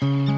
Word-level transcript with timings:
Hallo 0.00 0.37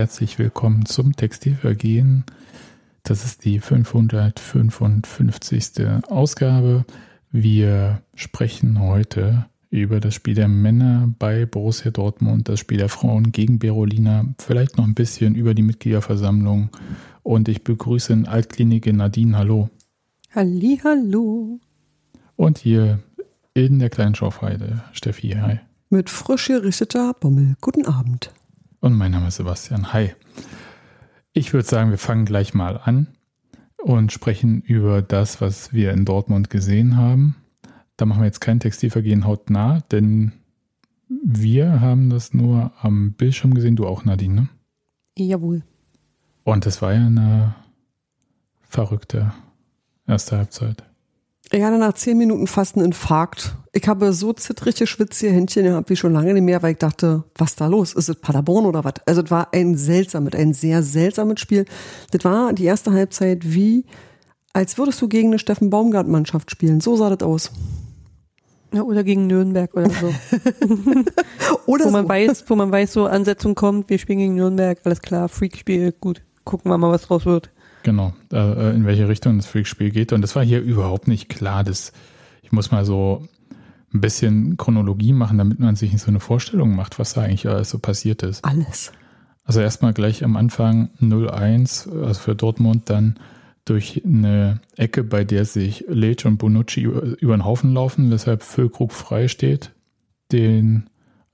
herzlich 0.00 0.38
willkommen 0.38 0.86
zum 0.86 1.14
Textilvergehen. 1.14 2.24
Das 3.02 3.26
ist 3.26 3.44
die 3.44 3.58
555. 3.58 5.72
Ausgabe. 6.08 6.86
Wir 7.30 8.00
sprechen 8.14 8.80
heute 8.80 9.44
über 9.68 10.00
das 10.00 10.14
Spiel 10.14 10.34
der 10.34 10.48
Männer 10.48 11.12
bei 11.18 11.44
Borussia 11.44 11.90
Dortmund, 11.90 12.48
das 12.48 12.60
Spiel 12.60 12.78
der 12.78 12.88
Frauen 12.88 13.30
gegen 13.30 13.58
Berolina, 13.58 14.24
vielleicht 14.38 14.78
noch 14.78 14.86
ein 14.86 14.94
bisschen 14.94 15.34
über 15.34 15.52
die 15.52 15.60
Mitgliederversammlung 15.60 16.70
und 17.22 17.50
ich 17.50 17.62
begrüße 17.62 18.14
in 18.14 18.26
Altklinike 18.26 18.94
Nadine. 18.94 19.36
Hallo. 19.36 19.68
Halli, 20.34 20.80
hallo. 20.82 21.60
Und 22.36 22.56
hier 22.56 23.00
in 23.52 23.78
der 23.78 23.90
kleinen 23.90 24.14
Schaufheide 24.14 24.82
Steffi. 24.92 25.32
Hi. 25.32 25.60
Mit 25.90 26.08
frisch 26.08 26.46
gerichteter 26.46 27.12
Bommel. 27.12 27.56
Guten 27.60 27.84
Abend. 27.84 28.32
Und 28.80 28.96
mein 28.96 29.12
Name 29.12 29.28
ist 29.28 29.36
Sebastian. 29.36 29.92
Hi. 29.92 30.14
Ich 31.34 31.52
würde 31.52 31.68
sagen, 31.68 31.90
wir 31.90 31.98
fangen 31.98 32.24
gleich 32.24 32.54
mal 32.54 32.80
an 32.82 33.08
und 33.76 34.10
sprechen 34.10 34.62
über 34.62 35.02
das, 35.02 35.42
was 35.42 35.74
wir 35.74 35.92
in 35.92 36.06
Dortmund 36.06 36.48
gesehen 36.48 36.96
haben. 36.96 37.36
Da 37.98 38.06
machen 38.06 38.22
wir 38.22 38.26
jetzt 38.26 38.40
kein 38.40 38.58
Textilvergehen 38.58 39.26
hautnah, 39.26 39.80
denn 39.92 40.32
wir 41.08 41.82
haben 41.82 42.08
das 42.08 42.32
nur 42.32 42.72
am 42.80 43.12
Bildschirm 43.12 43.52
gesehen, 43.52 43.76
du 43.76 43.86
auch, 43.86 44.04
Nadine, 44.04 44.34
ne? 44.34 44.48
Jawohl. 45.18 45.62
Und 46.44 46.64
das 46.64 46.80
war 46.80 46.94
ja 46.94 47.04
eine 47.04 47.54
verrückte 48.62 49.34
erste 50.06 50.38
Halbzeit. 50.38 50.84
Ich 51.50 51.62
hatte 51.62 51.78
nach 51.78 51.92
zehn 51.94 52.16
Minuten 52.16 52.46
fast 52.46 52.76
einen 52.76 52.86
Infarkt. 52.86 53.56
Ich 53.72 53.86
habe 53.86 54.12
so 54.12 54.32
zittrige, 54.32 54.86
schwitzige 54.86 55.32
Händchen 55.32 55.64
gehabt 55.64 55.90
wie 55.90 55.96
schon 55.96 56.12
lange 56.12 56.34
nicht 56.34 56.42
mehr, 56.42 56.60
weil 56.62 56.72
ich 56.72 56.78
dachte, 56.78 57.22
was 57.36 57.54
da 57.54 57.68
los? 57.68 57.92
Ist 57.92 58.08
es 58.08 58.16
Paderborn 58.16 58.66
oder 58.66 58.82
was? 58.82 58.94
Also 59.06 59.22
es 59.22 59.30
war 59.30 59.52
ein 59.52 59.76
seltsames, 59.76 60.34
ein 60.34 60.54
sehr 60.54 60.82
seltsames 60.82 61.40
Spiel. 61.40 61.66
Das 62.10 62.24
war 62.24 62.52
die 62.52 62.64
erste 62.64 62.92
Halbzeit 62.92 63.52
wie, 63.52 63.84
als 64.52 64.76
würdest 64.76 65.00
du 65.00 65.08
gegen 65.08 65.28
eine 65.28 65.38
Steffen 65.38 65.70
Baumgart-Mannschaft 65.70 66.50
spielen. 66.50 66.80
So 66.80 66.96
sah 66.96 67.14
das 67.14 67.24
aus. 67.26 67.52
Ja, 68.72 68.82
oder 68.82 69.04
gegen 69.04 69.26
Nürnberg 69.26 69.72
oder 69.74 69.90
so. 69.90 70.12
Oder 71.66 71.86
wo 71.86 71.90
man 71.90 72.04
so. 72.04 72.08
weiß, 72.08 72.44
wo 72.48 72.54
man 72.56 72.70
weiß, 72.70 72.92
so 72.92 73.06
Ansetzung 73.06 73.54
kommt, 73.54 73.90
wir 73.90 73.98
spielen 73.98 74.18
gegen 74.20 74.34
Nürnberg, 74.34 74.78
alles 74.84 75.02
klar, 75.02 75.28
Freakspiel, 75.28 75.92
gut. 75.92 76.22
Gucken 76.44 76.70
wir 76.70 76.78
mal, 76.78 76.90
was 76.90 77.02
draus 77.02 77.26
wird. 77.26 77.50
Genau, 77.82 78.12
äh, 78.32 78.74
in 78.74 78.86
welche 78.86 79.08
Richtung 79.08 79.36
das 79.36 79.46
Freakspiel 79.46 79.90
geht. 79.90 80.12
Und 80.12 80.22
das 80.22 80.36
war 80.36 80.44
hier 80.44 80.60
überhaupt 80.60 81.08
nicht 81.08 81.28
klar. 81.28 81.64
Das, 81.64 81.92
ich 82.42 82.52
muss 82.52 82.70
mal 82.70 82.84
so 82.84 83.28
ein 83.92 84.00
bisschen 84.00 84.56
Chronologie 84.56 85.12
machen, 85.12 85.38
damit 85.38 85.58
man 85.58 85.76
sich 85.76 85.96
so 86.00 86.08
eine 86.08 86.20
Vorstellung 86.20 86.74
macht, 86.76 86.98
was 86.98 87.14
da 87.14 87.22
eigentlich 87.22 87.48
alles 87.48 87.70
so 87.70 87.78
passiert 87.78 88.22
ist. 88.22 88.44
Alles. 88.44 88.92
Also 89.44 89.60
erstmal 89.60 89.92
gleich 89.92 90.22
am 90.22 90.36
Anfang 90.36 90.90
0-1, 91.00 91.90
also 92.04 92.20
für 92.20 92.34
Dortmund, 92.36 92.88
dann 92.88 93.18
durch 93.64 94.02
eine 94.04 94.60
Ecke, 94.76 95.02
bei 95.02 95.24
der 95.24 95.44
sich 95.44 95.84
Leitch 95.88 96.24
und 96.24 96.38
Bonucci 96.38 96.82
über, 96.82 97.02
über 97.20 97.36
den 97.36 97.44
Haufen 97.44 97.74
laufen, 97.74 98.10
weshalb 98.10 98.42
Füllkrug 98.42 98.92
frei 98.92 99.28
steht, 99.28 99.72
den 100.32 100.88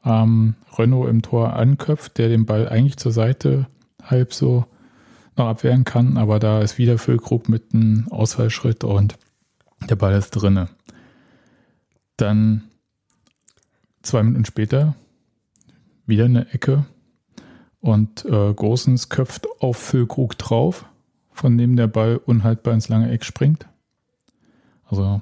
ähm, 0.04 0.54
Renault 0.78 1.10
im 1.10 1.22
Tor 1.22 1.54
anköpft, 1.54 2.18
der 2.18 2.28
den 2.28 2.46
Ball 2.46 2.68
eigentlich 2.68 2.96
zur 2.96 3.12
Seite 3.12 3.66
halb 4.02 4.32
so 4.32 4.64
noch 5.36 5.48
abwehren 5.48 5.84
kann, 5.84 6.16
aber 6.16 6.38
da 6.38 6.60
ist 6.60 6.78
wieder 6.78 6.98
Füllkrug 6.98 7.48
mit 7.48 7.74
einem 7.74 8.08
Ausfallschritt 8.10 8.84
und 8.84 9.18
der 9.88 9.96
Ball 9.96 10.14
ist 10.14 10.30
drinne. 10.30 10.68
Dann 12.16 12.64
zwei 14.02 14.22
Minuten 14.22 14.44
später 14.44 14.94
wieder 16.06 16.24
eine 16.24 16.52
Ecke 16.52 16.86
und 17.80 18.24
äh, 18.24 18.52
Großens 18.54 19.08
köpft 19.08 19.46
auf 19.60 19.76
Füllkrug 19.76 20.38
drauf, 20.38 20.86
von 21.32 21.58
dem 21.58 21.76
der 21.76 21.86
Ball 21.86 22.16
unhaltbar 22.16 22.74
ins 22.74 22.88
lange 22.88 23.10
Eck 23.10 23.24
springt. 23.24 23.66
Also 24.86 25.20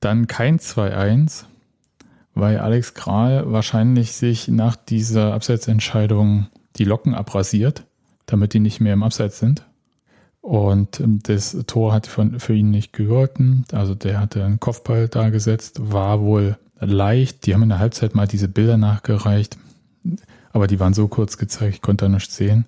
dann 0.00 0.26
kein 0.26 0.58
2-1, 0.58 1.44
weil 2.34 2.58
Alex 2.58 2.94
Kral 2.94 3.50
wahrscheinlich 3.50 4.12
sich 4.12 4.48
nach 4.48 4.76
dieser 4.76 5.32
Abseitsentscheidung 5.32 6.48
die 6.76 6.84
Locken 6.84 7.14
abrasiert, 7.14 7.84
damit 8.26 8.52
die 8.52 8.60
nicht 8.60 8.80
mehr 8.80 8.92
im 8.92 9.02
Abseits 9.02 9.38
sind. 9.38 9.66
Und 10.46 11.00
ähm, 11.00 11.18
das 11.24 11.56
Tor 11.66 11.92
hat 11.92 12.06
für 12.06 12.54
ihn 12.54 12.70
nicht 12.70 12.92
gegolten. 12.92 13.64
Also 13.72 13.96
der 13.96 14.20
hatte 14.20 14.44
einen 14.44 14.60
Kopfball 14.60 15.08
da 15.08 15.30
gesetzt, 15.30 15.90
war 15.90 16.20
wohl 16.20 16.56
leicht. 16.78 17.46
Die 17.46 17.52
haben 17.52 17.64
in 17.64 17.70
der 17.70 17.80
Halbzeit 17.80 18.14
mal 18.14 18.28
diese 18.28 18.46
Bilder 18.46 18.76
nachgereicht, 18.76 19.58
aber 20.52 20.68
die 20.68 20.78
waren 20.78 20.94
so 20.94 21.08
kurz 21.08 21.36
gezeigt, 21.36 21.74
ich 21.74 21.82
konnte 21.82 22.04
da 22.04 22.08
nichts 22.08 22.36
sehen. 22.36 22.64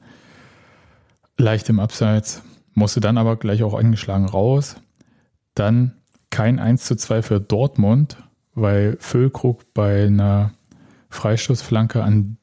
Leicht 1.37 1.69
im 1.69 1.79
Abseits, 1.79 2.43
musste 2.75 2.99
dann 2.99 3.17
aber 3.17 3.37
gleich 3.37 3.63
auch 3.63 3.75
angeschlagen 3.75 4.27
raus. 4.27 4.75
Dann 5.55 5.93
kein 6.31 6.59
1 6.59 6.85
zu 6.85 6.97
2 6.97 7.23
für 7.23 7.41
Dortmund, 7.41 8.17
weil 8.57 8.97
Füllkrug 8.99 9.73
bei 9.73 10.07
einer 10.07 10.51
Freistoßflanke, 11.11 12.03
an 12.03 12.39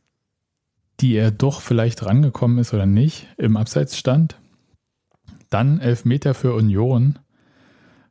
die 1.02 1.16
er 1.16 1.32
doch 1.32 1.60
vielleicht 1.60 2.06
rangekommen 2.06 2.58
ist 2.58 2.74
oder 2.74 2.86
nicht, 2.86 3.28
im 3.36 3.58
Abseits 3.58 3.98
stand. 3.98 4.38
Dann 5.50 5.80
Elfmeter 5.80 6.34
für 6.34 6.54
Union, 6.54 7.20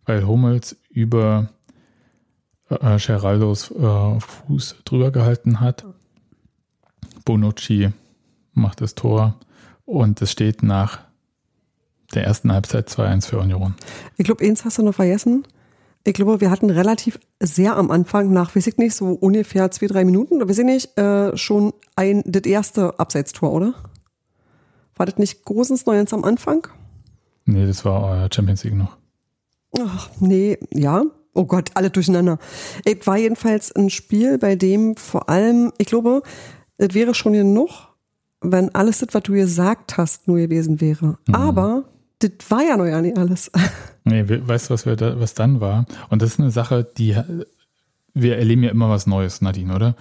weil 0.05 0.27
Hummels 0.27 0.77
über 0.91 1.49
äh, 2.69 2.99
Geraldos 2.99 3.71
äh, 3.71 4.21
Fuß 4.21 4.77
drüber 4.85 5.11
gehalten 5.11 5.61
hat. 5.61 5.85
Bonucci 7.25 7.91
macht 8.53 8.81
das 8.81 8.95
Tor 8.95 9.35
und 9.85 10.21
es 10.23 10.31
steht 10.31 10.63
nach 10.63 11.01
der 12.15 12.25
ersten 12.25 12.53
Halbzeit 12.53 12.89
2-1 12.89 13.29
für 13.29 13.39
Union. 13.39 13.75
Ich 14.17 14.25
glaube, 14.25 14.45
eins 14.45 14.65
hast 14.65 14.79
du 14.79 14.83
noch 14.83 14.95
vergessen. 14.95 15.47
Ich 16.07 16.13
glaube, 16.13 16.41
wir 16.41 16.51
hatten 16.51 16.69
relativ 16.69 17.19
sehr 17.41 17.77
am 17.77 17.91
Anfang, 17.91 18.33
nach, 18.33 18.55
weiß 18.55 18.67
ich 18.67 18.77
nicht, 18.77 18.95
so 18.95 19.07
ungefähr 19.07 19.71
zwei, 19.71 19.87
drei 19.87 20.05
Minuten, 20.05 20.35
oder 20.35 20.49
weiß 20.49 20.59
ich 20.59 20.65
nicht, 20.67 20.99
äh, 20.99 21.35
schon 21.37 21.73
ein, 21.97 22.23
das 22.27 22.43
erste 22.43 22.99
Abseitstor, 22.99 23.51
oder? 23.51 23.75
War 24.97 25.07
das 25.07 25.17
nicht 25.17 25.45
Großens 25.45 25.87
Neuens 25.87 26.13
am 26.13 26.25
Anfang? 26.25 26.69
Nee, 27.47 27.67
das 27.67 27.85
war 27.85 28.25
äh, 28.25 28.29
Champions 28.33 28.65
League 28.65 28.75
noch. 28.77 28.97
Ach, 29.79 30.09
nee, 30.21 30.59
ja. 30.71 31.03
Oh 31.35 31.45
Gott, 31.45 31.71
alle 31.75 31.91
durcheinander. 31.91 32.39
Es 32.85 33.07
war 33.07 33.17
jedenfalls 33.17 33.75
ein 33.75 33.91
Spiel, 33.91 34.39
bei 34.39 34.55
dem 34.55 34.95
vor 34.97 35.29
allem, 35.29 35.73
ich 35.79 35.89
glaube, 35.89 36.23
es 36.79 36.95
wäre 36.95 37.13
schon 37.15 37.33
genug, 37.33 37.71
wenn 38.41 38.73
alles 38.75 38.99
das, 38.99 39.09
was 39.13 39.23
du 39.25 39.33
gesagt 39.33 39.97
hast, 39.97 40.29
nur 40.29 40.37
gewesen 40.39 40.81
wäre. 40.81 41.19
Mhm. 41.27 41.35
Aber 41.35 41.85
das 42.21 42.31
war 42.49 42.63
ja 42.63 42.77
noch 42.77 42.87
ja 42.87 43.01
nicht 43.01 43.19
alles. 43.19 43.51
Nee, 44.07 44.29
we- 44.29 44.47
weißt 44.47 44.69
du, 44.69 44.75
was, 44.75 44.85
wir 44.85 44.97
da, 44.97 45.19
was 45.19 45.33
dann 45.33 45.61
war? 45.63 45.87
Und 46.11 46.21
das 46.21 46.33
ist 46.33 46.39
eine 46.41 46.51
Sache, 46.51 46.85
die 46.99 47.17
wir 48.13 48.37
erleben 48.37 48.63
ja 48.63 48.71
immer 48.71 48.91
was 48.91 49.07
Neues, 49.07 49.41
Nadine, 49.41 49.75
oder? 49.75 49.97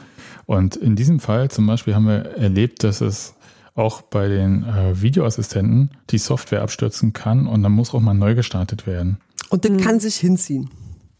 Und 0.46 0.76
in 0.76 0.98
diesem 0.98 1.22
Fall 1.22 1.50
zum 1.50 1.66
Beispiel 1.68 1.96
haben 1.96 2.08
wir 2.08 2.26
erlebt, 2.36 2.84
dass 2.84 3.00
es 3.00 3.34
auch 3.76 4.02
bei 4.02 4.28
den 4.28 4.64
äh, 4.64 5.02
Videoassistenten 5.02 5.92
die 6.10 6.18
Software 6.18 6.62
abstürzen 6.62 7.14
kann 7.14 7.48
und 7.48 7.64
dann 7.64 7.72
muss 7.72 7.94
auch 7.94 8.00
mal 8.00 8.14
neu 8.14 8.36
gestartet 8.36 8.86
werden. 8.86 9.18
Und 9.50 9.66
das 9.66 9.78
kann 9.78 10.00
sich 10.00 10.16
hinziehen. 10.18 10.70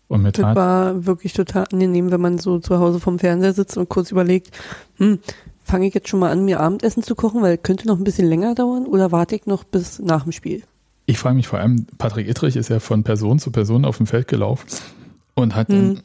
Und 0.08 0.22
mit 0.22 0.38
Das 0.38 0.56
war 0.56 1.06
wirklich 1.06 1.34
total 1.34 1.66
angenehm, 1.72 2.12
wenn 2.12 2.22
man 2.22 2.38
so 2.38 2.60
zu 2.60 2.80
Hause 2.80 3.00
vom 3.00 3.18
Fernseher 3.18 3.54
sitzt 3.54 3.78
und 3.78 3.90
kurz 3.90 4.12
überlegt, 4.12 4.52
hm, 4.98 5.20
fange 5.64 5.88
ich 5.88 5.94
jetzt 5.94 6.10
schon 6.10 6.20
mal 6.20 6.32
an, 6.32 6.46
mir 6.46 6.60
Abendessen 6.60 7.02
zu 7.02 7.16
kochen, 7.16 7.42
weil 7.42 7.56
es 7.56 7.64
könnte 7.64 7.88
noch 7.88 7.98
ein 7.98 8.04
bisschen 8.04 8.28
länger 8.28 8.54
dauern 8.54 8.86
oder 8.86 9.12
warte 9.12 9.36
ich 9.36 9.48
noch 9.48 9.64
bis 9.64 10.00
nach 10.00 10.24
dem 10.24 10.32
Spiel? 10.32 10.64
ich 11.06 11.18
frage 11.18 11.36
mich 11.36 11.48
vor 11.48 11.60
allem, 11.60 11.86
Patrick 11.98 12.28
Ittrich 12.28 12.56
ist 12.56 12.70
ja 12.70 12.80
von 12.80 13.04
Person 13.04 13.40
zu 13.40 13.52
Person 13.52 13.86
auf 13.86 13.98
dem 13.98 14.08
Feld 14.08 14.28
gelaufen 14.28 14.68
und 15.36 15.56
hat 15.56 15.72
dann 15.72 16.02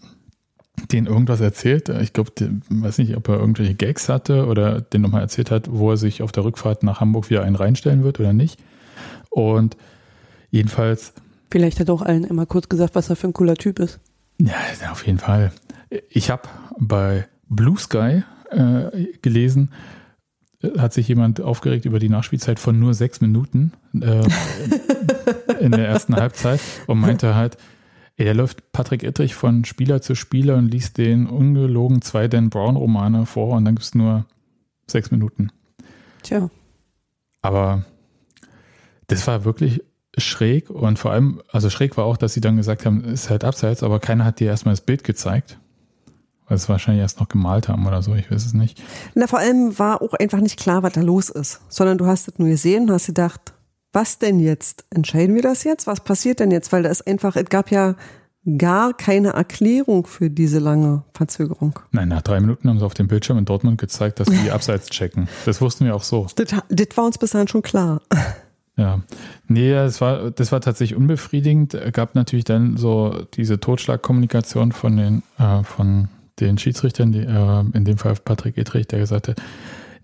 den 0.93 1.07
irgendwas 1.07 1.41
erzählt. 1.41 1.89
Ich 1.89 2.13
glaube, 2.13 2.33
weiß 2.69 2.99
nicht, 2.99 3.17
ob 3.17 3.29
er 3.29 3.39
irgendwelche 3.39 3.75
Gags 3.75 4.09
hatte 4.09 4.47
oder 4.47 4.81
den 4.81 5.03
nochmal 5.03 5.23
erzählt 5.23 5.51
hat, 5.51 5.69
wo 5.71 5.91
er 5.91 5.97
sich 5.97 6.23
auf 6.23 6.33
der 6.33 6.45
Rückfahrt 6.45 6.83
nach 6.83 7.01
Hamburg 7.01 7.31
wieder 7.31 7.43
einen 7.43 7.57
reinstellen 7.57 8.05
wird 8.05 8.21
oder 8.21 8.33
nicht. 8.33 8.59
Und 9.31 9.77
jedenfalls. 10.51 11.13
Vielleicht 11.51 11.81
hat 11.81 11.91
auch 11.91 12.03
allen 12.03 12.25
immer 12.25 12.47
kurz 12.47 12.69
gesagt, 12.69 12.95
was 12.95 13.11
er 13.11 13.17
für 13.17 13.29
ein 13.29 13.33
cooler 13.33 13.57
Typ 13.57 13.79
ist. 13.79 14.01
Ja, 14.39 14.55
auf 14.91 15.07
jeden 15.07 15.19
Fall. 15.19 15.53
Ich 16.11 16.31
habe 16.31 16.43
bei 16.79 17.27
Blue 17.49 17.79
Sky 17.79 18.23
äh, 18.51 19.07
gelesen, 19.23 19.71
hat 20.77 20.93
sich 20.93 21.09
jemand 21.09 21.41
aufgeregt 21.41 21.85
über 21.85 21.99
die 21.99 22.09
Nachspielzeit 22.09 22.59
von 22.59 22.79
nur 22.79 22.95
sechs 22.95 23.21
Minuten 23.21 23.73
äh, 24.01 24.23
in 25.61 25.73
der 25.73 25.87
ersten 25.87 26.17
Halbzeit 26.17 26.61
und 26.87 26.99
meinte 26.99 27.35
halt, 27.35 27.57
ey, 28.19 28.26
da 28.26 28.32
läuft 28.32 28.73
Patrick 28.73 29.05
Ittrich 29.05 29.35
von 29.35 29.65
Spieler 29.65 30.03
zu 30.03 30.15
Spieler 30.15 30.56
und 30.56 30.69
liest 30.69 30.99
den 30.99 31.26
ungelogen 31.26 32.03
zwei 32.03 32.29
Dan 32.29 32.50
Brown 32.50 32.76
Romane 32.76 33.26
vor 33.26 33.56
und 33.56 33.65
dann 33.65 33.76
gibt 33.76 33.87
es 33.87 33.94
nur 33.94 34.26
sechs 34.87 35.11
Minuten. 35.11 35.50
Tja. 36.23 36.50
Aber 37.41 37.85
das 39.06 39.26
war 39.26 39.44
wirklich 39.44 39.82
schräg 40.17 40.69
und 40.69 40.99
vor 40.99 41.12
allem, 41.12 41.41
also 41.53 41.70
schräg 41.70 41.97
war 41.97 42.05
auch, 42.05 42.17
dass 42.17 42.35
sie 42.35 42.41
dann 42.41 42.56
gesagt 42.56 42.85
haben, 42.85 43.05
es 43.05 43.25
ist 43.25 43.31
halt 43.31 43.44
abseits, 43.44 43.85
aber 43.85 44.00
keiner 44.00 44.25
hat 44.25 44.41
dir 44.41 44.49
erstmal 44.49 44.73
das 44.73 44.81
Bild 44.81 45.05
gezeigt. 45.05 45.59
Weil 46.49 46.56
es 46.56 46.69
wahrscheinlich 46.69 47.03
erst 47.03 47.20
noch 47.20 47.29
gemalt 47.29 47.69
haben 47.69 47.87
oder 47.87 48.03
so, 48.03 48.15
ich 48.15 48.31
weiß 48.31 48.44
es 48.44 48.55
nicht. 48.55 48.82
Na, 49.15 49.26
vor 49.26 49.38
allem 49.38 49.79
war 49.79 50.03
auch 50.03 50.15
einfach 50.15 50.41
nicht 50.41 50.59
klar, 50.59 50.82
was 50.82 50.94
da 50.94 51.03
los 51.03 51.29
ist, 51.29 51.61
sondern 51.69 51.99
du 51.99 52.06
hast 52.06 52.26
es 52.26 52.38
nur 52.38 52.49
gesehen 52.49 52.85
und 52.85 52.91
hast 52.91 53.06
gedacht, 53.06 53.53
was 53.93 54.19
denn 54.19 54.40
jetzt? 54.40 54.85
Entscheiden 54.90 55.35
wir 55.35 55.43
das 55.43 55.64
jetzt? 55.64 55.87
Was 55.87 56.00
passiert 56.00 56.40
denn 56.40 56.50
jetzt? 56.50 56.73
Weil 56.73 56.82
da 56.82 56.90
ist 56.90 57.06
einfach, 57.06 57.37
es 57.37 57.49
gab 57.49 57.70
ja 57.70 57.94
gar 58.56 58.94
keine 58.94 59.31
Erklärung 59.31 60.06
für 60.06 60.31
diese 60.31 60.58
lange 60.58 61.02
Verzögerung. 61.12 61.79
Nein, 61.90 62.08
nach 62.08 62.23
drei 62.23 62.40
Minuten 62.40 62.69
haben 62.69 62.79
sie 62.79 62.87
auf 62.87 62.94
dem 62.94 63.08
Bildschirm 63.08 63.37
in 63.38 63.44
Dortmund 63.44 63.79
gezeigt, 63.79 64.20
dass 64.20 64.29
sie 64.29 64.38
die 64.38 64.50
Abseits 64.52 64.88
checken. 64.88 65.29
Das 65.44 65.61
wussten 65.61 65.85
wir 65.85 65.94
auch 65.94 66.02
so. 66.02 66.26
Das, 66.37 66.49
das 66.69 66.96
war 66.96 67.05
uns 67.05 67.19
bis 67.19 67.31
dahin 67.31 67.49
schon 67.49 67.62
klar. 67.62 68.00
Ja, 68.76 69.00
nee, 69.49 69.73
das 69.73 70.00
war, 70.00 70.31
das 70.31 70.52
war 70.52 70.61
tatsächlich 70.61 70.96
unbefriedigend. 70.96 71.75
Es 71.75 71.93
gab 71.93 72.14
natürlich 72.14 72.44
dann 72.44 72.76
so 72.76 73.26
diese 73.34 73.58
Totschlagkommunikation 73.58 74.73
von 74.73 74.96
den, 74.96 75.23
äh, 75.38 75.64
von 75.64 76.08
den 76.38 76.58
Schiedsrichtern, 76.58 77.11
die, 77.12 77.20
äh, 77.20 77.64
in 77.73 77.84
dem 77.84 77.99
Fall 77.99 78.14
Patrick 78.25 78.56
Edrich, 78.56 78.87
der 78.87 79.00
gesagt 79.00 79.29
hat, 79.29 79.43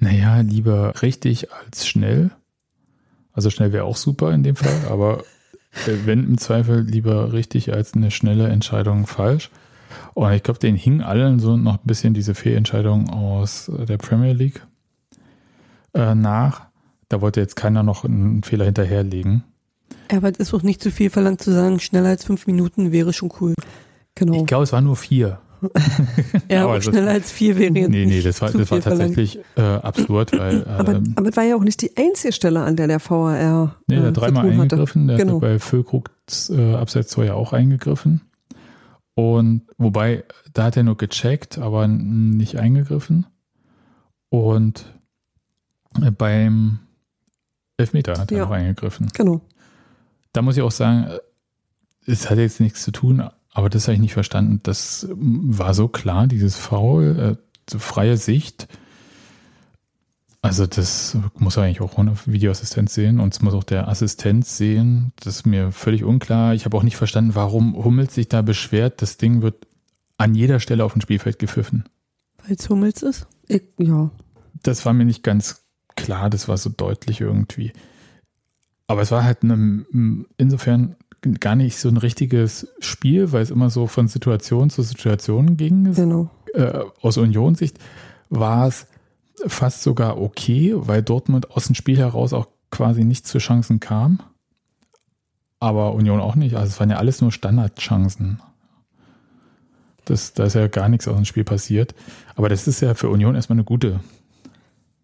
naja, 0.00 0.40
lieber 0.40 1.02
richtig 1.02 1.52
als 1.52 1.86
schnell. 1.86 2.30
Also 3.34 3.50
schnell 3.50 3.72
wäre 3.72 3.84
auch 3.84 3.96
super 3.96 4.32
in 4.32 4.42
dem 4.42 4.56
Fall, 4.56 4.88
aber 4.90 5.24
äh, 5.86 6.06
wenn 6.06 6.24
im 6.24 6.38
Zweifel 6.38 6.80
lieber 6.80 7.32
richtig 7.32 7.72
als 7.72 7.94
eine 7.94 8.10
schnelle 8.10 8.48
Entscheidung 8.48 9.06
falsch. 9.06 9.50
Und 10.14 10.32
ich 10.32 10.42
glaube, 10.42 10.60
den 10.60 10.76
hingen 10.76 11.02
allen 11.02 11.40
so 11.40 11.56
noch 11.56 11.74
ein 11.74 11.86
bisschen 11.86 12.14
diese 12.14 12.34
Fehlentscheidung 12.34 13.10
aus 13.10 13.70
der 13.88 13.98
Premier 13.98 14.32
League 14.32 14.64
äh, 15.94 16.14
nach. 16.14 16.62
Da 17.08 17.20
wollte 17.20 17.40
jetzt 17.40 17.56
keiner 17.56 17.82
noch 17.82 18.04
einen 18.04 18.42
Fehler 18.42 18.64
hinterherlegen. 18.64 19.44
Aber 20.12 20.30
es 20.30 20.38
ist 20.38 20.54
auch 20.54 20.62
nicht 20.62 20.82
zu 20.82 20.90
viel 20.90 21.10
verlangt 21.10 21.42
zu 21.42 21.52
sagen, 21.52 21.80
schneller 21.80 22.08
als 22.08 22.24
fünf 22.24 22.46
Minuten 22.46 22.92
wäre 22.92 23.12
schon 23.12 23.32
cool. 23.40 23.54
Genau. 24.14 24.40
Ich 24.40 24.46
glaube, 24.46 24.64
es 24.64 24.72
war 24.72 24.80
nur 24.80 24.96
vier. 24.96 25.40
ja, 26.50 26.64
aber 26.64 26.80
schneller 26.80 27.12
als 27.12 27.32
vier 27.32 27.56
wäre 27.56 27.72
jetzt 27.74 27.90
Nee, 27.90 28.06
nee, 28.06 28.22
das 28.22 28.40
war, 28.40 28.50
das 28.50 28.70
war 28.70 28.80
tatsächlich 28.80 29.38
äh, 29.56 29.60
absurd. 29.60 30.32
Weil, 30.32 30.62
äh, 30.66 30.70
aber, 30.70 31.02
aber 31.16 31.28
es 31.28 31.36
war 31.36 31.44
ja 31.44 31.56
auch 31.56 31.64
nicht 31.64 31.82
die 31.82 31.96
einzige 31.96 32.32
Stelle, 32.32 32.62
an 32.62 32.76
der 32.76 32.86
der 32.86 33.00
VAR. 33.00 33.76
Nee, 33.86 33.96
der 33.96 34.06
hat 34.06 34.10
äh, 34.10 34.12
dreimal 34.12 34.50
eingegriffen. 34.50 35.06
Der 35.08 35.16
genau. 35.16 35.34
hat 35.34 35.40
bei 35.40 35.58
Füllkrugs 35.58 36.50
äh, 36.50 36.74
Abseitstor 36.74 37.24
ja 37.24 37.34
auch 37.34 37.52
eingegriffen. 37.52 38.22
Und 39.14 39.62
wobei, 39.78 40.24
da 40.52 40.64
hat 40.64 40.76
er 40.76 40.82
nur 40.82 40.96
gecheckt, 40.96 41.58
aber 41.58 41.86
nicht 41.86 42.58
eingegriffen. 42.58 43.26
Und 44.28 44.86
äh, 46.02 46.10
beim 46.10 46.80
Elfmeter 47.76 48.18
hat 48.18 48.32
er 48.32 48.38
ja. 48.38 48.44
noch 48.44 48.50
eingegriffen. 48.50 49.08
Genau. 49.14 49.40
Da 50.32 50.42
muss 50.42 50.56
ich 50.56 50.62
auch 50.62 50.72
sagen, 50.72 51.04
äh, 51.04 51.18
es 52.06 52.28
hat 52.28 52.38
jetzt 52.38 52.60
nichts 52.60 52.82
zu 52.82 52.90
tun, 52.90 53.22
aber 53.54 53.70
das 53.70 53.84
habe 53.84 53.94
ich 53.94 54.00
nicht 54.00 54.12
verstanden. 54.12 54.60
Das 54.64 55.08
war 55.14 55.72
so 55.74 55.88
klar, 55.88 56.26
dieses 56.26 56.56
Foul, 56.56 57.38
äh, 57.70 57.78
freie 57.78 58.16
Sicht. 58.16 58.68
Also 60.42 60.66
das 60.66 61.16
muss 61.38 61.56
eigentlich 61.56 61.80
auch 61.80 61.96
ohne 61.96 62.14
Videoassistent 62.26 62.90
sehen 62.90 63.18
und 63.18 63.32
es 63.32 63.40
muss 63.40 63.54
auch 63.54 63.64
der 63.64 63.88
Assistent 63.88 64.44
sehen. 64.44 65.12
Das 65.20 65.36
ist 65.36 65.46
mir 65.46 65.72
völlig 65.72 66.04
unklar. 66.04 66.52
Ich 66.52 66.66
habe 66.66 66.76
auch 66.76 66.82
nicht 66.82 66.96
verstanden, 66.96 67.34
warum 67.34 67.82
Hummels 67.82 68.14
sich 68.14 68.28
da 68.28 68.42
beschwert. 68.42 69.00
Das 69.00 69.16
Ding 69.16 69.40
wird 69.40 69.66
an 70.18 70.34
jeder 70.34 70.60
Stelle 70.60 70.84
auf 70.84 70.92
dem 70.92 71.00
Spielfeld 71.00 71.38
gepfiffen. 71.38 71.84
Weil 72.42 72.56
es 72.56 72.68
Hummels 72.68 73.02
ist? 73.02 73.26
Ich, 73.46 73.62
ja. 73.78 74.10
Das 74.62 74.84
war 74.84 74.92
mir 74.92 75.06
nicht 75.06 75.22
ganz 75.22 75.64
klar. 75.96 76.28
Das 76.28 76.48
war 76.48 76.58
so 76.58 76.70
deutlich 76.70 77.20
irgendwie. 77.20 77.72
Aber 78.86 79.00
es 79.00 79.10
war 79.12 79.24
halt 79.24 79.44
eine, 79.44 79.84
insofern 80.36 80.96
gar 81.40 81.56
nicht 81.56 81.78
so 81.78 81.88
ein 81.88 81.96
richtiges 81.96 82.68
Spiel, 82.80 83.32
weil 83.32 83.42
es 83.42 83.50
immer 83.50 83.70
so 83.70 83.86
von 83.86 84.08
Situation 84.08 84.70
zu 84.70 84.82
Situation 84.82 85.56
ging. 85.56 85.94
Genau. 85.94 86.30
Äh, 86.52 86.80
aus 87.00 87.16
Union-Sicht 87.16 87.78
war 88.30 88.68
es 88.68 88.86
fast 89.46 89.82
sogar 89.82 90.20
okay, 90.20 90.72
weil 90.76 91.02
Dortmund 91.02 91.50
aus 91.50 91.66
dem 91.66 91.74
Spiel 91.74 91.98
heraus 91.98 92.32
auch 92.32 92.48
quasi 92.70 93.04
nicht 93.04 93.26
zu 93.26 93.38
Chancen 93.38 93.80
kam. 93.80 94.20
Aber 95.60 95.94
Union 95.94 96.20
auch 96.20 96.34
nicht. 96.34 96.56
Also 96.56 96.68
es 96.68 96.80
waren 96.80 96.90
ja 96.90 96.96
alles 96.96 97.20
nur 97.20 97.32
Standardchancen. 97.32 98.40
Das, 100.04 100.34
da 100.34 100.44
ist 100.44 100.54
ja 100.54 100.66
gar 100.68 100.88
nichts 100.88 101.08
aus 101.08 101.16
dem 101.16 101.24
Spiel 101.24 101.44
passiert. 101.44 101.94
Aber 102.36 102.48
das 102.48 102.68
ist 102.68 102.80
ja 102.80 102.94
für 102.94 103.08
Union 103.08 103.34
erstmal 103.34 103.56
eine 103.56 103.64
gute. 103.64 104.00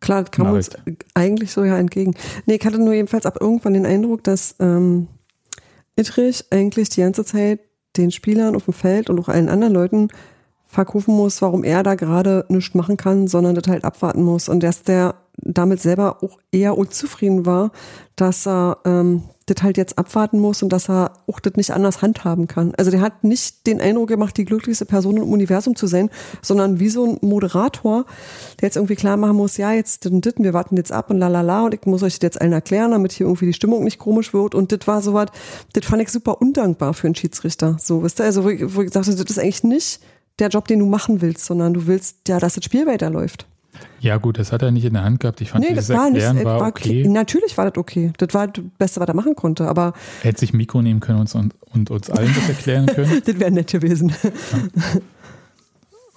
Klar, 0.01 0.25
kam 0.25 0.51
uns 0.51 0.71
eigentlich 1.15 1.53
so 1.53 1.65
ja 1.65 1.79
entgegen. 1.79 2.15
Nee, 2.47 2.57
ich 2.57 2.67
hatte 2.67 2.79
nur 2.79 2.95
jedenfalls 2.95 3.27
ab 3.27 3.39
irgendwann 3.41 3.75
den 3.75 3.87
Eindruck, 3.87 4.25
dass 4.25 4.57
ähm, 4.59 5.09
Ittrich 6.00 6.44
eigentlich 6.50 6.88
die 6.88 7.00
ganze 7.00 7.25
Zeit 7.25 7.61
den 7.97 8.11
Spielern 8.11 8.56
auf 8.56 8.64
dem 8.64 8.75
Feld 8.75 9.11
und 9.11 9.19
auch 9.19 9.29
allen 9.29 9.49
anderen 9.49 9.75
Leuten 9.75 10.08
verkaufen 10.67 11.14
muss, 11.14 11.43
warum 11.43 11.64
er 11.64 11.82
da 11.82 11.97
gerade 11.97 12.44
nichts 12.49 12.75
machen 12.75 12.97
kann, 12.97 13.26
sondern 13.26 13.55
das 13.55 13.67
halt 13.69 13.85
abwarten 13.85 14.23
muss. 14.23 14.49
Und 14.49 14.62
dass 14.62 14.82
der 14.82 15.17
damit 15.43 15.81
selber 15.81 16.23
auch 16.23 16.39
eher 16.53 16.77
unzufrieden 16.77 17.47
war, 17.47 17.73
dass 18.17 18.47
er 18.47 18.79
ähm, 18.85 19.23
das 19.47 19.63
halt 19.63 19.77
jetzt 19.77 19.99
abwarten 19.99 20.39
muss 20.39 20.63
und 20.63 20.73
dass 20.73 20.89
er 20.89 21.13
auch 21.27 21.41
das 21.41 21.55
nicht 21.55 21.73
anders 21.73 22.03
handhaben 22.03 22.47
kann. 22.47 22.73
Also 22.77 22.91
der 22.91 23.01
hat 23.01 23.25
nicht 23.25 23.67
den 23.67 23.81
Eindruck 23.81 24.09
gemacht, 24.09 24.37
die 24.37 24.45
glücklichste 24.45 24.85
Person 24.85 25.17
im 25.17 25.25
Universum 25.25 25.75
zu 25.75 25.87
sein, 25.87 26.11
sondern 26.43 26.81
wie 26.81 26.89
so 26.89 27.05
ein 27.05 27.19
Moderator, 27.21 28.05
der 28.61 28.69
jetzt 28.69 28.77
irgendwie 28.77 28.97
klar 28.97 29.17
machen 29.17 29.37
muss, 29.37 29.57
ja, 29.57 29.73
jetzt 29.73 30.07
und 30.07 30.25
dit, 30.25 30.39
wir 30.39 30.55
warten 30.55 30.77
jetzt 30.77 30.93
ab 30.93 31.11
und 31.11 31.19
lalala 31.19 31.64
und 31.64 31.75
ich 31.75 31.85
muss 31.87 32.03
euch 32.03 32.14
das 32.14 32.23
jetzt 32.23 32.41
allen 32.41 32.53
erklären, 32.53 32.93
damit 32.93 33.12
hier 33.12 33.26
irgendwie 33.26 33.47
die 33.47 33.53
Stimmung 33.53 33.85
nicht 33.85 33.99
komisch 33.99 34.33
wird 34.33 34.55
und 34.55 34.73
das 34.73 34.87
war 34.87 35.03
so 35.03 35.14
was, 35.14 35.29
das 35.73 35.85
fand 35.85 36.03
ich 36.03 36.11
super 36.11 36.41
undankbar 36.41 36.95
für 36.95 37.09
einen 37.09 37.17
Schiedsrichter. 37.17 37.76
So, 37.81 38.03
wisst 38.03 38.21
ihr, 38.21 38.25
also 38.25 38.45
wo 38.45 38.49
ich, 38.50 38.61
wo 38.75 38.83
ich 38.83 38.88
gesagt 38.88 39.07
habe, 39.07 39.17
das 39.17 39.31
ist 39.31 39.38
eigentlich 39.38 39.64
nicht 39.64 40.00
der 40.38 40.49
Job, 40.49 40.69
den 40.69 40.79
du 40.79 40.87
machen 40.87 41.21
willst, 41.21 41.45
sondern 41.45 41.75
du 41.75 41.87
willst 41.87 42.29
ja, 42.29 42.38
dass 42.38 42.55
das 42.55 42.64
Spiel 42.64 42.87
weiterläuft. 42.87 43.47
Ja, 44.01 44.17
gut, 44.17 44.39
das 44.39 44.53
hat 44.53 44.63
er 44.63 44.71
nicht 44.71 44.85
in 44.85 44.95
der 44.95 45.05
Hand 45.05 45.21
gehabt. 45.21 45.41
Ich 45.41 45.51
fand 45.51 45.65
nee, 45.65 45.71
dieses 45.71 45.89
das 45.89 45.97
war 45.97 46.07
Erklären 46.07 46.37
nicht, 46.37 46.45
war, 46.45 46.61
war 46.61 46.69
okay. 46.69 47.01
okay. 47.01 47.09
Natürlich 47.09 47.57
war 47.59 47.71
das 47.71 47.79
okay. 47.79 48.13
Das 48.19 48.35
war 48.35 48.49
das 48.49 48.65
Beste, 48.79 49.01
was 49.01 49.09
er 49.09 49.15
machen 49.15 49.35
konnte. 49.37 49.69
Aber 49.69 49.93
er 50.23 50.29
hätte 50.31 50.41
sich 50.41 50.53
ein 50.53 50.57
Mikro 50.57 50.83
nehmen 50.83 51.01
können 51.01 51.21
und, 51.21 51.35
und, 51.35 51.55
und 51.73 51.91
uns 51.91 52.11
allen 52.11 52.35
das 52.35 52.49
erklären 52.49 52.87
können. 52.87 53.23
das 53.27 53.39
wäre 53.39 53.51
nett 53.51 53.71
gewesen. 53.71 54.13
Ja. 54.23 54.31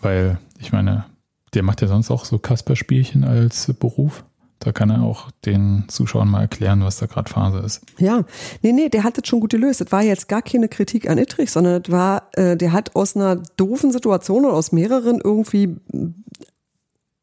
Weil, 0.01 0.37
ich 0.59 0.71
meine, 0.71 1.05
der 1.53 1.63
macht 1.63 1.81
ja 1.81 1.87
sonst 1.87 2.11
auch 2.11 2.25
so 2.25 2.39
Kasper-Spielchen 2.39 3.23
als 3.23 3.71
Beruf. 3.73 4.23
Da 4.63 4.71
kann 4.71 4.89
er 4.89 5.01
auch 5.01 5.29
den 5.45 5.83
Zuschauern 5.89 6.29
mal 6.29 6.41
erklären, 6.41 6.83
was 6.83 6.97
da 6.97 7.05
gerade 7.05 7.29
Phase 7.29 7.59
ist. 7.59 7.81
Ja, 7.97 8.23
nee, 8.61 8.71
nee, 8.71 8.87
der 8.87 9.03
hat 9.03 9.17
das 9.17 9.27
schon 9.27 9.41
gut 9.41 9.51
gelöst. 9.51 9.81
Das 9.81 9.91
war 9.91 10.03
jetzt 10.03 10.29
gar 10.29 10.41
keine 10.41 10.69
Kritik 10.69 11.09
an 11.09 11.17
Ittrich, 11.17 11.51
sondern 11.51 11.83
das 11.83 11.91
war, 11.91 12.29
äh, 12.33 12.55
der 12.55 12.71
hat 12.71 12.95
aus 12.95 13.15
einer 13.17 13.35
doofen 13.57 13.91
Situation 13.91 14.45
oder 14.45 14.53
aus 14.53 14.71
mehreren 14.71 15.19
irgendwie 15.21 15.75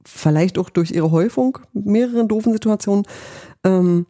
vielleicht 0.05 0.59
auch 0.59 0.71
durch 0.71 0.91
ihre 0.91 1.11
Häufung 1.11 1.59
mehreren 1.73 2.29
doofen 2.29 2.53
Situationen 2.53 3.05
ähm, 3.65 4.07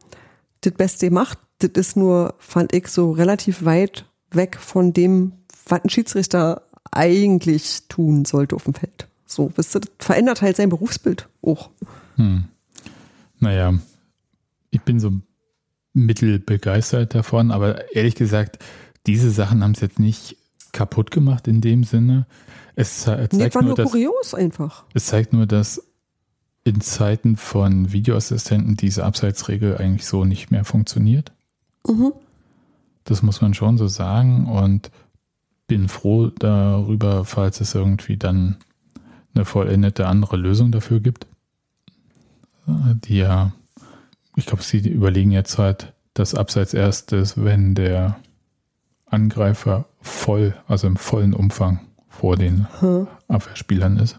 das 0.60 0.72
Beste 0.74 1.10
macht. 1.10 1.38
Das 1.58 1.70
ist 1.74 1.96
nur, 1.96 2.34
fand 2.38 2.74
ich, 2.74 2.88
so 2.88 3.12
relativ 3.12 3.64
weit 3.64 4.06
weg 4.30 4.56
von 4.58 4.92
dem, 4.92 5.32
was 5.66 5.84
ein 5.84 5.90
Schiedsrichter 5.90 6.62
eigentlich 6.90 7.88
tun 7.88 8.24
sollte 8.24 8.56
auf 8.56 8.64
dem 8.64 8.74
Feld. 8.74 9.08
So, 9.26 9.52
wisst 9.56 9.76
ihr, 9.76 9.80
das 9.80 9.90
verändert 9.98 10.42
halt 10.42 10.56
sein 10.56 10.68
Berufsbild 10.68 11.28
auch. 11.42 11.70
Hm. 12.16 12.44
Naja, 13.38 13.74
ich 14.70 14.82
bin 14.82 15.00
so 15.00 15.12
mittelbegeistert 15.92 17.14
davon, 17.14 17.50
aber 17.50 17.94
ehrlich 17.94 18.14
gesagt, 18.14 18.58
diese 19.06 19.30
Sachen 19.30 19.62
haben 19.62 19.72
es 19.72 19.80
jetzt 19.80 19.98
nicht 19.98 20.36
kaputt 20.72 21.10
gemacht 21.10 21.48
in 21.48 21.60
dem 21.60 21.84
Sinne. 21.84 22.26
Es, 22.80 23.02
zeigt 23.02 23.32
nee, 23.34 23.52
war 23.52 23.62
nur, 23.62 23.70
nur 23.70 23.76
dass, 23.76 23.90
kurios 23.90 24.34
einfach. 24.34 24.84
Es 24.94 25.06
zeigt 25.06 25.32
nur, 25.32 25.46
dass 25.46 25.82
in 26.64 26.80
Zeiten 26.80 27.36
von 27.36 27.92
Videoassistenten 27.92 28.76
diese 28.76 29.04
Abseitsregel 29.04 29.76
eigentlich 29.78 30.06
so 30.06 30.24
nicht 30.24 30.50
mehr 30.50 30.64
funktioniert. 30.64 31.32
Mhm. 31.86 32.12
Das 33.04 33.22
muss 33.22 33.40
man 33.40 33.54
schon 33.54 33.78
so 33.78 33.86
sagen. 33.86 34.46
Und 34.46 34.90
bin 35.66 35.88
froh 35.88 36.28
darüber, 36.28 37.24
falls 37.24 37.60
es 37.60 37.74
irgendwie 37.74 38.16
dann 38.16 38.56
eine 39.34 39.44
vollendete 39.44 40.06
andere 40.06 40.36
Lösung 40.36 40.72
dafür 40.72 41.00
gibt. 41.00 41.26
Die 42.66 43.18
ja, 43.18 43.52
ich 44.36 44.46
glaube, 44.46 44.62
sie 44.62 44.78
überlegen 44.78 45.30
jetzt 45.30 45.58
halt 45.58 45.92
das 46.14 46.34
Abseits 46.34 46.74
erstes, 46.74 47.42
wenn 47.42 47.74
der 47.74 48.16
Angreifer 49.06 49.86
voll, 50.00 50.54
also 50.66 50.86
im 50.86 50.96
vollen 50.96 51.34
Umfang 51.34 51.80
vor 52.20 52.36
den 52.36 52.66
hm. 52.80 53.06
Abwehrspielern 53.28 53.98
ist. 53.98 54.18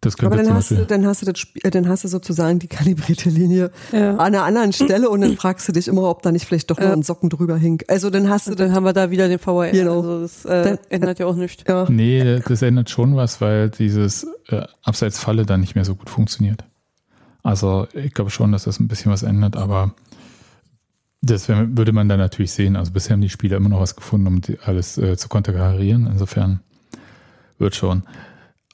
Das 0.00 0.18
Aber 0.20 0.36
dann 0.36 0.54
hast, 0.54 0.70
du, 0.70 0.86
dann, 0.86 1.04
hast 1.06 1.22
du 1.22 1.26
das, 1.26 1.44
äh, 1.62 1.70
dann 1.70 1.88
hast 1.88 2.04
du 2.04 2.08
sozusagen 2.08 2.60
die 2.60 2.68
kalibrierte 2.68 3.28
Linie 3.28 3.70
ja. 3.92 4.12
an 4.12 4.20
einer 4.20 4.44
anderen 4.44 4.72
Stelle 4.72 5.10
und 5.10 5.20
dann 5.20 5.36
fragst 5.36 5.68
du 5.68 5.72
dich 5.72 5.88
immer, 5.88 6.04
ob 6.04 6.22
da 6.22 6.32
nicht 6.32 6.46
vielleicht 6.46 6.70
doch 6.70 6.78
noch 6.78 6.92
ein 6.92 7.02
Socken 7.02 7.28
drüber 7.28 7.56
hing. 7.56 7.82
Also 7.88 8.08
dann 8.08 8.30
hast 8.30 8.46
du. 8.46 8.52
Und 8.52 8.60
dann 8.60 8.72
haben 8.72 8.84
wir 8.84 8.92
da 8.92 9.10
wieder 9.10 9.28
den 9.28 9.38
VR. 9.38 9.72
Genau. 9.72 9.96
Also 9.96 10.20
das 10.20 10.44
äh, 10.44 10.62
dann, 10.62 10.78
ändert 10.88 11.18
ja 11.18 11.26
auch 11.26 11.34
nichts. 11.34 11.64
Ja. 11.68 11.86
Nee, 11.90 12.40
das 12.46 12.62
ändert 12.62 12.88
schon 12.88 13.16
was, 13.16 13.40
weil 13.40 13.68
dieses 13.70 14.26
äh, 14.48 14.62
Abseitsfalle 14.82 15.44
dann 15.44 15.60
nicht 15.60 15.74
mehr 15.74 15.84
so 15.84 15.94
gut 15.94 16.08
funktioniert. 16.08 16.64
Also 17.42 17.86
ich 17.92 18.14
glaube 18.14 18.30
schon, 18.30 18.52
dass 18.52 18.64
das 18.64 18.78
ein 18.78 18.88
bisschen 18.88 19.12
was 19.12 19.24
ändert, 19.24 19.56
aber 19.56 19.94
das 21.22 21.48
würde 21.48 21.92
man 21.92 22.08
dann 22.08 22.20
natürlich 22.20 22.52
sehen. 22.52 22.76
Also 22.76 22.92
bisher 22.92 23.14
haben 23.14 23.20
die 23.20 23.28
Spieler 23.28 23.56
immer 23.56 23.68
noch 23.68 23.80
was 23.80 23.96
gefunden, 23.96 24.28
um 24.28 24.40
alles 24.64 24.96
äh, 24.96 25.16
zu 25.16 25.28
konterkarieren. 25.28 26.06
Insofern 26.06 26.60
wird 27.58 27.74
schon. 27.74 28.02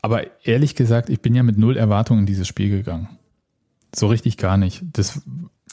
Aber 0.02 0.24
ehrlich 0.46 0.74
gesagt, 0.74 1.08
ich 1.08 1.20
bin 1.20 1.34
ja 1.34 1.42
mit 1.42 1.58
null 1.58 1.76
Erwartungen 1.76 2.20
in 2.20 2.26
dieses 2.26 2.46
Spiel 2.46 2.70
gegangen. 2.70 3.08
So 3.94 4.08
richtig 4.08 4.36
gar 4.36 4.56
nicht. 4.56 4.82
Das, 4.92 5.22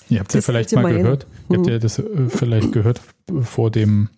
ihr 0.10 0.20
habt 0.20 0.30
es 0.30 0.36
ja 0.36 0.42
vielleicht 0.42 0.74
mal 0.74 0.94
gehört. 0.94 1.28
Ihr 1.50 1.58
habt 1.58 1.68
ja 1.68 1.80
das 1.80 2.00
äh, 2.00 2.30
vielleicht 2.30 2.72
gehört 2.72 3.02
vor 3.42 3.72
dem 3.72 4.10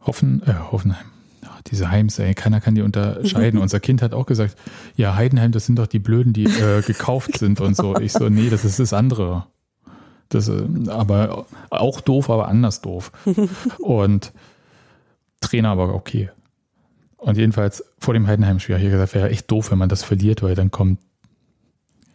Hoffen, 0.00 0.42
äh, 0.46 0.54
Hoffenheim. 0.72 1.06
Ach, 1.44 1.60
diese 1.62 1.90
Heims, 1.90 2.18
ey, 2.18 2.34
keiner 2.34 2.60
kann 2.60 2.74
die 2.74 2.82
unterscheiden. 2.82 3.60
Unser 3.62 3.78
Kind 3.78 4.02
hat 4.02 4.14
auch 4.14 4.26
gesagt, 4.26 4.56
ja, 4.96 5.14
Heidenheim, 5.14 5.52
das 5.52 5.66
sind 5.66 5.78
doch 5.78 5.86
die 5.86 5.98
Blöden, 5.98 6.32
die 6.32 6.44
äh, 6.44 6.82
gekauft 6.86 7.38
sind 7.38 7.60
und 7.60 7.76
so. 7.76 7.96
Ich 7.98 8.12
so, 8.12 8.28
nee, 8.28 8.50
das 8.50 8.64
ist 8.64 8.80
das 8.80 8.92
andere. 8.92 9.46
Das, 10.28 10.48
äh, 10.48 10.64
aber 10.88 11.46
auch 11.70 12.00
doof, 12.00 12.30
aber 12.30 12.48
anders 12.48 12.80
doof. 12.80 13.12
Und 13.78 14.32
Trainer 15.40 15.70
aber 15.70 15.94
okay. 15.94 16.30
Und 17.16 17.36
jedenfalls 17.36 17.84
vor 17.98 18.14
dem 18.14 18.26
Heidenheim-Spiel 18.26 18.74
habe 18.74 18.84
ich 18.84 18.90
gesagt, 18.90 19.14
wäre 19.14 19.30
echt 19.30 19.50
doof, 19.50 19.70
wenn 19.70 19.78
man 19.78 19.88
das 19.88 20.02
verliert, 20.02 20.42
weil 20.42 20.54
dann 20.54 20.70
kommt 20.70 21.00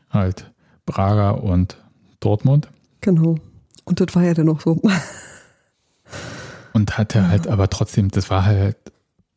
halt 0.10 0.51
Braga 0.86 1.31
und 1.31 1.77
Dortmund. 2.20 2.70
Genau. 3.01 3.38
Und 3.84 4.00
das 4.00 4.15
war 4.15 4.24
ja 4.24 4.34
dann 4.34 4.46
noch 4.46 4.62
so. 4.62 4.81
Und 6.74 6.98
hatte 6.98 7.27
halt 7.27 7.48
aber 7.48 7.70
trotzdem, 7.70 8.10
das 8.10 8.29
war 8.29 8.46
halt, 8.46 8.77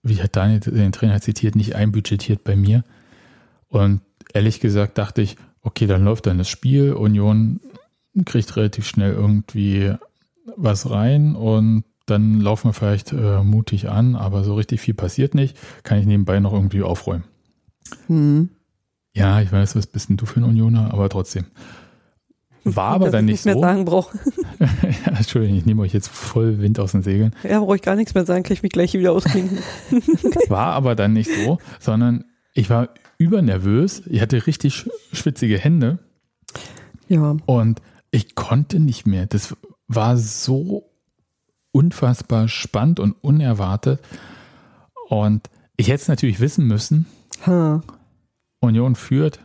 wie 0.02 0.22
hat 0.22 0.36
Daniel 0.36 0.60
den 0.60 0.92
Trainer 0.92 1.20
zitiert, 1.20 1.56
nicht 1.56 1.74
einbudgetiert 1.74 2.44
bei 2.44 2.56
mir. 2.56 2.84
Und 3.68 4.02
ehrlich 4.32 4.60
gesagt 4.60 4.98
dachte 4.98 5.22
ich, 5.22 5.36
okay, 5.62 5.86
dann 5.86 6.04
läuft 6.04 6.26
dann 6.26 6.38
das 6.38 6.48
Spiel. 6.48 6.92
Union 6.92 7.60
kriegt 8.24 8.54
relativ 8.56 8.86
schnell 8.86 9.12
irgendwie 9.12 9.94
was 10.56 10.90
rein 10.90 11.34
und 11.34 11.84
dann 12.06 12.40
laufen 12.40 12.68
wir 12.68 12.72
vielleicht 12.72 13.12
äh, 13.12 13.42
mutig 13.42 13.88
an, 13.88 14.14
aber 14.16 14.44
so 14.44 14.54
richtig 14.54 14.80
viel 14.80 14.94
passiert 14.94 15.34
nicht. 15.34 15.56
Kann 15.82 15.98
ich 15.98 16.06
nebenbei 16.06 16.40
noch 16.40 16.52
irgendwie 16.52 16.82
aufräumen. 16.82 17.24
Hm. 18.06 18.50
Ja, 19.14 19.40
ich 19.40 19.52
weiß, 19.52 19.76
was 19.76 19.86
bist 19.86 20.08
denn 20.08 20.16
du 20.16 20.26
für 20.26 20.40
ein 20.40 20.44
Unioner, 20.44 20.92
aber 20.92 21.08
trotzdem. 21.08 21.46
War 22.64 22.92
aber 22.92 23.10
dann 23.10 23.26
nicht, 23.26 23.44
nicht 23.44 23.54
so. 23.54 23.60
Mehr 23.60 23.68
sagen 23.68 23.84
brauche. 23.84 24.18
ja, 24.58 25.12
Entschuldigung, 25.16 25.56
ich 25.56 25.66
nehme 25.66 25.82
euch 25.82 25.92
jetzt 25.92 26.08
voll 26.08 26.60
Wind 26.60 26.80
aus 26.80 26.92
den 26.92 27.02
Segeln. 27.02 27.34
Ja, 27.42 27.60
brauche 27.60 27.76
ich 27.76 27.82
gar 27.82 27.94
nichts 27.94 28.14
mehr 28.14 28.24
sagen, 28.24 28.42
kann 28.42 28.54
ich 28.54 28.62
mich 28.62 28.72
gleich 28.72 28.94
wieder 28.94 29.12
ausklinken. 29.12 29.58
war 30.48 30.72
aber 30.72 30.94
dann 30.94 31.12
nicht 31.12 31.30
so, 31.30 31.58
sondern 31.78 32.24
ich 32.54 32.70
war 32.70 32.90
übernervös. 33.18 34.02
Ich 34.06 34.20
hatte 34.20 34.46
richtig 34.46 34.88
schwitzige 35.12 35.58
Hände. 35.58 35.98
Ja. 37.08 37.36
Und 37.46 37.82
ich 38.10 38.34
konnte 38.34 38.80
nicht 38.80 39.06
mehr. 39.06 39.26
Das 39.26 39.56
war 39.86 40.16
so 40.16 40.90
unfassbar 41.74 42.48
spannend 42.48 43.00
und 43.00 43.16
unerwartet. 43.20 44.00
Und 45.08 45.50
ich 45.76 45.88
hätte 45.88 46.02
es 46.02 46.08
natürlich 46.08 46.40
wissen 46.40 46.66
müssen. 46.66 47.06
Hm. 47.42 47.82
Union 48.60 48.94
führt. 48.94 49.40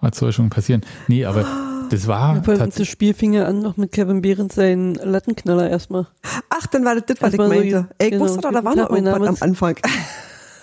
Was 0.00 0.18
soll 0.18 0.32
schon 0.32 0.50
passieren? 0.50 0.82
Nee, 1.08 1.24
aber 1.24 1.46
das 1.90 2.06
war. 2.06 2.42
Ja. 2.46 2.66
Das 2.66 2.86
Spiel 2.86 3.14
fing 3.14 3.32
ja 3.32 3.46
an 3.46 3.60
noch 3.60 3.76
mit 3.76 3.92
Kevin 3.92 4.20
Behrens 4.20 4.54
seinen 4.54 4.94
Lattenknaller 4.96 5.70
erstmal. 5.70 6.06
Ach, 6.50 6.66
dann 6.66 6.84
war 6.84 6.94
das 6.94 7.06
das, 7.06 7.22
was 7.22 7.32
ich 7.32 7.38
meinte. 7.38 7.70
So, 7.70 7.86
Ey, 7.98 8.06
ich 8.06 8.10
genau, 8.10 8.24
wusste 8.24 8.40
doch, 8.42 8.52
da 8.52 8.64
war 8.64 8.76
noch 8.76 8.90
irgendwas 8.90 9.28
am 9.28 9.36
Anfang. 9.40 9.76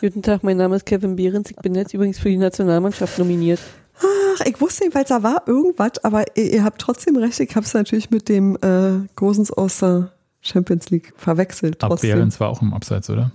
Guten 0.01 0.21
Tag, 0.21 0.43
mein 0.43 0.57
Name 0.57 0.75
ist 0.75 0.85
Kevin 0.85 1.15
Behrens. 1.15 1.49
Ich 1.49 1.57
bin 1.57 1.73
jetzt 1.73 1.93
übrigens 1.93 2.19
für 2.19 2.29
die 2.29 2.37
Nationalmannschaft 2.37 3.17
nominiert. 3.17 3.59
Ach, 4.01 4.45
ich 4.45 4.59
wusste 4.61 4.85
jedenfalls, 4.85 5.09
da 5.09 5.23
war 5.23 5.43
irgendwas, 5.45 6.03
aber 6.03 6.23
ihr, 6.35 6.53
ihr 6.53 6.63
habt 6.63 6.79
trotzdem 6.79 7.17
recht, 7.17 7.39
ich 7.39 7.55
habe 7.55 7.65
es 7.65 7.73
natürlich 7.73 8.09
mit 8.11 8.29
dem 8.29 8.57
äh, 8.61 9.07
Gosens 9.15 9.51
aus 9.51 9.79
der 9.79 10.11
Champions 10.41 10.89
League 10.89 11.13
verwechselt. 11.17 11.79
Behrens 11.79 12.39
war 12.39 12.49
auch 12.49 12.61
im 12.61 12.73
Abseits, 12.73 13.09
oder? 13.09 13.31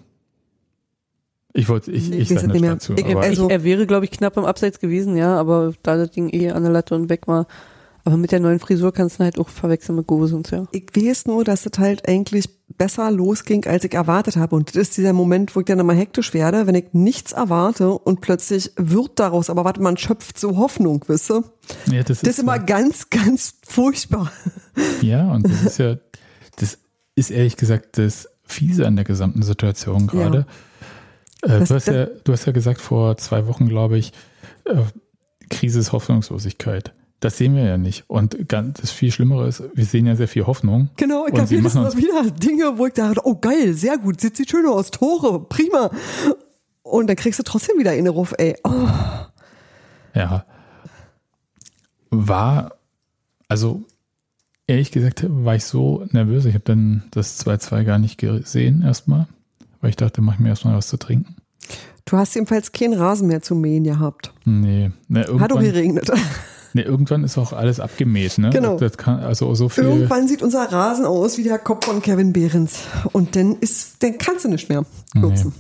Ich 1.53 1.69
wollte, 1.69 1.93
ich, 1.93 2.11
nee, 2.11 2.19
ich 2.19 2.29
sag 2.29 2.47
nicht 2.49 2.61
mehr. 2.61 2.73
Dazu, 2.73 2.95
ich, 2.97 3.17
also, 3.17 3.49
er 3.49 3.63
wäre, 3.63 3.87
glaube 3.87 4.07
ich, 4.07 4.11
knapp 4.11 4.37
im 4.37 4.45
Abseits 4.45 4.81
gewesen, 4.81 5.17
ja, 5.17 5.39
aber 5.39 5.73
da 5.83 5.97
das 5.97 6.11
Ding 6.11 6.29
eh 6.33 6.51
an 6.51 6.65
der 6.65 6.73
Latte 6.73 6.97
und 6.97 7.09
weg 7.09 7.29
war, 7.29 7.47
aber 8.05 8.19
mit 8.19 8.33
der 8.33 8.41
neuen 8.41 8.59
Frisur 8.59 8.93
kannst 8.93 9.19
du 9.19 9.25
halt 9.25 9.39
auch 9.39 9.49
verwechseln 9.49 9.97
mit 9.97 10.07
Gosens, 10.07 10.51
ja. 10.51 10.67
Ich 10.73 10.85
weiß 10.95 11.27
nur, 11.27 11.43
dass 11.43 11.63
das 11.63 11.79
halt 11.79 12.07
eigentlich 12.07 12.51
besser 12.77 13.11
losging, 13.11 13.65
als 13.67 13.85
ich 13.85 13.95
erwartet 13.95 14.37
habe. 14.37 14.57
Und 14.57 14.71
das 14.71 14.77
ist 14.77 14.97
dieser 14.97 15.15
Moment, 15.15 15.57
wo 15.57 15.61
ich 15.61 15.67
dann 15.67 15.79
immer 15.79 15.95
hektisch 15.95 16.35
werde, 16.35 16.67
wenn 16.67 16.75
ich 16.75 16.93
nichts 16.93 17.33
erwarte 17.33 17.91
und 17.91 18.21
plötzlich 18.21 18.73
wird 18.77 19.19
daraus, 19.19 19.49
aber 19.49 19.65
warte, 19.65 19.81
man 19.81 19.97
schöpft 19.97 20.39
so 20.39 20.57
Hoffnung, 20.59 21.03
wisst 21.07 21.31
ihr? 21.31 21.45
Ja, 21.87 22.03
das, 22.03 22.21
das 22.21 22.23
ist, 22.23 22.29
ist 22.29 22.39
immer 22.41 22.57
ja. 22.57 22.63
ganz, 22.63 23.09
ganz 23.09 23.55
furchtbar. 23.67 24.31
Ja, 25.01 25.31
und 25.33 25.49
das 25.49 25.63
ist 25.63 25.79
ja, 25.79 25.97
das 26.57 26.79
ist 27.15 27.31
ehrlich 27.31 27.57
gesagt 27.57 27.97
das 27.97 28.29
Fiese 28.45 28.87
an 28.87 28.97
der 28.97 29.05
gesamten 29.05 29.43
Situation 29.43 30.09
gerade. 30.09 30.47
Ja. 31.45 31.57
Äh, 31.57 31.65
du, 31.65 31.75
hast 31.75 31.87
ja, 31.87 32.07
du 32.07 32.33
hast 32.33 32.45
ja 32.45 32.53
gesagt 32.53 32.81
vor 32.81 33.17
zwei 33.17 33.47
Wochen, 33.47 33.69
glaube 33.69 33.99
ich, 33.99 34.13
äh, 34.65 34.83
Krise 35.49 35.79
ist 35.79 35.93
Hoffnungslosigkeit. 35.93 36.93
Das 37.21 37.39
sehen 37.39 37.55
wir 37.57 37.65
ja 37.65 37.79
nicht. 37.79 38.05
Und 38.09 38.49
ganz, 38.49 38.81
das 38.81 38.91
viel 38.91 39.11
Schlimmere 39.11 39.49
ist, 39.49 39.63
wir 39.73 39.85
sehen 39.85 40.07
ja 40.07 40.15
sehr 40.15 40.29
viel 40.29 40.47
Hoffnung. 40.47 40.91
Genau, 40.97 41.27
ich 41.27 41.39
habe 41.39 41.55
jedes 41.55 41.75
Mal 41.75 41.97
wieder 41.97 42.31
Dinge, 42.31 42.77
wo 42.77 42.87
ich 42.87 42.93
dachte, 42.93 43.21
oh 43.25 43.37
geil, 43.37 43.73
sehr 43.75 43.97
gut, 43.99 44.21
sieht, 44.21 44.37
sieht 44.37 44.51
schön 44.51 44.67
aus, 44.67 44.91
Tore, 44.91 45.43
prima. 45.49 45.91
Und 46.83 47.07
dann 47.07 47.17
kriegst 47.17 47.39
du 47.39 47.43
trotzdem 47.43 47.79
wieder 47.79 47.95
in 47.95 48.05
den 48.05 48.13
Ruf, 48.13 48.35
ey. 48.37 48.57
Oh. 48.65 48.89
Ja. 50.15 50.45
War, 52.11 52.75
also 53.49 53.83
ehrlich 54.67 54.91
gesagt, 54.93 55.25
war 55.29 55.57
ich 55.57 55.65
so 55.65 56.07
nervös. 56.13 56.45
Ich 56.45 56.55
habe 56.55 56.65
dann 56.65 57.05
das 57.11 57.45
2-2 57.45 57.85
gar 57.85 57.99
nicht 57.99 58.19
gesehen 58.19 58.83
erstmal, 58.83 59.27
weil 59.81 59.91
ich 59.91 59.97
dachte, 59.97 60.21
mach 60.21 60.35
ich 60.35 60.41
mir 60.41 60.49
erstmal 60.49 60.77
was 60.77 60.89
zu 60.89 60.97
trinken. 60.97 61.37
Du 62.05 62.19
hast 62.19 62.35
jedenfalls 62.35 62.73
keinen 62.73 62.95
Rasen 62.95 63.29
mehr 63.29 63.41
zu 63.41 63.55
mähen 63.55 63.85
gehabt. 63.85 64.33
Nee. 64.45 64.91
Na, 65.09 65.21
Hat 65.41 65.51
doch 65.51 65.61
geregnet. 65.61 66.11
Ne, 66.77 66.83
irgendwann 66.83 67.23
ist 67.23 67.39
auch 67.39 67.53
alles 67.53 67.79
abgemäht, 67.79 68.37
ne? 68.37 68.51
Genau. 68.51 68.77
Das 68.77 68.97
kann, 68.97 69.21
also 69.21 69.55
so 69.55 69.69
viel 69.69 69.85
irgendwann 69.85 70.27
sieht 70.27 70.43
unser 70.43 70.73
Rasen 70.73 71.07
aus 71.07 71.39
wie 71.39 71.45
der 71.45 71.61
Kopf 71.61 71.87
von 71.87 72.03
Kevin 72.03 72.33
Behrens. 72.33 72.83
Und 73.13 73.37
dann 73.37 73.55
ist, 73.61 74.03
dann 74.03 74.19
kannst 74.19 74.45
du 74.45 74.49
nicht 74.49 74.69
mehr 74.69 74.85
kürzen. 75.13 75.55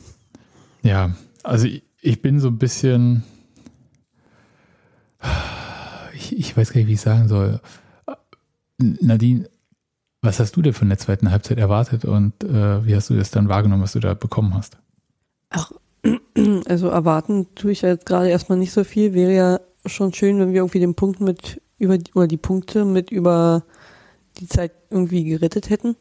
Nee. 0.83 0.91
Ja, 0.91 1.15
also 1.45 1.69
ich, 1.69 1.85
ich, 2.01 2.21
bin 2.21 2.41
so 2.41 2.49
ein 2.49 2.59
bisschen, 2.59 3.23
ich, 6.15 6.37
ich 6.37 6.57
weiß 6.57 6.73
gar 6.73 6.81
nicht, 6.81 6.89
wie 6.89 6.95
ich 6.95 7.01
sagen 7.01 7.29
soll. 7.29 7.61
Nadine, 8.79 9.49
was 10.21 10.41
hast 10.41 10.57
du 10.57 10.63
denn 10.63 10.73
von 10.73 10.89
der 10.89 10.99
zweiten 10.99 11.31
Halbzeit 11.31 11.59
erwartet 11.59 12.05
und 12.05 12.43
äh, 12.43 12.85
wie 12.85 12.97
hast 12.97 13.09
du 13.09 13.15
das 13.15 13.31
dann 13.31 13.49
wahrgenommen, 13.49 13.85
was 13.85 13.93
du 13.93 14.01
da 14.01 14.15
bekommen 14.15 14.53
hast? 14.53 14.79
Ach, 15.51 15.71
also 16.69 16.89
erwarten 16.89 17.47
tue 17.55 17.71
ich 17.71 17.83
ja 17.83 17.91
jetzt 17.91 18.05
gerade 18.05 18.31
erstmal 18.31 18.59
nicht 18.59 18.73
so 18.73 18.83
viel. 18.83 19.15
Wäre 19.15 19.33
ja 19.33 19.61
schon 19.87 20.13
schön, 20.13 20.39
wenn 20.39 20.53
wir 20.53 20.61
irgendwie 20.61 20.81
den 20.81 20.95
Punkt 20.95 21.21
mit 21.21 21.61
über 21.79 21.99
die, 21.99 22.13
oder 22.15 22.27
die 22.27 22.37
Punkte 22.37 22.85
mit 22.85 23.11
über 23.11 23.65
die 24.39 24.49
Zeit 24.49 24.73
irgendwie 24.91 25.25
gerettet 25.25 25.71
hätten. 25.71 25.97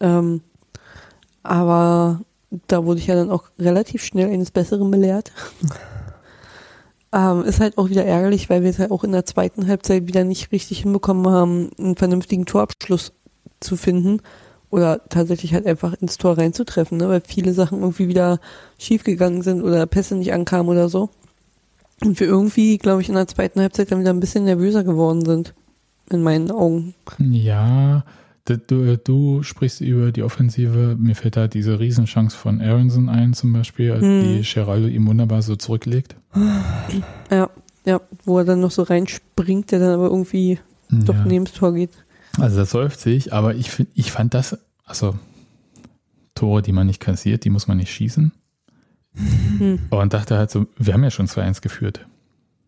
Ähm, 0.00 0.42
aber 1.42 2.20
da 2.68 2.84
wurde 2.84 3.00
ich 3.00 3.06
ja 3.06 3.14
dann 3.14 3.30
auch 3.30 3.44
relativ 3.58 4.04
schnell 4.04 4.30
eines 4.30 4.50
Besseren 4.50 4.90
belehrt. 4.90 5.32
ähm, 7.12 7.44
ist 7.44 7.60
halt 7.60 7.78
auch 7.78 7.88
wieder 7.88 8.04
ärgerlich, 8.04 8.48
weil 8.50 8.62
wir 8.62 8.70
es 8.70 8.78
halt 8.78 8.90
auch 8.90 9.04
in 9.04 9.12
der 9.12 9.26
zweiten 9.26 9.66
Halbzeit 9.66 10.06
wieder 10.06 10.24
nicht 10.24 10.52
richtig 10.52 10.80
hinbekommen 10.80 11.28
haben, 11.28 11.70
einen 11.78 11.96
vernünftigen 11.96 12.46
Torabschluss 12.46 13.12
zu 13.60 13.76
finden 13.76 14.20
oder 14.70 15.08
tatsächlich 15.08 15.54
halt 15.54 15.66
einfach 15.66 15.94
ins 15.94 16.18
Tor 16.18 16.36
reinzutreffen, 16.36 16.98
ne? 16.98 17.08
weil 17.08 17.22
viele 17.24 17.54
Sachen 17.54 17.80
irgendwie 17.80 18.08
wieder 18.08 18.40
schiefgegangen 18.78 19.42
sind 19.42 19.62
oder 19.62 19.86
Pässe 19.86 20.16
nicht 20.16 20.32
ankamen 20.32 20.68
oder 20.68 20.88
so. 20.88 21.10
Und 22.04 22.20
wir 22.20 22.26
irgendwie, 22.26 22.78
glaube 22.78 23.02
ich, 23.02 23.08
in 23.08 23.14
der 23.14 23.26
zweiten 23.26 23.60
Halbzeit 23.60 23.90
dann 23.90 24.00
wieder 24.00 24.10
ein 24.10 24.20
bisschen 24.20 24.44
nervöser 24.44 24.84
geworden 24.84 25.24
sind. 25.24 25.54
In 26.10 26.22
meinen 26.22 26.50
Augen. 26.50 26.94
Ja, 27.18 28.04
du, 28.44 28.98
du 28.98 29.42
sprichst 29.42 29.80
über 29.80 30.12
die 30.12 30.22
Offensive. 30.22 30.96
Mir 30.98 31.14
fällt 31.14 31.36
da 31.36 31.48
diese 31.48 31.80
Riesenchance 31.80 32.36
von 32.36 32.60
Aronson 32.60 33.08
ein, 33.08 33.32
zum 33.32 33.52
Beispiel, 33.54 33.98
hm. 33.98 34.22
die 34.22 34.42
Geraldo 34.42 34.86
ihm 34.86 35.06
wunderbar 35.06 35.40
so 35.40 35.56
zurücklegt. 35.56 36.16
Ja, 37.30 37.48
ja, 37.86 38.00
wo 38.24 38.38
er 38.38 38.44
dann 38.44 38.60
noch 38.60 38.70
so 38.70 38.82
reinspringt, 38.82 39.70
der 39.70 39.78
dann 39.78 39.94
aber 39.94 40.06
irgendwie 40.06 40.58
ja. 40.90 40.98
doch 41.04 41.24
neben 41.24 41.46
das 41.46 41.54
Tor 41.54 41.72
geht. 41.72 41.90
Also 42.38 42.58
das 42.58 42.72
läuft 42.72 43.00
sich, 43.00 43.32
aber 43.32 43.54
ich, 43.54 43.70
find, 43.70 43.88
ich 43.94 44.10
fand 44.12 44.34
das, 44.34 44.58
also 44.84 45.14
Tore, 46.34 46.62
die 46.62 46.72
man 46.72 46.86
nicht 46.86 47.00
kassiert, 47.00 47.44
die 47.44 47.50
muss 47.50 47.68
man 47.68 47.76
nicht 47.76 47.92
schießen. 47.92 48.32
Hm. 49.14 49.78
Und 49.90 50.12
dachte 50.12 50.36
halt 50.36 50.50
so, 50.50 50.66
wir 50.76 50.94
haben 50.94 51.04
ja 51.04 51.10
schon 51.10 51.26
2-1 51.26 51.60
geführt. 51.62 52.06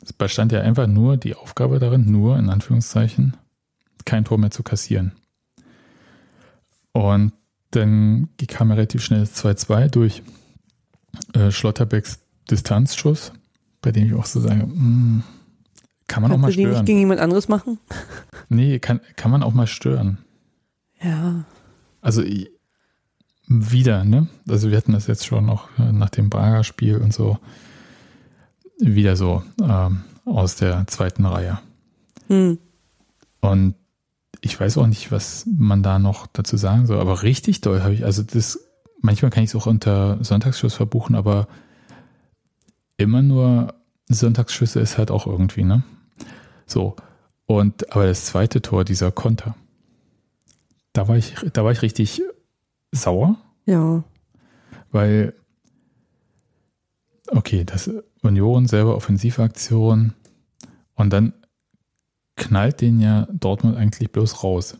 Es 0.02 0.12
bestand 0.12 0.52
ja 0.52 0.60
einfach 0.60 0.86
nur 0.86 1.16
die 1.16 1.34
Aufgabe 1.34 1.78
darin, 1.78 2.10
nur 2.10 2.38
in 2.38 2.48
Anführungszeichen, 2.48 3.36
kein 4.04 4.24
Tor 4.24 4.38
mehr 4.38 4.50
zu 4.50 4.62
kassieren. 4.62 5.12
Und 6.92 7.32
dann 7.72 8.28
kam 8.46 8.68
ja 8.68 8.74
relativ 8.76 9.02
schnell 9.02 9.20
das 9.20 9.44
2-2 9.44 9.88
durch 9.88 10.22
äh, 11.34 11.50
Schlotterbecks 11.50 12.20
Distanzschuss, 12.50 13.32
bei 13.82 13.90
dem 13.90 14.06
ich 14.06 14.14
auch 14.14 14.26
so 14.26 14.40
sage, 14.40 14.66
mh, 14.66 14.72
hm, 14.72 15.22
kann 16.06 16.22
man 16.22 16.30
Kannst 16.30 16.38
auch 16.38 16.42
mal 16.42 16.52
stören. 16.52 16.70
nicht 16.70 16.84
gegen 16.86 16.98
jemand 17.00 17.20
anderes 17.20 17.48
machen? 17.48 17.78
Nee, 18.48 18.78
kann, 18.78 19.00
kann 19.16 19.32
man 19.32 19.42
auch 19.42 19.54
mal 19.54 19.66
stören. 19.66 20.18
Ja. 21.02 21.44
Also 22.00 22.22
wieder, 23.46 24.04
ne? 24.04 24.26
Also 24.48 24.70
wir 24.70 24.76
hatten 24.76 24.92
das 24.92 25.06
jetzt 25.06 25.26
schon 25.26 25.46
noch 25.46 25.68
äh, 25.78 25.92
nach 25.92 26.10
dem 26.10 26.30
Braga-Spiel 26.30 26.98
und 26.98 27.12
so 27.12 27.38
wieder 28.78 29.16
so 29.16 29.42
ähm, 29.62 30.04
aus 30.24 30.56
der 30.56 30.86
zweiten 30.86 31.24
Reihe. 31.24 31.58
Hm. 32.28 32.58
Und 33.40 33.74
ich 34.40 34.58
weiß 34.58 34.78
auch 34.78 34.86
nicht, 34.86 35.12
was 35.12 35.46
man 35.46 35.82
da 35.82 35.98
noch 35.98 36.26
dazu 36.26 36.56
sagen 36.56 36.86
soll, 36.86 37.00
aber 37.00 37.22
richtig 37.22 37.60
doll 37.60 37.82
habe 37.82 37.94
ich, 37.94 38.04
also 38.04 38.22
das, 38.22 38.58
manchmal 39.00 39.30
kann 39.30 39.44
ich 39.44 39.50
es 39.50 39.56
auch 39.56 39.66
unter 39.66 40.22
Sonntagsschuss 40.22 40.74
verbuchen, 40.74 41.14
aber 41.16 41.48
immer 42.96 43.22
nur 43.22 43.74
Sonntagsschüsse 44.08 44.80
ist 44.80 44.98
halt 44.98 45.10
auch 45.10 45.26
irgendwie, 45.26 45.64
ne? 45.64 45.84
So. 46.66 46.96
Und, 47.46 47.92
aber 47.92 48.06
das 48.06 48.26
zweite 48.26 48.60
Tor, 48.60 48.84
dieser 48.84 49.12
Konter, 49.12 49.54
da 50.92 51.06
war 51.08 51.16
ich, 51.16 51.34
da 51.52 51.64
war 51.64 51.72
ich 51.72 51.82
richtig 51.82 52.22
sauer. 52.92 53.36
Ja. 53.66 54.04
Weil, 54.90 55.34
okay, 57.28 57.64
das 57.64 57.90
Union 58.22 58.66
selber 58.66 58.96
Offensivaktion 58.96 60.14
und 60.94 61.12
dann 61.12 61.32
knallt 62.36 62.80
den 62.80 63.00
ja 63.00 63.26
Dortmund 63.32 63.76
eigentlich 63.76 64.12
bloß 64.12 64.42
raus. 64.44 64.78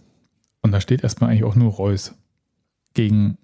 Und 0.63 0.73
da 0.73 0.81
steht 0.81 1.03
erstmal 1.03 1.31
eigentlich 1.31 1.45
auch 1.45 1.55
nur 1.55 1.73
Reus 1.73 2.15
gegen 2.95 3.39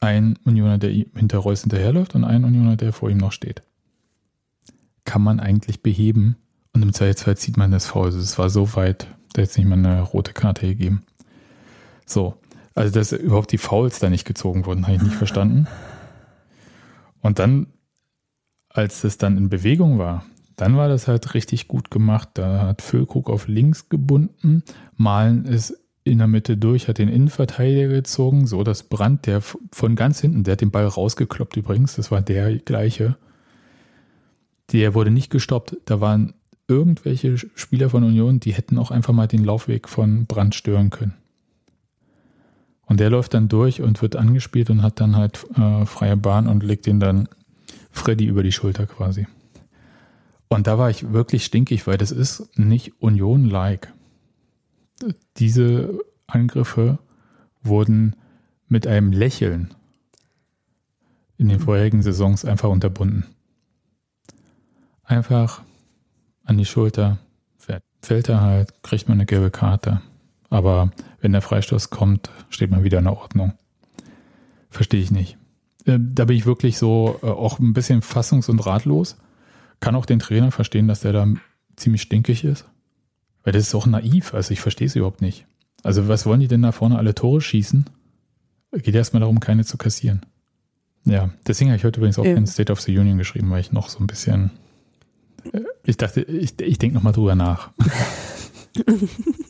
einen 0.00 0.36
Unioner, 0.44 0.78
der 0.78 0.90
hinter 0.90 1.38
Reus 1.38 1.62
hinterherläuft 1.62 2.14
und 2.14 2.24
einen 2.24 2.44
Unioner, 2.44 2.76
der 2.76 2.92
vor 2.92 3.10
ihm 3.10 3.18
noch 3.18 3.32
steht. 3.32 3.62
Kann 5.04 5.22
man 5.22 5.40
eigentlich 5.40 5.82
beheben 5.82 6.36
und 6.72 6.82
im 6.82 6.92
Zweifelsfall 6.92 7.36
zieht 7.36 7.56
man 7.56 7.72
das 7.72 7.86
Foul. 7.86 8.06
Also 8.06 8.18
es 8.18 8.38
war 8.38 8.50
so 8.50 8.74
weit, 8.76 9.08
da 9.32 9.42
jetzt 9.42 9.58
nicht 9.58 9.66
mal 9.66 9.78
eine 9.78 10.02
rote 10.02 10.32
Karte 10.32 10.66
gegeben. 10.66 11.02
So, 12.06 12.34
also 12.78 12.92
dass 12.92 13.10
überhaupt 13.10 13.50
die 13.50 13.58
Fouls 13.58 13.98
da 13.98 14.08
nicht 14.08 14.24
gezogen 14.24 14.64
wurden, 14.64 14.86
habe 14.86 14.96
ich 14.96 15.02
nicht 15.02 15.16
verstanden. 15.16 15.66
Und 17.20 17.40
dann, 17.40 17.66
als 18.68 19.02
es 19.02 19.18
dann 19.18 19.36
in 19.36 19.48
Bewegung 19.48 19.98
war, 19.98 20.24
dann 20.54 20.76
war 20.76 20.88
das 20.88 21.08
halt 21.08 21.34
richtig 21.34 21.66
gut 21.66 21.90
gemacht. 21.90 22.30
Da 22.34 22.68
hat 22.68 22.82
Füllkrug 22.82 23.30
auf 23.30 23.48
links 23.48 23.88
gebunden, 23.88 24.62
Malen 24.96 25.44
ist 25.44 25.76
in 26.04 26.18
der 26.18 26.28
Mitte 26.28 26.56
durch, 26.56 26.86
hat 26.86 26.98
den 26.98 27.08
Innenverteidiger 27.08 27.88
gezogen, 27.88 28.46
so 28.46 28.62
dass 28.62 28.84
Brandt, 28.84 29.26
der 29.26 29.40
von 29.40 29.96
ganz 29.96 30.20
hinten, 30.20 30.44
der 30.44 30.52
hat 30.52 30.60
den 30.60 30.70
Ball 30.70 30.86
rausgekloppt 30.86 31.56
übrigens, 31.56 31.96
das 31.96 32.12
war 32.12 32.22
der 32.22 32.58
gleiche, 32.58 33.16
der 34.72 34.94
wurde 34.94 35.10
nicht 35.10 35.30
gestoppt. 35.30 35.78
Da 35.84 36.00
waren 36.00 36.32
irgendwelche 36.68 37.38
Spieler 37.38 37.90
von 37.90 38.04
Union, 38.04 38.38
die 38.38 38.52
hätten 38.54 38.78
auch 38.78 38.92
einfach 38.92 39.12
mal 39.12 39.26
den 39.26 39.44
Laufweg 39.44 39.88
von 39.88 40.26
Brandt 40.26 40.54
stören 40.54 40.90
können. 40.90 41.14
Und 42.88 43.00
der 43.00 43.10
läuft 43.10 43.34
dann 43.34 43.48
durch 43.48 43.82
und 43.82 44.00
wird 44.00 44.16
angespielt 44.16 44.70
und 44.70 44.82
hat 44.82 44.98
dann 44.98 45.14
halt 45.14 45.46
äh, 45.56 45.84
freie 45.84 46.16
Bahn 46.16 46.48
und 46.48 46.62
legt 46.62 46.86
ihn 46.86 47.00
dann 47.00 47.28
Freddy 47.90 48.24
über 48.24 48.42
die 48.42 48.52
Schulter 48.52 48.86
quasi. 48.86 49.26
Und 50.48 50.66
da 50.66 50.78
war 50.78 50.88
ich 50.88 51.12
wirklich 51.12 51.44
stinkig, 51.44 51.86
weil 51.86 51.98
das 51.98 52.10
ist 52.10 52.48
nicht 52.58 53.02
Union-like. 53.02 53.92
Diese 55.36 55.98
Angriffe 56.26 56.98
wurden 57.62 58.16
mit 58.66 58.86
einem 58.86 59.12
Lächeln 59.12 59.74
in 61.36 61.48
den 61.48 61.60
vorherigen 61.60 62.02
Saisons 62.02 62.46
einfach 62.46 62.70
unterbunden. 62.70 63.26
Einfach 65.04 65.62
an 66.44 66.56
die 66.56 66.64
Schulter, 66.64 67.18
fällt 68.00 68.28
er 68.28 68.40
halt, 68.40 68.82
kriegt 68.82 69.08
man 69.08 69.18
eine 69.18 69.26
gelbe 69.26 69.50
Karte. 69.50 70.00
Aber 70.50 70.90
wenn 71.20 71.32
der 71.32 71.42
Freistoß 71.42 71.90
kommt, 71.90 72.30
steht 72.48 72.70
man 72.70 72.84
wieder 72.84 72.98
in 72.98 73.04
der 73.04 73.16
Ordnung. 73.16 73.52
Verstehe 74.70 75.00
ich 75.00 75.10
nicht. 75.10 75.36
Äh, 75.84 75.98
da 76.00 76.24
bin 76.24 76.36
ich 76.36 76.46
wirklich 76.46 76.78
so 76.78 77.18
äh, 77.22 77.26
auch 77.26 77.58
ein 77.58 77.72
bisschen 77.72 78.02
fassungs- 78.02 78.50
und 78.50 78.64
ratlos. 78.64 79.16
Kann 79.80 79.94
auch 79.94 80.06
den 80.06 80.18
Trainer 80.18 80.50
verstehen, 80.50 80.88
dass 80.88 81.00
der 81.00 81.12
da 81.12 81.26
ziemlich 81.76 82.02
stinkig 82.02 82.44
ist. 82.44 82.66
Weil 83.44 83.52
das 83.52 83.64
ist 83.64 83.74
auch 83.74 83.86
naiv. 83.86 84.34
Also 84.34 84.52
ich 84.52 84.60
verstehe 84.60 84.86
es 84.86 84.96
überhaupt 84.96 85.22
nicht. 85.22 85.46
Also 85.82 86.08
was 86.08 86.26
wollen 86.26 86.40
die 86.40 86.48
denn 86.48 86.62
da 86.62 86.72
vorne 86.72 86.98
alle 86.98 87.14
Tore 87.14 87.40
schießen? 87.40 87.88
Geht 88.72 88.94
erstmal 88.94 89.20
darum, 89.20 89.40
keine 89.40 89.64
zu 89.64 89.78
kassieren. 89.78 90.26
Ja, 91.04 91.30
deswegen 91.46 91.70
habe 91.70 91.78
ich 91.78 91.84
heute 91.84 92.00
übrigens 92.00 92.18
auch 92.18 92.24
Eben. 92.24 92.46
State 92.46 92.70
of 92.70 92.80
the 92.80 92.96
Union 92.96 93.16
geschrieben, 93.16 93.50
weil 93.50 93.60
ich 93.60 93.72
noch 93.72 93.88
so 93.88 93.98
ein 94.00 94.06
bisschen. 94.06 94.50
Äh, 95.52 95.62
ich 95.84 95.96
dachte, 95.96 96.20
ich, 96.22 96.60
ich 96.60 96.78
denke 96.78 96.96
nochmal 96.96 97.12
drüber 97.12 97.34
nach. 97.34 97.70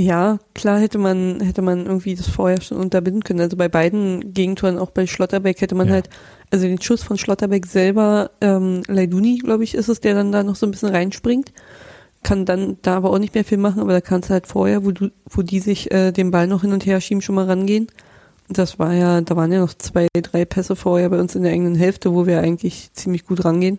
Ja, 0.00 0.38
klar 0.54 0.80
hätte 0.80 0.96
man, 0.96 1.40
hätte 1.40 1.60
man 1.60 1.84
irgendwie 1.84 2.14
das 2.14 2.26
vorher 2.26 2.62
schon 2.62 2.78
unterbinden 2.78 3.22
können. 3.22 3.40
Also 3.40 3.58
bei 3.58 3.68
beiden 3.68 4.32
Gegentoren, 4.32 4.78
auch 4.78 4.92
bei 4.92 5.06
Schlotterbeck, 5.06 5.60
hätte 5.60 5.74
man 5.74 5.88
ja. 5.88 5.92
halt, 5.92 6.08
also 6.50 6.66
den 6.66 6.80
Schuss 6.80 7.02
von 7.02 7.18
Schlotterbeck 7.18 7.66
selber, 7.66 8.30
ähm, 8.40 8.80
Leiduni, 8.86 9.36
glaube 9.36 9.62
ich, 9.62 9.74
ist 9.74 9.90
es, 9.90 10.00
der 10.00 10.14
dann 10.14 10.32
da 10.32 10.42
noch 10.42 10.56
so 10.56 10.66
ein 10.66 10.70
bisschen 10.70 10.88
reinspringt. 10.88 11.52
Kann 12.22 12.46
dann 12.46 12.78
da 12.80 12.96
aber 12.96 13.10
auch 13.10 13.18
nicht 13.18 13.34
mehr 13.34 13.44
viel 13.44 13.58
machen, 13.58 13.78
aber 13.78 13.92
da 13.92 14.00
kannst 14.00 14.30
du 14.30 14.32
halt 14.32 14.46
vorher, 14.46 14.86
wo 14.86 14.90
du, 14.90 15.10
wo 15.28 15.42
die 15.42 15.60
sich 15.60 15.90
äh, 15.90 16.12
den 16.12 16.30
Ball 16.30 16.46
noch 16.46 16.62
hin 16.62 16.72
und 16.72 16.86
her 16.86 17.02
schieben, 17.02 17.20
schon 17.20 17.34
mal 17.34 17.44
rangehen. 17.44 17.88
Das 18.48 18.78
war 18.78 18.94
ja, 18.94 19.20
da 19.20 19.36
waren 19.36 19.52
ja 19.52 19.60
noch 19.60 19.74
zwei, 19.74 20.08
drei 20.14 20.46
Pässe 20.46 20.76
vorher 20.76 21.10
bei 21.10 21.20
uns 21.20 21.34
in 21.34 21.42
der 21.42 21.52
eigenen 21.52 21.74
Hälfte, 21.74 22.14
wo 22.14 22.26
wir 22.26 22.40
eigentlich 22.40 22.90
ziemlich 22.94 23.26
gut 23.26 23.44
rangehen. 23.44 23.78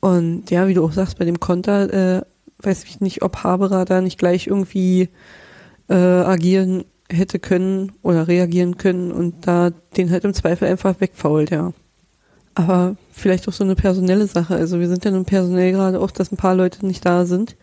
Und 0.00 0.50
ja, 0.50 0.68
wie 0.68 0.74
du 0.74 0.84
auch 0.84 0.92
sagst, 0.92 1.18
bei 1.18 1.24
dem 1.24 1.40
Konter, 1.40 2.18
äh, 2.18 2.22
weiß 2.64 2.84
ich 2.84 3.00
nicht, 3.00 3.22
ob 3.22 3.44
Haberer 3.44 3.84
da 3.84 4.00
nicht 4.00 4.18
gleich 4.18 4.46
irgendwie 4.46 5.08
äh, 5.88 5.94
agieren 5.94 6.84
hätte 7.10 7.38
können 7.38 7.92
oder 8.02 8.28
reagieren 8.28 8.78
können 8.78 9.12
und 9.12 9.46
da 9.46 9.70
den 9.96 10.10
halt 10.10 10.24
im 10.24 10.34
Zweifel 10.34 10.68
einfach 10.68 11.00
wegfault, 11.00 11.50
ja. 11.50 11.72
Aber 12.54 12.96
vielleicht 13.12 13.48
auch 13.48 13.52
so 13.52 13.64
eine 13.64 13.74
personelle 13.74 14.26
Sache. 14.26 14.54
Also 14.54 14.78
wir 14.78 14.88
sind 14.88 15.04
ja 15.04 15.10
nun 15.10 15.24
personell 15.24 15.72
gerade 15.72 16.00
auch, 16.00 16.10
dass 16.10 16.32
ein 16.32 16.36
paar 16.36 16.54
Leute 16.54 16.86
nicht 16.86 17.04
da 17.04 17.26
sind. 17.26 17.56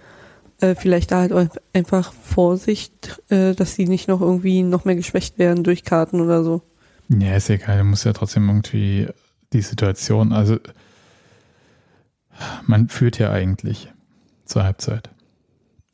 Äh, 0.59 0.75
vielleicht 0.75 1.11
da 1.11 1.21
halt 1.21 1.33
einfach 1.73 2.13
Vorsicht, 2.13 3.21
äh, 3.29 3.53
dass 3.53 3.75
sie 3.75 3.85
nicht 3.85 4.07
noch 4.07 4.21
irgendwie 4.21 4.63
noch 4.63 4.85
mehr 4.85 4.95
geschwächt 4.95 5.39
werden 5.39 5.63
durch 5.63 5.83
Karten 5.83 6.19
oder 6.19 6.43
so. 6.43 6.61
Ja, 7.07 7.35
ist 7.35 7.49
egal. 7.49 7.79
Du 7.79 7.83
musst 7.85 8.05
ja 8.05 8.13
trotzdem 8.13 8.47
irgendwie 8.47 9.07
die 9.53 9.61
Situation, 9.61 10.33
also 10.33 10.57
man 12.65 12.89
führt 12.89 13.17
ja 13.17 13.31
eigentlich 13.31 13.89
zur 14.51 14.63
Halbzeit. 14.63 15.09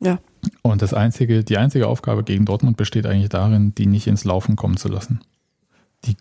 Ja. 0.00 0.18
Und 0.62 0.82
das 0.82 0.94
einzige, 0.94 1.42
die 1.42 1.58
einzige 1.58 1.88
Aufgabe 1.88 2.22
gegen 2.22 2.44
Dortmund 2.44 2.76
besteht 2.76 3.06
eigentlich 3.06 3.28
darin, 3.28 3.74
die 3.74 3.86
nicht 3.86 4.06
ins 4.06 4.24
Laufen 4.24 4.56
kommen 4.56 4.76
zu 4.76 4.88
lassen. 4.88 5.20
Die, 6.04 6.16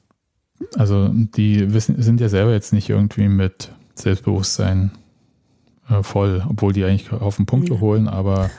also 0.76 1.10
die 1.10 1.74
wissen, 1.74 2.02
sind 2.02 2.20
ja 2.20 2.30
selber 2.30 2.54
jetzt 2.54 2.74
nicht 2.74 2.90
irgendwie 2.90 3.28
mit 3.28 3.72
Selbstbewusstsein 3.94 4.92
äh, 5.90 6.02
voll, 6.02 6.44
obwohl 6.50 6.74
die 6.74 6.84
eigentlich 6.84 7.12
auf 7.12 7.36
den 7.38 7.46
Punkt 7.46 7.70
ja. 7.70 7.80
holen, 7.80 8.08
aber 8.08 8.50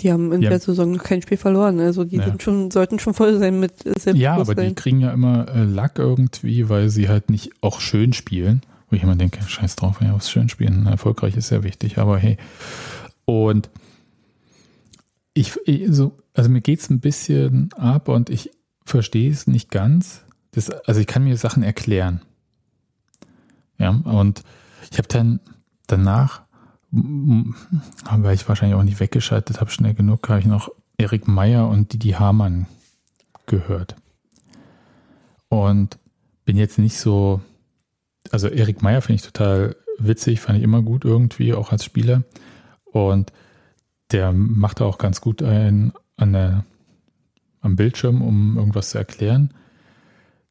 die 0.00 0.12
haben 0.12 0.32
in 0.32 0.40
der 0.40 0.58
Saison 0.58 0.92
noch 0.92 1.04
kein 1.04 1.22
Spiel 1.22 1.36
verloren. 1.36 1.78
Also 1.78 2.04
die 2.04 2.16
ja. 2.16 2.34
schon, 2.40 2.70
sollten 2.70 2.98
schon 2.98 3.14
voll 3.14 3.38
sein 3.38 3.60
mit 3.60 3.78
Selbstbewusstsein. 3.78 4.16
Ja, 4.16 4.36
aber 4.36 4.54
die 4.54 4.74
kriegen 4.74 5.00
ja 5.00 5.12
immer 5.12 5.48
äh, 5.48 5.62
Lack 5.62 5.98
irgendwie, 5.98 6.68
weil 6.68 6.90
sie 6.90 7.08
halt 7.08 7.30
nicht 7.30 7.52
auch 7.60 7.80
schön 7.80 8.12
spielen. 8.12 8.62
Wo 8.90 8.96
ich 8.96 9.02
immer 9.02 9.16
denke, 9.16 9.42
scheiß 9.42 9.76
drauf, 9.76 10.00
ja, 10.02 10.12
aufs 10.12 10.30
schön 10.30 10.48
spielen. 10.48 10.86
Erfolgreich 10.86 11.36
ist 11.36 11.48
sehr 11.48 11.62
wichtig, 11.62 11.98
aber 11.98 12.18
hey. 12.18 12.36
Und 13.24 13.70
ich, 15.34 15.56
ich 15.66 15.86
so, 15.88 16.16
also 16.32 16.50
mir 16.50 16.60
geht 16.60 16.80
es 16.80 16.90
ein 16.90 17.00
bisschen 17.00 17.72
ab 17.74 18.08
und 18.08 18.30
ich 18.30 18.50
verstehe 18.84 19.30
es 19.30 19.46
nicht 19.46 19.70
ganz. 19.70 20.24
Das, 20.52 20.70
also 20.70 21.00
ich 21.00 21.06
kann 21.06 21.24
mir 21.24 21.36
Sachen 21.36 21.62
erklären. 21.62 22.20
Ja, 23.78 23.90
und 23.90 24.42
ich 24.90 24.98
habe 24.98 25.08
dann 25.08 25.40
danach, 25.86 26.42
weil 26.90 28.34
ich 28.34 28.48
wahrscheinlich 28.48 28.76
auch 28.76 28.84
nicht 28.84 29.00
weggeschaltet 29.00 29.60
habe, 29.60 29.70
schnell 29.70 29.94
genug, 29.94 30.28
habe 30.28 30.40
ich 30.40 30.46
noch 30.46 30.70
Erik 30.96 31.26
Meyer 31.26 31.68
und 31.68 31.92
Didi 31.92 32.10
Hamann 32.10 32.66
gehört. 33.46 33.96
Und 35.48 35.98
bin 36.44 36.56
jetzt 36.56 36.78
nicht 36.78 36.98
so, 36.98 37.40
also 38.30 38.48
Erik 38.48 38.82
Meyer 38.82 39.02
finde 39.02 39.16
ich 39.16 39.22
total 39.22 39.76
witzig, 39.98 40.40
fand 40.40 40.58
ich 40.58 40.64
immer 40.64 40.82
gut 40.82 41.04
irgendwie, 41.04 41.54
auch 41.54 41.72
als 41.72 41.84
Spieler. 41.84 42.22
Und 42.94 43.32
der 44.12 44.32
macht 44.32 44.80
auch 44.80 44.98
ganz 44.98 45.20
gut 45.20 45.42
einen 45.42 45.92
an 46.16 46.64
am 47.60 47.76
Bildschirm, 47.76 48.22
um 48.22 48.56
irgendwas 48.56 48.90
zu 48.90 48.98
erklären. 48.98 49.52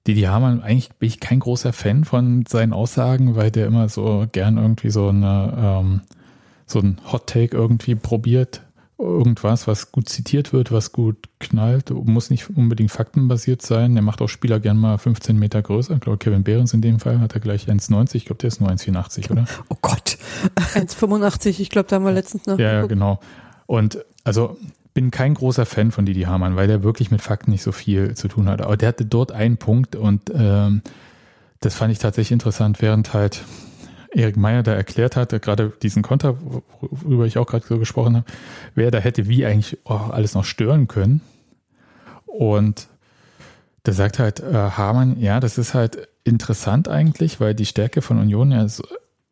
Didi 0.06 0.23
Hamann, 0.23 0.62
eigentlich 0.62 0.89
bin 0.93 1.08
ich 1.08 1.21
kein 1.21 1.39
großer 1.39 1.71
Fan 1.71 2.03
von 2.03 2.45
seinen 2.45 2.73
Aussagen, 2.73 3.36
weil 3.36 3.51
der 3.51 3.67
immer 3.67 3.88
so 3.88 4.25
gern 4.29 4.58
irgendwie 4.58 4.89
so 4.89 5.08
eine 5.08 5.53
ähm, 5.58 6.01
so 6.65 6.79
ein 6.79 6.97
Hot 7.12 7.27
Take 7.27 7.56
irgendwie 7.56 7.95
probiert. 7.95 8.63
Irgendwas, 8.99 9.67
was 9.67 9.91
gut 9.91 10.08
zitiert 10.08 10.53
wird, 10.53 10.71
was 10.71 10.91
gut 10.91 11.17
knallt, 11.39 11.89
muss 11.89 12.29
nicht 12.29 12.49
unbedingt 12.56 12.91
faktenbasiert 12.91 13.62
sein. 13.62 13.95
Der 13.95 14.03
macht 14.03 14.21
auch 14.21 14.27
Spieler 14.27 14.60
gern 14.60 14.77
mal 14.77 14.97
15 14.97 15.38
Meter 15.38 15.62
größer. 15.62 15.95
Ich 15.95 15.99
glaube, 15.99 16.19
Kevin 16.19 16.43
Behrens 16.43 16.73
in 16.73 16.82
dem 16.82 16.99
Fall 16.99 17.19
hat 17.19 17.34
er 17.34 17.39
gleich 17.39 17.67
1,90. 17.67 18.15
Ich 18.15 18.25
glaube, 18.25 18.39
der 18.39 18.49
ist 18.49 18.62
nur 18.62 18.69
1,84, 18.69 19.32
oder? 19.32 19.45
Oh 19.69 19.77
Gott. 19.82 20.17
1,85. 20.75 21.60
Ich 21.60 21.69
glaube, 21.69 21.89
da 21.89 21.97
haben 21.97 22.06
wir 22.06 22.12
letztens 22.12 22.45
noch. 22.45 22.60
Ja, 22.60 22.71
ja, 22.73 22.86
genau. 22.86 23.19
Und 23.65 23.97
also 24.23 24.58
bin 24.93 25.12
kein 25.12 25.34
großer 25.34 25.65
Fan 25.65 25.91
von 25.91 26.06
Didi 26.06 26.21
Hamann, 26.21 26.56
weil 26.56 26.67
der 26.67 26.84
wirklich 26.84 27.12
mit 27.12 27.21
Fakten 27.21 27.51
nicht 27.51 27.63
so 27.63 27.71
viel 27.71 28.13
zu 28.13 28.27
tun 28.27 28.47
hat. 28.47 28.62
Aber 28.62 28.77
der 28.77 28.89
hatte 28.89 29.06
dort 29.06 29.32
einen 29.32 29.58
Punkt 29.58 29.95
und 29.95 30.32
ähm, 30.34 30.82
das 31.60 31.75
fand 31.75 31.91
ich 31.91 31.99
tatsächlich 31.99 32.34
interessant, 32.34 32.82
während 32.82 33.13
halt 33.13 33.43
Erik 34.13 34.38
Meyer 34.38 34.63
da 34.63 34.73
erklärt 34.73 35.15
hat, 35.15 35.30
gerade 35.41 35.73
diesen 35.82 36.04
Konter, 36.04 36.38
worüber 36.82 37.26
ich 37.26 37.38
auch 37.38 37.47
gerade 37.47 37.65
so 37.65 37.80
gesprochen 37.80 38.17
habe, 38.17 38.26
wer 38.76 38.91
da 38.91 38.99
hätte 38.99 39.28
wie 39.28 39.45
eigentlich 39.45 39.80
oh, 39.86 39.93
alles 39.93 40.36
noch 40.36 40.45
stören 40.45 40.88
können. 40.88 41.21
Und 42.26 42.88
da 43.84 43.91
sagt 43.91 44.19
halt 44.19 44.39
äh, 44.39 44.54
Hamann, 44.54 45.19
ja, 45.19 45.39
das 45.39 45.58
ist 45.58 45.73
halt 45.73 46.08
interessant 46.23 46.88
eigentlich, 46.88 47.39
weil 47.39 47.54
die 47.54 47.65
Stärke 47.65 48.02
von 48.02 48.19
Union 48.19 48.52
ja 48.52 48.67
so 48.67 48.84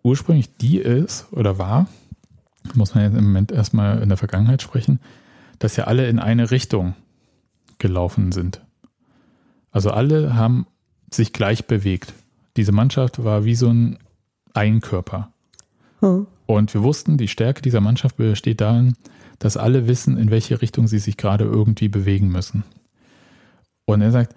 ursprünglich 0.03 0.57
die 0.57 0.77
ist 0.77 1.27
oder 1.31 1.57
war, 1.57 1.87
muss 2.73 2.95
man 2.95 3.03
jetzt 3.05 3.17
im 3.17 3.25
Moment 3.25 3.51
erstmal 3.51 4.01
in 4.01 4.09
der 4.09 4.17
Vergangenheit 4.17 4.61
sprechen, 4.61 4.99
dass 5.59 5.75
ja 5.77 5.85
alle 5.85 6.07
in 6.07 6.19
eine 6.19 6.51
Richtung 6.51 6.95
gelaufen 7.77 8.31
sind. 8.31 8.61
Also 9.71 9.91
alle 9.91 10.35
haben 10.35 10.67
sich 11.11 11.33
gleich 11.33 11.65
bewegt. 11.65 12.13
Diese 12.57 12.71
Mannschaft 12.71 13.23
war 13.23 13.45
wie 13.45 13.55
so 13.55 13.69
ein 13.69 13.97
Einkörper. 14.53 15.31
Hm. 15.99 16.27
Und 16.45 16.73
wir 16.73 16.83
wussten, 16.83 17.17
die 17.17 17.27
Stärke 17.27 17.61
dieser 17.61 17.81
Mannschaft 17.81 18.17
besteht 18.17 18.61
darin, 18.61 18.95
dass 19.39 19.57
alle 19.57 19.87
wissen, 19.87 20.17
in 20.17 20.29
welche 20.31 20.61
Richtung 20.61 20.87
sie 20.87 20.99
sich 20.99 21.17
gerade 21.17 21.45
irgendwie 21.45 21.87
bewegen 21.87 22.29
müssen. 22.29 22.63
Und 23.85 24.01
er 24.01 24.11
sagt, 24.11 24.35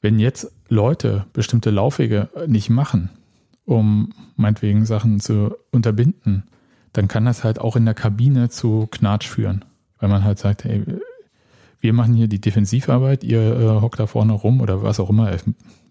wenn 0.00 0.18
jetzt 0.18 0.52
Leute 0.68 1.26
bestimmte 1.32 1.70
Laufwege 1.70 2.28
nicht 2.46 2.70
machen, 2.70 3.10
um 3.64 4.12
meinetwegen 4.36 4.86
Sachen 4.86 5.20
zu 5.20 5.54
unterbinden, 5.70 6.44
dann 6.92 7.08
kann 7.08 7.24
das 7.24 7.44
halt 7.44 7.60
auch 7.60 7.76
in 7.76 7.84
der 7.84 7.94
Kabine 7.94 8.48
zu 8.48 8.88
Knatsch 8.90 9.26
führen 9.26 9.64
weil 9.98 10.08
man 10.08 10.24
halt 10.24 10.38
sagt, 10.38 10.64
hey, 10.64 10.82
wir 11.80 11.92
machen 11.92 12.14
hier 12.14 12.28
die 12.28 12.40
Defensivarbeit, 12.40 13.24
ihr 13.24 13.40
äh, 13.40 13.80
hockt 13.80 14.00
da 14.00 14.06
vorne 14.06 14.32
rum 14.32 14.60
oder 14.60 14.82
was 14.82 15.00
auch 15.00 15.10
immer. 15.10 15.30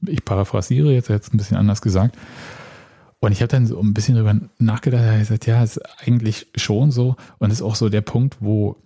Ich 0.05 0.25
paraphrasiere 0.25 0.91
jetzt, 0.91 1.09
jetzt 1.09 1.33
ein 1.33 1.37
bisschen 1.37 1.57
anders 1.57 1.81
gesagt. 1.81 2.17
Und 3.19 3.31
ich 3.31 3.41
habe 3.41 3.47
dann 3.47 3.65
so 3.65 3.79
ein 3.79 3.93
bisschen 3.93 4.15
darüber 4.15 4.39
nachgedacht, 4.59 5.03
ich 5.13 5.19
gesagt, 5.19 5.47
ja, 5.47 5.63
ist 5.63 5.81
eigentlich 6.05 6.47
schon 6.55 6.91
so. 6.91 7.15
Und 7.39 7.51
ist 7.51 7.61
auch 7.61 7.75
so 7.75 7.89
der 7.89 8.01
Punkt, 8.01 8.37
wo 8.39 8.77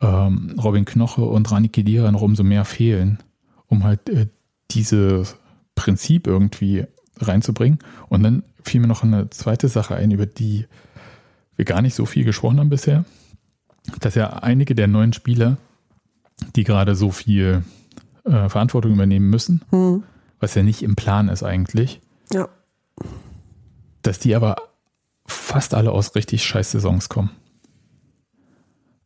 ähm, 0.00 0.56
Robin 0.62 0.84
Knoche 0.84 1.22
und 1.22 1.50
Rani 1.50 1.68
Kedira 1.68 2.10
noch 2.10 2.22
umso 2.22 2.42
mehr 2.42 2.64
fehlen, 2.64 3.18
um 3.66 3.84
halt 3.84 4.08
äh, 4.08 4.26
dieses 4.70 5.36
Prinzip 5.74 6.26
irgendwie 6.26 6.84
reinzubringen. 7.18 7.78
Und 8.08 8.22
dann 8.22 8.42
fiel 8.64 8.80
mir 8.80 8.88
noch 8.88 9.04
eine 9.04 9.30
zweite 9.30 9.68
Sache 9.68 9.94
ein, 9.94 10.10
über 10.10 10.26
die 10.26 10.66
wir 11.56 11.64
gar 11.64 11.82
nicht 11.82 11.94
so 11.94 12.06
viel 12.06 12.24
gesprochen 12.24 12.58
haben 12.58 12.70
bisher 12.70 13.04
dass 14.00 14.14
ja 14.14 14.28
einige 14.30 14.74
der 14.74 14.86
neuen 14.86 15.12
Spieler, 15.12 15.56
die 16.56 16.64
gerade 16.64 16.94
so 16.94 17.10
viel 17.10 17.64
äh, 18.24 18.48
Verantwortung 18.48 18.92
übernehmen 18.92 19.28
müssen, 19.30 19.62
hm. 19.70 20.02
was 20.38 20.54
ja 20.54 20.62
nicht 20.62 20.82
im 20.82 20.96
Plan 20.96 21.28
ist 21.28 21.42
eigentlich, 21.42 22.00
ja. 22.32 22.48
Dass 24.02 24.18
die 24.18 24.34
aber 24.34 24.56
fast 25.26 25.74
alle 25.74 25.92
aus 25.92 26.14
richtig 26.14 26.44
scheiß 26.44 26.72
Saisons 26.72 27.08
kommen. 27.08 27.30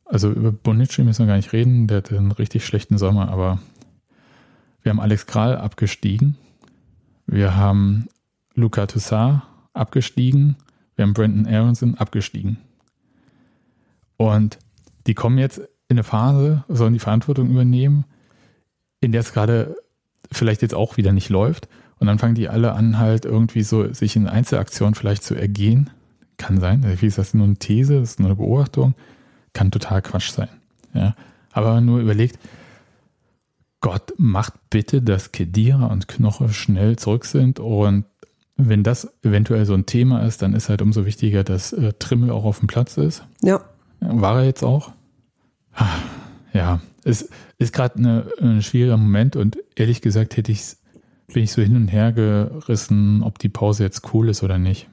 Also 0.05 0.31
über 0.31 0.53
Bonici 0.53 1.03
müssen 1.03 1.21
wir 1.21 1.27
gar 1.27 1.37
nicht 1.37 1.53
reden, 1.53 1.87
der 1.87 1.99
hatte 1.99 2.17
einen 2.17 2.33
richtig 2.33 2.65
schlechten 2.65 2.99
Sommer, 2.99 3.31
aber 3.31 3.59
wir 4.83 4.91
haben 4.91 5.01
Alex 5.01 5.27
Kral 5.27 5.57
abgestiegen, 5.57 6.37
wir 7.27 7.57
haben 7.57 8.07
Luca 8.55 8.87
Toussaint 8.87 9.43
abgestiegen, 9.73 10.57
wir 10.95 11.05
haben 11.05 11.15
Brandon 11.15 11.53
Aronson 11.53 11.95
abgestiegen. 11.97 12.59
Und 14.17 14.59
die 15.07 15.15
kommen 15.15 15.39
jetzt 15.39 15.59
in 15.89 15.97
eine 15.97 16.05
Phase, 16.05 16.65
sollen 16.69 16.93
die 16.93 17.01
Verantwortung 17.01 17.51
übernehmen, 17.51 18.05
in 19.01 19.13
der 19.13 19.21
es 19.21 19.33
gerade 19.33 19.77
vielleicht 20.31 20.63
jetzt 20.63 20.75
auch 20.75 20.97
wieder 20.97 21.13
nicht 21.13 21.29
läuft. 21.29 21.69
Und 21.99 22.07
dann 22.07 22.19
fangen 22.19 22.35
die 22.35 22.49
alle 22.49 22.73
an, 22.73 22.99
halt 22.99 23.25
irgendwie 23.25 23.63
so 23.63 23.93
sich 23.93 24.17
in 24.17 24.27
Einzelaktionen 24.29 24.95
vielleicht 24.95 25.23
zu 25.23 25.35
ergehen. 25.35 25.91
Kann 26.37 26.61
sein. 26.61 26.85
Wie 27.01 27.07
ist 27.07 27.19
das 27.19 27.35
nur 27.35 27.47
eine 27.47 27.57
These? 27.57 28.01
Das 28.01 28.11
ist 28.11 28.21
nur 28.21 28.29
eine 28.29 28.37
Beobachtung. 28.37 28.95
Kann 29.53 29.71
total 29.71 30.03
Quatsch 30.03 30.31
sein. 30.31 30.49
Ja. 30.93 31.15
Aber 31.53 31.81
nur 31.81 32.01
überlegt, 32.01 32.39
Gott 33.81 34.15
macht 34.17 34.55
bitte, 34.71 35.03
dass 35.03 35.31
Kedira 35.31 35.87
und 35.87 36.09
Knoche 36.09 36.49
schnell 36.49 36.97
zurück 36.97 37.25
sind. 37.25 37.61
Und 37.61 38.05
wenn 38.57 38.83
das 38.83 39.13
eventuell 39.23 39.67
so 39.67 39.75
ein 39.75 39.87
Thema 39.87 40.21
ist, 40.25 40.43
dann 40.43 40.55
ist 40.55 40.69
halt 40.69 40.83
umso 40.83 41.07
wichtiger, 41.07 41.45
dass 41.45 41.73
äh, 41.73 41.93
Trimmel 41.99 42.31
auch 42.31 42.45
auf 42.45 42.59
dem 42.59 42.67
Platz 42.67 42.97
ist. 42.97 43.25
Ja. 43.43 43.61
War 44.01 44.41
er 44.41 44.45
jetzt 44.47 44.63
auch? 44.63 44.93
Ja, 46.53 46.81
es 47.05 47.29
ist 47.59 47.73
gerade 47.73 48.29
ein 48.41 48.63
schwieriger 48.63 48.97
Moment 48.97 49.37
und 49.37 49.59
ehrlich 49.75 50.01
gesagt 50.01 50.37
hätte 50.37 50.53
ich 50.53 50.77
bin 51.33 51.45
ich 51.45 51.53
so 51.53 51.63
hin 51.63 51.77
und 51.77 51.89
her 51.89 52.13
gerissen, 52.13 53.23
ob 53.23 53.39
die 53.39 53.49
Pause 53.49 53.85
jetzt 53.85 54.03
cool 54.13 54.29
ist 54.29 54.43
oder 54.43 54.59
nicht. 54.59 54.89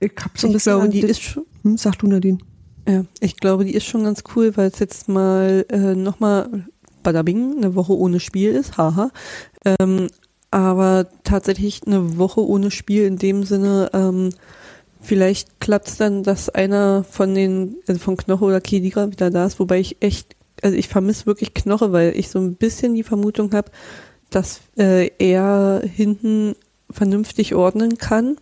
Ich 0.00 0.12
hab 0.20 0.36
so 0.38 0.46
ein 0.46 0.52
bisschen 0.52 0.78
glaube, 0.78 0.88
die 0.90 1.00
ist 1.00 1.22
schon, 1.22 1.44
hm, 1.62 1.76
sag 1.76 1.98
du 1.98 2.06
Nadine. 2.06 2.38
Ja, 2.88 3.04
ich 3.20 3.36
glaube, 3.36 3.64
die 3.64 3.74
ist 3.74 3.86
schon 3.86 4.04
ganz 4.04 4.22
cool, 4.34 4.56
weil 4.56 4.68
es 4.68 4.78
jetzt 4.78 5.08
mal 5.08 5.64
äh, 5.70 5.94
nochmal 5.94 6.66
Badabing, 7.02 7.56
eine 7.56 7.74
Woche 7.74 7.96
ohne 7.96 8.20
Spiel 8.20 8.52
ist, 8.52 8.76
haha. 8.76 9.10
Ähm, 9.64 10.08
aber 10.50 11.08
tatsächlich 11.24 11.80
eine 11.86 12.18
Woche 12.18 12.46
ohne 12.46 12.70
Spiel 12.70 13.04
in 13.04 13.16
dem 13.16 13.44
Sinne, 13.44 13.90
ähm, 13.92 14.30
Vielleicht 15.06 15.60
klappt 15.60 15.86
es 15.86 15.98
dann, 15.98 16.24
dass 16.24 16.48
einer 16.48 17.04
von 17.04 17.32
den, 17.32 17.76
also 17.86 18.00
von 18.00 18.16
Knoche 18.16 18.44
oder 18.44 18.60
Kedira 18.60 19.08
wieder 19.12 19.30
da 19.30 19.46
ist, 19.46 19.60
wobei 19.60 19.78
ich 19.78 19.98
echt, 20.00 20.34
also 20.62 20.76
ich 20.76 20.88
vermisse 20.88 21.26
wirklich 21.26 21.54
Knoche, 21.54 21.92
weil 21.92 22.12
ich 22.16 22.28
so 22.28 22.40
ein 22.40 22.56
bisschen 22.56 22.94
die 22.94 23.04
Vermutung 23.04 23.52
habe, 23.52 23.70
dass 24.36 24.60
äh, 24.76 25.10
er 25.18 25.80
hinten 25.82 26.56
vernünftig 26.90 27.54
ordnen 27.54 27.96
kann 27.96 28.36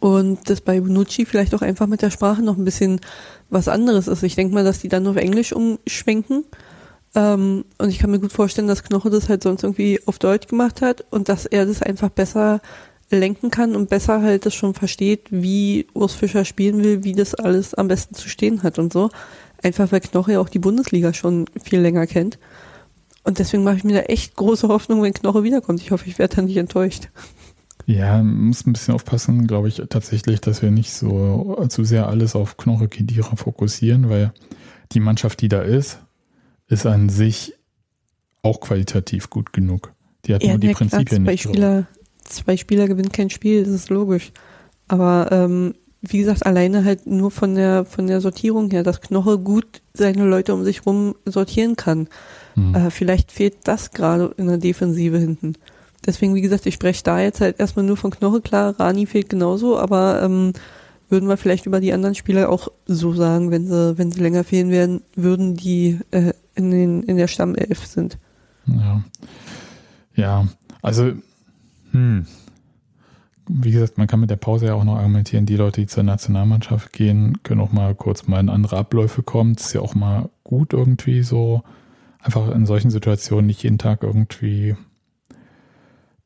und 0.00 0.50
das 0.50 0.60
bei 0.60 0.80
Bonucci 0.80 1.24
vielleicht 1.24 1.54
auch 1.54 1.62
einfach 1.62 1.86
mit 1.86 2.02
der 2.02 2.10
Sprache 2.10 2.42
noch 2.42 2.56
ein 2.56 2.64
bisschen 2.64 3.00
was 3.48 3.68
anderes 3.68 4.08
ist. 4.08 4.24
Ich 4.24 4.34
denke 4.34 4.54
mal, 4.54 4.64
dass 4.64 4.80
die 4.80 4.88
dann 4.88 5.06
auf 5.06 5.14
Englisch 5.14 5.52
umschwenken. 5.52 6.44
Ähm, 7.14 7.64
und 7.78 7.88
ich 7.90 8.00
kann 8.00 8.10
mir 8.10 8.18
gut 8.18 8.32
vorstellen, 8.32 8.66
dass 8.66 8.82
Knoche 8.82 9.08
das 9.08 9.28
halt 9.28 9.44
sonst 9.44 9.62
irgendwie 9.62 10.00
auf 10.06 10.18
Deutsch 10.18 10.48
gemacht 10.48 10.82
hat 10.82 11.04
und 11.10 11.28
dass 11.28 11.46
er 11.46 11.64
das 11.64 11.80
einfach 11.80 12.08
besser 12.08 12.60
lenken 13.08 13.52
kann 13.52 13.76
und 13.76 13.88
besser 13.88 14.20
halt 14.20 14.46
das 14.46 14.54
schon 14.54 14.74
versteht, 14.74 15.28
wie 15.30 15.86
Urs 15.94 16.14
Fischer 16.14 16.44
spielen 16.44 16.82
will, 16.82 17.04
wie 17.04 17.12
das 17.12 17.36
alles 17.36 17.72
am 17.72 17.86
besten 17.86 18.16
zu 18.16 18.28
stehen 18.28 18.64
hat 18.64 18.80
und 18.80 18.92
so. 18.92 19.10
Einfach 19.62 19.92
weil 19.92 20.00
Knoche 20.00 20.32
ja 20.32 20.40
auch 20.40 20.48
die 20.48 20.58
Bundesliga 20.58 21.14
schon 21.14 21.46
viel 21.62 21.78
länger 21.78 22.08
kennt. 22.08 22.40
Und 23.28 23.38
deswegen 23.38 23.62
mache 23.62 23.76
ich 23.76 23.84
mir 23.84 23.92
da 23.92 24.00
echt 24.00 24.36
große 24.36 24.68
Hoffnung, 24.68 25.02
wenn 25.02 25.12
Knoche 25.12 25.42
wiederkommt. 25.42 25.82
Ich 25.82 25.90
hoffe, 25.90 26.08
ich 26.08 26.18
werde 26.18 26.36
da 26.36 26.40
nicht 26.40 26.56
enttäuscht. 26.56 27.10
Ja, 27.84 28.22
muss 28.22 28.66
ein 28.66 28.72
bisschen 28.72 28.94
aufpassen, 28.94 29.46
glaube 29.46 29.68
ich, 29.68 29.82
tatsächlich, 29.90 30.40
dass 30.40 30.62
wir 30.62 30.70
nicht 30.70 30.94
so 30.94 31.62
zu 31.68 31.84
sehr 31.84 32.06
alles 32.06 32.34
auf 32.34 32.56
Knoche 32.56 32.88
Kedira 32.88 33.36
fokussieren, 33.36 34.08
weil 34.08 34.32
die 34.92 35.00
Mannschaft, 35.00 35.42
die 35.42 35.50
da 35.50 35.60
ist, 35.60 35.98
ist 36.68 36.86
an 36.86 37.10
sich 37.10 37.52
auch 38.40 38.60
qualitativ 38.60 39.28
gut 39.28 39.52
genug. 39.52 39.92
Die 40.24 40.34
hat 40.34 40.42
ja, 40.42 40.52
nur 40.52 40.58
die 40.58 40.72
Prinzipien 40.72 41.24
nicht. 41.24 41.42
Spieler, 41.42 41.86
zwei 42.24 42.56
Spieler 42.56 42.88
gewinnen 42.88 43.12
kein 43.12 43.28
Spiel, 43.28 43.62
das 43.62 43.74
ist 43.74 43.90
logisch. 43.90 44.32
Aber 44.86 45.28
ähm, 45.32 45.74
wie 46.00 46.20
gesagt, 46.20 46.46
alleine 46.46 46.82
halt 46.82 47.06
nur 47.06 47.30
von 47.30 47.54
der 47.54 47.84
von 47.84 48.06
der 48.06 48.22
Sortierung 48.22 48.70
her, 48.70 48.84
dass 48.84 49.02
Knoche 49.02 49.38
gut 49.38 49.82
seine 49.92 50.24
Leute 50.24 50.54
um 50.54 50.64
sich 50.64 50.86
rum 50.86 51.14
sortieren 51.26 51.76
kann. 51.76 52.08
Mhm. 52.58 52.74
Äh, 52.74 52.90
vielleicht 52.90 53.32
fehlt 53.32 53.56
das 53.64 53.92
gerade 53.92 54.34
in 54.36 54.46
der 54.46 54.58
Defensive 54.58 55.18
hinten. 55.18 55.54
Deswegen, 56.06 56.34
wie 56.34 56.40
gesagt, 56.40 56.66
ich 56.66 56.74
spreche 56.74 57.02
da 57.02 57.20
jetzt 57.20 57.40
halt 57.40 57.58
erstmal 57.60 57.84
nur 57.84 57.96
von 57.96 58.10
Knoche, 58.10 58.40
klar, 58.40 58.78
Rani 58.78 59.06
fehlt 59.06 59.28
genauso, 59.28 59.78
aber 59.78 60.22
ähm, 60.22 60.52
würden 61.08 61.28
wir 61.28 61.36
vielleicht 61.36 61.66
über 61.66 61.80
die 61.80 61.92
anderen 61.92 62.14
Spieler 62.14 62.50
auch 62.50 62.68
so 62.86 63.12
sagen, 63.12 63.50
wenn 63.50 63.66
sie, 63.66 63.98
wenn 63.98 64.12
sie 64.12 64.20
länger 64.20 64.44
fehlen 64.44 64.70
werden, 64.70 65.02
würden, 65.16 65.56
die 65.56 65.98
äh, 66.10 66.32
in, 66.54 66.70
den, 66.70 67.02
in 67.02 67.16
der 67.16 67.28
Stammelf 67.28 67.86
sind. 67.86 68.18
Ja. 68.66 69.02
Ja, 70.14 70.48
also, 70.82 71.12
hm. 71.92 72.26
Wie 73.50 73.70
gesagt, 73.70 73.96
man 73.96 74.06
kann 74.06 74.20
mit 74.20 74.28
der 74.28 74.36
Pause 74.36 74.66
ja 74.66 74.74
auch 74.74 74.84
noch 74.84 74.96
argumentieren, 74.96 75.46
die 75.46 75.56
Leute, 75.56 75.80
die 75.80 75.86
zur 75.86 76.02
Nationalmannschaft 76.02 76.92
gehen, 76.92 77.38
können 77.44 77.62
auch 77.62 77.72
mal 77.72 77.94
kurz 77.94 78.26
mal 78.26 78.40
in 78.40 78.50
andere 78.50 78.76
Abläufe 78.76 79.22
kommen. 79.22 79.54
Das 79.54 79.66
ist 79.66 79.72
ja 79.72 79.80
auch 79.80 79.94
mal 79.94 80.28
gut 80.44 80.74
irgendwie 80.74 81.22
so, 81.22 81.62
einfach 82.20 82.50
in 82.50 82.66
solchen 82.66 82.90
Situationen 82.90 83.46
nicht 83.46 83.62
jeden 83.62 83.78
Tag 83.78 84.02
irgendwie 84.02 84.76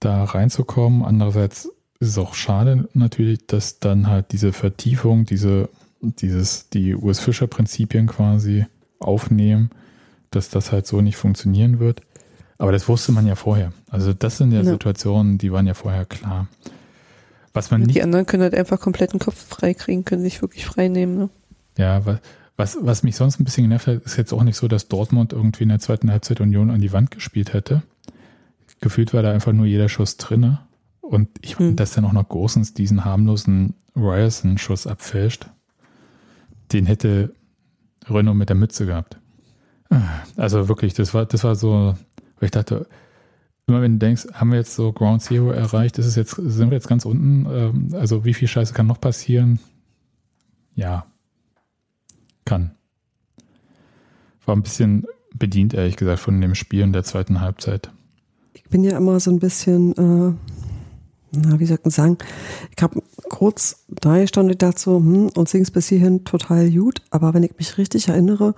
da 0.01 0.25
reinzukommen. 0.25 1.05
Andererseits 1.05 1.67
ist 2.01 2.09
es 2.09 2.19
auch 2.19 2.35
schade 2.35 2.89
natürlich, 2.95 3.47
dass 3.47 3.79
dann 3.79 4.09
halt 4.09 4.33
diese 4.33 4.53
Vertiefung, 4.53 5.25
diese, 5.25 5.69
dieses, 6.01 6.69
die 6.71 6.95
US 6.95 7.21
Fischer 7.21 7.47
Prinzipien 7.47 8.07
quasi 8.07 8.67
aufnehmen, 8.99 9.71
dass 10.31 10.49
das 10.49 10.73
halt 10.73 10.87
so 10.87 11.01
nicht 11.01 11.17
funktionieren 11.17 11.79
wird. 11.79 12.03
Aber 12.59 12.73
das 12.73 12.89
wusste 12.89 13.13
man 13.13 13.27
ja 13.27 13.35
vorher. 13.35 13.73
Also 13.91 14.13
das 14.13 14.39
sind 14.39 14.53
ja, 14.53 14.63
ja. 14.63 14.71
Situationen, 14.71 15.39
die 15.39 15.53
waren 15.53 15.67
ja 15.67 15.75
vorher 15.75 16.05
klar. 16.05 16.49
Was 17.53 17.71
man 17.71 17.83
nicht, 17.83 17.95
die 17.95 18.03
anderen 18.03 18.25
können 18.25 18.43
halt 18.43 18.55
einfach 18.55 18.81
kompletten 18.81 19.19
Kopf 19.19 19.37
frei 19.37 19.75
kriegen, 19.75 20.05
können 20.05 20.23
sich 20.23 20.41
wirklich 20.43 20.65
frei 20.65 20.89
nehmen. 20.89 21.17
Ne? 21.17 21.31
Ja, 21.77 22.07
was, 22.07 22.19
was 22.57 23.03
mich 23.03 23.17
sonst 23.17 23.41
ein 23.41 23.45
bisschen 23.45 23.65
genervt 23.65 23.87
hat, 23.87 24.03
ist 24.03 24.17
jetzt 24.17 24.33
auch 24.33 24.45
nicht 24.45 24.57
so, 24.57 24.69
dass 24.69 24.89
Dortmund 24.89 25.33
irgendwie 25.33 25.65
in 25.65 25.71
der 25.71 25.79
zweiten 25.79 26.11
Halbzeit 26.11 26.41
Union 26.41 26.71
an 26.71 26.81
die 26.81 26.93
Wand 26.93 27.11
gespielt 27.11 27.53
hätte. 27.53 27.83
Gefühlt 28.81 29.15
war 29.15 29.23
da 29.23 29.33
einfach 29.33 29.53
nur 29.53 29.67
jeder 29.67 29.89
Schuss 29.89 30.17
drinne. 30.17 30.61
Und 31.01 31.29
ich 31.41 31.59
meine, 31.59 31.71
hm. 31.71 31.77
dass 31.77 31.93
dann 31.93 32.05
auch 32.05 32.13
noch 32.13 32.29
Großens 32.29 32.75
diesen 32.75 33.05
harmlosen 33.05 33.75
Ryerson-Schuss 33.97 34.87
abfälscht, 34.87 35.49
den 36.73 36.87
hätte 36.87 37.35
Renault 38.09 38.37
mit 38.37 38.49
der 38.49 38.57
Mütze 38.57 38.87
gehabt. 38.87 39.19
Also 40.37 40.69
wirklich, 40.69 40.95
das 40.95 41.13
war, 41.13 41.27
das 41.27 41.45
war 41.45 41.55
so, 41.55 41.95
weil 42.39 42.47
ich 42.47 42.51
dachte, 42.51 42.87
immer 43.67 43.83
wenn 43.83 43.99
du 43.99 43.99
denkst, 43.99 44.29
haben 44.33 44.51
wir 44.51 44.59
jetzt 44.59 44.75
so 44.75 44.93
Ground 44.93 45.23
Zero 45.23 45.51
erreicht, 45.51 45.99
ist 45.99 46.07
es 46.07 46.17
jetzt, 46.17 46.35
sind 46.37 46.71
wir 46.71 46.77
jetzt 46.77 46.89
ganz 46.89 47.05
unten, 47.05 47.47
ähm, 47.51 47.89
also 47.93 48.25
wie 48.25 48.35
viel 48.35 48.49
Scheiße 48.49 48.73
kann 48.73 48.87
noch 48.87 49.01
passieren? 49.01 49.61
Ja, 50.75 51.05
kann. 52.45 52.73
War 54.45 54.57
ein 54.57 54.63
bisschen 54.63 55.07
bedient, 55.35 55.75
ehrlich 55.75 55.97
gesagt, 55.97 56.21
von 56.21 56.41
dem 56.41 56.55
Spiel 56.55 56.81
in 56.81 56.93
der 56.93 57.05
zweiten 57.05 57.41
Halbzeit. 57.41 57.91
Ich 58.55 58.65
bin 58.65 58.85
ja 58.85 58.97
immer 58.97 59.21
so 59.21 59.31
ein 59.31 59.39
bisschen, 59.39 59.93
äh, 59.93 60.35
na, 61.33 61.59
wie 61.59 61.67
soll 61.67 61.79
ich 61.85 61.95
sagen, 61.95 62.19
ich 62.77 62.83
habe 62.83 63.03
kurz 63.29 63.85
da 63.89 64.19
gestanden 64.19 64.59
dazu, 64.59 64.97
hm, 64.97 65.31
uns 65.31 65.53
ging 65.53 65.63
es 65.63 65.71
bis 65.71 65.89
hierhin 65.89 66.25
total 66.25 66.71
gut, 66.71 67.01
aber 67.11 67.35
wenn 67.35 67.43
ich 67.43 67.57
mich 67.57 67.79
richtig 67.79 68.09
erinnere, 68.09 68.55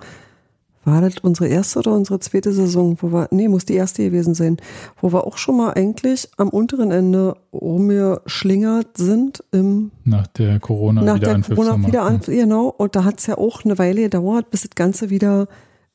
war 0.85 1.01
das 1.01 1.17
unsere 1.21 1.47
erste 1.47 1.79
oder 1.79 1.93
unsere 1.93 2.19
zweite 2.19 2.53
Saison, 2.53 2.97
wo 3.01 3.11
wir, 3.11 3.27
nee, 3.31 3.47
muss 3.47 3.65
die 3.65 3.73
erste 3.73 4.03
gewesen 4.03 4.35
sein, 4.35 4.57
wo 5.01 5.11
wir 5.11 5.25
auch 5.25 5.37
schon 5.37 5.57
mal 5.57 5.73
eigentlich 5.73 6.29
am 6.37 6.49
unteren 6.49 6.91
Ende 6.91 7.35
rumgeschlingert 7.51 8.97
sind 8.97 9.43
im 9.51 9.91
nach 10.03 10.27
der 10.27 10.59
Corona 10.59 11.01
nach 11.01 11.19
der 11.19 11.41
Corona 11.41 11.85
wieder 11.85 12.03
an, 12.03 12.21
genau 12.21 12.67
und 12.67 12.95
da 12.95 13.03
hat 13.03 13.19
es 13.19 13.27
ja 13.27 13.37
auch 13.37 13.65
eine 13.65 13.77
Weile 13.77 14.03
gedauert, 14.03 14.51
bis 14.51 14.61
das 14.61 14.71
Ganze 14.75 15.09
wieder 15.09 15.47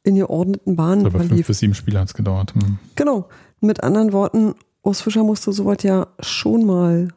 in 0.03 0.15
geordneten 0.15 0.77
Bahnen 0.77 1.07
Aber 1.07 1.21
fünf 1.21 1.47
bis 1.47 1.59
sieben 1.59 1.75
Spiele 1.75 2.01
hat 2.01 2.09
es 2.09 2.15
gedauert. 2.15 2.55
Hm. 2.55 2.79
Genau. 2.97 3.29
Mit 3.61 3.83
anderen 3.83 4.13
Worten, 4.13 4.55
Urs 4.83 5.03
Fischer 5.03 5.25
musste 5.25 5.53
sowas 5.53 5.79
ja 5.83 6.07
schon 6.21 6.65
mal 6.65 7.09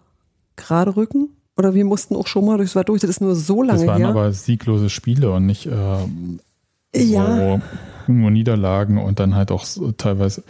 gerade 0.56 0.96
rücken. 0.96 1.30
Oder 1.56 1.74
wir 1.74 1.86
mussten 1.86 2.16
auch 2.16 2.28
schon 2.28 2.46
mal 2.46 2.58
durchs 2.58 2.76
War 2.76 2.84
durch. 2.84 3.02
Das 3.02 3.10
ist 3.10 3.22
nur 3.22 3.36
so 3.36 3.62
lange 3.62 3.80
her. 3.80 3.86
Das 3.86 3.94
waren 3.94 4.02
her. 4.02 4.10
aber 4.10 4.34
sieglose 4.34 4.90
Spiele 4.90 5.32
und 5.32 5.46
nicht 5.46 5.68
äh, 5.68 5.98
ja. 6.96 7.60
nur 8.08 8.32
Niederlagen 8.32 8.98
und 8.98 9.20
dann 9.20 9.36
halt 9.36 9.52
auch 9.52 9.66
so 9.66 9.92
teilweise, 9.92 10.44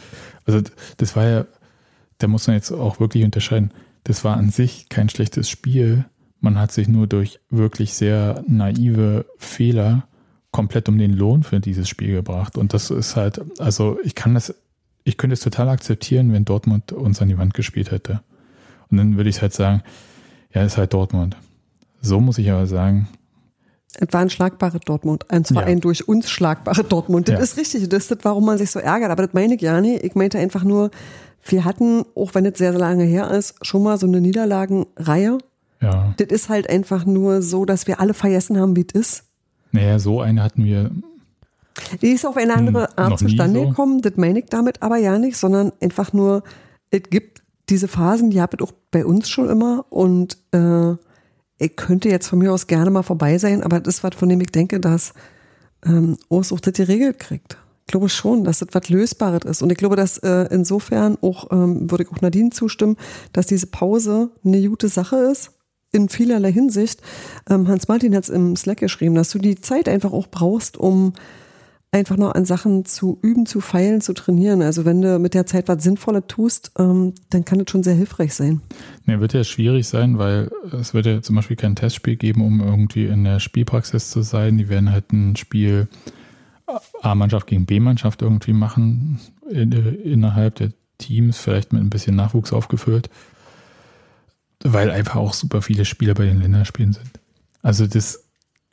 also 0.45 0.61
das 0.97 1.15
war 1.15 1.27
ja, 1.27 1.45
da 2.17 2.27
muss 2.27 2.47
man 2.47 2.55
jetzt 2.55 2.71
auch 2.71 2.99
wirklich 2.99 3.23
unterscheiden, 3.23 3.71
das 4.03 4.23
war 4.23 4.37
an 4.37 4.49
sich 4.49 4.89
kein 4.89 5.09
schlechtes 5.09 5.49
Spiel. 5.49 6.05
Man 6.39 6.59
hat 6.59 6.71
sich 6.71 6.87
nur 6.87 7.07
durch 7.07 7.39
wirklich 7.49 7.93
sehr 7.93 8.43
naive 8.47 9.25
Fehler 9.37 10.07
komplett 10.51 10.89
um 10.89 10.97
den 10.97 11.13
Lohn 11.13 11.43
für 11.43 11.59
dieses 11.59 11.87
Spiel 11.87 12.13
gebracht. 12.13 12.57
Und 12.57 12.73
das 12.73 12.91
ist 12.91 13.15
halt, 13.15 13.41
also 13.59 13.97
ich 14.03 14.13
kann 14.13 14.33
das, 14.33 14.53
ich 15.03 15.17
könnte 15.17 15.33
es 15.33 15.39
total 15.39 15.69
akzeptieren, 15.69 16.33
wenn 16.33 16.45
Dortmund 16.45 16.91
uns 16.91 17.21
an 17.21 17.29
die 17.29 17.37
Wand 17.37 17.53
gespielt 17.53 17.91
hätte. 17.91 18.21
Und 18.91 18.97
dann 18.97 19.17
würde 19.17 19.29
ich 19.29 19.41
halt 19.41 19.53
sagen, 19.53 19.83
ja, 20.53 20.63
ist 20.63 20.77
halt 20.77 20.93
Dortmund. 20.93 21.37
So 22.01 22.19
muss 22.19 22.37
ich 22.37 22.51
aber 22.51 22.67
sagen, 22.67 23.07
es 23.99 24.07
war 24.11 24.21
ein 24.21 24.29
schlagbarer 24.29 24.79
Dortmund. 24.79 25.25
Und 25.31 25.47
zwar 25.47 25.63
ja. 25.63 25.67
ein 25.67 25.79
durch 25.79 26.07
uns 26.07 26.29
schlagbare 26.29 26.83
Dortmund. 26.83 27.27
Das 27.27 27.35
ja. 27.35 27.41
ist 27.41 27.57
richtig. 27.57 27.89
Das 27.89 28.03
ist 28.03 28.11
das, 28.11 28.17
warum 28.23 28.45
man 28.45 28.57
sich 28.57 28.71
so 28.71 28.79
ärgert. 28.79 29.11
Aber 29.11 29.25
das 29.25 29.33
meine 29.33 29.55
ich 29.55 29.61
ja 29.61 29.79
nicht. 29.81 30.03
Ich 30.03 30.15
meinte 30.15 30.39
einfach 30.39 30.63
nur, 30.63 30.89
wir 31.45 31.65
hatten, 31.65 32.03
auch 32.15 32.33
wenn 32.33 32.45
es 32.45 32.57
sehr, 32.57 32.71
sehr 32.71 32.79
lange 32.79 33.03
her 33.03 33.29
ist, 33.31 33.55
schon 33.61 33.83
mal 33.83 33.97
so 33.97 34.07
eine 34.07 34.21
Niederlagenreihe. 34.21 35.37
Ja. 35.81 36.13
Das 36.17 36.27
ist 36.29 36.49
halt 36.49 36.69
einfach 36.69 37.05
nur 37.05 37.41
so, 37.41 37.65
dass 37.65 37.87
wir 37.87 37.99
alle 37.99 38.13
vergessen 38.13 38.59
haben, 38.59 38.75
wie 38.75 38.85
es 38.93 38.99
ist. 38.99 39.23
Naja, 39.71 39.99
so 39.99 40.21
eine 40.21 40.43
hatten 40.43 40.63
wir. 40.63 40.91
Die 42.01 42.11
ist 42.11 42.25
auf 42.25 42.37
eine 42.37 42.53
andere 42.53 42.83
hm, 42.83 42.93
Art 42.95 43.19
zustande 43.19 43.61
so. 43.61 43.69
gekommen. 43.69 44.01
Das 44.01 44.13
meine 44.15 44.39
ich 44.39 44.45
damit 44.45 44.81
aber 44.81 44.97
ja 44.97 45.17
nicht, 45.19 45.37
sondern 45.37 45.71
einfach 45.81 46.13
nur, 46.13 46.43
es 46.89 47.03
gibt 47.09 47.41
diese 47.69 47.87
Phasen, 47.87 48.29
die 48.29 48.41
habt 48.41 48.59
ihr 48.59 48.63
auch 48.63 48.73
bei 48.91 49.05
uns 49.05 49.29
schon 49.29 49.49
immer. 49.49 49.85
Und 49.89 50.37
äh, 50.51 50.95
ich 51.57 51.75
könnte 51.75 52.09
jetzt 52.09 52.27
von 52.27 52.39
mir 52.39 52.51
aus 52.51 52.67
gerne 52.67 52.89
mal 52.89 53.03
vorbei 53.03 53.37
sein, 53.37 53.63
aber 53.63 53.79
das 53.79 53.95
ist 53.95 54.03
was, 54.03 54.15
von 54.15 54.29
dem 54.29 54.41
ich 54.41 54.51
denke, 54.51 54.79
dass 54.79 55.13
ähm, 55.85 56.17
Urs 56.29 56.51
auch 56.51 56.59
das 56.59 56.73
geregelt 56.73 57.19
kriegt. 57.19 57.57
Ich 57.85 57.91
glaube 57.91 58.09
schon, 58.09 58.43
dass 58.43 58.59
das 58.59 58.69
was 58.71 58.89
Lösbares 58.89 59.43
ist. 59.43 59.61
Und 59.61 59.71
ich 59.71 59.77
glaube, 59.77 59.95
dass 59.95 60.17
äh, 60.19 60.47
insofern 60.51 61.17
auch, 61.21 61.51
ähm, 61.51 61.91
würde 61.91 62.03
ich 62.03 62.11
auch 62.11 62.21
Nadine 62.21 62.49
zustimmen, 62.49 62.95
dass 63.33 63.47
diese 63.47 63.67
Pause 63.67 64.31
eine 64.43 64.67
gute 64.67 64.87
Sache 64.87 65.17
ist, 65.17 65.51
in 65.91 66.09
vielerlei 66.09 66.51
Hinsicht. 66.51 67.01
Ähm, 67.49 67.67
Hans-Martin 67.67 68.15
hat 68.15 68.23
es 68.23 68.29
im 68.29 68.55
Slack 68.55 68.79
geschrieben, 68.79 69.15
dass 69.15 69.29
du 69.31 69.37
die 69.37 69.59
Zeit 69.59 69.87
einfach 69.87 70.13
auch 70.13 70.27
brauchst, 70.27 70.77
um 70.77 71.13
einfach 71.93 72.17
noch 72.17 72.33
an 72.33 72.43
Sachen 72.45 72.85
zu 72.85 73.19
üben, 73.21 73.45
zu 73.45 73.61
feilen, 73.61 74.01
zu 74.01 74.13
trainieren. 74.13 74.61
Also 74.61 74.83
wenn 74.83 75.01
du 75.01 75.19
mit 75.19 75.35
der 75.35 75.45
Zeit 75.45 75.67
was 75.67 75.83
Sinnvolles 75.83 76.23
tust, 76.27 76.71
ähm, 76.77 77.13
dann 77.29 77.45
kann 77.45 77.59
das 77.59 77.69
schon 77.69 77.83
sehr 77.83 77.93
hilfreich 77.93 78.33
sein. 78.33 78.61
Ja, 79.05 79.19
wird 79.19 79.33
ja 79.33 79.43
schwierig 79.43 79.87
sein, 79.87 80.17
weil 80.17 80.49
es 80.71 80.93
wird 80.93 81.05
ja 81.05 81.21
zum 81.21 81.35
Beispiel 81.35 81.55
kein 81.55 81.75
Testspiel 81.75 82.15
geben, 82.15 82.41
um 82.41 82.61
irgendwie 82.61 83.05
in 83.05 83.23
der 83.23 83.39
Spielpraxis 83.39 84.09
zu 84.09 84.23
sein. 84.23 84.57
Die 84.57 84.69
werden 84.69 84.91
halt 84.91 85.13
ein 85.13 85.35
Spiel 85.35 85.87
A-Mannschaft 87.01 87.45
gegen 87.47 87.65
B-Mannschaft 87.65 88.23
irgendwie 88.23 88.53
machen, 88.53 89.19
in, 89.49 89.71
innerhalb 89.71 90.55
der 90.55 90.71
Teams, 90.97 91.37
vielleicht 91.37 91.73
mit 91.73 91.81
ein 91.81 91.89
bisschen 91.89 92.15
Nachwuchs 92.15 92.53
aufgefüllt, 92.53 93.09
weil 94.63 94.89
einfach 94.89 95.17
auch 95.17 95.33
super 95.33 95.61
viele 95.61 95.85
Spieler 95.85 96.15
bei 96.15 96.25
den 96.25 96.41
Länderspielen 96.41 96.93
sind. 96.93 97.19
Also 97.61 97.85
das 97.85 98.23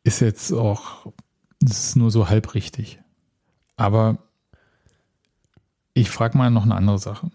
ist 0.05 0.21
jetzt 0.21 0.53
auch, 0.53 1.13
das 1.61 1.85
ist 1.85 1.97
nur 1.97 2.11
so 2.11 2.31
halb 2.31 2.55
richtig. 2.55 3.00
Aber 3.81 4.19
ich 5.95 6.11
frage 6.11 6.37
mal 6.37 6.51
noch 6.51 6.65
eine 6.65 6.75
andere 6.75 6.99
Sache. 6.99 7.31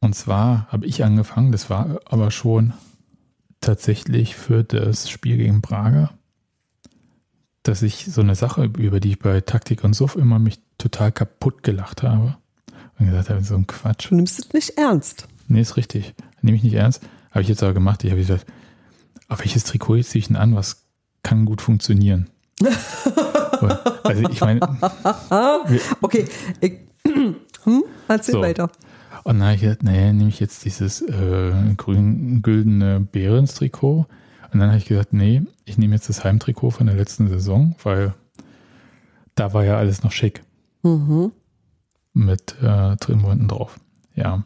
Und 0.00 0.16
zwar 0.16 0.66
habe 0.66 0.84
ich 0.86 1.04
angefangen, 1.04 1.52
das 1.52 1.70
war 1.70 2.00
aber 2.06 2.32
schon 2.32 2.72
tatsächlich 3.60 4.34
für 4.34 4.64
das 4.64 5.08
Spiel 5.08 5.36
gegen 5.36 5.62
Prager, 5.62 6.10
dass 7.62 7.82
ich 7.82 8.06
so 8.06 8.20
eine 8.20 8.34
Sache, 8.34 8.64
über 8.64 8.98
die 8.98 9.10
ich 9.10 9.20
bei 9.20 9.40
Taktik 9.40 9.84
und 9.84 9.94
Suff 9.94 10.16
immer 10.16 10.40
mich 10.40 10.58
total 10.76 11.12
kaputt 11.12 11.62
gelacht 11.62 12.02
habe. 12.02 12.36
Und 12.98 13.06
gesagt 13.06 13.30
habe, 13.30 13.44
so 13.44 13.54
ein 13.54 13.68
Quatsch. 13.68 14.10
Du 14.10 14.16
nimmst 14.16 14.40
es 14.40 14.52
nicht 14.54 14.70
ernst. 14.70 15.28
Nee, 15.46 15.60
ist 15.60 15.76
richtig. 15.76 16.14
Nehme 16.42 16.56
ich 16.56 16.64
nicht 16.64 16.74
ernst. 16.74 17.00
Habe 17.30 17.42
ich 17.42 17.48
jetzt 17.48 17.62
aber 17.62 17.74
gemacht. 17.74 18.02
Ich 18.02 18.10
habe 18.10 18.20
gesagt, 18.20 18.46
auf 19.28 19.38
welches 19.38 19.62
Trikot 19.62 20.02
ziehe 20.02 20.18
ich 20.18 20.26
denn 20.26 20.36
an? 20.36 20.56
Was 20.56 20.84
kann 21.22 21.44
gut 21.44 21.62
funktionieren? 21.62 22.28
Also 24.02 24.28
ich 24.28 24.40
meine. 24.40 24.60
okay, 26.00 26.24
ich, 26.60 26.72
hm? 27.64 27.84
erzähl 28.08 28.34
so. 28.34 28.40
weiter. 28.40 28.70
Und 29.24 29.40
dann 29.40 29.48
habe 29.48 29.54
ich 29.56 29.62
gedacht, 29.62 29.82
naja, 29.82 30.12
nehme 30.12 30.28
ich 30.28 30.38
jetzt 30.38 30.64
dieses 30.64 31.02
äh, 31.02 31.52
grün-güldene 31.76 33.00
Behrens-Trikot. 33.00 34.06
Und 34.52 34.60
dann 34.60 34.68
habe 34.68 34.78
ich 34.78 34.84
gesagt, 34.84 35.12
nee, 35.12 35.42
ich 35.64 35.78
nehme 35.78 35.94
jetzt 35.96 36.08
das 36.08 36.22
Heimtrikot 36.22 36.70
von 36.70 36.86
der 36.86 36.94
letzten 36.94 37.28
Saison, 37.28 37.74
weil 37.82 38.14
da 39.34 39.52
war 39.52 39.64
ja 39.64 39.76
alles 39.76 40.02
noch 40.02 40.12
schick. 40.12 40.42
Mhm. 40.82 41.32
Mit 42.12 42.54
äh, 42.62 42.96
Trimmunden 42.96 43.48
drauf. 43.48 43.78
Ja. 44.14 44.44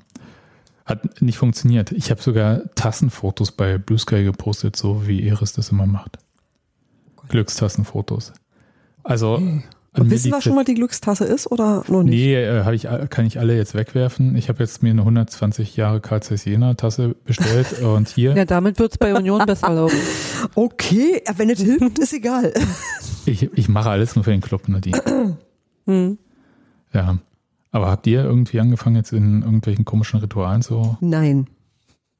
Hat 0.85 1.20
nicht 1.23 1.38
funktioniert. 1.38 1.92
Ich 1.92 2.11
habe 2.11 2.23
sogar 2.23 2.62
Tassenfotos 2.75 3.53
bei 3.53 3.79
Blue 3.79 3.99
Sky 3.99 4.25
gepostet, 4.25 4.77
so 4.77 5.07
wie 5.07 5.29
Eris 5.29 5.53
das 5.53 5.68
immer 5.68 5.87
macht. 5.87 6.18
Oh 7.18 7.27
Glückstassenfotos. 7.29 8.33
Also, 9.03 9.39
mir 9.39 9.63
Wissen 10.11 10.31
wir 10.31 10.41
schon, 10.41 10.55
was 10.57 10.67
die 10.67 10.75
Glückstasse 10.75 11.25
ist 11.25 11.51
oder 11.51 11.83
noch 11.89 12.05
nicht? 12.05 12.13
Nee, 12.15 12.35
äh, 12.37 12.63
hab 12.65 12.73
ich, 12.75 12.87
kann 13.11 13.27
ich 13.27 13.41
alle 13.41 13.57
jetzt 13.57 13.75
wegwerfen. 13.75 14.37
Ich 14.37 14.49
habe 14.49 14.61
jetzt 14.61 14.83
mir 14.85 14.91
eine 14.91 15.01
120 15.01 15.77
Jahre 15.77 16.01
Karl 16.01 16.23
Zeiss 16.23 16.45
Jena 16.45 16.75
Tasse 16.75 17.17
bestellt 17.25 17.83
und 17.83 18.09
hier, 18.09 18.37
Ja, 18.37 18.45
damit 18.45 18.79
wird's 18.79 18.99
bei 18.99 19.15
Union 19.15 19.45
besser 19.47 19.71
laufen. 19.71 19.99
Okay, 20.55 21.23
äh, 21.25 21.33
wenn 21.37 21.51
es 21.51 21.61
hilft, 21.61 21.99
ist 21.99 22.13
egal. 22.13 22.53
ich, 23.27 23.51
ich 23.53 23.69
mache 23.69 23.91
alles 23.91 24.15
nur 24.17 24.25
für 24.25 24.31
den 24.31 24.41
Club, 24.41 24.69
Nadine. 24.69 25.37
Hm. 25.87 26.19
Ja. 26.93 27.19
Aber 27.73 27.89
habt 27.89 28.07
ihr 28.07 28.23
irgendwie 28.23 28.61
angefangen 28.61 28.97
jetzt 28.97 29.13
in 29.13 29.43
irgendwelchen 29.43 29.85
komischen 29.85 30.21
Ritualen 30.21 30.61
so? 30.61 30.99
Nein. 31.01 31.47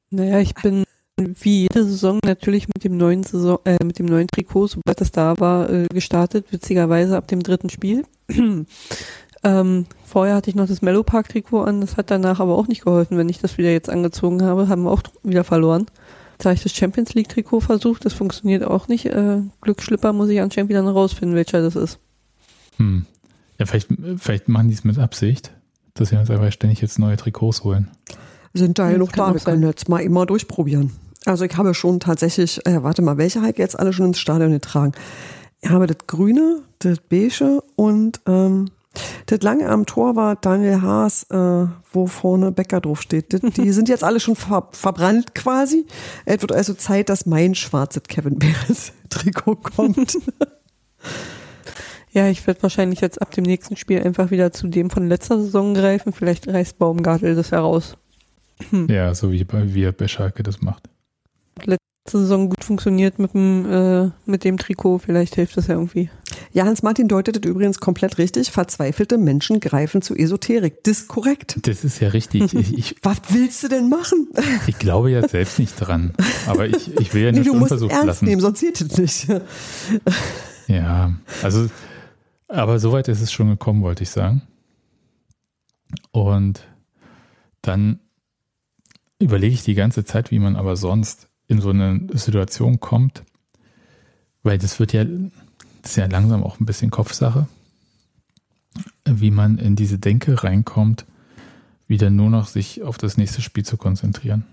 Naja, 0.09 0.39
ich 0.39 0.55
bin 0.55 0.83
wie 1.39 1.61
jede 1.63 1.83
Saison 1.83 2.19
natürlich 2.25 2.67
mit 2.67 2.83
dem 2.83 2.97
neuen 2.97 3.23
Saison, 3.23 3.59
äh, 3.65 3.83
mit 3.83 3.99
dem 3.99 4.05
neuen 4.05 4.27
Trikot, 4.27 4.67
sobald 4.67 5.01
das 5.01 5.11
da 5.11 5.35
war, 5.39 5.69
äh, 5.69 5.87
gestartet, 5.93 6.47
witzigerweise 6.51 7.17
ab 7.17 7.27
dem 7.27 7.43
dritten 7.43 7.69
Spiel. 7.69 8.03
ähm, 9.43 9.85
vorher 10.05 10.35
hatte 10.35 10.49
ich 10.49 10.55
noch 10.55 10.67
das 10.67 10.81
Mellow 10.81 11.03
Park 11.03 11.29
Trikot 11.29 11.63
an, 11.63 11.81
das 11.81 11.97
hat 11.97 12.11
danach 12.11 12.39
aber 12.39 12.57
auch 12.57 12.67
nicht 12.67 12.83
geholfen, 12.83 13.17
wenn 13.17 13.29
ich 13.29 13.39
das 13.39 13.57
wieder 13.57 13.71
jetzt 13.71 13.89
angezogen 13.89 14.41
habe, 14.43 14.67
haben 14.67 14.83
wir 14.83 14.91
auch 14.91 15.03
wieder 15.23 15.43
verloren. 15.43 15.85
Jetzt 16.33 16.45
habe 16.45 16.55
ich 16.55 16.63
das 16.63 16.73
Champions 16.73 17.13
League 17.13 17.29
Trikot 17.29 17.59
versucht, 17.59 18.03
das 18.03 18.13
funktioniert 18.13 18.63
auch 18.63 18.87
nicht. 18.87 19.05
Äh, 19.05 19.41
Glücksschlipper 19.61 20.13
muss 20.13 20.29
ich 20.29 20.41
anscheinend 20.41 20.69
wieder 20.69 20.81
rausfinden, 20.81 21.35
welcher 21.35 21.61
das 21.61 21.75
ist. 21.75 21.99
Hm. 22.77 23.05
Ja, 23.59 23.67
vielleicht, 23.67 23.89
vielleicht 24.17 24.49
machen 24.49 24.69
die 24.69 24.73
es 24.73 24.83
mit 24.83 24.97
Absicht, 24.97 25.51
dass 25.93 26.09
sie 26.09 26.17
uns 26.17 26.31
einfach 26.31 26.51
ständig 26.51 26.81
jetzt 26.81 26.97
neue 26.97 27.15
Trikots 27.15 27.63
holen. 27.63 27.91
Sind 28.53 28.79
da 28.79 28.89
ja 28.89 28.97
Das 28.97 29.07
noch 29.07 29.11
da. 29.11 29.33
Wir 29.33 29.39
können 29.39 29.63
jetzt 29.63 29.87
mal 29.87 29.99
immer 29.99 30.25
durchprobieren. 30.25 30.91
Also 31.25 31.45
ich 31.45 31.55
habe 31.57 31.73
schon 31.73 31.99
tatsächlich, 31.99 32.65
äh, 32.65 32.81
warte 32.83 33.01
mal, 33.01 33.17
welche 33.17 33.41
Heike 33.41 33.61
jetzt 33.61 33.77
alle 33.79 33.93
schon 33.93 34.07
ins 34.07 34.19
Stadion 34.19 34.51
getragen? 34.51 34.93
Ich 35.61 35.69
habe 35.69 35.85
das 35.87 35.97
Grüne, 36.07 36.61
das 36.79 36.97
Beige 36.99 37.61
und 37.75 38.19
ähm, 38.27 38.69
das 39.27 39.41
lange 39.41 39.69
am 39.69 39.85
Tor 39.85 40.15
war 40.15 40.35
Daniel 40.35 40.81
Haas, 40.81 41.23
äh, 41.29 41.67
wo 41.93 42.07
vorne 42.07 42.51
Becker 42.51 42.81
drauf 42.81 43.01
steht. 43.03 43.33
Das, 43.33 43.41
die 43.41 43.71
sind 43.73 43.87
jetzt 43.87 44.03
alle 44.03 44.19
schon 44.19 44.35
ver 44.35 44.67
verbrannt 44.71 45.35
quasi. 45.35 45.85
Es 46.25 46.41
wird 46.41 46.51
also 46.51 46.73
Zeit, 46.73 47.09
dass 47.09 47.25
mein 47.27 47.53
schwarzes 47.55 48.03
Kevin 48.07 48.39
Behrens 48.39 48.91
Trikot 49.09 49.57
kommt. 49.57 50.17
Ja, 52.13 52.27
ich 52.27 52.45
werde 52.45 52.61
wahrscheinlich 52.63 52.99
jetzt 52.99 53.21
ab 53.21 53.31
dem 53.31 53.45
nächsten 53.45 53.77
Spiel 53.77 54.03
einfach 54.03 54.31
wieder 54.31 54.51
zu 54.51 54.67
dem 54.67 54.89
von 54.89 55.07
letzter 55.07 55.41
Saison 55.41 55.73
greifen. 55.73 56.11
Vielleicht 56.11 56.45
reißt 56.45 56.77
Baumgartel 56.77 57.35
das 57.35 57.51
heraus. 57.53 57.95
Ja, 58.89 59.15
so 59.15 59.31
wie, 59.31 59.45
bei- 59.45 59.73
wie 59.73 59.83
er 59.83 59.93
bei 59.93 60.09
Schalke 60.09 60.43
das 60.43 60.61
macht. 60.61 60.89
Saison 62.07 62.49
gut 62.49 62.63
funktioniert 62.63 63.19
mit 63.19 63.33
dem, 63.35 63.71
äh, 63.71 64.11
mit 64.25 64.43
dem 64.43 64.57
Trikot. 64.57 64.99
Vielleicht 64.99 65.35
hilft 65.35 65.55
das 65.55 65.67
ja 65.67 65.75
irgendwie. 65.75 66.09
ja, 66.51 66.65
Hans-Martin 66.65 67.07
deutet 67.07 67.35
das 67.35 67.49
übrigens 67.49 67.79
komplett 67.79 68.17
richtig. 68.17 68.49
Verzweifelte 68.51 69.17
Menschen 69.19 69.59
greifen 69.59 70.01
zu 70.01 70.15
Esoterik. 70.15 70.83
Das 70.83 71.01
ist 71.01 71.07
korrekt. 71.07 71.59
Das 71.67 71.83
ist 71.83 71.99
ja 71.99 72.09
richtig. 72.09 72.53
Ich, 72.53 72.73
ich, 72.77 72.95
Was 73.03 73.17
willst 73.29 73.63
du 73.63 73.67
denn 73.67 73.87
machen? 73.89 74.29
ich 74.67 74.79
glaube 74.79 75.11
ja 75.11 75.27
selbst 75.27 75.59
nicht 75.59 75.75
dran. 75.75 76.13
Aber 76.47 76.65
ich, 76.65 76.91
ich 76.99 77.13
will 77.13 77.23
ja 77.23 77.31
Nee, 77.31 77.39
nicht 77.39 77.49
du 77.49 77.55
musst 77.55 77.71
ernst 77.71 77.91
lassen. 78.05 78.25
nehmen, 78.25 78.41
sonst 78.41 78.61
geht 78.61 78.81
es 78.81 78.97
nicht. 78.97 79.27
Ja, 80.67 81.13
also, 81.43 81.69
aber 82.47 82.79
soweit 82.79 83.09
ist 83.09 83.19
es 83.19 83.29
schon 83.33 83.49
gekommen, 83.49 83.81
wollte 83.81 84.03
ich 84.03 84.09
sagen. 84.09 84.43
Und 86.11 86.65
dann 87.61 87.99
überlege 89.19 89.53
ich 89.53 89.63
die 89.63 89.73
ganze 89.73 90.05
Zeit, 90.05 90.31
wie 90.31 90.39
man 90.39 90.55
aber 90.55 90.77
sonst 90.77 91.27
in 91.51 91.61
so 91.61 91.69
eine 91.69 91.99
Situation 92.13 92.79
kommt, 92.79 93.23
weil 94.41 94.57
das 94.57 94.79
wird 94.79 94.93
ja, 94.93 95.03
das 95.03 95.91
ist 95.91 95.97
ja 95.97 96.05
langsam 96.07 96.43
auch 96.43 96.59
ein 96.59 96.65
bisschen 96.65 96.89
Kopfsache, 96.89 97.47
wie 99.05 99.31
man 99.31 99.57
in 99.57 99.75
diese 99.75 99.99
Denke 99.99 100.43
reinkommt, 100.43 101.05
wieder 101.87 102.09
nur 102.09 102.29
noch 102.29 102.47
sich 102.47 102.81
auf 102.83 102.97
das 102.97 103.17
nächste 103.17 103.41
Spiel 103.41 103.65
zu 103.65 103.77
konzentrieren. 103.77 104.45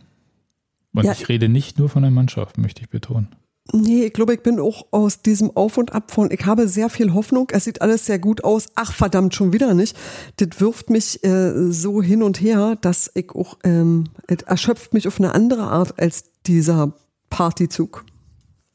Und 0.93 1.05
Ja. 1.05 1.13
ich 1.13 1.29
rede 1.29 1.49
nicht 1.49 1.79
nur 1.79 1.89
von 1.89 2.03
der 2.03 2.11
Mannschaft, 2.11 2.59
möchte 2.59 2.83
ich 2.83 2.89
betonen. 2.91 3.29
Nee, 3.73 4.07
ich 4.07 4.15
glaube, 4.15 4.33
ich 4.33 4.43
bin 4.43 4.59
auch 4.61 4.87
aus 4.93 5.21
diesem 5.21 5.55
Auf 5.55 5.77
und 5.77 5.93
Ab 5.93 6.11
von, 6.11 6.31
ich 6.31 6.47
habe 6.47 6.67
sehr 6.69 6.89
viel 6.89 7.13
Hoffnung, 7.13 7.49
es 7.53 7.65
sieht 7.65 7.83
alles 7.83 8.07
sehr 8.07 8.19
gut 8.19 8.43
aus, 8.43 8.67
ach 8.77 8.95
verdammt, 8.95 9.35
schon 9.35 9.53
wieder 9.53 9.75
nicht. 9.75 9.95
Das 10.37 10.59
wirft 10.61 10.89
mich 10.89 11.23
äh, 11.23 11.71
so 11.71 12.03
hin 12.03 12.23
und 12.23 12.41
her, 12.41 12.79
dass 12.81 13.11
ich 13.15 13.31
auch, 13.33 13.59
ähm, 13.65 14.05
es 14.27 14.43
erschöpft 14.43 14.95
mich 14.95 15.07
auf 15.07 15.21
eine 15.21 15.35
andere 15.35 15.65
Art 15.65 16.01
als 16.01 16.28
dieser 16.46 16.92
Partyzug. 17.31 18.05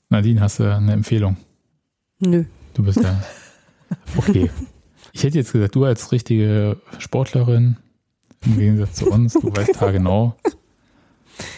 Nadine, 0.10 0.42
hast 0.42 0.60
du 0.60 0.72
eine 0.76 0.94
Empfehlung? 0.94 1.38
Nö. 2.20 2.46
Du 2.74 2.84
bist 2.84 3.02
ja. 3.02 3.22
Okay. 4.18 4.50
Ich 5.12 5.24
hätte 5.24 5.38
jetzt 5.38 5.54
gesagt, 5.54 5.76
du 5.76 5.86
als 5.86 6.12
richtige 6.12 6.78
Sportlerin, 6.98 7.78
im 8.44 8.58
Gegensatz 8.58 8.96
zu 8.96 9.10
uns, 9.12 9.34
du 9.34 9.56
weißt 9.56 9.80
haargenau, 9.80 10.36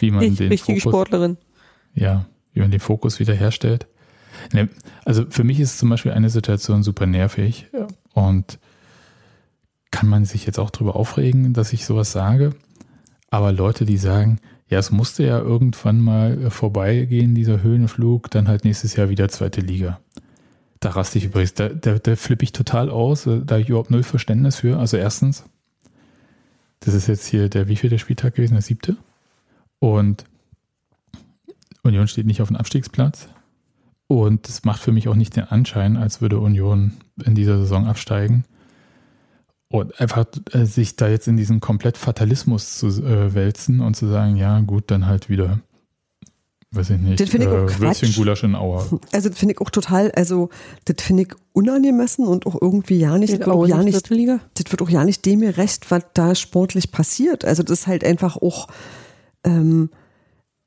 wie 0.00 0.10
man 0.10 0.24
Ich, 0.24 0.36
den 0.36 0.48
richtige 0.48 0.80
Fokus, 0.80 0.92
Sportlerin. 0.92 1.38
ja, 1.94 2.26
wie 2.52 2.60
man 2.60 2.70
den 2.70 2.80
Fokus 2.80 3.18
wiederherstellt. 3.20 3.86
Ne, 4.52 4.68
also 5.06 5.24
für 5.30 5.44
mich 5.44 5.60
ist 5.60 5.78
zum 5.78 5.88
Beispiel 5.88 6.12
eine 6.12 6.28
Situation 6.28 6.82
super 6.82 7.06
nervig 7.06 7.68
und 8.12 8.58
kann 9.90 10.10
man 10.10 10.26
sich 10.26 10.44
jetzt 10.44 10.58
auch 10.58 10.70
drüber 10.70 10.94
aufregen, 10.96 11.54
dass 11.54 11.72
ich 11.72 11.86
sowas 11.86 12.12
sage. 12.12 12.54
Aber 13.30 13.50
Leute, 13.52 13.86
die 13.86 13.96
sagen, 13.96 14.40
ja, 14.68 14.78
es 14.78 14.90
musste 14.90 15.24
ja 15.24 15.38
irgendwann 15.38 16.00
mal 16.00 16.44
äh, 16.44 16.50
vorbeigehen, 16.50 17.34
dieser 17.34 17.62
Höhenflug, 17.62 18.30
dann 18.30 18.48
halt 18.48 18.64
nächstes 18.64 18.96
Jahr 18.96 19.08
wieder 19.08 19.28
zweite 19.28 19.60
Liga. 19.60 20.00
Da 20.80 20.90
raste 20.90 21.18
ich 21.18 21.26
übrigens, 21.26 21.54
da, 21.54 21.68
da, 21.68 21.98
da 21.98 22.16
flippe 22.16 22.44
ich 22.44 22.52
total 22.52 22.90
aus, 22.90 23.26
äh, 23.26 23.40
da 23.44 23.54
habe 23.54 23.62
ich 23.62 23.68
überhaupt 23.68 23.90
null 23.90 24.02
Verständnis 24.02 24.56
für. 24.56 24.78
Also 24.78 24.96
erstens, 24.96 25.44
das 26.80 26.94
ist 26.94 27.06
jetzt 27.06 27.26
hier 27.26 27.48
der 27.48 27.68
wievielte 27.68 27.98
Spieltag 27.98 28.34
gewesen, 28.34 28.54
der 28.54 28.62
siebte. 28.62 28.96
Und 29.78 30.24
Union 31.82 32.08
steht 32.08 32.26
nicht 32.26 32.42
auf 32.42 32.48
dem 32.48 32.56
Abstiegsplatz. 32.56 33.28
Und 34.08 34.48
es 34.48 34.64
macht 34.64 34.82
für 34.82 34.92
mich 34.92 35.08
auch 35.08 35.14
nicht 35.14 35.36
den 35.36 35.44
Anschein, 35.44 35.96
als 35.96 36.20
würde 36.20 36.38
Union 36.38 36.92
in 37.24 37.34
dieser 37.34 37.58
Saison 37.58 37.86
absteigen. 37.86 38.44
Und 39.68 40.00
einfach 40.00 40.26
äh, 40.52 40.64
sich 40.64 40.96
da 40.96 41.08
jetzt 41.08 41.26
in 41.26 41.36
diesen 41.36 41.60
komplett 41.60 41.96
Fatalismus 41.96 42.78
zu 42.78 42.86
äh, 42.86 43.34
wälzen 43.34 43.80
und 43.80 43.94
zu 43.94 44.06
sagen, 44.06 44.36
ja 44.36 44.60
gut, 44.60 44.84
dann 44.92 45.06
halt 45.06 45.28
wieder, 45.28 45.60
weiß 46.70 46.90
ich 46.90 47.00
nicht, 47.00 47.20
Das 47.20 47.30
finde 47.30 47.48
ich 47.48 47.52
auch 47.52 47.76
äh. 47.76 47.80
Würstchen 47.80 48.12
Gulasch 48.14 48.44
in 48.44 48.54
Auer. 48.54 49.00
Also 49.12 49.28
das 49.28 49.38
finde 49.38 49.54
ich 49.54 49.60
auch 49.60 49.70
total, 49.70 50.12
also 50.12 50.50
das 50.84 51.04
finde 51.04 51.24
ich 51.24 51.34
unangemessen 51.52 52.26
und 52.26 52.46
auch 52.46 52.56
irgendwie 52.60 52.98
ja 52.98 53.18
nicht, 53.18 53.40
glaub, 53.40 53.56
auch 53.56 53.66
ja 53.66 53.82
nicht 53.82 53.96
das 53.96 54.70
wird 54.70 54.82
auch 54.82 54.90
ja 54.90 55.04
nicht 55.04 55.26
dem 55.26 55.40
gerecht, 55.40 55.90
was 55.90 56.04
da 56.14 56.36
sportlich 56.36 56.92
passiert. 56.92 57.44
Also 57.44 57.64
das 57.64 57.80
ist 57.80 57.86
halt 57.88 58.04
einfach 58.04 58.36
auch, 58.36 58.68
ähm, 59.42 59.90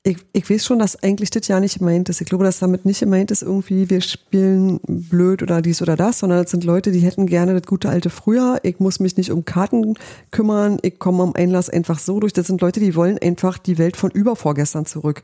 ich, 0.04 0.18
ich 0.32 0.50
weiß 0.50 0.66
schon, 0.66 0.80
dass 0.80 1.04
eigentlich 1.04 1.30
das 1.30 1.50
ja 1.50 1.60
nicht 1.60 1.80
gemeint 1.80 2.08
ist. 2.08 2.22
Ich 2.22 2.28
glaube, 2.28 2.46
dass 2.46 2.60
damit 2.60 2.86
nicht 2.86 3.02
gemeint 3.02 3.32
ist, 3.32 3.42
irgendwie, 3.42 3.90
wir 3.90 4.00
spielen 4.00 4.80
blöd 4.88 5.44
oder 5.44 5.62
dies 5.62 5.82
oder 5.82 5.98
das, 5.98 6.20
sondern 6.20 6.46
es 6.46 6.52
sind 6.52 6.64
Leute, 6.64 6.92
die 6.92 7.02
hätten 7.02 7.28
gerne 7.28 7.54
das 7.54 7.68
gute 7.68 7.90
alte 7.90 8.10
Frühjahr. 8.10 8.60
Ich 8.64 8.80
muss 8.80 9.02
mich 9.02 9.18
nicht 9.18 9.30
um 9.30 9.44
Karten 9.44 9.96
kümmern. 10.32 10.78
Ich 10.84 11.00
komme 11.00 11.24
am 11.24 11.34
Einlass 11.36 11.70
einfach 11.70 12.00
so 12.00 12.22
durch. 12.22 12.32
Das 12.32 12.48
sind 12.48 12.62
Leute, 12.62 12.80
die 12.80 12.96
wollen 12.96 13.18
einfach 13.18 13.58
die 13.58 13.78
Welt 13.78 13.98
von 13.98 14.10
übervorgestern 14.10 14.86
zurück. 14.86 15.22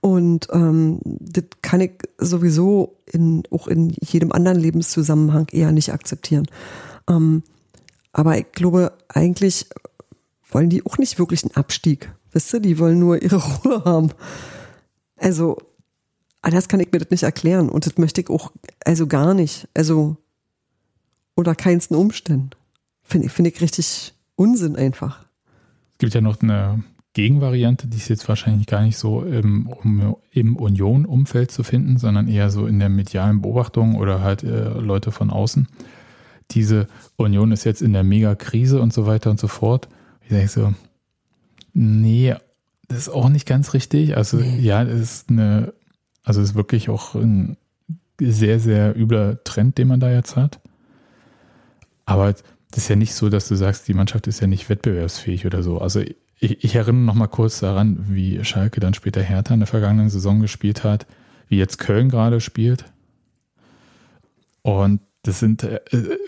Und 0.00 0.46
ähm, 0.52 1.00
das 1.02 1.44
kann 1.60 1.80
ich 1.80 1.92
sowieso 2.18 2.96
in, 3.06 3.42
auch 3.50 3.66
in 3.66 3.90
jedem 4.00 4.30
anderen 4.30 4.60
Lebenszusammenhang 4.60 5.48
eher 5.50 5.72
nicht 5.72 5.92
akzeptieren. 5.92 6.46
Ähm, 7.10 7.42
aber 8.12 8.38
ich 8.38 8.52
glaube, 8.52 8.92
eigentlich 9.08 9.66
wollen 10.48 10.70
die 10.70 10.86
auch 10.86 10.98
nicht 10.98 11.18
wirklich 11.18 11.42
einen 11.42 11.56
Abstieg. 11.56 12.12
Wisst 12.32 12.52
ihr, 12.54 12.60
die 12.60 12.78
wollen 12.78 12.98
nur 12.98 13.22
ihre 13.22 13.36
Ruhe 13.64 13.84
haben. 13.84 14.10
Also, 15.16 15.58
anders 16.40 16.68
kann 16.68 16.80
ich 16.80 16.90
mir 16.92 16.98
das 16.98 17.10
nicht 17.10 17.22
erklären. 17.22 17.68
Und 17.68 17.86
das 17.86 17.98
möchte 17.98 18.20
ich 18.20 18.30
auch, 18.30 18.52
also 18.84 19.06
gar 19.06 19.34
nicht. 19.34 19.68
Also, 19.74 20.16
unter 21.34 21.54
keinsten 21.54 21.96
Umständen. 21.96 22.50
Finde 23.02 23.26
ich, 23.26 23.32
finde 23.32 23.50
ich 23.50 23.60
richtig 23.60 24.14
Unsinn 24.36 24.76
einfach. 24.76 25.24
Es 25.92 25.98
gibt 25.98 26.14
ja 26.14 26.20
noch 26.20 26.40
eine 26.42 26.82
Gegenvariante, 27.14 27.88
die 27.88 27.98
ist 27.98 28.08
jetzt 28.08 28.28
wahrscheinlich 28.28 28.66
gar 28.66 28.82
nicht 28.82 28.96
so 28.96 29.22
im, 29.22 29.66
um, 29.66 30.16
im 30.30 30.56
Union-Umfeld 30.56 31.50
zu 31.50 31.62
finden, 31.62 31.98
sondern 31.98 32.26
eher 32.26 32.50
so 32.50 32.66
in 32.66 32.78
der 32.78 32.88
medialen 32.88 33.42
Beobachtung 33.42 33.96
oder 33.96 34.22
halt 34.22 34.42
äh, 34.42 34.78
Leute 34.78 35.12
von 35.12 35.30
außen. 35.30 35.68
Diese 36.52 36.86
Union 37.16 37.52
ist 37.52 37.64
jetzt 37.64 37.82
in 37.82 37.92
der 37.92 38.02
Mega-Krise 38.02 38.80
und 38.80 38.92
so 38.92 39.06
weiter 39.06 39.30
und 39.30 39.38
so 39.38 39.48
fort. 39.48 39.88
Ich 40.22 40.30
sage 40.30 40.48
so, 40.48 40.74
nee, 41.72 42.34
das 42.88 42.98
ist 42.98 43.08
auch 43.08 43.28
nicht 43.28 43.46
ganz 43.46 43.74
richtig. 43.74 44.16
Also 44.16 44.40
ja, 44.40 44.82
es 44.82 45.00
ist 45.00 45.30
eine, 45.30 45.72
also 46.22 46.40
es 46.40 46.50
ist 46.50 46.54
wirklich 46.54 46.88
auch 46.88 47.14
ein 47.14 47.56
sehr, 48.20 48.60
sehr 48.60 48.96
übler 48.96 49.42
Trend, 49.44 49.78
den 49.78 49.88
man 49.88 50.00
da 50.00 50.10
jetzt 50.10 50.36
hat. 50.36 50.60
Aber 52.04 52.32
das 52.32 52.44
ist 52.84 52.88
ja 52.88 52.96
nicht 52.96 53.14
so, 53.14 53.28
dass 53.28 53.48
du 53.48 53.54
sagst, 53.56 53.88
die 53.88 53.94
Mannschaft 53.94 54.26
ist 54.26 54.40
ja 54.40 54.46
nicht 54.46 54.68
wettbewerbsfähig 54.68 55.46
oder 55.46 55.62
so. 55.62 55.78
Also 55.78 56.00
ich, 56.00 56.14
ich 56.64 56.74
erinnere 56.74 57.04
noch 57.04 57.14
mal 57.14 57.26
kurz 57.28 57.60
daran, 57.60 58.06
wie 58.08 58.44
Schalke 58.44 58.80
dann 58.80 58.94
später 58.94 59.22
Hertha 59.22 59.54
in 59.54 59.60
der 59.60 59.66
vergangenen 59.66 60.10
Saison 60.10 60.40
gespielt 60.40 60.84
hat, 60.84 61.06
wie 61.48 61.58
jetzt 61.58 61.78
Köln 61.78 62.08
gerade 62.08 62.40
spielt. 62.40 62.84
Und 64.62 65.00
Das 65.24 65.38
sind, 65.38 65.62
äh, 65.62 65.80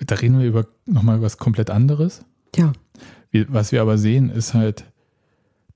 da 0.06 0.14
reden 0.14 0.38
wir 0.38 0.46
über 0.46 0.66
nochmal 0.86 1.20
was 1.20 1.36
komplett 1.38 1.68
anderes. 1.70 2.24
Ja. 2.54 2.72
Was 3.48 3.72
wir 3.72 3.82
aber 3.82 3.98
sehen, 3.98 4.30
ist 4.30 4.54
halt, 4.54 4.84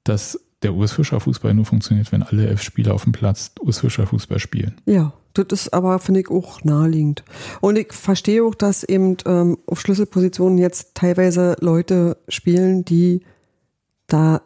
dass 0.04 0.38
der 0.62 0.74
Urs 0.74 0.92
Fischer 0.92 1.20
Fußball 1.20 1.54
nur 1.54 1.64
funktioniert, 1.64 2.10
wenn 2.10 2.22
alle 2.22 2.48
elf 2.48 2.62
Spieler 2.62 2.94
auf 2.94 3.04
dem 3.04 3.12
Platz 3.12 3.52
Urs 3.60 3.80
Fischer 3.80 4.06
Fußball 4.06 4.38
spielen. 4.38 4.74
Ja, 4.86 5.12
das 5.34 5.46
ist 5.52 5.74
aber, 5.74 5.98
finde 5.98 6.20
ich, 6.20 6.30
auch 6.30 6.64
naheliegend. 6.64 7.22
Und 7.60 7.76
ich 7.76 7.92
verstehe 7.92 8.42
auch, 8.44 8.54
dass 8.54 8.82
eben 8.82 9.16
ähm, 9.26 9.58
auf 9.66 9.80
Schlüsselpositionen 9.80 10.58
jetzt 10.58 10.94
teilweise 10.94 11.56
Leute 11.60 12.16
spielen, 12.28 12.84
die 12.84 13.22
da 14.08 14.42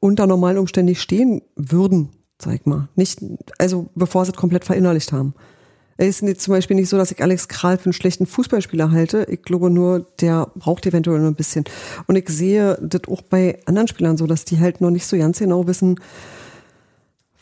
unter 0.00 0.26
normalen 0.26 0.58
Umständen 0.58 0.94
stehen 0.94 1.42
würden, 1.56 2.10
sag 2.40 2.54
ich 2.54 2.66
mal. 2.66 2.88
Nicht, 2.94 3.20
also 3.58 3.88
bevor 3.94 4.24
sie 4.24 4.32
es 4.32 4.36
komplett 4.36 4.64
verinnerlicht 4.64 5.12
haben. 5.12 5.34
Es 6.00 6.22
ist 6.22 6.40
zum 6.40 6.54
Beispiel 6.54 6.76
nicht 6.76 6.88
so, 6.88 6.96
dass 6.96 7.10
ich 7.10 7.20
Alex 7.20 7.48
Kral 7.48 7.76
für 7.76 7.86
einen 7.86 7.92
schlechten 7.92 8.24
Fußballspieler 8.24 8.92
halte. 8.92 9.26
Ich 9.28 9.42
glaube 9.42 9.68
nur, 9.68 10.06
der 10.20 10.48
braucht 10.54 10.86
eventuell 10.86 11.18
nur 11.18 11.26
ein 11.28 11.34
bisschen. 11.34 11.64
Und 12.06 12.14
ich 12.14 12.28
sehe 12.28 12.78
das 12.80 13.02
auch 13.08 13.20
bei 13.20 13.58
anderen 13.66 13.88
Spielern 13.88 14.16
so, 14.16 14.28
dass 14.28 14.44
die 14.44 14.60
halt 14.60 14.80
noch 14.80 14.90
nicht 14.90 15.06
so 15.06 15.18
ganz 15.18 15.40
genau 15.40 15.66
wissen, 15.66 15.98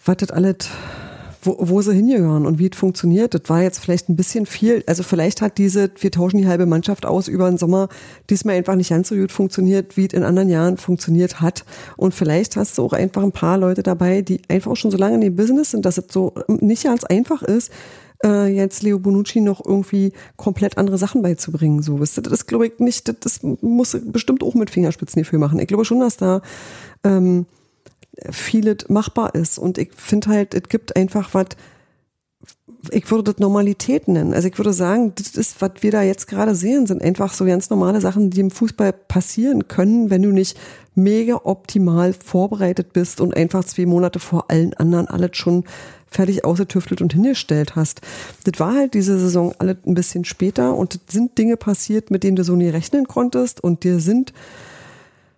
was 0.06 0.16
das 0.16 0.30
alles, 0.30 0.70
wo, 1.42 1.58
wo 1.60 1.82
sie 1.82 1.92
hingehören 1.92 2.46
und 2.46 2.58
wie 2.58 2.70
es 2.72 2.78
funktioniert. 2.78 3.34
Das 3.34 3.42
war 3.48 3.60
jetzt 3.60 3.78
vielleicht 3.78 4.08
ein 4.08 4.16
bisschen 4.16 4.46
viel. 4.46 4.82
Also 4.86 5.02
vielleicht 5.02 5.42
hat 5.42 5.58
diese, 5.58 5.90
wir 6.00 6.10
tauschen 6.10 6.38
die 6.38 6.46
halbe 6.46 6.64
Mannschaft 6.64 7.04
aus 7.04 7.28
über 7.28 7.50
den 7.50 7.58
Sommer, 7.58 7.90
diesmal 8.30 8.54
einfach 8.54 8.74
nicht 8.74 8.88
ganz 8.88 9.10
so 9.10 9.16
gut 9.16 9.32
funktioniert, 9.32 9.98
wie 9.98 10.06
es 10.06 10.14
in 10.14 10.22
anderen 10.22 10.48
Jahren 10.48 10.78
funktioniert 10.78 11.42
hat. 11.42 11.66
Und 11.98 12.14
vielleicht 12.14 12.56
hast 12.56 12.78
du 12.78 12.86
auch 12.86 12.94
einfach 12.94 13.22
ein 13.22 13.32
paar 13.32 13.58
Leute 13.58 13.82
dabei, 13.82 14.22
die 14.22 14.40
einfach 14.48 14.70
auch 14.70 14.76
schon 14.76 14.90
so 14.90 14.96
lange 14.96 15.16
in 15.16 15.20
dem 15.20 15.36
Business 15.36 15.72
sind, 15.72 15.84
dass 15.84 15.98
es 15.98 16.06
so 16.10 16.32
nicht 16.48 16.84
ganz 16.84 17.04
einfach 17.04 17.42
ist, 17.42 17.70
äh, 18.24 18.46
jetzt 18.46 18.82
Leo 18.82 18.98
Bonucci 18.98 19.40
noch 19.40 19.64
irgendwie 19.64 20.12
komplett 20.36 20.78
andere 20.78 20.98
Sachen 20.98 21.22
beizubringen. 21.22 21.82
So, 21.82 22.00
wisst 22.00 22.18
ihr, 22.18 22.22
das 22.22 22.32
ist, 22.32 22.46
glaube 22.46 22.66
ich, 22.66 22.78
nicht, 22.78 23.12
das, 23.24 23.40
muss 23.42 23.96
bestimmt 24.04 24.42
auch 24.42 24.54
mit 24.54 24.70
Fingerspitzengefühl 24.70 25.38
machen. 25.38 25.58
Ich 25.58 25.68
glaube 25.68 25.84
schon, 25.84 26.00
dass 26.00 26.16
da 26.16 26.40
ähm, 27.04 27.46
vieles 28.30 28.88
machbar 28.88 29.34
ist. 29.34 29.58
Und 29.58 29.78
ich 29.78 29.92
finde 29.94 30.28
halt, 30.28 30.54
es 30.54 30.68
gibt 30.68 30.96
einfach 30.96 31.34
was, 31.34 31.48
ich 32.90 33.10
würde 33.10 33.32
das 33.32 33.38
Normalität 33.38 34.08
nennen. 34.08 34.32
Also 34.32 34.48
ich 34.48 34.58
würde 34.58 34.72
sagen, 34.72 35.12
das 35.16 35.34
ist, 35.34 35.60
was 35.60 35.72
wir 35.80 35.90
da 35.90 36.02
jetzt 36.02 36.26
gerade 36.26 36.54
sehen, 36.54 36.86
sind 36.86 37.02
einfach 37.02 37.32
so 37.32 37.44
ganz 37.44 37.70
normale 37.70 38.00
Sachen, 38.00 38.30
die 38.30 38.40
im 38.40 38.50
Fußball 38.50 38.92
passieren 38.92 39.68
können, 39.68 40.10
wenn 40.10 40.22
du 40.22 40.30
nicht 40.30 40.58
mega 40.94 41.40
optimal 41.44 42.12
vorbereitet 42.12 42.92
bist 42.92 43.20
und 43.20 43.36
einfach 43.36 43.64
zwei 43.64 43.86
Monate 43.86 44.18
vor 44.18 44.50
allen 44.50 44.74
anderen 44.74 45.08
alles 45.08 45.36
schon 45.36 45.64
fertig 46.10 46.44
ausgetüftelt 46.44 47.02
und 47.02 47.12
hingestellt 47.12 47.76
hast. 47.76 48.00
Das 48.44 48.58
war 48.60 48.74
halt 48.74 48.94
diese 48.94 49.18
Saison 49.18 49.54
alle 49.58 49.76
ein 49.86 49.94
bisschen 49.94 50.24
später 50.24 50.74
und 50.74 51.00
sind 51.08 51.36
Dinge 51.38 51.56
passiert, 51.56 52.10
mit 52.10 52.22
denen 52.22 52.36
du 52.36 52.44
so 52.44 52.56
nie 52.56 52.68
rechnen 52.68 53.06
konntest 53.06 53.62
und 53.62 53.84
dir 53.84 54.00
sind 54.00 54.32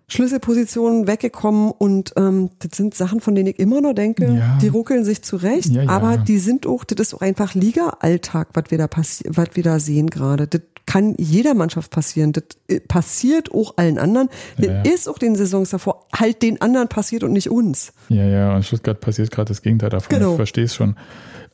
Schlüsselpositionen 0.08 1.06
weggekommen 1.06 1.70
und 1.70 2.12
ähm, 2.16 2.50
das 2.60 2.76
sind 2.76 2.94
Sachen, 2.94 3.20
von 3.20 3.34
denen 3.34 3.48
ich 3.48 3.58
immer 3.58 3.80
noch 3.80 3.92
denke, 3.92 4.24
Ja. 4.26 4.58
die 4.60 4.68
ruckeln 4.68 5.04
sich 5.04 5.22
zurecht, 5.22 5.66
Ja, 5.70 5.82
ja. 5.82 5.88
aber 5.90 6.16
die 6.16 6.38
sind 6.38 6.66
auch, 6.66 6.84
das 6.84 7.08
ist 7.08 7.14
auch 7.14 7.20
einfach 7.20 7.54
Liga-Alltag, 7.54 8.48
was 8.54 8.64
wir 8.70 8.78
da 8.78 8.88
passi 8.88 9.24
was 9.28 9.48
wir 9.54 9.62
da 9.62 9.78
sehen 9.78 10.08
gerade. 10.08 10.46
Das 10.46 10.62
kann 10.86 11.14
jeder 11.18 11.52
Mannschaft 11.52 11.90
passieren. 11.90 12.32
Das 12.32 12.44
äh, 12.68 12.80
passiert 12.80 13.52
auch 13.52 13.74
allen 13.76 13.98
anderen. 13.98 14.30
Das 14.56 14.88
ist 14.90 15.06
auch 15.06 15.18
den 15.18 15.36
Saisons 15.36 15.68
davor 15.68 16.06
halt 16.16 16.40
den 16.40 16.62
anderen 16.62 16.88
passiert 16.88 17.22
und 17.24 17.32
nicht 17.32 17.50
uns. 17.50 17.92
Ja, 18.08 18.24
ja, 18.24 18.56
und 18.56 18.64
Stuttgart 18.64 18.98
passiert 18.98 19.30
gerade 19.30 19.48
das 19.48 19.60
Gegenteil 19.60 19.90
davon. 19.90 20.08
Genau. 20.08 20.30
Ich 20.30 20.36
verstehe 20.36 20.64
es 20.64 20.74
schon. 20.74 20.96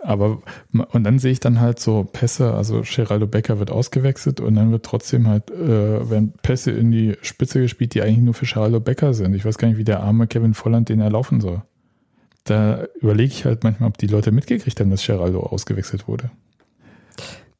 Aber, 0.06 0.42
und 0.92 1.02
dann 1.04 1.18
sehe 1.18 1.32
ich 1.32 1.40
dann 1.40 1.60
halt 1.60 1.80
so 1.80 2.04
Pässe, 2.04 2.52
also 2.52 2.82
Geraldo 2.84 3.26
Becker 3.26 3.58
wird 3.58 3.70
ausgewechselt 3.70 4.38
und 4.38 4.54
dann 4.54 4.70
wird 4.70 4.84
trotzdem 4.84 5.26
halt, 5.26 5.50
äh, 5.50 6.10
werden 6.10 6.34
Pässe 6.42 6.72
in 6.72 6.90
die 6.90 7.16
Spitze 7.22 7.60
gespielt, 7.62 7.94
die 7.94 8.02
eigentlich 8.02 8.18
nur 8.18 8.34
für 8.34 8.44
Geraldo 8.44 8.80
Becker 8.80 9.14
sind. 9.14 9.32
Ich 9.34 9.46
weiß 9.46 9.56
gar 9.56 9.68
nicht, 9.68 9.78
wie 9.78 9.84
der 9.84 10.00
arme 10.00 10.26
Kevin 10.26 10.52
Volland 10.52 10.90
den 10.90 11.00
er 11.00 11.08
laufen 11.10 11.40
soll. 11.40 11.62
Da 12.44 12.84
überlege 13.00 13.32
ich 13.32 13.46
halt 13.46 13.64
manchmal, 13.64 13.88
ob 13.88 13.96
die 13.96 14.06
Leute 14.06 14.30
mitgekriegt 14.30 14.78
haben, 14.78 14.90
dass 14.90 15.06
Geraldo 15.06 15.40
ausgewechselt 15.40 16.06
wurde. 16.06 16.30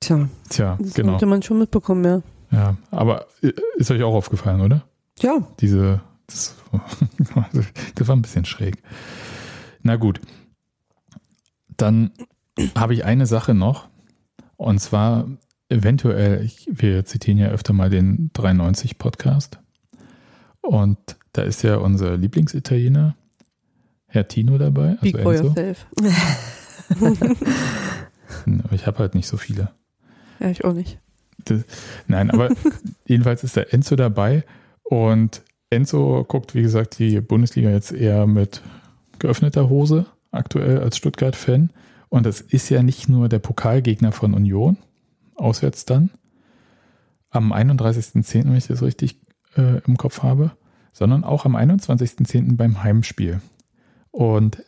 Tja, 0.01 0.29
Tja, 0.51 0.77
Das 0.79 0.93
genau. 0.93 1.13
sollte 1.13 1.25
man 1.25 1.43
schon 1.43 1.59
mitbekommen, 1.59 2.05
ja. 2.05 2.23
Ja, 2.51 2.77
aber 2.91 3.25
äh, 3.43 3.53
ist 3.77 3.91
euch 3.91 4.03
auch 4.03 4.15
aufgefallen, 4.15 4.61
oder? 4.61 4.85
ja, 5.19 5.39
Diese, 5.61 6.03
das, 6.27 6.57
das 7.95 8.07
war 8.09 8.17
ein 8.17 8.23
bisschen 8.23 8.45
schräg. 8.45 8.83
Na 9.83 9.97
gut. 9.97 10.21
Dann 11.79 12.11
habe 12.75 12.95
ich 12.95 13.05
eine 13.05 13.27
Sache 13.27 13.55
noch. 13.55 13.89
Und 14.57 14.79
zwar 14.81 15.29
eventuell, 15.69 16.45
ich, 16.45 16.69
wir 16.71 17.05
zitieren 17.05 17.39
ja 17.39 17.49
öfter 17.49 17.73
mal 17.73 17.91
den 17.91 18.31
93 18.33 18.99
Podcast. 18.99 19.59
Und 20.61 20.99
da 21.33 21.43
ist 21.43 21.63
ja 21.63 21.77
unser 21.77 22.17
Lieblingsitaliener, 22.17 23.17
Herr 24.07 24.29
Tino 24.29 24.57
dabei. 24.59 24.97
Speak 24.99 25.21
for 25.21 25.35
Enzo. 25.35 25.47
yourself. 25.47 25.87
Ich 28.73 28.87
habe 28.87 28.99
halt 28.99 29.15
nicht 29.15 29.27
so 29.27 29.37
viele. 29.37 29.71
Ja, 30.41 30.51
ich 30.51 30.65
auch 30.65 30.73
nicht. 30.73 30.99
Das, 31.45 31.65
nein, 32.07 32.31
aber 32.31 32.51
jedenfalls 33.07 33.45
ist 33.45 33.57
der 33.57 33.73
Enzo 33.73 33.97
dabei 33.97 34.45
und 34.83 35.43
Enzo 35.71 36.25
guckt, 36.27 36.55
wie 36.55 36.63
gesagt, 36.63 36.99
die 36.99 37.21
Bundesliga 37.21 37.71
jetzt 37.71 37.93
eher 37.93 38.27
mit 38.27 38.63
geöffneter 39.19 39.69
Hose 39.69 40.07
aktuell 40.31 40.81
als 40.81 40.97
Stuttgart-Fan. 40.97 41.71
Und 42.15 42.27
das 42.27 42.41
ist 42.41 42.69
ja 42.69 42.85
nicht 42.85 43.09
nur 43.09 43.29
der 43.29 43.41
Pokalgegner 43.41 44.13
von 44.13 44.35
Union, 44.35 44.77
auswärts 45.35 45.85
dann, 45.85 46.11
am 47.31 47.53
31.10., 47.53 48.45
wenn 48.45 48.55
ich 48.55 48.69
das 48.69 48.83
richtig 48.83 49.19
äh, 49.57 49.81
im 49.85 49.97
Kopf 49.97 50.23
habe, 50.23 50.53
sondern 50.93 51.25
auch 51.25 51.45
am 51.45 51.57
21.10. 51.57 52.57
beim 52.57 52.85
Heimspiel. 52.85 53.41
Und 54.13 54.63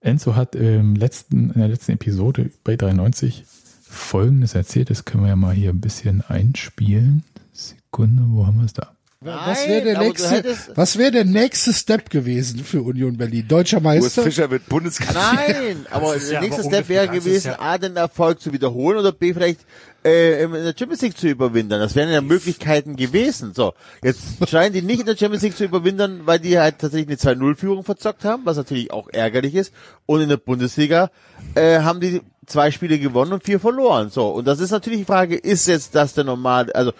Enzo 0.00 0.34
hat 0.34 0.56
im 0.56 0.96
letzten, 0.96 1.50
in 1.50 1.60
der 1.60 1.68
letzten 1.68 1.92
Episode 1.92 2.50
bei 2.64 2.74
93 2.74 3.44
Folgendes 3.84 4.56
erzählt. 4.56 4.90
Das 4.90 5.04
können 5.04 5.22
wir 5.22 5.28
ja 5.28 5.36
mal 5.36 5.54
hier 5.54 5.70
ein 5.70 5.80
bisschen 5.80 6.22
einspielen. 6.22 7.22
Sekunde, 7.52 8.24
wo 8.30 8.44
haben 8.44 8.58
wir 8.58 8.64
es 8.64 8.72
da? 8.72 8.97
Was 9.20 9.66
Nein, 9.66 9.68
wäre 9.68 9.82
der, 9.82 9.98
nächste, 9.98 10.56
was 10.76 10.96
wäre 10.96 11.10
der 11.10 11.24
nächste 11.24 11.72
Step 11.72 12.08
gewesen 12.08 12.62
für 12.62 12.82
Union 12.82 13.16
Berlin? 13.16 13.48
Deutscher 13.48 13.78
Urs 13.78 13.82
Meister? 13.82 14.22
Fischer 14.22 14.48
wird 14.48 14.68
Bundestrainer. 14.68 15.32
Nein, 15.34 15.86
aber 15.90 16.16
der 16.16 16.34
ja 16.34 16.40
nächste 16.40 16.60
aber 16.60 16.70
Step 16.70 16.88
wäre 16.88 17.08
gewesen, 17.08 17.48
ja- 17.48 17.58
A, 17.58 17.78
den 17.78 17.96
Erfolg 17.96 18.40
zu 18.40 18.52
wiederholen 18.52 18.96
oder 18.96 19.10
B, 19.10 19.34
vielleicht 19.34 19.62
äh, 20.04 20.44
in 20.44 20.52
der 20.52 20.72
Champions 20.78 21.02
League 21.02 21.18
zu 21.18 21.26
überwintern. 21.26 21.80
Das 21.80 21.96
wären 21.96 22.10
ja 22.10 22.20
Möglichkeiten 22.20 22.94
gewesen. 22.94 23.54
So, 23.54 23.74
jetzt 24.04 24.20
scheinen 24.48 24.72
die 24.72 24.82
nicht 24.82 25.00
in 25.00 25.06
der 25.06 25.16
Champions 25.16 25.42
League 25.42 25.56
zu 25.56 25.64
überwintern, 25.64 26.20
weil 26.24 26.38
die 26.38 26.56
halt 26.56 26.78
tatsächlich 26.78 27.20
eine 27.26 27.40
2-0-Führung 27.40 27.82
verzockt 27.82 28.24
haben, 28.24 28.46
was 28.46 28.56
natürlich 28.56 28.92
auch 28.92 29.08
ärgerlich 29.08 29.56
ist. 29.56 29.72
Und 30.06 30.20
in 30.20 30.28
der 30.28 30.36
Bundesliga 30.36 31.10
äh, 31.56 31.80
haben 31.80 31.98
die 32.00 32.20
zwei 32.46 32.70
Spiele 32.70 33.00
gewonnen 33.00 33.32
und 33.32 33.42
vier 33.42 33.58
verloren. 33.58 34.10
So, 34.10 34.28
und 34.28 34.46
das 34.46 34.60
ist 34.60 34.70
natürlich 34.70 35.00
die 35.00 35.04
Frage, 35.04 35.34
ist 35.36 35.66
jetzt 35.66 35.96
das 35.96 36.14
der 36.14 36.22
normal, 36.22 36.70
also 36.72 36.92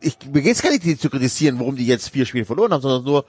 ich, 0.00 0.16
mir 0.32 0.42
geht's 0.42 0.62
gar 0.62 0.70
nicht, 0.70 0.84
die 0.84 0.98
zu 0.98 1.10
kritisieren, 1.10 1.58
warum 1.58 1.76
die 1.76 1.86
jetzt 1.86 2.10
vier 2.10 2.26
Spiele 2.26 2.44
verloren 2.44 2.72
haben, 2.72 2.82
sondern 2.82 3.04
nur, 3.04 3.24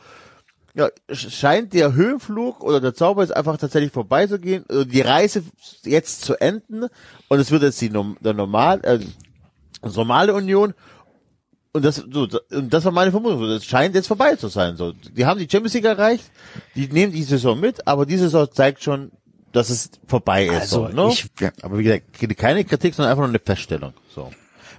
ja, 0.75 0.89
scheint 1.11 1.73
der 1.73 1.93
Höhenflug 1.93 2.63
oder 2.63 2.79
der 2.79 2.93
Zauber 2.93 3.21
jetzt 3.23 3.35
einfach 3.35 3.57
tatsächlich 3.57 3.91
vorbeizugehen, 3.91 4.65
also 4.69 4.83
die 4.85 5.01
Reise 5.01 5.43
jetzt 5.83 6.21
zu 6.21 6.35
enden 6.39 6.85
und 7.27 7.39
es 7.39 7.51
wird 7.51 7.63
jetzt 7.63 7.81
die 7.81 7.89
der 7.89 8.33
normal, 8.33 8.79
äh, 8.83 8.99
normale 9.93 10.33
Union 10.33 10.73
und 11.71 11.85
das, 11.85 11.97
so, 11.97 12.27
und 12.51 12.73
das 12.73 12.83
war 12.85 12.91
meine 12.91 13.11
Vermutung. 13.11 13.41
Das 13.47 13.63
scheint 13.63 13.93
jetzt 13.93 14.07
vorbei 14.07 14.35
zu 14.35 14.47
sein. 14.47 14.75
So, 14.75 14.91
die 14.91 15.25
haben 15.25 15.39
die 15.39 15.47
Champions 15.49 15.75
League 15.75 15.85
erreicht, 15.85 16.25
die 16.75 16.87
nehmen 16.87 17.13
die 17.13 17.21
Saison 17.23 17.59
mit, 17.59 17.87
aber 17.87 18.05
die 18.07 18.17
Saison 18.17 18.47
zeigt 18.51 18.83
schon, 18.83 19.11
dass 19.51 19.69
es 19.69 19.89
vorbei 20.07 20.45
ist. 20.45 20.53
Also, 20.73 20.87
so, 20.87 20.93
ne? 20.93 21.11
ich- 21.11 21.27
ja. 21.39 21.51
Aber 21.61 21.77
wie 21.77 21.83
gesagt, 21.83 22.37
keine 22.37 22.63
Kritik, 22.65 22.93
sondern 22.95 23.11
einfach 23.11 23.21
nur 23.23 23.29
eine 23.29 23.39
Feststellung. 23.39 23.93
So. 24.13 24.31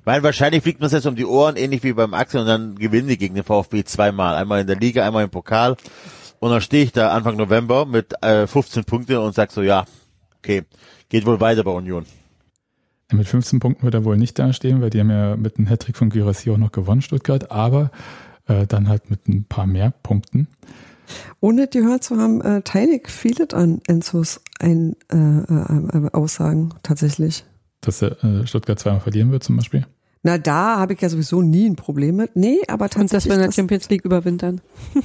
Weil 0.04 0.22
wahrscheinlich 0.22 0.62
fliegt 0.62 0.80
man 0.80 0.86
es 0.86 0.92
jetzt 0.92 1.06
um 1.06 1.16
die 1.16 1.26
Ohren, 1.26 1.56
ähnlich 1.56 1.82
wie 1.82 1.92
beim 1.92 2.14
Axel, 2.14 2.40
und 2.40 2.46
dann 2.46 2.74
gewinnen 2.76 3.08
die 3.08 3.18
gegen 3.18 3.34
den 3.34 3.44
VfB 3.44 3.84
zweimal. 3.84 4.34
Einmal 4.34 4.60
in 4.62 4.66
der 4.66 4.76
Liga, 4.76 5.06
einmal 5.06 5.24
im 5.24 5.30
Pokal. 5.30 5.76
Und 6.38 6.50
dann 6.50 6.60
stehe 6.60 6.84
ich 6.84 6.92
da 6.92 7.10
Anfang 7.10 7.36
November 7.36 7.84
mit 7.84 8.14
äh, 8.22 8.46
15 8.46 8.84
Punkte 8.84 9.20
und 9.20 9.34
sag 9.34 9.52
so, 9.52 9.62
ja, 9.62 9.84
okay, 10.38 10.62
geht 11.08 11.26
wohl 11.26 11.40
weiter 11.40 11.64
bei 11.64 11.70
Union. 11.70 12.06
Mit 13.12 13.28
15 13.28 13.60
Punkten 13.60 13.82
wird 13.82 13.94
er 13.94 14.04
wohl 14.04 14.16
nicht 14.16 14.38
dastehen, 14.38 14.80
weil 14.80 14.90
die 14.90 15.00
haben 15.00 15.10
ja 15.10 15.36
mit 15.36 15.58
einem 15.58 15.66
Hattrick 15.66 15.96
von 15.96 16.10
Gyrassi 16.10 16.50
auch 16.50 16.56
noch 16.56 16.72
gewonnen, 16.72 17.02
Stuttgart, 17.02 17.50
aber 17.50 17.90
äh, 18.46 18.66
dann 18.66 18.88
halt 18.88 19.10
mit 19.10 19.28
ein 19.28 19.44
paar 19.44 19.66
mehr 19.66 19.92
Punkten. 20.02 20.48
Ohne 21.40 21.66
gehört 21.66 22.04
zu 22.04 22.16
haben, 22.16 22.40
äh, 22.40 22.62
teile 22.62 23.00
ich 23.00 23.54
an 23.54 23.80
Enzos 23.86 24.40
ein, 24.60 24.94
äh, 25.12 25.16
äh, 25.16 26.06
äh, 26.06 26.10
Aussagen 26.12 26.74
tatsächlich. 26.82 27.44
Dass 27.80 28.02
er 28.02 28.22
äh, 28.22 28.46
Stuttgart 28.46 28.78
zweimal 28.78 29.00
verlieren 29.00 29.32
wird 29.32 29.42
zum 29.42 29.56
Beispiel. 29.56 29.86
Na, 30.22 30.36
da 30.36 30.78
habe 30.78 30.92
ich 30.92 31.00
ja 31.00 31.08
sowieso 31.08 31.40
nie 31.40 31.68
ein 31.68 31.76
Problem 31.76 32.16
mit. 32.16 32.36
Nee, 32.36 32.58
aber 32.68 32.84
Und 32.84 32.94
dass 32.94 32.94
tatsächlich. 32.94 33.30
wir 33.30 33.34
in 33.36 33.42
der 33.42 33.52
Champions 33.52 33.88
League 33.88 34.04
überwintern. 34.04 34.60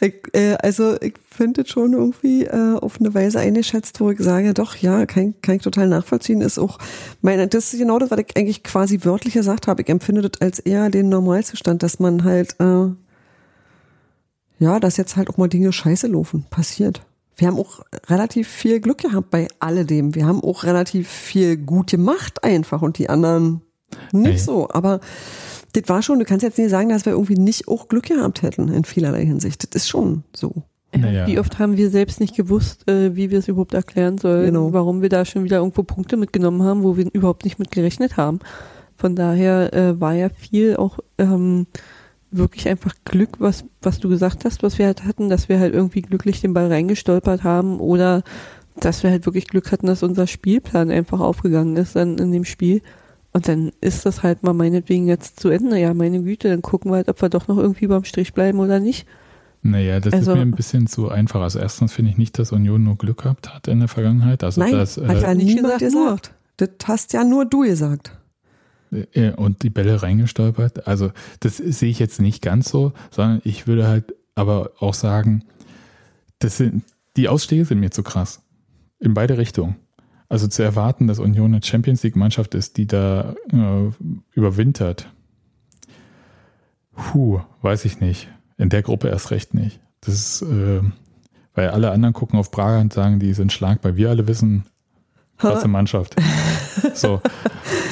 ich, 0.00 0.14
äh, 0.34 0.56
also 0.62 1.00
ich 1.00 1.14
finde 1.30 1.62
das 1.62 1.70
schon 1.70 1.94
irgendwie 1.94 2.44
äh, 2.44 2.76
auf 2.76 3.00
eine 3.00 3.14
Weise 3.14 3.40
eingeschätzt, 3.40 3.98
wo 4.00 4.10
ich 4.10 4.18
sage, 4.18 4.52
doch, 4.52 4.76
ja, 4.76 5.06
kann, 5.06 5.34
kann 5.40 5.56
ich 5.56 5.62
total 5.62 5.88
nachvollziehen. 5.88 6.42
Ist 6.42 6.58
auch, 6.58 6.78
meine, 7.22 7.48
das 7.48 7.72
ist 7.72 7.78
genau 7.78 7.98
das, 7.98 8.10
was 8.10 8.18
ich 8.18 8.36
eigentlich 8.36 8.62
quasi 8.62 9.00
wörtlich 9.04 9.32
gesagt 9.32 9.66
habe. 9.66 9.80
Ich 9.80 9.88
empfinde 9.88 10.28
das 10.28 10.42
als 10.42 10.58
eher 10.58 10.90
den 10.90 11.08
Normalzustand, 11.08 11.82
dass 11.82 11.98
man 11.98 12.24
halt, 12.24 12.60
äh, 12.60 12.88
ja, 14.58 14.80
dass 14.80 14.98
jetzt 14.98 15.16
halt 15.16 15.30
auch 15.30 15.38
mal 15.38 15.48
Dinge 15.48 15.72
scheiße 15.72 16.08
laufen. 16.08 16.44
Passiert. 16.50 17.06
Wir 17.36 17.48
haben 17.48 17.58
auch 17.58 17.80
relativ 18.08 18.48
viel 18.48 18.80
Glück 18.80 18.98
gehabt 18.98 19.30
bei 19.30 19.48
alledem. 19.58 20.14
Wir 20.14 20.26
haben 20.26 20.42
auch 20.42 20.64
relativ 20.64 21.08
viel 21.08 21.56
gut 21.56 21.90
gemacht 21.90 22.44
einfach 22.44 22.82
und 22.82 22.98
die 22.98 23.08
anderen 23.08 23.62
nicht 24.12 24.32
Ey. 24.32 24.38
so. 24.38 24.68
Aber 24.70 25.00
das 25.72 25.84
war 25.88 26.02
schon, 26.02 26.18
du 26.18 26.24
kannst 26.24 26.42
jetzt 26.44 26.58
nicht 26.58 26.70
sagen, 26.70 26.88
dass 26.88 27.04
wir 27.06 27.12
irgendwie 27.12 27.38
nicht 27.38 27.68
auch 27.68 27.88
Glück 27.88 28.04
gehabt 28.04 28.42
hätten 28.42 28.68
in 28.68 28.84
vielerlei 28.84 29.24
Hinsicht. 29.24 29.74
Das 29.74 29.82
ist 29.82 29.88
schon 29.88 30.22
so. 30.34 30.62
Naja. 30.96 31.26
Wie 31.26 31.40
oft 31.40 31.58
haben 31.58 31.76
wir 31.76 31.90
selbst 31.90 32.20
nicht 32.20 32.36
gewusst, 32.36 32.88
äh, 32.88 33.16
wie 33.16 33.30
wir 33.32 33.40
es 33.40 33.48
überhaupt 33.48 33.74
erklären 33.74 34.16
sollen, 34.18 34.46
Genau. 34.46 34.72
warum 34.72 35.02
wir 35.02 35.08
da 35.08 35.24
schon 35.24 35.42
wieder 35.42 35.56
irgendwo 35.56 35.82
Punkte 35.82 36.16
mitgenommen 36.16 36.62
haben, 36.62 36.84
wo 36.84 36.96
wir 36.96 37.08
überhaupt 37.12 37.44
nicht 37.44 37.58
mit 37.58 37.72
gerechnet 37.72 38.16
haben. 38.16 38.38
Von 38.96 39.16
daher 39.16 39.74
äh, 39.74 40.00
war 40.00 40.14
ja 40.14 40.28
viel 40.28 40.76
auch 40.76 41.00
ähm, 41.18 41.66
wirklich 42.36 42.68
einfach 42.68 42.94
Glück, 43.04 43.30
was, 43.38 43.64
was 43.82 44.00
du 44.00 44.08
gesagt 44.08 44.44
hast, 44.44 44.62
was 44.62 44.78
wir 44.78 44.86
halt 44.86 45.04
hatten, 45.04 45.28
dass 45.28 45.48
wir 45.48 45.58
halt 45.58 45.74
irgendwie 45.74 46.02
glücklich 46.02 46.40
den 46.40 46.54
Ball 46.54 46.68
reingestolpert 46.68 47.44
haben 47.44 47.80
oder 47.80 48.22
dass 48.76 49.02
wir 49.02 49.10
halt 49.10 49.26
wirklich 49.26 49.46
Glück 49.46 49.70
hatten, 49.72 49.86
dass 49.86 50.02
unser 50.02 50.26
Spielplan 50.26 50.90
einfach 50.90 51.20
aufgegangen 51.20 51.76
ist 51.76 51.94
dann 51.96 52.18
in 52.18 52.32
dem 52.32 52.44
Spiel. 52.44 52.82
Und 53.32 53.48
dann 53.48 53.72
ist 53.80 54.06
das 54.06 54.22
halt 54.22 54.42
mal 54.42 54.52
meinetwegen 54.52 55.06
jetzt 55.08 55.40
zu 55.40 55.48
Ende. 55.48 55.78
Ja, 55.78 55.92
meine 55.94 56.22
Güte, 56.22 56.48
dann 56.48 56.62
gucken 56.62 56.90
wir 56.92 56.96
halt, 56.96 57.08
ob 57.08 57.20
wir 57.20 57.28
doch 57.28 57.48
noch 57.48 57.58
irgendwie 57.58 57.86
beim 57.88 58.04
Strich 58.04 58.32
bleiben 58.32 58.58
oder 58.60 58.78
nicht. 58.80 59.06
Naja, 59.62 59.98
das 59.98 60.12
Also- 60.12 60.32
ist 60.32 60.36
mir 60.36 60.42
ein 60.42 60.52
bisschen 60.52 60.86
zu 60.86 61.08
einfach. 61.08 61.40
Also 61.40 61.58
erstens 61.58 61.92
finde 61.92 62.10
ich 62.10 62.18
nicht, 62.18 62.38
dass 62.38 62.52
Union 62.52 62.84
nur 62.84 62.96
Glück 62.96 63.22
gehabt 63.22 63.52
hat 63.52 63.66
in 63.66 63.78
der 63.80 63.88
Vergangenheit. 63.88 64.44
Also 64.44 64.60
Nein, 64.60 64.72
das, 64.72 64.98
hat 64.98 65.22
ja 65.22 65.32
äh, 65.32 65.34
nicht 65.34 65.54
niemand 65.54 65.78
gesagt, 65.78 66.28
gesagt. 66.28 66.34
Das 66.78 66.88
hast 66.88 67.12
ja 67.12 67.24
nur 67.24 67.44
du 67.44 67.60
gesagt. 67.62 68.12
Und 69.36 69.62
die 69.62 69.70
Bälle 69.70 70.02
reingestolpert. 70.02 70.86
Also 70.86 71.10
das 71.40 71.56
sehe 71.56 71.90
ich 71.90 71.98
jetzt 71.98 72.20
nicht 72.20 72.42
ganz 72.42 72.68
so, 72.68 72.92
sondern 73.10 73.40
ich 73.44 73.66
würde 73.66 73.86
halt 73.86 74.14
aber 74.34 74.72
auch 74.78 74.94
sagen, 74.94 75.44
das 76.38 76.56
sind, 76.56 76.84
die 77.16 77.28
Ausstiege 77.28 77.64
sind 77.64 77.80
mir 77.80 77.90
zu 77.90 78.02
krass. 78.02 78.42
In 78.98 79.14
beide 79.14 79.38
Richtungen. 79.38 79.76
Also 80.28 80.48
zu 80.48 80.62
erwarten, 80.62 81.06
dass 81.06 81.18
Union 81.18 81.52
eine 81.54 81.62
Champions 81.62 82.02
League 82.02 82.16
Mannschaft 82.16 82.54
ist, 82.54 82.76
die 82.76 82.86
da 82.86 83.34
äh, 83.52 83.90
überwintert. 84.32 85.08
Puh, 86.92 87.40
weiß 87.62 87.84
ich 87.84 88.00
nicht. 88.00 88.28
In 88.56 88.68
der 88.68 88.82
Gruppe 88.82 89.08
erst 89.08 89.30
recht 89.30 89.54
nicht. 89.54 89.80
Das 90.00 90.14
ist, 90.14 90.42
äh, 90.42 90.80
weil 91.54 91.68
alle 91.68 91.90
anderen 91.90 92.14
gucken 92.14 92.38
auf 92.38 92.50
Braga 92.50 92.80
und 92.80 92.92
sagen, 92.92 93.18
die 93.18 93.34
sind 93.34 93.52
schlagbar. 93.52 93.96
Wir 93.96 94.10
alle 94.10 94.26
wissen, 94.26 94.64
klasse 95.38 95.68
Mannschaft. 95.68 96.16
So, 96.94 97.20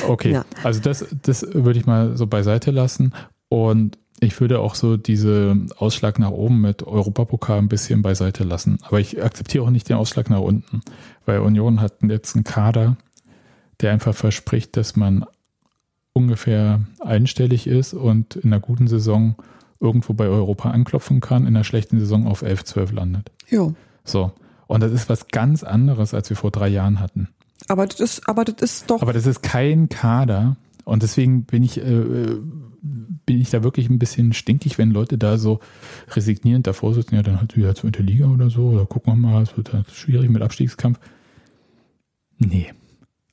okay. 0.08 0.32
Ja. 0.32 0.44
Also 0.62 0.80
das, 0.80 1.04
das 1.22 1.46
würde 1.52 1.78
ich 1.78 1.86
mal 1.86 2.16
so 2.16 2.26
beiseite 2.26 2.70
lassen. 2.70 3.12
Und 3.48 3.98
ich 4.20 4.40
würde 4.40 4.60
auch 4.60 4.76
so 4.76 4.96
diese 4.96 5.56
Ausschlag 5.76 6.18
nach 6.18 6.30
oben 6.30 6.60
mit 6.60 6.82
Europapokal 6.84 7.58
ein 7.58 7.68
bisschen 7.68 8.02
beiseite 8.02 8.44
lassen. 8.44 8.78
Aber 8.82 9.00
ich 9.00 9.22
akzeptiere 9.22 9.64
auch 9.64 9.70
nicht 9.70 9.88
den 9.88 9.96
Ausschlag 9.96 10.30
nach 10.30 10.40
unten, 10.40 10.80
weil 11.26 11.40
Union 11.40 11.80
hat 11.80 11.94
jetzt 12.02 12.36
einen 12.36 12.44
Kader, 12.44 12.96
der 13.80 13.92
einfach 13.92 14.14
verspricht, 14.14 14.76
dass 14.76 14.94
man 14.94 15.24
ungefähr 16.12 16.80
einstellig 17.00 17.66
ist 17.66 17.94
und 17.94 18.36
in 18.36 18.52
einer 18.52 18.60
guten 18.60 18.86
Saison 18.86 19.34
irgendwo 19.80 20.12
bei 20.12 20.28
Europa 20.28 20.70
anklopfen 20.70 21.20
kann, 21.20 21.42
in 21.42 21.56
einer 21.56 21.64
schlechten 21.64 21.98
Saison 21.98 22.26
auf 22.28 22.42
11, 22.42 22.64
12 22.64 22.92
landet. 22.92 23.32
Ja. 23.50 23.72
So. 24.04 24.32
Und 24.68 24.82
das 24.82 24.92
ist 24.92 25.08
was 25.08 25.28
ganz 25.28 25.64
anderes, 25.64 26.14
als 26.14 26.30
wir 26.30 26.36
vor 26.36 26.50
drei 26.50 26.68
Jahren 26.68 27.00
hatten. 27.00 27.28
Aber 27.68 27.86
das 27.86 28.00
ist, 28.00 28.28
aber 28.28 28.44
das 28.44 28.60
ist 28.60 28.90
doch. 28.90 29.02
Aber 29.02 29.12
das 29.12 29.26
ist 29.26 29.42
kein 29.42 29.88
Kader. 29.88 30.56
Und 30.84 31.02
deswegen 31.02 31.44
bin 31.44 31.62
ich, 31.62 31.78
äh, 31.78 32.36
bin 32.82 33.40
ich 33.40 33.50
da 33.50 33.62
wirklich 33.62 33.88
ein 33.88 33.98
bisschen 33.98 34.32
stinkig, 34.32 34.78
wenn 34.78 34.90
Leute 34.90 35.16
da 35.18 35.38
so 35.38 35.60
resignierend 36.10 36.66
davor 36.66 36.94
sitzen, 36.94 37.14
ja, 37.14 37.22
dann 37.22 37.40
hat 37.40 37.56
ja 37.56 37.74
zweite 37.74 38.02
Liga 38.02 38.26
oder 38.26 38.50
so, 38.50 38.70
oder 38.70 38.86
gucken 38.86 39.12
wir 39.12 39.16
mal, 39.16 39.42
es 39.42 39.56
wird 39.56 39.72
halt 39.72 39.90
schwierig 39.90 40.30
mit 40.30 40.42
Abstiegskampf. 40.42 40.98
Nee. 42.38 42.72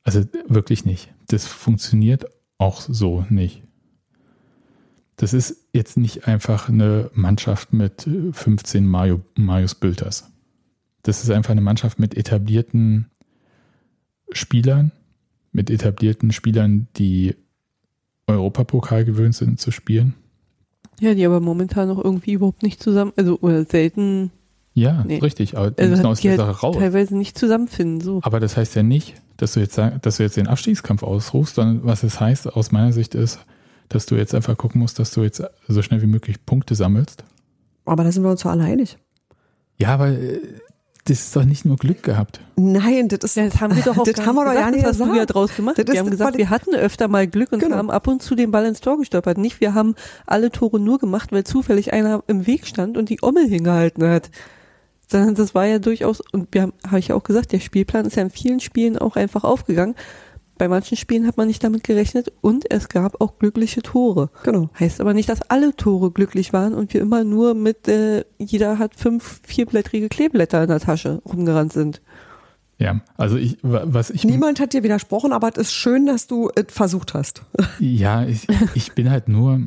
Also 0.03 0.23
wirklich 0.47 0.85
nicht. 0.85 1.11
Das 1.27 1.47
funktioniert 1.47 2.25
auch 2.57 2.81
so 2.81 3.25
nicht. 3.29 3.63
Das 5.15 5.33
ist 5.33 5.67
jetzt 5.73 5.97
nicht 5.97 6.27
einfach 6.27 6.69
eine 6.69 7.11
Mannschaft 7.13 7.73
mit 7.73 8.07
äh, 8.07 8.31
15 8.31 8.85
Mario, 8.85 9.21
Marius 9.35 9.75
Bülters. 9.75 10.31
Das 11.03 11.23
ist 11.23 11.29
einfach 11.29 11.51
eine 11.51 11.61
Mannschaft 11.61 11.99
mit 11.99 12.15
etablierten 12.15 13.07
Spielern, 14.31 14.91
mit 15.51 15.69
etablierten 15.69 16.31
Spielern, 16.31 16.87
die 16.97 17.35
Europapokal 18.27 19.05
gewöhnt 19.05 19.35
sind 19.35 19.59
zu 19.59 19.71
spielen. 19.71 20.13
Ja, 20.99 21.13
die 21.13 21.25
aber 21.25 21.39
momentan 21.39 21.87
noch 21.87 22.03
irgendwie 22.03 22.33
überhaupt 22.33 22.61
nicht 22.63 22.81
zusammen, 22.83 23.13
also 23.15 23.39
oder 23.41 23.65
selten, 23.65 24.31
Ja, 24.73 25.03
Nee. 25.05 25.17
richtig, 25.19 25.57
aber 25.57 25.71
die 25.71 25.81
also 25.81 25.91
müssen 25.91 26.05
aus 26.05 26.19
die 26.19 26.27
der 26.29 26.37
halt 26.37 26.55
Sache 26.55 26.61
raus. 26.61 26.75
teilweise 26.77 27.17
nicht 27.17 27.37
zusammenfinden. 27.37 28.01
So. 28.01 28.19
Aber 28.23 28.39
das 28.39 28.55
heißt 28.57 28.75
ja 28.75 28.83
nicht, 28.83 29.15
dass 29.37 29.53
du 29.53 29.59
jetzt 29.61 29.77
dass 29.77 30.17
du 30.17 30.23
jetzt 30.23 30.37
den 30.37 30.47
Abstiegskampf 30.47 31.01
ausrufst, 31.03 31.55
sondern 31.55 31.83
was 31.85 32.03
es 32.03 32.19
heißt 32.19 32.53
aus 32.53 32.71
meiner 32.71 32.91
Sicht 32.93 33.15
ist, 33.15 33.39
dass 33.87 34.05
du 34.05 34.15
jetzt 34.15 34.35
einfach 34.35 34.55
gucken 34.57 34.79
musst, 34.81 34.99
dass 34.99 35.11
du 35.11 35.23
jetzt 35.23 35.41
so 35.67 35.81
schnell 35.81 36.01
wie 36.01 36.07
möglich 36.07 36.45
Punkte 36.45 36.75
sammelst. 36.75 37.23
aber 37.85 38.03
da 38.03 38.11
sind 38.11 38.23
wir 38.23 38.29
uns 38.29 38.43
ja 38.43 38.51
alle 38.51 38.63
einig. 38.65 38.97
Ja, 39.79 39.93
aber 39.95 40.09
äh, 40.09 40.39
das 41.09 41.19
ist 41.19 41.35
doch 41.35 41.43
nicht 41.43 41.65
nur 41.65 41.75
Glück 41.77 42.03
gehabt. 42.03 42.39
Nein, 42.55 43.07
das 43.07 43.19
ist. 43.23 43.35
Ja, 43.35 43.45
das 43.45 43.59
haben 43.59 43.75
wir 43.75 43.83
doch 43.83 43.97
auch 43.97 44.03
das 44.03 44.13
gar 44.15 44.27
haben 44.27 44.35
wir 44.35 44.45
doch 44.45 44.51
gesagt, 44.51 44.65
ja 44.65 44.71
nicht 44.71 44.85
das 44.85 44.99
hast 44.99 44.99
du 44.99 45.05
ja 45.05 45.11
gesagt. 45.13 45.33
draus 45.33 45.55
gemacht. 45.55 45.77
Das 45.79 45.87
wir 45.87 45.99
haben 45.99 46.09
gesagt, 46.11 46.37
wir 46.37 46.49
hatten 46.49 46.75
öfter 46.75 47.07
mal 47.07 47.27
Glück 47.27 47.51
und 47.51 47.59
Genau. 47.59 47.75
haben 47.77 47.89
ab 47.89 48.07
und 48.07 48.21
zu 48.21 48.35
den 48.35 48.51
Ball 48.51 48.65
ins 48.65 48.79
Tor 48.81 48.97
gestolpert. 48.99 49.37
Nicht, 49.37 49.59
wir 49.59 49.73
haben 49.73 49.95
alle 50.25 50.51
Tore 50.51 50.79
nur 50.79 50.99
gemacht, 50.99 51.31
weil 51.31 51.43
zufällig 51.43 51.93
einer 51.93 52.23
im 52.27 52.45
Weg 52.45 52.67
stand 52.67 52.97
und 52.97 53.09
die 53.09 53.19
Ommel 53.23 53.47
hingehalten 53.47 54.07
hat. 54.07 54.29
Sondern 55.11 55.33
das 55.33 55.55
war 55.55 55.65
ja 55.65 55.79
durchaus, 55.79 56.21
und 56.31 56.49
wir 56.51 56.61
haben, 56.61 56.73
habe 56.85 56.99
ich 56.99 57.07
ja 57.07 57.15
auch 57.15 57.23
gesagt, 57.23 57.51
der 57.51 57.59
Spielplan 57.59 58.05
ist 58.05 58.15
ja 58.15 58.21
in 58.21 58.29
vielen 58.29 58.59
Spielen 58.59 58.97
auch 58.97 59.15
einfach 59.15 59.43
aufgegangen. 59.43 59.95
Bei 60.59 60.67
manchen 60.67 60.95
Spielen 60.97 61.25
hat 61.25 61.37
man 61.37 61.47
nicht 61.47 61.63
damit 61.63 61.83
gerechnet 61.83 62.31
und 62.41 62.69
es 62.69 62.87
gab 62.89 63.19
auch 63.21 63.39
glückliche 63.39 63.81
Tore. 63.81 64.29
Genau. 64.43 64.69
Heißt 64.79 65.01
aber 65.01 65.15
nicht, 65.15 65.29
dass 65.29 65.41
alle 65.49 65.75
Tore 65.75 66.11
glücklich 66.11 66.53
waren 66.53 66.75
und 66.75 66.93
wir 66.93 67.01
immer 67.01 67.23
nur 67.23 67.55
mit, 67.55 67.87
äh, 67.87 68.25
jeder 68.37 68.77
hat 68.77 68.93
fünf 68.93 69.39
vierblättrige 69.47 70.09
Kleeblätter 70.09 70.61
in 70.61 70.67
der 70.69 70.79
Tasche 70.81 71.21
rumgerannt 71.25 71.73
sind. 71.73 72.01
Ja, 72.77 73.01
also 73.17 73.35
ich, 73.37 73.57
wa- 73.61 73.83
was 73.87 74.09
ich, 74.09 74.23
Niemand 74.25 74.59
hat 74.59 74.73
dir 74.73 74.83
widersprochen, 74.83 75.33
aber 75.33 75.49
es 75.53 75.57
ist 75.57 75.73
schön, 75.73 76.05
dass 76.05 76.27
du 76.27 76.49
es 76.53 76.65
versucht 76.69 77.13
hast. 77.13 77.43
ja, 77.79 78.25
ich, 78.25 78.45
ich 78.75 78.91
bin 78.93 79.09
halt 79.09 79.27
nur, 79.27 79.61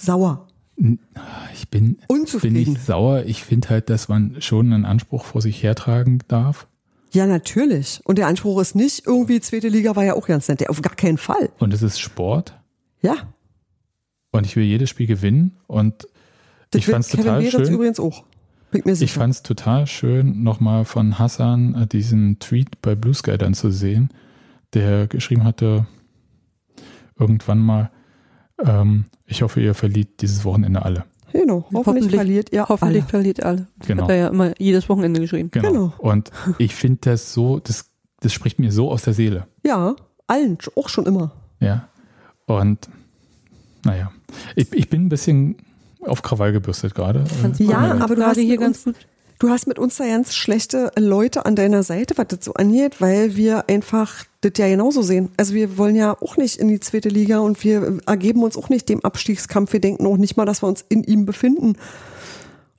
Sauer. 0.00 0.46
ich 0.76 1.68
bin, 1.70 1.94
bin 1.94 1.96
Unzufrieden. 2.08 2.54
nicht 2.54 2.84
sauer. 2.84 3.24
Ich 3.26 3.44
finde 3.44 3.68
halt, 3.68 3.90
dass 3.90 4.08
man 4.08 4.36
schon 4.40 4.72
einen 4.72 4.84
Anspruch 4.86 5.24
vor 5.24 5.42
sich 5.42 5.62
hertragen 5.62 6.20
darf. 6.28 6.66
Ja, 7.12 7.26
natürlich. 7.26 8.00
Und 8.04 8.18
der 8.18 8.26
Anspruch 8.28 8.60
ist 8.60 8.74
nicht 8.74 9.06
irgendwie, 9.06 9.40
zweite 9.40 9.68
Liga 9.68 9.96
war 9.96 10.04
ja 10.04 10.14
auch 10.14 10.26
ganz 10.26 10.48
nett. 10.48 10.68
Auf 10.68 10.80
gar 10.80 10.94
keinen 10.94 11.18
Fall. 11.18 11.50
Und 11.58 11.74
es 11.74 11.82
ist 11.82 12.00
Sport. 12.00 12.54
Ja. 13.02 13.14
Und 14.30 14.46
ich 14.46 14.54
will 14.56 14.64
jedes 14.64 14.90
Spiel 14.90 15.06
gewinnen. 15.06 15.56
Und 15.66 16.06
Das 16.70 16.80
ich 16.80 16.86
fand's 16.86 17.08
Kevin 17.08 17.24
total 17.24 17.42
Behrens 17.42 17.66
schön. 17.66 17.74
übrigens 17.74 18.00
auch. 18.00 18.24
Ich 19.00 19.12
fand 19.12 19.34
es 19.34 19.42
total 19.42 19.88
schön, 19.88 20.44
nochmal 20.44 20.84
von 20.84 21.18
Hassan 21.18 21.74
äh, 21.74 21.86
diesen 21.88 22.38
Tweet 22.38 22.80
bei 22.80 22.94
Blue 22.94 23.14
Sky 23.14 23.36
dann 23.36 23.54
zu 23.54 23.72
sehen, 23.72 24.10
der 24.74 25.08
geschrieben 25.08 25.42
hatte, 25.42 25.88
irgendwann 27.18 27.58
mal, 27.58 27.90
ähm, 28.64 29.06
ich 29.26 29.42
hoffe, 29.42 29.60
ihr 29.60 29.74
verliert 29.74 30.20
dieses 30.20 30.44
Wochenende 30.44 30.82
alle. 30.84 31.04
Genau. 31.32 31.64
Hoffentlich, 31.72 31.86
Hoffentlich- 31.86 32.14
verliert 32.14 32.52
ihr 32.52 32.68
Hoffentlich 32.68 33.02
alle. 33.02 33.10
verliert 33.10 33.42
alle. 33.42 33.66
Das 33.78 33.86
Genau. 33.88 34.02
Hat 34.04 34.10
er 34.10 34.16
ja 34.16 34.28
immer 34.28 34.52
jedes 34.58 34.88
Wochenende 34.88 35.20
geschrieben. 35.20 35.50
Genau. 35.52 35.68
Genau. 35.70 35.92
Und 35.98 36.30
ich 36.58 36.74
finde 36.74 36.98
das 37.02 37.32
so, 37.32 37.58
das, 37.60 37.86
das 38.20 38.32
spricht 38.32 38.58
mir 38.58 38.72
so 38.72 38.90
aus 38.90 39.02
der 39.02 39.14
Seele. 39.14 39.46
Ja, 39.64 39.94
allen, 40.26 40.58
auch 40.76 40.88
schon 40.88 41.06
immer. 41.06 41.32
Ja. 41.60 41.88
Und 42.46 42.88
naja, 43.84 44.10
ich, 44.56 44.72
ich 44.72 44.88
bin 44.90 45.06
ein 45.06 45.08
bisschen 45.08 45.56
auf 46.06 46.22
Krawall 46.22 46.52
gebürstet 46.52 46.94
gerade. 46.94 47.24
Äh, 47.58 47.62
Ja, 47.64 47.98
aber 48.00 48.16
du 48.16 48.24
hast 48.24 48.38
hier 48.38 48.48
mit 48.50 48.60
ganz 48.60 48.84
gut. 48.84 48.94
Du 49.38 49.48
hast 49.48 49.66
mit 49.66 49.78
uns 49.78 49.96
da 49.96 50.04
ganz 50.06 50.34
schlechte 50.34 50.92
Leute 50.98 51.46
an 51.46 51.56
deiner 51.56 51.82
Seite, 51.82 52.18
was 52.18 52.26
das 52.28 52.44
so 52.44 52.52
angeht, 52.54 53.00
weil 53.00 53.36
wir 53.36 53.68
einfach 53.70 54.24
das 54.40 54.52
ja 54.56 54.68
genauso 54.68 55.02
sehen. 55.02 55.30
Also 55.36 55.54
wir 55.54 55.76
wollen 55.76 55.96
ja 55.96 56.16
auch 56.20 56.36
nicht 56.36 56.56
in 56.56 56.68
die 56.68 56.80
zweite 56.80 57.08
Liga 57.08 57.40
und 57.40 57.62
wir 57.62 57.98
ergeben 58.06 58.42
uns 58.42 58.56
auch 58.56 58.68
nicht 58.68 58.88
dem 58.88 59.04
Abstiegskampf. 59.04 59.72
Wir 59.72 59.80
denken 59.80 60.06
auch 60.06 60.16
nicht 60.16 60.36
mal, 60.36 60.46
dass 60.46 60.62
wir 60.62 60.68
uns 60.68 60.84
in 60.88 61.04
ihm 61.04 61.26
befinden. 61.26 61.76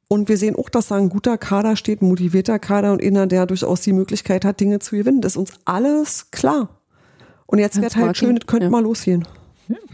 Und 0.08 0.28
wir 0.28 0.38
sehen 0.38 0.56
auch, 0.56 0.70
dass 0.70 0.88
da 0.88 0.96
ein 0.96 1.10
guter 1.10 1.38
Kader 1.38 1.78
steht, 1.78 2.02
ein 2.02 2.10
motivierter 2.10 2.60
Kader 2.60 2.92
und 2.92 3.02
einer, 3.02 3.28
der 3.28 3.46
durchaus 3.46 3.82
die 3.82 3.94
Möglichkeit 3.94 4.44
hat, 4.44 4.60
Dinge 4.60 4.80
zu 4.80 4.98
gewinnen. 4.98 5.22
Das 5.22 5.34
ist 5.34 5.38
uns 5.38 5.54
alles 5.64 6.32
klar. 6.32 6.70
Und 7.46 7.60
jetzt 7.60 7.76
Hans 7.76 7.84
wird 7.84 7.96
halt 7.96 8.06
Martin, 8.08 8.28
schön, 8.28 8.36
das 8.36 8.48
könnte 8.48 8.66
ja. 8.66 8.70
mal 8.72 8.84
losgehen. 8.84 9.26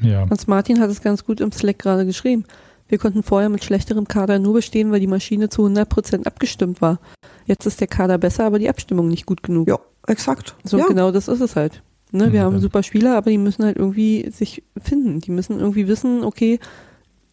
ja. 0.01 0.27
Hans 0.29 0.47
Martin 0.47 0.79
hat 0.79 0.89
es 0.89 1.01
ganz 1.01 1.23
gut 1.23 1.39
im 1.41 1.51
Slack 1.51 1.79
gerade 1.79 2.05
geschrieben. 2.05 2.45
Wir 2.87 2.97
konnten 2.97 3.21
vorher 3.21 3.49
mit 3.49 3.63
schlechterem 3.63 4.07
Kader 4.07 4.39
nur 4.39 4.53
bestehen, 4.53 4.91
weil 4.91 5.01
die 5.01 5.07
Maschine 5.07 5.49
zu 5.49 5.65
100% 5.65 6.25
abgestimmt 6.25 6.81
war. 6.81 6.99
Jetzt 7.45 7.65
ist 7.65 7.81
der 7.81 7.87
Kader 7.87 8.17
besser, 8.17 8.45
aber 8.45 8.59
die 8.59 8.69
Abstimmung 8.69 9.09
nicht 9.09 9.25
gut 9.25 9.43
genug. 9.43 9.67
Ja, 9.67 9.79
exakt. 10.07 10.55
So 10.63 10.79
ja. 10.79 10.85
genau 10.85 11.11
das 11.11 11.27
ist 11.27 11.41
es 11.41 11.55
halt. 11.55 11.83
Ne, 12.11 12.31
wir 12.31 12.39
Ja, 12.39 12.45
haben 12.45 12.59
super 12.59 12.83
Spieler, 12.83 13.17
aber 13.17 13.29
die 13.29 13.37
müssen 13.37 13.65
halt 13.65 13.77
irgendwie 13.77 14.29
sich 14.31 14.63
finden. 14.81 15.19
Die 15.19 15.31
müssen 15.31 15.59
irgendwie 15.59 15.87
wissen, 15.87 16.23
okay, 16.23 16.59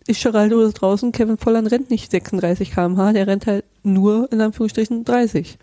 ist 0.06 0.22
Geraldo 0.22 0.60
ist 0.62 0.74
draußen, 0.74 1.12
Kevin 1.12 1.38
Volland 1.38 1.70
rennt 1.70 1.90
nicht 1.90 2.10
36 2.10 2.72
km/h, 2.72 3.12
der 3.12 3.26
rennt 3.26 3.46
halt 3.46 3.64
nur 3.82 4.30
in 4.32 4.40
Anführungsstrichen 4.40 5.04
30. 5.04 5.58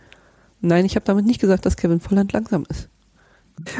Nein, 0.62 0.86
ich 0.86 0.95
habe 0.95 1.05
damit 1.05 1.26
nicht 1.26 1.41
gesagt, 1.41 1.66
dass 1.66 1.78
Kevin 1.78 1.99
Volland 1.99 2.34
langsam 2.34 2.66
ist. 2.70 2.89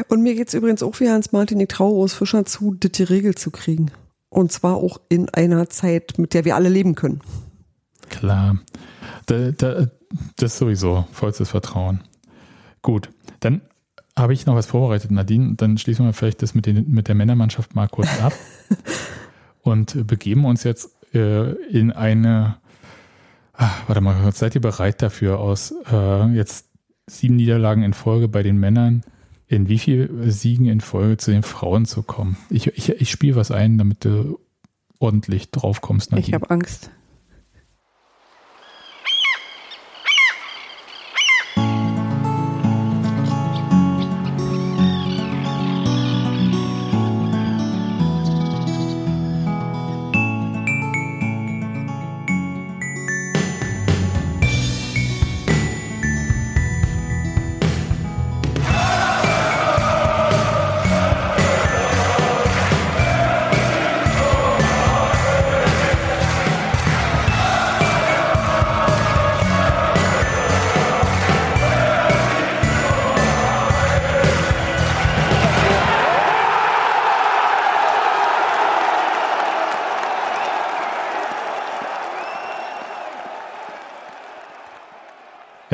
Und 0.08 0.22
mir 0.22 0.34
geht's 0.34 0.54
übrigens 0.54 0.82
auch 0.82 1.00
wie 1.00 1.08
Hans-Martin, 1.08 1.58
ich 1.58 1.68
traue 1.68 1.94
Urs 1.94 2.14
Fischer 2.14 2.44
zu, 2.44 2.74
das 2.78 2.92
geregelt 2.92 3.38
zu 3.38 3.50
kriegen. 3.50 3.90
Und 4.28 4.52
zwar 4.52 4.76
auch 4.76 5.00
in 5.08 5.28
einer 5.30 5.68
Zeit, 5.68 6.18
mit 6.18 6.34
der 6.34 6.44
wir 6.44 6.56
alle 6.56 6.68
leben 6.68 6.94
können. 6.94 7.20
Klar. 8.08 8.58
Da, 9.26 9.50
da, 9.52 9.86
das 10.36 10.58
sowieso. 10.58 11.06
Vollstes 11.12 11.50
Vertrauen. 11.50 12.02
Gut. 12.82 13.10
Dann 13.44 13.62
habe 14.16 14.32
ich 14.32 14.46
noch 14.46 14.54
was 14.54 14.66
vorbereitet, 14.66 15.10
Nadine. 15.10 15.54
Dann 15.56 15.78
schließen 15.78 16.06
wir 16.06 16.12
vielleicht 16.12 16.42
das 16.42 16.54
mit, 16.54 16.66
den, 16.66 16.90
mit 16.90 17.08
der 17.08 17.14
Männermannschaft 17.14 17.74
mal 17.74 17.88
kurz 17.88 18.20
ab 18.22 18.32
und 19.62 20.06
begeben 20.06 20.44
uns 20.44 20.64
jetzt 20.64 20.90
äh, 21.14 21.52
in 21.66 21.92
eine. 21.92 22.56
Ach, 23.54 23.82
warte 23.86 24.00
mal, 24.00 24.32
seid 24.32 24.54
ihr 24.54 24.60
bereit 24.60 25.02
dafür, 25.02 25.38
aus 25.38 25.74
äh, 25.90 26.26
jetzt 26.34 26.68
sieben 27.06 27.36
Niederlagen 27.36 27.82
in 27.82 27.92
Folge 27.92 28.28
bei 28.28 28.42
den 28.42 28.56
Männern 28.56 29.02
in 29.46 29.68
wie 29.68 29.78
viel 29.78 30.30
Siegen 30.30 30.66
in 30.66 30.80
Folge 30.80 31.18
zu 31.18 31.30
den 31.30 31.42
Frauen 31.42 31.84
zu 31.84 32.02
kommen? 32.02 32.38
Ich, 32.48 32.68
ich, 32.68 32.88
ich 32.88 33.10
spiele 33.10 33.36
was 33.36 33.50
ein, 33.50 33.76
damit 33.76 34.04
du 34.04 34.40
ordentlich 34.98 35.50
drauf 35.50 35.82
kommst, 35.82 36.10
Nadine. 36.10 36.28
Ich 36.28 36.34
habe 36.34 36.48
Angst. 36.48 36.90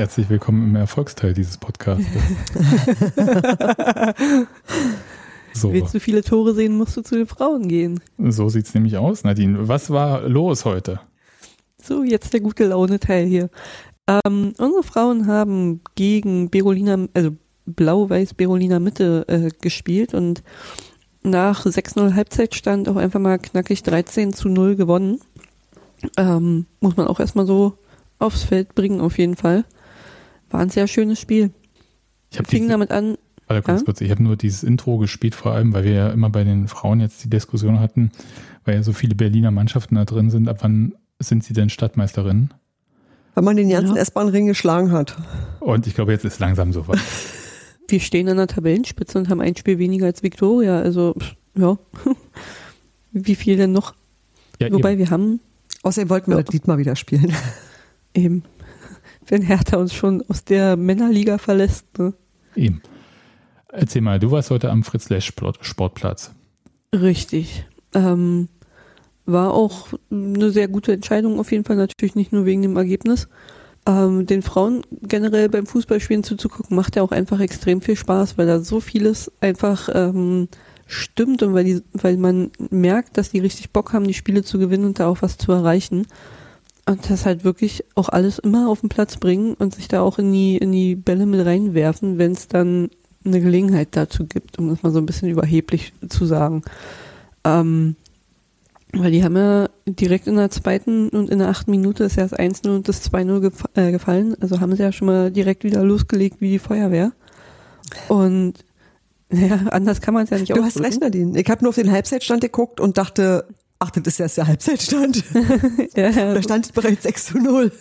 Herzlich 0.08 0.30
willkommen 0.30 0.70
im 0.70 0.74
Erfolgsteil 0.74 1.34
dieses 1.34 1.58
Podcasts. 1.58 2.06
so, 5.52 5.70
Willst 5.70 5.92
du 5.92 6.00
viele 6.00 6.24
Tore 6.24 6.54
sehen, 6.54 6.78
musst 6.78 6.96
du 6.96 7.02
zu 7.02 7.16
den 7.16 7.26
Frauen 7.26 7.68
gehen. 7.68 8.00
so 8.16 8.48
sieht's 8.48 8.72
nämlich 8.72 8.96
aus, 8.96 9.24
Nadine. 9.24 9.68
Was 9.68 9.90
war 9.90 10.26
los 10.26 10.64
heute? 10.64 10.98
So, 11.82 12.04
jetzt 12.04 12.32
der 12.32 12.40
gute 12.40 12.68
Laune-Teil 12.68 13.26
hier. 13.26 13.50
Ähm, 14.06 14.54
unsere 14.56 14.82
Frauen 14.82 15.26
haben 15.26 15.82
gegen 15.94 16.48
Berolina, 16.48 17.06
also 17.12 17.32
Blau-Weiß 17.66 18.32
Berolina 18.32 18.78
Mitte 18.78 19.26
äh, 19.28 19.50
gespielt 19.60 20.14
und 20.14 20.42
nach 21.22 21.66
6-0 21.66 22.14
Halbzeitstand 22.14 22.88
auch 22.88 22.96
einfach 22.96 23.20
mal 23.20 23.38
knackig 23.38 23.82
13 23.82 24.32
zu 24.32 24.48
0 24.48 24.74
gewonnen. 24.74 25.20
Ähm, 26.16 26.64
muss 26.80 26.96
man 26.96 27.08
auch 27.08 27.20
erstmal 27.20 27.44
so 27.44 27.76
aufs 28.18 28.42
Feld 28.42 28.74
bringen, 28.74 29.02
auf 29.02 29.18
jeden 29.18 29.36
Fall. 29.36 29.66
War 30.50 30.60
ein 30.60 30.70
sehr 30.70 30.86
schönes 30.86 31.20
Spiel. 31.20 31.50
Ich 32.30 32.38
habe 32.38 32.48
Fing 32.48 32.68
damit 32.68 32.90
an, 32.90 33.16
Warte 33.46 33.62
ganz 33.66 33.80
Ja? 33.80 33.84
kurz, 33.86 34.00
ich 34.00 34.10
habe 34.10 34.22
nur 34.22 34.36
dieses 34.36 34.62
Intro 34.62 34.98
gespielt, 34.98 35.34
vor 35.34 35.52
allem, 35.52 35.72
weil 35.72 35.84
wir 35.84 35.92
ja 35.92 36.10
immer 36.10 36.28
bei 36.30 36.44
den 36.44 36.68
Frauen 36.68 37.00
jetzt 37.00 37.24
die 37.24 37.30
Diskussion 37.30 37.80
hatten, 37.80 38.10
weil 38.64 38.74
ja 38.76 38.82
so 38.82 38.92
viele 38.92 39.14
Berliner 39.14 39.50
Mannschaften 39.50 39.94
da 39.94 40.04
drin 40.04 40.30
sind, 40.30 40.48
ab 40.48 40.58
wann 40.60 40.94
sind 41.18 41.44
sie 41.44 41.54
denn 41.54 41.70
Stadtmeisterinnen? 41.70 42.52
Wenn 43.34 43.44
man 43.44 43.56
den 43.56 43.68
ganzen 43.70 43.96
Ja. 43.96 44.02
S-Bahn-Ring 44.02 44.46
geschlagen 44.46 44.90
hat. 44.92 45.16
Und 45.60 45.86
ich 45.86 45.94
glaube, 45.94 46.12
jetzt 46.12 46.24
ist 46.24 46.38
langsam 46.40 46.72
so 46.72 46.86
weit. 46.88 46.98
wir 47.88 48.00
stehen 48.00 48.28
an 48.28 48.36
der 48.36 48.48
Tabellenspitze 48.48 49.16
und 49.18 49.28
haben 49.30 49.40
ein 49.40 49.56
Spiel 49.56 49.78
weniger 49.78 50.06
als 50.06 50.22
Viktoria. 50.22 50.80
Also, 50.80 51.14
ja. 51.56 51.78
Wie 53.12 53.34
viel 53.34 53.56
denn 53.56 53.72
noch? 53.72 53.94
Ja, 54.60 54.70
Wobei 54.72 54.92
eben. 54.92 54.98
wir 55.00 55.10
haben 55.10 55.40
Außerdem 55.84 56.10
wollten 56.10 56.30
wir 56.32 56.36
Ja. 56.38 56.42
das 56.42 56.52
Lied 56.52 56.66
mal 56.66 56.76
wieder 56.78 56.96
spielen. 56.96 57.32
eben, 58.14 58.42
wenn 59.28 59.42
Hertha 59.42 59.76
uns 59.76 59.94
schon 59.94 60.22
aus 60.28 60.44
der 60.44 60.76
Männerliga 60.76 61.38
verlässt. 61.38 61.98
Ne? 61.98 62.14
eben. 62.58 62.82
Erzähl 63.70 64.02
mal, 64.02 64.18
du 64.18 64.30
warst 64.30 64.50
heute 64.50 64.70
am 64.70 64.82
Fritz-Lesch-Sportplatz. 64.82 66.32
Richtig. 66.94 67.66
Ähm, 67.94 68.48
war 69.26 69.52
auch 69.52 69.88
eine 70.10 70.50
sehr 70.50 70.68
gute 70.68 70.92
Entscheidung, 70.92 71.38
auf 71.38 71.52
jeden 71.52 71.64
Fall 71.64 71.76
natürlich 71.76 72.14
nicht 72.14 72.32
nur 72.32 72.46
wegen 72.46 72.62
dem 72.62 72.76
Ergebnis. 72.76 73.28
Ähm, 73.86 74.24
den 74.26 74.42
Frauen 74.42 74.82
generell 75.02 75.50
beim 75.50 75.66
Fußballspielen 75.66 76.24
zuzugucken, 76.24 76.76
macht 76.76 76.96
ja 76.96 77.02
auch 77.02 77.12
einfach 77.12 77.40
extrem 77.40 77.82
viel 77.82 77.96
Spaß, 77.96 78.38
weil 78.38 78.46
da 78.46 78.60
so 78.60 78.80
vieles 78.80 79.30
einfach 79.40 79.90
ähm, 79.92 80.48
stimmt 80.86 81.42
und 81.42 81.52
weil, 81.52 81.64
die, 81.64 81.82
weil 81.92 82.16
man 82.16 82.50
merkt, 82.70 83.18
dass 83.18 83.30
die 83.30 83.40
richtig 83.40 83.70
Bock 83.70 83.92
haben, 83.92 84.06
die 84.06 84.14
Spiele 84.14 84.42
zu 84.42 84.58
gewinnen 84.58 84.86
und 84.86 84.98
da 84.98 85.08
auch 85.08 85.20
was 85.20 85.36
zu 85.36 85.52
erreichen. 85.52 86.06
Und 86.88 87.10
das 87.10 87.26
halt 87.26 87.44
wirklich 87.44 87.84
auch 87.96 88.08
alles 88.08 88.38
immer 88.38 88.70
auf 88.70 88.80
den 88.80 88.88
Platz 88.88 89.18
bringen 89.18 89.52
und 89.54 89.74
sich 89.74 89.88
da 89.88 90.00
auch 90.00 90.18
in 90.18 90.32
die, 90.32 90.56
in 90.56 90.72
die 90.72 90.94
Bälle 90.94 91.26
mit 91.26 91.44
reinwerfen, 91.44 92.16
wenn 92.16 92.32
es 92.32 92.48
dann 92.48 92.88
eine 93.26 93.40
Gelegenheit 93.42 93.88
dazu 93.90 94.24
gibt, 94.24 94.58
um 94.58 94.70
das 94.70 94.82
mal 94.82 94.90
so 94.90 94.98
ein 94.98 95.04
bisschen 95.04 95.28
überheblich 95.28 95.92
zu 96.08 96.24
sagen. 96.24 96.62
Ähm, 97.44 97.94
weil 98.94 99.10
die 99.10 99.22
haben 99.22 99.36
ja 99.36 99.68
direkt 99.86 100.26
in 100.28 100.36
der 100.36 100.50
zweiten 100.50 101.10
und 101.10 101.28
in 101.28 101.40
der 101.40 101.48
achten 101.48 101.70
Minute 101.70 102.04
ist 102.04 102.16
ja 102.16 102.22
das 102.22 102.32
1-0 102.32 102.74
und 102.74 102.88
das 102.88 103.12
2-0 103.12 103.40
gef 103.40 103.64
äh, 103.74 103.90
gefallen. 103.90 104.34
Also 104.40 104.60
haben 104.60 104.74
sie 104.74 104.82
ja 104.82 104.92
schon 104.92 105.08
mal 105.08 105.30
direkt 105.30 105.64
wieder 105.64 105.84
losgelegt 105.84 106.40
wie 106.40 106.52
die 106.52 106.58
Feuerwehr. 106.58 107.12
Und 108.08 108.54
ja, 109.30 109.56
anders 109.70 110.00
kann 110.00 110.14
man 110.14 110.24
es 110.24 110.30
ja 110.30 110.38
nicht 110.38 110.56
Du 110.56 110.64
hast 110.64 110.80
recht, 110.80 111.02
Nadine. 111.02 111.38
Ich 111.38 111.50
habe 111.50 111.62
nur 111.62 111.68
auf 111.68 111.76
den 111.76 111.92
Halbzeitstand 111.92 112.40
geguckt 112.40 112.80
und 112.80 112.96
dachte, 112.96 113.44
ach, 113.78 113.90
das 113.90 114.06
ist 114.06 114.20
erst 114.20 114.36
der 114.36 114.46
Halbzeitstand. 114.46 115.24
Ja, 115.96 116.10
ja, 116.10 116.34
da 116.34 116.42
stand 116.42 116.72
bereits 116.74 117.02
6 117.02 117.26
zu 117.26 117.38
0. 117.38 117.72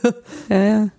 Ja, 0.49 0.63
ja. 0.63 0.89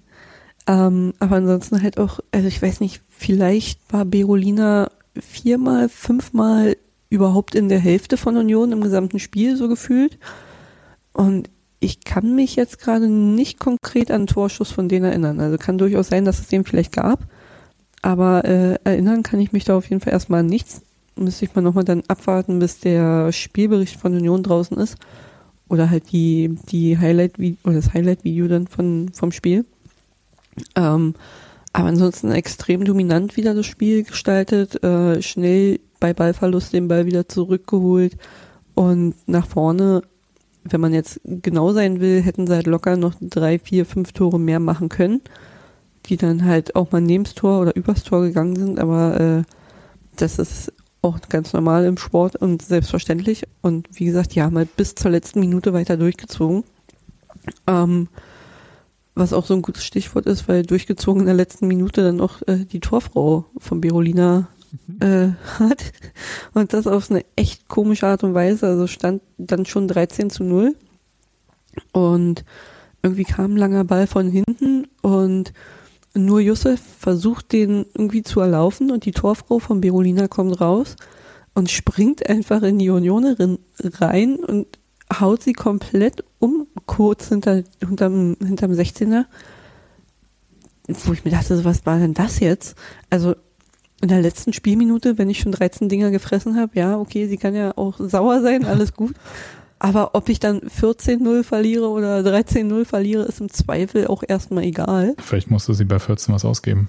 Ähm, 0.66 1.14
aber 1.18 1.36
ansonsten 1.36 1.82
halt 1.82 1.98
auch, 1.98 2.20
also 2.30 2.46
ich 2.46 2.60
weiß 2.60 2.80
nicht, 2.80 3.02
vielleicht 3.08 3.80
war 3.92 4.04
Berolina 4.04 4.90
viermal, 5.18 5.88
fünfmal 5.88 6.76
überhaupt 7.10 7.54
in 7.54 7.68
der 7.68 7.78
Hälfte 7.78 8.16
von 8.16 8.36
Union 8.36 8.72
im 8.72 8.82
gesamten 8.82 9.18
Spiel 9.18 9.56
so 9.56 9.68
gefühlt. 9.68 10.18
Und 11.12 11.48
ich 11.80 12.04
kann 12.04 12.34
mich 12.34 12.56
jetzt 12.56 12.78
gerade 12.78 13.08
nicht 13.08 13.58
konkret 13.58 14.10
an 14.10 14.26
Torschuss 14.26 14.70
von 14.70 14.88
denen 14.88 15.06
erinnern. 15.06 15.40
Also 15.40 15.56
kann 15.56 15.78
durchaus 15.78 16.08
sein, 16.08 16.24
dass 16.24 16.40
es 16.40 16.48
den 16.48 16.64
vielleicht 16.64 16.92
gab. 16.92 17.26
Aber 18.02 18.44
äh, 18.44 18.78
erinnern 18.84 19.22
kann 19.22 19.40
ich 19.40 19.52
mich 19.52 19.64
da 19.64 19.76
auf 19.76 19.88
jeden 19.88 20.00
Fall 20.00 20.12
erstmal 20.12 20.40
an 20.40 20.46
nichts. 20.46 20.82
Müsste 21.18 21.44
ich 21.44 21.54
mal 21.54 21.62
nochmal 21.62 21.84
dann 21.84 22.02
abwarten, 22.08 22.58
bis 22.58 22.78
der 22.78 23.32
Spielbericht 23.32 23.98
von 23.98 24.14
Union 24.14 24.42
draußen 24.42 24.76
ist. 24.76 24.96
Oder 25.68 25.90
halt 25.90 26.12
die, 26.12 26.56
die 26.70 26.96
Highlight 26.96 27.38
oder 27.38 27.74
das 27.74 27.92
Highlight-Video 27.92 28.48
dann 28.48 28.66
von, 28.66 29.10
vom 29.12 29.32
Spiel. 29.32 29.66
Ähm, 30.74 31.14
aber 31.72 31.88
ansonsten 31.88 32.32
extrem 32.32 32.84
dominant 32.84 33.36
wieder 33.36 33.54
das 33.54 33.66
Spiel 33.66 34.04
gestaltet, 34.04 34.82
äh, 34.82 35.20
schnell 35.22 35.80
bei 36.00 36.14
Ballverlust 36.14 36.72
den 36.72 36.88
Ball 36.88 37.06
wieder 37.06 37.28
zurückgeholt 37.28 38.16
und 38.74 39.14
nach 39.26 39.46
vorne, 39.46 40.02
wenn 40.64 40.80
man 40.80 40.94
jetzt 40.94 41.20
genau 41.24 41.72
sein 41.72 42.00
will, 42.00 42.22
hätten 42.22 42.46
sie 42.46 42.54
halt 42.54 42.66
locker 42.66 42.96
noch 42.96 43.14
drei, 43.20 43.58
vier, 43.58 43.84
fünf 43.86 44.12
Tore 44.12 44.38
mehr 44.38 44.60
machen 44.60 44.88
können, 44.88 45.20
die 46.06 46.16
dann 46.16 46.44
halt 46.44 46.74
auch 46.74 46.90
mal 46.92 47.00
neben 47.00 47.24
das 47.24 47.34
Tor 47.34 47.60
oder 47.60 47.76
übers 47.76 48.02
Tor 48.02 48.22
gegangen 48.22 48.56
sind, 48.56 48.78
aber 48.78 49.20
äh, 49.20 49.42
das 50.16 50.38
ist 50.38 50.72
auch 51.02 51.20
ganz 51.28 51.52
normal 51.52 51.84
im 51.84 51.96
Sport 51.96 52.36
und 52.36 52.62
selbstverständlich 52.62 53.46
und 53.62 53.88
wie 53.92 54.04
gesagt, 54.04 54.34
die 54.34 54.42
haben 54.42 54.56
halt 54.56 54.76
bis 54.76 54.94
zur 54.94 55.10
letzten 55.10 55.40
Minute 55.40 55.72
weiter 55.72 55.96
durchgezogen. 55.96 56.64
Ähm, 57.66 58.08
was 59.14 59.32
auch 59.32 59.46
so 59.46 59.54
ein 59.54 59.62
gutes 59.62 59.84
Stichwort 59.84 60.26
ist, 60.26 60.48
weil 60.48 60.62
durchgezogen 60.62 61.20
in 61.20 61.26
der 61.26 61.34
letzten 61.34 61.66
Minute 61.66 62.02
dann 62.02 62.20
auch 62.20 62.40
äh, 62.46 62.64
die 62.64 62.80
Torfrau 62.80 63.44
von 63.58 63.80
Berolina 63.80 64.48
äh, 65.00 65.28
hat. 65.58 65.92
Und 66.54 66.72
das 66.72 66.86
auf 66.86 67.10
eine 67.10 67.24
echt 67.36 67.68
komische 67.68 68.06
Art 68.06 68.22
und 68.22 68.34
Weise. 68.34 68.66
Also 68.66 68.86
stand 68.86 69.22
dann 69.36 69.66
schon 69.66 69.88
13 69.88 70.30
zu 70.30 70.44
0. 70.44 70.74
Und 71.92 72.44
irgendwie 73.02 73.24
kam 73.24 73.54
ein 73.54 73.56
langer 73.56 73.84
Ball 73.84 74.06
von 74.06 74.28
hinten 74.28 74.86
und 75.02 75.52
nur 76.14 76.40
Yusuf 76.40 76.80
versucht 76.98 77.52
den 77.52 77.86
irgendwie 77.94 78.22
zu 78.22 78.40
erlaufen 78.40 78.90
und 78.90 79.04
die 79.04 79.12
Torfrau 79.12 79.58
von 79.58 79.80
Berolina 79.80 80.28
kommt 80.28 80.60
raus 80.60 80.96
und 81.54 81.70
springt 81.70 82.28
einfach 82.28 82.62
in 82.62 82.78
die 82.78 82.90
Unionerin 82.90 83.58
rein 83.80 84.36
und 84.36 84.66
haut 85.12 85.42
sie 85.42 85.52
komplett 85.52 86.24
um, 86.38 86.66
kurz 86.86 87.28
hinter, 87.28 87.62
hinterm, 87.80 88.36
hinterm 88.38 88.72
16er. 88.72 89.24
Wo 90.86 91.12
ich 91.12 91.24
mir 91.24 91.30
dachte, 91.30 91.64
was 91.64 91.84
war 91.84 91.98
denn 91.98 92.14
das 92.14 92.40
jetzt? 92.40 92.76
Also 93.10 93.34
in 94.00 94.08
der 94.08 94.22
letzten 94.22 94.52
Spielminute, 94.52 95.18
wenn 95.18 95.28
ich 95.28 95.40
schon 95.40 95.52
13 95.52 95.88
Dinger 95.88 96.10
gefressen 96.10 96.56
habe, 96.56 96.78
ja, 96.78 96.98
okay, 96.98 97.26
sie 97.26 97.36
kann 97.36 97.54
ja 97.54 97.76
auch 97.76 97.96
sauer 97.98 98.40
sein, 98.40 98.64
alles 98.64 98.94
gut. 98.94 99.14
Aber 99.80 100.14
ob 100.14 100.28
ich 100.28 100.40
dann 100.40 100.60
14-0 100.60 101.44
verliere 101.44 101.88
oder 101.88 102.18
13-0 102.20 102.84
verliere, 102.84 103.24
ist 103.24 103.40
im 103.40 103.48
Zweifel 103.50 104.06
auch 104.08 104.22
erstmal 104.26 104.64
egal. 104.64 105.14
Vielleicht 105.18 105.50
musst 105.50 105.68
du 105.68 105.72
sie 105.72 105.84
bei 105.84 105.98
14 105.98 106.34
was 106.34 106.44
ausgeben. 106.44 106.88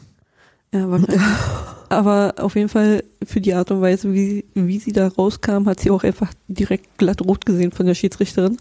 Ja, 0.73 0.89
wahrscheinlich. 0.89 1.21
Aber 1.89 2.35
auf 2.37 2.55
jeden 2.55 2.69
Fall 2.69 3.03
für 3.25 3.41
die 3.41 3.55
Art 3.55 3.71
und 3.71 3.81
Weise, 3.81 4.13
wie, 4.13 4.45
wie 4.53 4.77
sie 4.77 4.91
da 4.91 5.07
rauskam, 5.07 5.65
hat 5.65 5.79
sie 5.79 5.89
auch 5.89 6.03
einfach 6.03 6.31
direkt 6.47 6.99
glatt 6.99 7.21
rot 7.23 7.45
gesehen 7.47 7.71
von 7.71 7.87
der 7.87 7.95
Schiedsrichterin. 7.95 8.57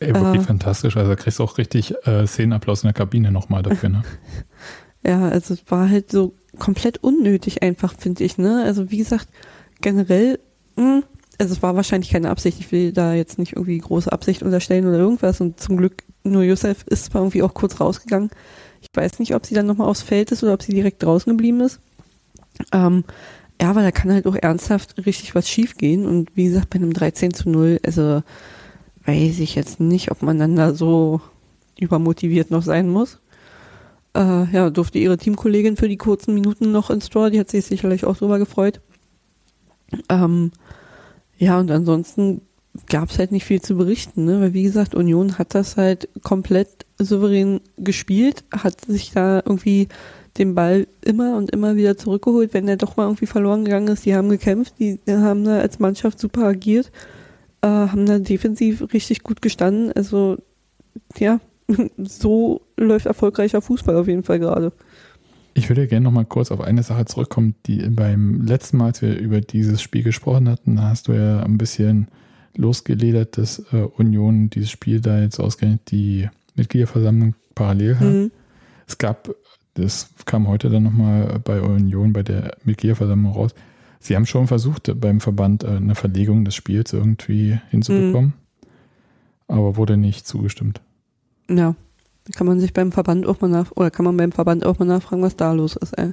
Ey, 0.00 0.14
wirklich 0.14 0.40
Äh. 0.42 0.44
fantastisch. 0.46 0.96
Also 0.96 1.10
da 1.10 1.16
kriegst 1.16 1.38
du 1.38 1.42
auch 1.44 1.58
richtig 1.58 1.94
äh, 2.06 2.26
Szenenapplaus 2.26 2.82
in 2.82 2.86
der 2.88 2.94
Kabine 2.94 3.30
nochmal 3.32 3.62
dafür, 3.62 3.88
ne? 3.90 4.02
Ja, 5.06 5.28
also 5.28 5.52
es 5.52 5.62
war 5.70 5.90
halt 5.90 6.10
so 6.10 6.32
komplett 6.58 6.96
unnötig 7.04 7.62
einfach, 7.62 7.92
finde 7.98 8.24
ich, 8.24 8.38
ne? 8.38 8.62
Also 8.64 8.90
wie 8.90 8.96
gesagt, 8.96 9.28
generell, 9.82 10.38
mh, 10.76 11.02
also 11.38 11.54
es 11.54 11.62
war 11.62 11.76
wahrscheinlich 11.76 12.10
keine 12.10 12.30
Absicht. 12.30 12.60
Ich 12.60 12.72
will 12.72 12.92
da 12.92 13.14
jetzt 13.14 13.38
nicht 13.38 13.54
irgendwie 13.54 13.78
große 13.78 14.10
Absicht 14.10 14.42
unterstellen 14.42 14.86
oder 14.86 14.98
irgendwas. 14.98 15.40
Und 15.40 15.60
zum 15.60 15.76
Glück, 15.76 16.02
nur 16.22 16.42
Josef 16.42 16.84
ist 16.86 17.06
zwar 17.06 17.22
irgendwie 17.22 17.42
auch 17.42 17.54
kurz 17.54 17.80
rausgegangen. 17.80 18.30
Ich 18.80 18.90
weiß 18.92 19.18
nicht, 19.18 19.34
ob 19.34 19.46
sie 19.46 19.54
dann 19.54 19.66
nochmal 19.66 19.88
aufs 19.88 20.02
Feld 20.02 20.30
ist 20.32 20.42
oder 20.42 20.54
ob 20.54 20.62
sie 20.62 20.72
direkt 20.72 21.02
draußen 21.02 21.30
geblieben 21.30 21.60
ist. 21.60 21.80
Ähm, 22.72 23.04
ja, 23.60 23.70
aber 23.70 23.82
da 23.82 23.90
kann 23.90 24.12
halt 24.12 24.26
auch 24.26 24.36
ernsthaft 24.36 25.06
richtig 25.06 25.34
was 25.34 25.48
schief 25.48 25.76
gehen. 25.76 26.06
Und 26.06 26.30
wie 26.34 26.44
gesagt, 26.44 26.70
bei 26.70 26.76
einem 26.76 26.92
13 26.92 27.34
zu 27.34 27.48
0, 27.48 27.80
also 27.84 28.22
weiß 29.06 29.38
ich 29.40 29.54
jetzt 29.54 29.80
nicht, 29.80 30.10
ob 30.10 30.22
man 30.22 30.38
dann 30.38 30.56
da 30.56 30.74
so 30.74 31.20
übermotiviert 31.78 32.50
noch 32.50 32.62
sein 32.62 32.88
muss. 32.88 33.20
Äh, 34.16 34.50
ja, 34.52 34.70
durfte 34.70 34.98
ihre 34.98 35.18
Teamkollegin 35.18 35.76
für 35.76 35.88
die 35.88 35.96
kurzen 35.96 36.34
Minuten 36.34 36.70
noch 36.70 36.90
ins 36.90 37.08
Tor, 37.10 37.30
die 37.30 37.40
hat 37.40 37.50
sich 37.50 37.64
sicherlich 37.64 38.04
auch 38.04 38.16
drüber 38.16 38.38
gefreut. 38.38 38.80
Ähm, 40.08 40.52
ja, 41.44 41.60
und 41.60 41.70
ansonsten 41.70 42.40
gab 42.88 43.10
es 43.10 43.18
halt 43.18 43.32
nicht 43.32 43.44
viel 43.44 43.60
zu 43.60 43.76
berichten, 43.76 44.24
ne? 44.24 44.40
weil 44.40 44.54
wie 44.54 44.62
gesagt, 44.62 44.94
Union 44.94 45.36
hat 45.36 45.54
das 45.54 45.76
halt 45.76 46.08
komplett 46.22 46.86
souverän 46.98 47.60
gespielt, 47.76 48.44
hat 48.50 48.80
sich 48.86 49.12
da 49.12 49.42
irgendwie 49.44 49.88
den 50.38 50.54
Ball 50.54 50.86
immer 51.02 51.36
und 51.36 51.50
immer 51.50 51.76
wieder 51.76 51.98
zurückgeholt, 51.98 52.54
wenn 52.54 52.66
er 52.66 52.78
doch 52.78 52.96
mal 52.96 53.04
irgendwie 53.04 53.26
verloren 53.26 53.66
gegangen 53.66 53.88
ist. 53.88 54.06
Die 54.06 54.14
haben 54.14 54.30
gekämpft, 54.30 54.74
die 54.78 54.98
haben 55.06 55.44
da 55.44 55.58
als 55.58 55.78
Mannschaft 55.80 56.18
super 56.18 56.44
agiert, 56.44 56.90
äh, 57.60 57.66
haben 57.66 58.06
da 58.06 58.18
defensiv 58.18 58.82
richtig 58.94 59.22
gut 59.22 59.42
gestanden. 59.42 59.92
Also 59.92 60.38
ja, 61.18 61.40
so 61.98 62.62
läuft 62.78 63.04
erfolgreicher 63.04 63.60
Fußball 63.60 63.96
auf 63.96 64.08
jeden 64.08 64.22
Fall 64.22 64.38
gerade. 64.38 64.72
Ich 65.56 65.68
würde 65.68 65.86
gerne 65.86 66.04
nochmal 66.04 66.24
kurz 66.24 66.50
auf 66.50 66.60
eine 66.60 66.82
Sache 66.82 67.04
zurückkommen, 67.04 67.54
die 67.66 67.88
beim 67.88 68.42
letzten 68.42 68.76
Mal, 68.76 68.86
als 68.86 69.02
wir 69.02 69.16
über 69.16 69.40
dieses 69.40 69.80
Spiel 69.80 70.02
gesprochen 70.02 70.48
hatten, 70.48 70.76
da 70.76 70.90
hast 70.90 71.06
du 71.06 71.12
ja 71.12 71.44
ein 71.44 71.58
bisschen 71.58 72.08
losgeledert, 72.56 73.38
dass 73.38 73.60
äh, 73.72 73.82
Union 73.96 74.50
dieses 74.50 74.70
Spiel 74.70 75.00
da 75.00 75.20
jetzt 75.20 75.38
ausgerechnet 75.38 75.90
die 75.92 76.28
Mitgliederversammlung 76.56 77.34
parallel 77.54 77.98
hat. 78.00 78.12
Mhm. 78.12 78.30
Es 78.86 78.98
gab, 78.98 79.32
das 79.74 80.10
kam 80.26 80.48
heute 80.48 80.70
dann 80.70 80.82
nochmal 80.82 81.40
bei 81.42 81.60
Union 81.60 82.12
bei 82.12 82.24
der 82.24 82.56
Mitgliederversammlung 82.64 83.32
raus, 83.32 83.54
sie 84.00 84.16
haben 84.16 84.26
schon 84.26 84.48
versucht, 84.48 84.92
beim 85.00 85.20
Verband 85.20 85.62
äh, 85.62 85.68
eine 85.68 85.94
Verlegung 85.94 86.44
des 86.44 86.56
Spiels 86.56 86.92
irgendwie 86.92 87.60
hinzubekommen, 87.70 88.34
aber 89.46 89.76
wurde 89.76 89.96
nicht 89.96 90.26
zugestimmt. 90.26 90.80
Ja, 91.48 91.76
kann 92.32 92.46
man 92.46 92.60
sich 92.60 92.72
beim 92.72 92.92
Verband 92.92 93.26
auch 93.26 93.40
mal 93.40 93.48
nach 93.50 93.70
oder 93.76 93.90
kann 93.90 94.04
man 94.04 94.16
beim 94.16 94.32
Verband 94.32 94.64
auch 94.64 94.78
mal 94.78 94.84
nachfragen, 94.86 95.22
was 95.22 95.36
da 95.36 95.52
los 95.52 95.76
ist, 95.76 95.92
ey. 95.98 96.12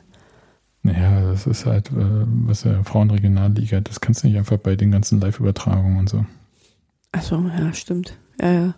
Naja, 0.84 1.30
das 1.30 1.46
ist 1.48 1.66
halt, 1.66 1.90
äh, 1.92 2.26
was 2.48 2.64
der 2.64 2.84
Frauenregionalliga, 2.84 3.82
das 3.82 4.02
kannst 4.02 4.24
du 4.24 4.28
nicht 4.28 4.38
einfach 4.38 4.58
bei 4.58 4.76
den 4.76 4.92
ganzen 4.92 5.20
Live-Übertragungen 5.22 6.00
und 6.00 6.10
so. 6.10 6.26
Achso, 7.12 7.44
ja, 7.58 7.72
stimmt. 7.74 8.18
Ja, 8.42 8.52
ja. 8.52 8.74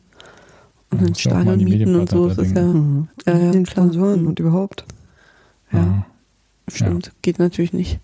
Und 0.91 1.23
Ja, 1.23 1.31
ja 1.31 1.37
mal 1.37 1.43
Stadion 1.55 1.63
mieten 1.63 1.95
und 1.95 2.09
so, 2.09 2.27
das 2.27 2.37
ist 2.39 2.55
ja, 2.55 2.61
Mhm. 2.63 3.07
ja, 3.25 3.37
ja, 3.37 3.51
Den. 3.51 3.65
Sponsoren 3.65 4.27
und 4.27 4.39
überhaupt. 4.39 4.85
ja, 5.71 6.05
stimmt. 6.67 7.11
Geht 7.21 7.39
natürlich 7.39 7.73
nicht. 7.73 7.99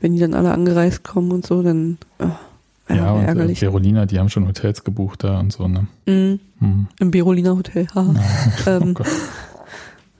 Wenn 0.00 0.14
die 0.14 0.20
dann 0.20 0.34
alle 0.34 0.52
angereist 0.52 1.04
kommen 1.04 1.30
und 1.30 1.46
so, 1.46 1.62
dann 1.62 1.98
oh, 2.18 2.30
ja, 2.88 3.12
und 3.12 3.22
äh, 3.22 3.26
ärgerlich. 3.26 3.60
Berolina, 3.60 4.06
die 4.06 4.18
haben 4.18 4.28
schon 4.28 4.46
Hotels 4.46 4.84
gebucht 4.84 5.24
da 5.24 5.40
und 5.40 5.52
so, 5.52 5.66
ne? 5.68 5.86
Mhm. 6.06 6.40
Hm. 6.58 6.86
Im 7.00 7.10
Berolina 7.10 7.56
Hotel, 7.56 7.86
haha. 7.94 8.14
Oh 8.66 8.70
ähm, 8.70 8.94
Gott. 8.94 9.06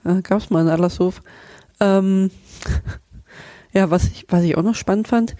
Ja, 0.03 0.21
gab's 0.21 0.49
mal 0.49 0.61
in 0.61 0.69
Adlershof. 0.69 1.21
Ähm, 1.79 2.31
ja, 3.73 3.89
was 3.91 4.05
ich, 4.05 4.25
was 4.29 4.43
ich 4.43 4.57
auch 4.57 4.63
noch 4.63 4.75
spannend 4.75 5.07
fand, 5.07 5.35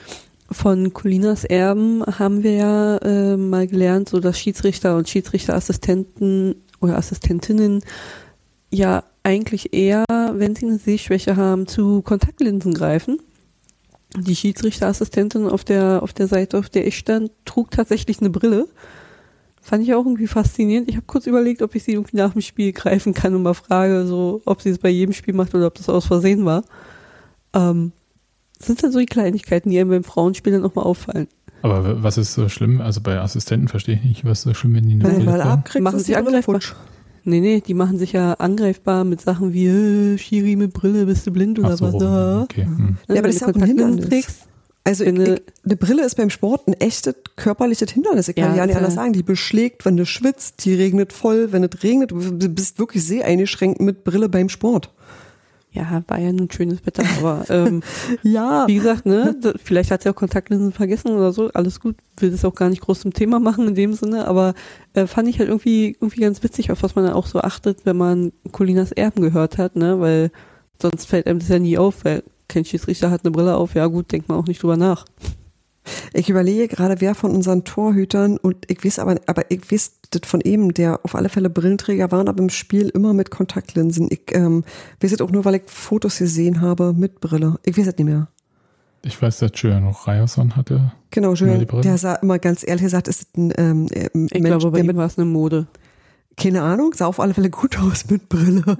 von 0.50 0.94
Colinas 0.94 1.44
Erben 1.44 2.04
haben 2.06 2.44
wir 2.44 2.54
ja 2.54 2.98
äh, 2.98 3.38
mal 3.38 3.68
gelernt, 3.68 4.10
so 4.10 4.20
dass 4.20 4.40
Schiedsrichter 4.40 4.96
und 4.96 5.10
Schiedsrichterassistenten 5.10 6.56
oder 6.80 6.98
Assistentinnen 6.98 7.82
ja 8.72 9.04
eigentlich 9.24 9.74
eher, 9.74 10.06
wenn 10.08 10.56
sie 10.56 10.68
eine 10.68 10.78
Sehschwäche 10.78 11.36
haben, 11.36 11.68
zu 11.68 12.02
Kontaktlinsen 12.02 12.74
greifen. 12.74 13.20
Die 14.16 14.36
Schiedsrichterassistentin 14.36 15.48
auf 15.48 15.64
der, 15.64 16.02
auf 16.02 16.14
der 16.14 16.28
Seite, 16.28 16.58
auf 16.58 16.70
der 16.70 16.88
ich 16.88 16.98
stand, 16.98 17.32
trug 17.46 17.72
tatsächlich 17.72 18.20
eine 18.20 18.30
Brille. 18.30 18.68
Fand 19.62 19.84
ich 19.84 19.94
auch 19.94 20.06
irgendwie 20.06 20.28
faszinierend. 20.28 20.88
Ich 20.88 20.96
habe 20.96 21.06
kurz 21.06 21.28
überlegt, 21.28 21.62
ob 21.62 21.76
ich 21.76 21.84
sie 21.84 21.92
irgendwie 21.92 22.16
nach 22.16 22.32
dem 22.32 22.42
Spiel 22.42 22.72
greifen 22.72 23.14
kann 23.14 23.36
und 23.36 23.44
mal 23.44 23.54
frage, 23.54 24.08
so, 24.08 24.42
ob 24.46 24.62
sie 24.62 24.70
es 24.70 24.80
bei 24.80 24.90
jedem 24.90 25.14
Spiel 25.14 25.34
macht 25.34 25.54
oder 25.54 25.68
ob 25.68 25.76
das 25.76 25.90
aus 25.90 26.06
Versehen 26.06 26.46
war. 26.46 26.64
Ähm, 27.54 27.92
sind 28.60 28.82
dann 28.82 28.92
so 28.92 29.00
die 29.00 29.06
Kleinigkeiten, 29.06 29.70
die 29.70 29.80
einem 29.80 29.90
beim 29.90 30.04
Frauenspiel 30.04 30.54
dann 30.54 30.62
nochmal 30.62 30.86
auffallen. 30.86 31.28
Aber 31.62 32.02
was 32.02 32.18
ist 32.18 32.34
so 32.34 32.48
schlimm? 32.50 32.82
Also 32.82 33.02
bei 33.02 33.20
Assistenten 33.20 33.68
verstehe 33.68 33.96
ich 33.96 34.04
nicht, 34.04 34.26
was 34.26 34.40
ist 34.40 34.44
so 34.44 34.54
schlimm, 34.54 34.76
wenn 34.76 34.88
die 34.88 34.94
eine 34.94 35.04
Brille 35.04 35.26
mal 35.26 35.38
tragen? 35.40 35.50
abkriegst, 35.50 35.84
Machen 35.84 36.00
sie 36.00 36.16
angreifbar. 36.16 36.60
Nee, 37.28 37.42
nee, 37.42 37.60
die 37.60 37.74
machen 37.74 38.00
sich 38.00 38.14
ja 38.14 38.34
angreifbar 38.36 39.04
mit 39.04 39.20
Sachen 39.20 39.52
wie, 39.54 39.68
äh, 39.68 40.18
Schiri 40.18 40.56
mit 40.56 40.72
Brille, 40.72 41.06
bist 41.06 41.28
du 41.28 41.32
blind 41.32 41.60
oder 41.60 41.76
so, 41.76 41.92
was? 41.92 42.02
Ja. 42.02 42.42
okay. 42.42 42.64
Hm. 42.64 42.98
Ja, 43.10 43.16
aber 43.16 43.28
das 43.28 43.36
ist 43.36 43.42
ja 43.42 43.48
auch 43.50 43.54
ein 43.54 43.64
Hindernis. 43.64 44.08
trägst. 44.08 44.48
Also 44.86 45.04
ich, 45.04 45.10
eine 45.10 45.76
Brille 45.76 46.06
ist 46.06 46.16
beim 46.16 46.30
Sport 46.30 46.66
ein 46.70 46.74
echtes 46.76 47.16
körperliches 47.36 47.92
Hindernis. 47.92 48.30
Ich 48.30 48.38
kann 48.38 48.52
Ja, 48.52 48.60
ja 48.60 48.66
nicht 48.66 48.78
anders 48.78 48.94
sagen. 48.94 49.12
Die 49.12 49.24
beschlägt, 49.24 49.84
wenn 49.84 49.98
du 49.98 50.06
schwitzt, 50.06 50.64
die 50.64 50.74
regnet 50.76 51.12
voll, 51.12 51.52
wenn 51.52 51.66
es 51.66 51.84
regnet. 51.84 52.12
Du 52.12 52.50
bist 52.50 52.80
wirklich 52.80 53.04
sehr 53.04 53.26
eingeschränkt 53.26 53.82
mit 53.82 54.06
Brille 54.06 54.30
beim 54.30 54.48
Sport. 54.48 54.94
Ja, 55.72 56.02
war 56.08 56.18
ja 56.20 56.32
nun 56.32 56.50
schönes 56.50 56.84
Wetter, 56.86 57.04
aber 57.20 57.46
ähm, 57.50 57.84
Ja. 58.24 58.66
wie 58.68 58.76
gesagt, 58.76 59.06
ne, 59.06 59.36
da- 59.40 59.54
vielleicht 59.64 59.92
hat 59.92 60.02
sie 60.02 60.10
auch 60.10 60.16
Kontaktlinsen 60.16 60.72
vergessen 60.72 61.12
oder 61.12 61.32
so, 61.34 61.50
alles 61.54 61.80
gut, 61.80 61.96
will 62.18 62.32
das 62.32 62.46
auch 62.46 62.56
gar 62.56 62.70
nicht 62.70 62.82
groß 62.82 63.02
zum 63.02 63.14
Thema 63.14 63.40
machen 63.40 63.68
in 63.68 63.76
dem 63.76 63.94
Sinne, 63.94 64.28
aber 64.28 64.54
äh, 64.94 65.06
fand 65.06 65.28
ich 65.28 65.38
halt 65.40 65.50
irgendwie, 65.50 65.96
irgendwie 66.00 66.22
ganz 66.22 66.42
witzig, 66.42 66.72
auf 66.72 66.82
was 66.84 66.96
man 66.96 67.06
dann 67.06 67.14
auch 67.14 67.28
so 67.28 67.42
achtet, 67.42 67.86
wenn 67.86 67.98
man 67.98 68.32
Colinas 68.52 68.92
Erben 68.92 69.22
gehört 69.22 69.58
hat, 69.58 69.76
ne, 69.76 70.00
weil 70.00 70.32
sonst 70.82 71.06
fällt 71.06 71.28
einem 71.28 71.40
das 71.40 71.50
ja 71.50 71.60
nie 71.60 71.78
auf, 71.78 72.06
weil 72.06 72.24
kein 72.48 72.66
Schiedsrichter 72.66 73.12
hat 73.12 73.22
eine 73.24 73.32
Brille 73.32 73.56
auf, 73.56 73.76
ja 73.76 73.86
gut, 73.88 74.12
denkt 74.12 74.30
man 74.30 74.38
auch 74.40 74.48
nicht 74.48 74.64
drüber 74.64 74.78
nach. 74.78 75.06
Ich 76.14 76.30
überlege 76.30 76.68
gerade, 76.68 77.00
wer 77.00 77.16
von 77.16 77.32
unseren 77.32 77.64
Torhütern 77.64 78.38
und 78.38 78.70
ich 78.70 78.84
weiß 78.84 79.00
aber, 79.00 79.18
aber 79.26 79.50
ich 79.52 79.72
weiß 79.72 79.94
das 80.12 80.22
von 80.26 80.42
eben, 80.42 80.74
der 80.74 81.04
auf 81.04 81.16
alle 81.16 81.30
Fälle 81.30 81.50
Brillenträger 81.50 82.12
waren, 82.12 82.28
aber 82.28 82.42
im 82.42 82.50
Spiel 82.50 82.90
immer 82.90 83.14
mit 83.14 83.32
Kontaktlinsen. 83.32 84.08
Ich 84.10 84.34
ähm, 84.34 84.64
weiß 85.02 85.12
es 85.14 85.22
auch 85.22 85.32
nur, 85.32 85.46
weil 85.46 85.56
ich 85.56 85.64
Fotos 85.68 86.18
gesehen 86.18 86.62
habe 86.62 86.94
mit 86.94 87.20
Brille. 87.20 87.60
Ich 87.64 87.78
weiß 87.78 87.88
es 87.88 87.98
nicht 87.98 88.06
mehr. 88.08 88.28
Ich 89.04 89.22
weiß, 89.22 89.40
dass 89.40 89.52
Julian 89.56 89.88
Ryerson 89.88 90.56
hatte. 90.56 90.92
Genau, 91.12 91.34
Julian, 91.34 91.66
der 91.82 91.98
sah 91.98 92.16
immer 92.16 92.40
ganz 92.40 92.68
ehrlich 92.68 92.84
gesagt, 92.84 93.08
ist 93.08 93.22
es 93.22 93.38
ein 93.38 93.54
ähm, 93.58 93.88
äh, 93.92 94.06
Ich 94.06 94.42
Mensch, 94.42 94.48
glaube, 94.48 94.72
bei 94.72 94.78
der 94.78 94.84
ihm 94.84 94.88
mit, 94.88 94.98
war 94.98 95.06
es 95.06 95.18
eine 95.18 95.26
Mode. 95.26 95.68
keine 96.36 96.62
Ahnung, 96.64 96.94
sah 96.94 97.06
auf 97.06 97.20
alle 97.20 97.34
Fälle 97.34 97.50
gut 97.50 97.80
aus 97.80 98.10
mit 98.10 98.28
Brille. 98.28 98.78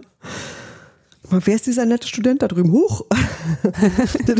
Wer 1.30 1.56
ist 1.56 1.68
dieser 1.68 1.86
nette 1.86 2.08
Student 2.08 2.42
da 2.42 2.48
drüben? 2.48 2.72
Hoch! 2.72 3.06
das, 4.26 4.40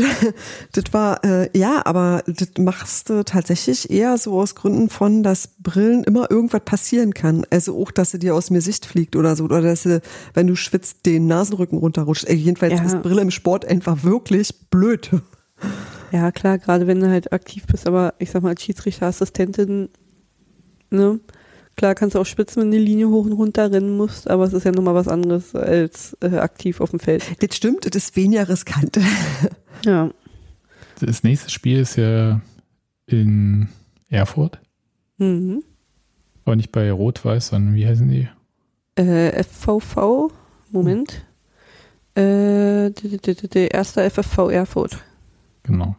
das 0.72 0.84
war, 0.92 1.22
äh, 1.24 1.50
ja, 1.56 1.82
aber 1.84 2.22
das 2.26 2.48
machst 2.58 3.10
du 3.10 3.24
tatsächlich 3.24 3.90
eher 3.90 4.16
so 4.16 4.40
aus 4.40 4.54
Gründen 4.54 4.88
von, 4.88 5.22
dass 5.22 5.48
Brillen 5.58 6.04
immer 6.04 6.30
irgendwas 6.30 6.62
passieren 6.64 7.12
kann. 7.12 7.44
Also 7.50 7.78
auch, 7.80 7.90
dass 7.90 8.12
sie 8.12 8.18
dir 8.18 8.34
aus 8.34 8.50
mir 8.50 8.62
Sicht 8.62 8.86
fliegt 8.86 9.16
oder 9.16 9.36
so. 9.36 9.44
Oder 9.44 9.60
dass 9.60 9.82
sie, 9.82 10.00
wenn 10.34 10.46
du 10.46 10.56
schwitzt, 10.56 11.04
den 11.04 11.26
Nasenrücken 11.26 11.78
runterrutscht. 11.78 12.24
Äh, 12.24 12.34
jedenfalls 12.34 12.78
Ja. 12.80 12.84
ist 12.86 13.02
Brille 13.02 13.20
im 13.20 13.30
Sport 13.30 13.66
einfach 13.66 14.02
wirklich 14.04 14.54
blöd. 14.70 15.10
Ja, 16.10 16.32
klar, 16.32 16.56
gerade 16.58 16.86
wenn 16.86 17.00
du 17.00 17.08
halt 17.10 17.32
aktiv 17.32 17.66
bist, 17.66 17.86
aber 17.86 18.14
ich 18.18 18.30
sag 18.30 18.42
mal, 18.42 18.50
als 18.50 18.62
Schiedsrichterassistentin, 18.62 19.90
ne, 20.90 21.20
Klar 21.78 21.94
kannst 21.94 22.16
du 22.16 22.18
auch 22.20 22.26
spitzen, 22.26 22.60
wenn 22.60 22.70
du 22.72 22.76
die 22.76 22.82
Linie 22.84 23.08
hoch 23.08 23.24
und 23.24 23.32
runter 23.34 23.70
rennen 23.70 23.96
musst, 23.96 24.28
aber 24.28 24.42
es 24.44 24.52
ist 24.52 24.64
ja 24.64 24.72
nochmal 24.72 24.94
was 24.96 25.06
anderes 25.06 25.54
als 25.54 26.16
äh, 26.20 26.36
aktiv 26.38 26.80
auf 26.80 26.90
dem 26.90 26.98
Feld. 26.98 27.24
Das 27.40 27.54
stimmt, 27.56 27.86
das 27.86 27.94
ist 27.94 28.16
weniger 28.16 28.48
riskant. 28.48 28.98
Ja. 29.84 30.10
Das 30.98 31.22
nächste 31.22 31.50
Spiel 31.50 31.78
ist 31.78 31.94
ja 31.94 32.40
in 33.06 33.68
Erfurt, 34.08 34.58
Mhm. 35.18 35.62
aber 36.44 36.56
nicht 36.56 36.72
bei 36.72 36.90
Rot-Weiß, 36.90 37.46
sondern 37.48 37.76
wie 37.76 37.86
heißen 37.86 38.08
die? 38.10 38.28
Äh, 38.96 39.40
FVV, 39.44 40.32
Moment. 40.72 41.24
Äh, 42.16 42.90
d- 42.90 43.18
d- 43.18 43.34
d- 43.34 43.46
d- 43.46 43.68
erster 43.68 44.02
FFV 44.10 44.50
Erfurt. 44.50 44.98
Genau. 45.62 45.94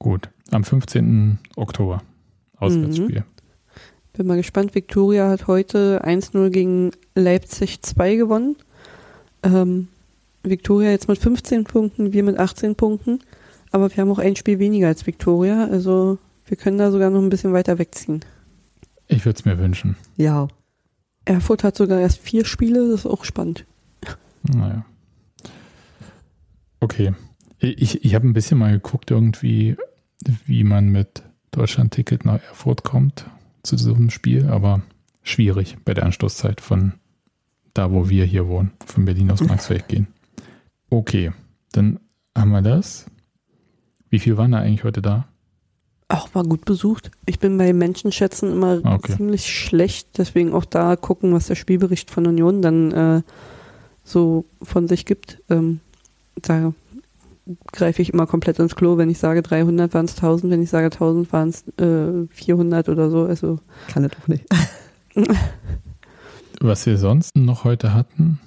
Gut. 0.00 0.28
Am 0.50 0.64
15. 0.64 1.38
Oktober. 1.54 2.02
Auswärtsspiel. 2.56 3.24
Bin 4.12 4.26
mal 4.26 4.36
gespannt. 4.36 4.74
Viktoria 4.74 5.28
hat 5.28 5.46
heute 5.46 6.04
1-0 6.04 6.50
gegen 6.50 6.90
Leipzig 7.14 7.82
2 7.82 8.16
gewonnen. 8.16 8.56
Ähm, 9.42 9.88
Viktoria 10.42 10.90
jetzt 10.90 11.08
mit 11.08 11.18
15 11.18 11.64
Punkten, 11.64 12.12
wir 12.12 12.24
mit 12.24 12.38
18 12.38 12.74
Punkten. 12.74 13.20
Aber 13.70 13.90
wir 13.90 13.98
haben 13.98 14.10
auch 14.10 14.18
ein 14.18 14.34
Spiel 14.34 14.58
weniger 14.58 14.88
als 14.88 15.06
Viktoria. 15.06 15.66
Also 15.66 16.18
wir 16.46 16.56
können 16.56 16.78
da 16.78 16.90
sogar 16.90 17.10
noch 17.10 17.22
ein 17.22 17.28
bisschen 17.28 17.52
weiter 17.52 17.78
wegziehen. 17.78 18.24
Ich 19.06 19.24
würde 19.24 19.38
es 19.38 19.44
mir 19.44 19.58
wünschen. 19.58 19.96
Ja. 20.16 20.48
Erfurt 21.24 21.62
hat 21.62 21.76
sogar 21.76 22.00
erst 22.00 22.18
vier 22.18 22.44
Spiele. 22.44 22.90
Das 22.90 23.00
ist 23.00 23.06
auch 23.06 23.24
spannend. 23.24 23.64
Naja. 24.42 24.84
Okay. 26.80 27.14
Ich, 27.58 28.04
ich 28.04 28.14
habe 28.14 28.26
ein 28.26 28.32
bisschen 28.32 28.58
mal 28.58 28.72
geguckt, 28.72 29.10
irgendwie, 29.10 29.76
wie 30.46 30.64
man 30.64 30.88
mit 30.88 31.22
Deutschland-Ticket 31.52 32.24
nach 32.24 32.42
Erfurt 32.42 32.82
kommt 32.82 33.26
zu 33.62 33.76
diesem 33.76 34.10
Spiel, 34.10 34.48
aber 34.48 34.82
schwierig 35.22 35.76
bei 35.84 35.94
der 35.94 36.04
Anstoßzeit 36.04 36.60
von 36.60 36.94
da, 37.74 37.92
wo 37.92 38.08
wir 38.08 38.24
hier 38.24 38.48
wohnen, 38.48 38.72
von 38.84 39.04
Berlin 39.04 39.30
aus 39.30 39.40
Maxfeld 39.46 39.88
gehen. 39.88 40.08
Okay, 40.88 41.32
dann 41.72 42.00
haben 42.36 42.50
wir 42.50 42.62
das. 42.62 43.06
Wie 44.08 44.18
viel 44.18 44.36
waren 44.36 44.52
da 44.52 44.58
eigentlich 44.58 44.84
heute 44.84 45.02
da? 45.02 45.28
Auch 46.08 46.34
war 46.34 46.42
gut 46.42 46.64
besucht. 46.64 47.12
Ich 47.26 47.38
bin 47.38 47.56
bei 47.56 47.72
Menschenschätzen 47.72 48.50
immer 48.50 48.80
okay. 48.84 49.14
ziemlich 49.14 49.46
schlecht, 49.46 50.18
deswegen 50.18 50.52
auch 50.52 50.64
da 50.64 50.96
gucken, 50.96 51.32
was 51.32 51.46
der 51.46 51.54
Spielbericht 51.54 52.10
von 52.10 52.26
Union 52.26 52.62
dann 52.62 52.90
äh, 52.90 53.22
so 54.02 54.44
von 54.60 54.88
sich 54.88 55.06
gibt. 55.06 55.40
Ähm, 55.48 55.78
da 56.34 56.72
greife 57.72 58.02
ich 58.02 58.12
immer 58.12 58.26
komplett 58.26 58.58
ins 58.58 58.76
Klo, 58.76 58.96
wenn 58.98 59.10
ich 59.10 59.18
sage 59.18 59.42
300 59.42 59.94
waren 59.94 60.04
es 60.04 60.16
1000, 60.16 60.52
wenn 60.52 60.62
ich 60.62 60.70
sage 60.70 60.86
1000 60.86 61.32
waren 61.32 61.48
es 61.48 61.66
äh, 61.78 62.26
400 62.28 62.88
oder 62.88 63.10
so. 63.10 63.24
Also 63.24 63.58
Kann 63.88 64.02
das 64.02 64.12
auch 64.22 64.28
nicht. 64.28 64.44
Was 66.60 66.84
wir 66.86 66.98
sonst 66.98 67.36
noch 67.36 67.64
heute 67.64 67.94
hatten, 67.94 68.38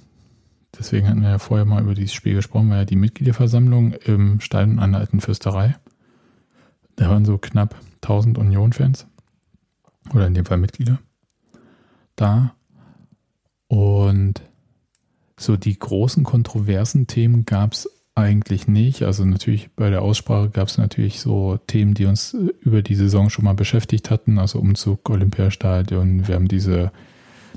deswegen 0.77 1.07
hatten 1.07 1.21
wir 1.21 1.29
ja 1.29 1.39
vorher 1.39 1.65
mal 1.65 1.81
über 1.81 1.95
dieses 1.95 2.13
Spiel 2.13 2.35
gesprochen, 2.35 2.69
war 2.69 2.77
ja 2.77 2.85
die 2.85 2.95
Mitgliederversammlung 2.95 3.93
im 3.93 4.39
Stadion 4.39 4.79
an 4.79 4.91
der 4.91 5.01
Alten 5.01 5.19
Fürsterei. 5.19 5.75
Da 6.95 7.09
waren 7.09 7.25
so 7.25 7.39
knapp 7.39 7.75
1000 8.03 8.37
Union-Fans 8.37 9.07
oder 10.13 10.27
in 10.27 10.35
dem 10.35 10.45
Fall 10.45 10.57
Mitglieder 10.57 10.99
da. 12.15 12.55
Und 13.67 14.41
so 15.37 15.57
die 15.57 15.77
großen 15.77 16.23
kontroversen 16.23 17.07
Themen 17.07 17.45
gab 17.45 17.73
es 17.73 17.89
eigentlich 18.15 18.67
nicht. 18.67 19.03
Also 19.03 19.25
natürlich 19.25 19.71
bei 19.75 19.89
der 19.89 20.01
Aussprache 20.01 20.49
gab 20.49 20.67
es 20.67 20.77
natürlich 20.77 21.19
so 21.19 21.57
Themen, 21.67 21.93
die 21.93 22.05
uns 22.05 22.33
äh, 22.33 22.53
über 22.61 22.81
die 22.81 22.95
Saison 22.95 23.29
schon 23.29 23.45
mal 23.45 23.55
beschäftigt 23.55 24.11
hatten. 24.11 24.37
Also 24.37 24.59
Umzug, 24.59 25.09
Olympiastadion. 25.09 26.27
Wir 26.27 26.35
haben 26.35 26.47
diese 26.47 26.91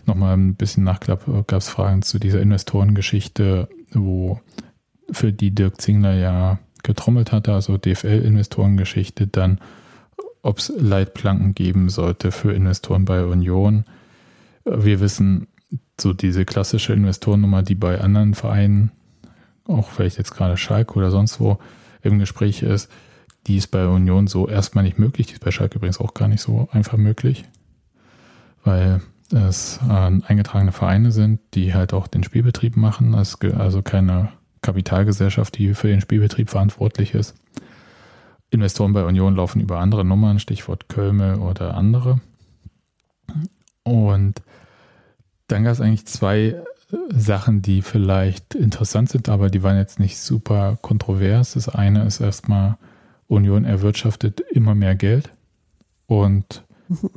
nochmal 0.07 0.37
ein 0.37 0.55
bisschen 0.55 0.85
Nachklapp, 0.85 1.47
gab 1.47 1.61
es 1.61 1.69
Fragen 1.69 2.03
zu 2.03 2.19
dieser 2.19 2.41
Investorengeschichte, 2.41 3.69
wo 3.93 4.41
für 5.11 5.33
die 5.33 5.55
Dirk 5.55 5.81
Zingler 5.81 6.15
ja 6.15 6.59
getrommelt 6.83 7.33
hatte, 7.33 7.53
also 7.53 7.77
DFL-Investorengeschichte, 7.77 9.27
dann 9.27 9.59
ob 10.43 10.59
es 10.59 10.73
Leitplanken 10.77 11.55
geben 11.55 11.89
sollte 11.89 12.31
für 12.31 12.53
Investoren 12.53 13.05
bei 13.05 13.25
Union. 13.25 13.85
Wir 14.65 15.01
wissen, 15.01 15.49
so 16.01 16.13
diese 16.13 16.45
klassische 16.45 16.93
Investorennummer, 16.93 17.63
die 17.63 17.75
bei 17.75 18.01
anderen 18.01 18.35
Vereinen, 18.35 18.93
auch 19.69 19.91
vielleicht 19.91 20.19
jetzt 20.19 20.35
gerade 20.35 20.57
Schalke 20.57 20.95
oder 20.95 21.11
sonst 21.11 21.41
wo, 21.41 21.59
im 22.03 22.19
Gespräch 22.19 22.63
ist, 22.63 22.91
die 23.47 23.57
ist 23.57 23.69
bei 23.69 23.87
Union 23.87 24.27
so 24.27 24.49
erstmal 24.49 24.85
nicht 24.85 24.99
möglich. 24.99 25.27
Die 25.29 25.35
ist 25.35 25.45
bei 25.45 25.51
Schalke 25.51 25.77
übrigens 25.77 26.01
auch 26.01 26.15
gar 26.15 26.29
nicht 26.29 26.41
so 26.41 26.69
einfach 26.73 26.97
möglich, 26.97 27.45
weil 28.65 29.01
es 29.33 29.81
äh, 29.89 29.93
eingetragene 29.93 30.73
Vereine 30.73 31.13
sind, 31.13 31.41
die 31.55 31.75
halt 31.75 31.93
auch 31.93 32.07
den 32.07 32.23
Spielbetrieb 32.23 32.77
machen. 32.77 33.15
Es 33.15 33.41
also 33.41 33.83
keine 33.83 34.31
Kapitalgesellschaft, 34.63 35.59
die 35.59 35.75
für 35.75 35.89
den 35.89 36.01
Spielbetrieb 36.01 36.51
verantwortlich 36.51 37.15
ist. 37.15 37.35
Investoren 38.51 38.93
bei 38.93 39.05
Union 39.05 39.37
laufen 39.37 39.61
über 39.61 39.79
andere 39.79 40.05
Nummern, 40.05 40.39
Stichwort 40.39 40.89
Kölme 40.89 41.39
oder 41.39 41.75
andere. 41.75 42.21
Und 43.83 44.43
dann 45.49 45.65
gab 45.65 45.73
es 45.73 45.81
eigentlich 45.81 46.07
zwei 46.07 46.63
Sachen, 47.11 47.63
die 47.63 47.83
vielleicht 47.83 48.55
interessant 48.55 49.09
sind, 49.09 49.29
aber 49.29 49.51
die 49.51 49.63
waren 49.63 49.77
jetzt 49.77 49.99
nicht 49.99 50.19
super 50.19 50.79
kontrovers. 50.83 51.55
Das 51.55 51.69
eine 51.69 52.05
ist 52.05 52.21
erstmal, 52.21 52.77
Union 53.27 53.65
erwirtschaftet 53.65 54.41
immer 54.41 54.75
mehr 54.75 54.95
Geld. 54.95 55.31
Und 56.07 56.65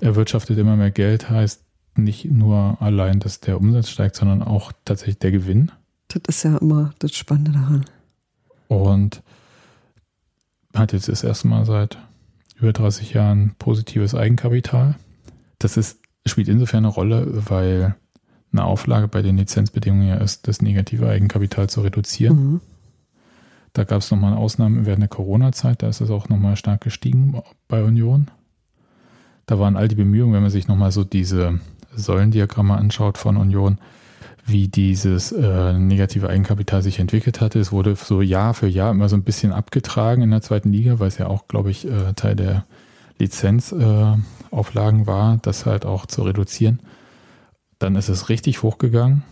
erwirtschaftet 0.02 0.58
immer 0.58 0.76
mehr 0.76 0.92
Geld 0.92 1.30
heißt 1.30 1.64
nicht 1.96 2.26
nur 2.26 2.82
allein, 2.82 3.20
dass 3.20 3.42
der 3.42 3.58
Umsatz 3.58 3.90
steigt, 3.90 4.16
sondern 4.16 4.42
auch 4.42 4.72
tatsächlich 4.86 5.20
der 5.20 5.32
Gewinn. 5.32 5.72
Das 6.08 6.22
ist 6.28 6.44
ja 6.44 6.58
immer 6.58 6.94
das 7.00 7.16
Spannende 7.16 7.52
daran. 7.52 7.86
Und 8.68 9.22
hat 10.74 10.94
jetzt 10.94 11.10
das 11.10 11.24
erste 11.24 11.48
Mal 11.48 11.66
seit 11.66 11.98
über 12.60 12.74
30 12.74 13.14
Jahren 13.14 13.56
positives 13.60 14.16
Eigenkapital. 14.16 14.96
Das 15.60 15.78
ist, 15.78 16.00
spielt 16.26 16.48
insofern 16.48 16.86
eine 16.86 16.94
Rolle, 16.94 17.28
weil 17.50 17.96
eine 18.52 18.64
Auflage 18.64 19.08
bei 19.08 19.22
den 19.22 19.38
Lizenzbedingungen 19.38 20.08
ja 20.08 20.16
ist, 20.16 20.47
das 20.47 20.62
negative 20.62 21.08
Eigenkapital 21.08 21.70
zu 21.70 21.82
reduzieren. 21.82 22.36
Mhm. 22.36 22.62
Da 23.74 23.84
gab 23.84 24.02
es 24.02 24.10
nochmal 24.10 24.32
eine 24.32 24.41
Ausnahme 24.41 24.86
während 24.86 25.02
der 25.02 25.10
Corona-Zeit, 25.10 25.84
da 25.84 25.89
ist 25.89 26.02
es 26.02 26.10
auch 26.10 26.30
nochmal 26.30 26.56
stark 26.56 26.82
gestiegen 26.82 27.41
bei 27.68 27.84
Union. 27.84 28.30
Da 29.45 29.60
waren 29.60 29.78
all 29.78 29.88
die 29.88 29.95
Bemühungen, 29.95 30.34
wenn 30.34 30.41
man 30.41 30.52
sich 30.52 30.68
nochmal 30.68 30.91
so 30.91 31.04
diese 31.04 31.60
Säulendiagramme 31.95 32.76
anschaut 32.76 33.18
von 33.18 33.38
Union, 33.38 33.78
wie 34.45 34.68
dieses 34.68 35.32
äh, 35.32 35.74
negative 35.74 36.30
Eigenkapital 36.30 36.82
sich 36.82 37.00
entwickelt 37.00 37.41
hatte. 37.41 37.60
Es 37.60 37.72
wurde 37.72 37.95
so 37.95 38.22
Jahr 38.22 38.54
für 38.54 38.68
Jahr 38.68 38.91
immer 38.91 39.10
so 39.10 39.16
ein 39.16 39.24
bisschen 39.24 39.52
abgetragen 39.52 40.24
in 40.24 40.32
der 40.32 40.41
zweiten 40.41 40.72
Liga, 40.72 41.00
weil 41.00 41.08
es 41.08 41.18
ja 41.18 41.28
auch, 41.28 41.47
glaube 41.47 41.72
ich, 41.72 41.86
äh, 41.86 42.14
Teil 42.16 42.36
der 42.36 42.66
Lizenzauflagen 43.20 45.04
äh, 45.04 45.08
war, 45.08 45.38
das 45.41 45.66
halt 45.66 45.86
auch 45.86 46.06
zu 46.06 46.24
reduzieren. 46.24 46.80
Dann 47.80 47.96
ist 47.96 48.10
es 48.10 48.30
richtig 48.30 48.62
hochgegangen 48.62 49.24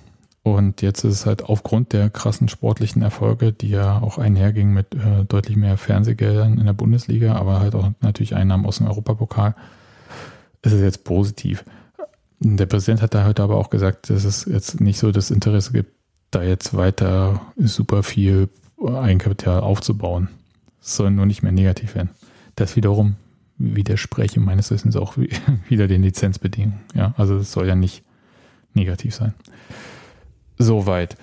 und 0.43 0.82
jetzt 0.82 1.04
ist 1.04 1.14
es 1.14 1.26
halt 1.26 1.43
aufgrund 1.43 1.91
der 1.91 2.10
krassen 2.10 2.48
sportlichen 2.48 3.02
Erfolge, 3.02 3.52
die 3.52 3.70
ja 3.70 4.02
auch 4.02 4.18
einhergingen 4.18 4.74
mit 4.74 4.95
äh, 4.95 5.26
deutlich 5.28 5.58
mehr 5.58 5.78
Fernsehgeldern 5.78 6.58
in 6.58 6.66
der 6.66 6.74
Bundesliga, 6.74 7.36
aber 7.36 7.60
halt 7.60 7.76
auch 7.76 7.91
natürlich 8.00 8.34
Einnahmen 8.34 8.66
aus 8.66 8.78
dem 8.78 8.88
Europapokal, 8.88 9.56
ist 10.62 10.72
es 10.72 10.82
jetzt 10.82 11.04
positiv. 11.04 11.66
Der 12.39 12.66
Präsident 12.66 13.02
hat 13.02 13.14
da 13.14 13.26
heute 13.26 13.43
aber 13.43 13.58
auch 13.58 13.70
gesagt, 13.70 14.10
dass 14.10 14.24
es 14.24 14.45
jetzt 14.45 14.80
nicht 14.80 15.00
so 15.00 15.12
das 15.12 15.32
Interesse 15.32 15.74
gibt, 15.74 15.91
da 16.32 16.43
jetzt 16.43 16.78
weiter 16.78 17.41
super 17.58 18.04
viel 18.04 18.48
Eigenkapital 18.82 19.60
aufzubauen. 19.60 20.30
Es 20.82 20.95
soll 20.95 21.12
nur 21.12 21.26
nicht 21.26 21.43
mehr 21.43 21.52
negativ 21.52 21.95
werden. 21.95 22.12
Das 22.56 22.78
wiederum 22.78 23.16
widerspreche 23.58 24.39
meines 24.39 24.72
Wissens 24.72 24.95
auch 24.95 25.18
wieder 25.68 25.88
den 25.88 26.04
Lizenzbedingungen. 26.04 26.80
Ja, 26.95 27.14
also 27.18 27.36
es 27.36 27.52
soll 27.52 27.68
ja 27.68 27.76
nicht 27.76 28.04
negativ 28.74 29.15
sein. 29.15 29.34
Soweit. 30.57 31.18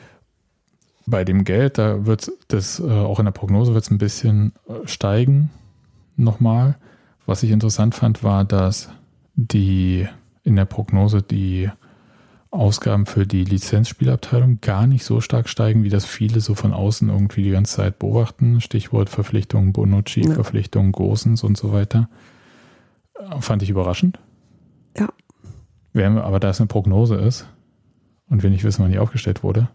Bei 1.07 1.24
dem 1.24 1.45
Geld, 1.45 1.76
da 1.76 2.07
wird 2.07 2.32
das 2.49 2.80
äh, 2.80 2.84
auch 2.88 3.18
in 3.18 3.26
der 3.26 3.32
Prognose 3.32 3.74
wird 3.74 3.84
es 3.84 3.90
ein 3.90 3.99
bisschen 3.99 4.53
äh, 4.68 4.86
steigen. 4.86 5.51
Nochmal. 6.16 6.76
Was 7.26 7.42
ich 7.42 7.51
interessant 7.51 7.95
fand, 7.95 8.22
war, 8.22 8.45
dass 8.45 8.88
die 9.34 10.09
in 10.45 10.57
der 10.57 10.64
Prognose 10.64 11.20
die 11.22 11.70
Ausgaben 12.51 13.05
für 13.05 13.26
die 13.26 13.45
Lizenzspielabteilung 13.45 14.61
gar 14.61 14.86
nicht 14.86 15.05
so 15.05 15.20
stark 15.20 15.49
steigen, 15.49 15.82
wie 15.82 15.88
das 15.88 16.05
viele 16.05 16.40
so 16.40 16.55
von 16.55 16.72
außen 16.72 17.09
irgendwie 17.09 17.42
die 17.42 17.51
ganze 17.51 17.76
Zeit 17.76 17.99
beobachten. 17.99 18.61
Stichwort 18.61 19.11
Verpflichtungen 19.11 19.72
Bonucci, 19.72 20.22
Ja. 20.26 20.34
Verpflichtungen 20.34 20.92
Gosens 20.92 21.42
und 21.42 21.59
so 21.59 21.72
weiter. 21.72 22.09
Fand 23.40 23.62
ich 23.62 23.70
überraschend. 23.70 24.20
Ja. 24.97 25.09
Wenn, 25.95 26.18
aber 26.18 26.40
da 26.40 26.51
es 26.51 26.61
eine 26.61 26.66
Prognose 26.66 27.14
ist 27.14 27.47
und 28.28 28.42
wir 28.42 28.51
nicht 28.51 28.64
wissen, 28.64 28.82
wann 28.82 28.92
die 28.92 28.99
aufgestellt 28.99 29.42
wurde, 29.42 29.68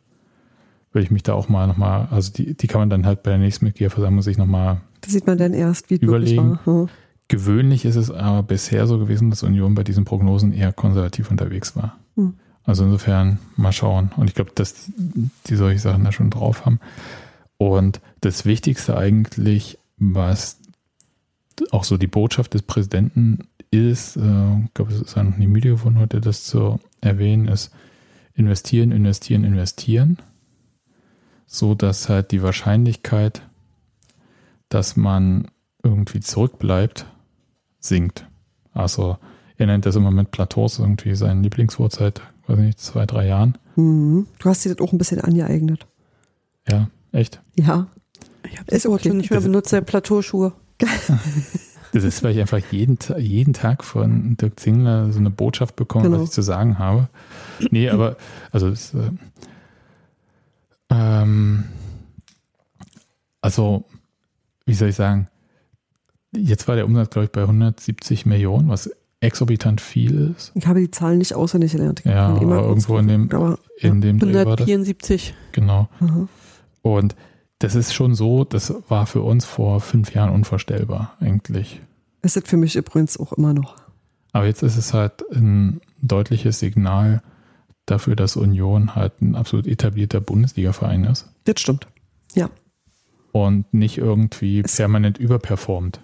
würde 0.91 1.05
ich 1.05 1.11
mich 1.11 1.23
da 1.23 1.33
auch 1.33 1.49
mal 1.49 1.65
nochmal, 1.65 2.07
also 2.11 2.31
die, 2.31 2.55
die 2.55 2.67
kann 2.67 2.81
man 2.81 2.89
dann 2.89 3.05
halt 3.05 3.23
bei 3.23 3.31
der 3.31 3.39
nächsten 3.39 3.65
Mitgliederversammlung 3.65 4.21
sich 4.21 4.37
nochmal 4.37 4.81
Da 5.01 5.09
sieht 5.09 5.25
man 5.25 5.37
dann 5.37 5.53
erst, 5.53 5.89
wie 5.89 5.95
Überlegen. 5.95 6.59
war. 6.65 6.65
Hm. 6.65 6.89
Gewöhnlich 7.29 7.85
ist 7.85 7.95
es 7.95 8.11
aber 8.11 8.43
bisher 8.43 8.85
so 8.85 8.99
gewesen, 8.99 9.29
dass 9.29 9.43
Union 9.43 9.75
bei 9.75 9.83
diesen 9.83 10.03
Prognosen 10.03 10.51
eher 10.51 10.73
konservativ 10.73 11.31
unterwegs 11.31 11.75
war. 11.75 11.97
Hm. 12.15 12.33
Also 12.63 12.83
insofern 12.83 13.39
mal 13.55 13.71
schauen. 13.71 14.11
Und 14.17 14.29
ich 14.29 14.35
glaube, 14.35 14.51
dass 14.55 14.91
die 15.47 15.55
solche 15.55 15.79
Sachen 15.79 16.03
da 16.03 16.11
schon 16.11 16.31
drauf 16.31 16.65
haben. 16.65 16.79
Und 17.57 18.01
das 18.21 18.45
Wichtigste 18.45 18.97
eigentlich, 18.97 19.77
was 19.97 20.58
auch 21.71 21.83
so 21.83 21.97
die 21.97 22.07
Botschaft 22.07 22.53
des 22.53 22.61
Präsidenten 22.61 23.47
ist, 23.71 24.17
äh, 24.17 24.59
ich 24.63 24.73
glaube, 24.73 24.93
es 24.93 25.01
ist 25.01 25.15
ja 25.15 25.23
noch 25.23 25.37
nie 25.37 25.47
müde 25.47 25.69
geworden, 25.69 25.99
heute 25.99 26.21
das 26.21 26.43
zu 26.43 26.79
erwähnen, 27.01 27.47
ist 27.47 27.71
investieren, 28.33 28.91
investieren, 28.91 29.43
investieren, 29.43 30.17
so 31.45 31.75
dass 31.75 32.09
halt 32.09 32.31
die 32.31 32.41
Wahrscheinlichkeit, 32.41 33.41
dass 34.69 34.95
man 34.95 35.47
irgendwie 35.83 36.19
zurückbleibt, 36.19 37.05
sinkt. 37.79 38.27
Also 38.73 39.17
er 39.57 39.67
nennt 39.67 39.85
das 39.85 39.95
im 39.95 40.03
Moment 40.03 40.31
Plateaus 40.31 40.79
irgendwie 40.79 41.15
sein 41.15 41.43
Lieblingswort 41.43 41.93
seit, 41.93 42.21
weiß 42.47 42.59
nicht, 42.59 42.79
zwei, 42.79 43.05
drei 43.05 43.27
Jahren. 43.27 43.57
Mhm. 43.75 44.27
Du 44.39 44.49
hast 44.49 44.63
dir 44.63 44.73
das 44.73 44.85
auch 44.85 44.93
ein 44.93 44.97
bisschen 44.97 45.21
angeeignet. 45.21 45.87
Ja, 46.69 46.89
echt. 47.11 47.41
Ja. 47.55 47.87
Ich 48.43 48.57
habe 48.57 48.71
Ist 48.71 48.85
das 48.85 48.91
okay. 48.91 49.09
schon 49.09 49.17
nicht 49.17 49.31
mehr 49.31 49.41
benutzt, 49.41 49.75
Plateauschuhe. 49.85 50.53
Das 51.91 52.03
ist, 52.03 52.21
weil 52.21 52.33
ich 52.35 52.39
einfach 52.39 52.59
jeden, 52.71 52.99
jeden 53.17 53.53
Tag 53.53 53.83
von 53.83 54.37
Dirk 54.37 54.59
Zingler 54.59 55.11
so 55.11 55.17
eine 55.17 55.31
Botschaft 55.31 55.75
bekomme, 55.75 56.03
Genau. 56.05 56.17
was 56.19 56.25
ich 56.25 56.31
zu 56.35 56.43
sagen 56.43 56.77
habe. 56.77 57.09
Nee, 57.71 57.89
aber, 57.89 58.15
also, 58.51 58.67
es, 58.67 58.93
äh, 58.93 59.09
ähm, 60.91 61.63
also, 63.41 63.85
wie 64.67 64.73
soll 64.75 64.89
ich 64.89 64.95
sagen, 64.95 65.29
jetzt 66.35 66.67
war 66.67 66.75
der 66.75 66.85
Umsatz, 66.85 67.09
glaube 67.09 67.25
ich, 67.25 67.31
bei 67.31 67.41
170 67.41 68.27
Millionen, 68.27 68.69
was 68.69 68.91
exorbitant 69.21 69.81
viel 69.81 70.33
ist. 70.37 70.51
Ich 70.55 70.67
habe 70.67 70.79
die 70.81 70.91
Zahlen 70.91 71.17
nicht 71.17 71.33
auswendig 71.33 71.71
gelernt. 71.71 72.03
Ja, 72.05 72.27
aber 72.27 72.61
irgendwo 72.61 72.97
in 72.99 73.07
dem, 73.07 73.31
Aber, 73.31 73.57
in 73.77 73.99
dem 74.01 74.19
Dreh 74.19 74.33
war 74.33 74.55
das. 74.55 74.67
174. 74.67 75.33
Genau. 75.51 75.89
aha. 75.99 76.27
Und 76.83 77.15
das 77.59 77.75
ist 77.75 77.93
schon 77.93 78.15
so, 78.15 78.43
das 78.45 78.73
war 78.89 79.05
für 79.05 79.21
uns 79.21 79.45
vor 79.45 79.79
fünf 79.81 80.13
Jahren 80.13 80.29
unvorstellbar, 80.31 81.15
eigentlich. 81.19 81.81
Es 82.21 82.35
ist 82.35 82.47
für 82.47 82.57
mich 82.57 82.75
übrigens 82.75 83.17
auch 83.19 83.33
immer 83.33 83.53
noch. 83.53 83.75
Aber 84.31 84.45
jetzt 84.45 84.63
ist 84.63 84.77
es 84.77 84.93
halt 84.93 85.23
ein 85.33 85.81
deutliches 86.01 86.59
Signal 86.59 87.21
dafür, 87.85 88.15
dass 88.15 88.35
Union 88.35 88.95
halt 88.95 89.21
ein 89.21 89.35
absolut 89.35 89.65
etablierter 89.67 90.21
Bundesliga-Verein 90.21 91.05
ist 91.05 91.29
Das 91.45 91.59
stimmt. 91.59 91.87
Ja. 92.35 92.49
und 93.31 93.73
nicht 93.73 93.97
irgendwie 93.97 94.59
Es- 94.59 94.75
permanent 94.77 95.17
überperformt. 95.17 95.99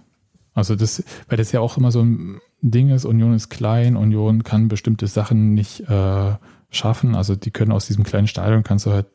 Also 0.53 0.75
das, 0.75 1.03
weil 1.27 1.37
das 1.37 1.51
ja 1.51 1.59
auch 1.59 1.77
immer 1.77 1.91
so 1.91 2.01
ein 2.01 2.39
Ding 2.61 2.89
ist, 2.89 3.05
Union 3.05 3.33
ist 3.33 3.49
klein, 3.49 3.95
Union 3.97 4.43
kann 4.43 4.69
bestimmte 4.69 5.05
Sachen 5.07 5.53
nicht 5.53 5.81
äh, 5.81 6.33
schaffen. 6.71 7.13
Also 7.13 7.35
die 7.35 7.51
können 7.51 7.71
aus 7.73 7.87
diesem 7.87 8.03
kleinen 8.05 8.27
Stadion 8.27 8.63
kannst 8.63 8.85
du 8.85 8.91
halt 8.91 9.07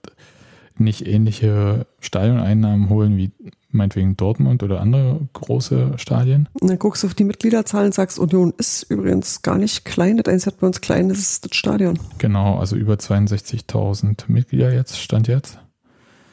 nicht 0.80 1.06
ähnliche 1.06 1.86
Stadioneinnahmen 2.00 2.88
holen 2.88 3.16
wie 3.16 3.30
meinetwegen 3.72 4.16
Dortmund 4.16 4.62
oder 4.62 4.80
andere 4.80 5.20
große 5.32 5.92
Stadien. 5.96 6.48
Und 6.60 6.68
dann 6.70 6.78
guckst 6.78 7.02
du 7.02 7.06
auf 7.06 7.14
die 7.14 7.24
Mitgliederzahlen 7.24 7.86
und 7.86 7.94
sagst, 7.94 8.18
Union 8.18 8.52
ist 8.58 8.82
übrigens 8.90 9.42
gar 9.42 9.58
nicht 9.58 9.84
klein. 9.84 10.16
Das 10.16 10.32
Einzige, 10.32 10.56
bei 10.56 10.66
uns 10.66 10.80
klein 10.80 11.10
ist, 11.10 11.20
ist 11.20 11.44
das 11.44 11.56
Stadion. 11.56 11.98
Genau, 12.18 12.58
also 12.58 12.76
über 12.76 12.94
62.000 12.94 14.24
Mitglieder 14.28 14.72
jetzt, 14.72 14.98
stand 14.98 15.28
jetzt. 15.28 15.58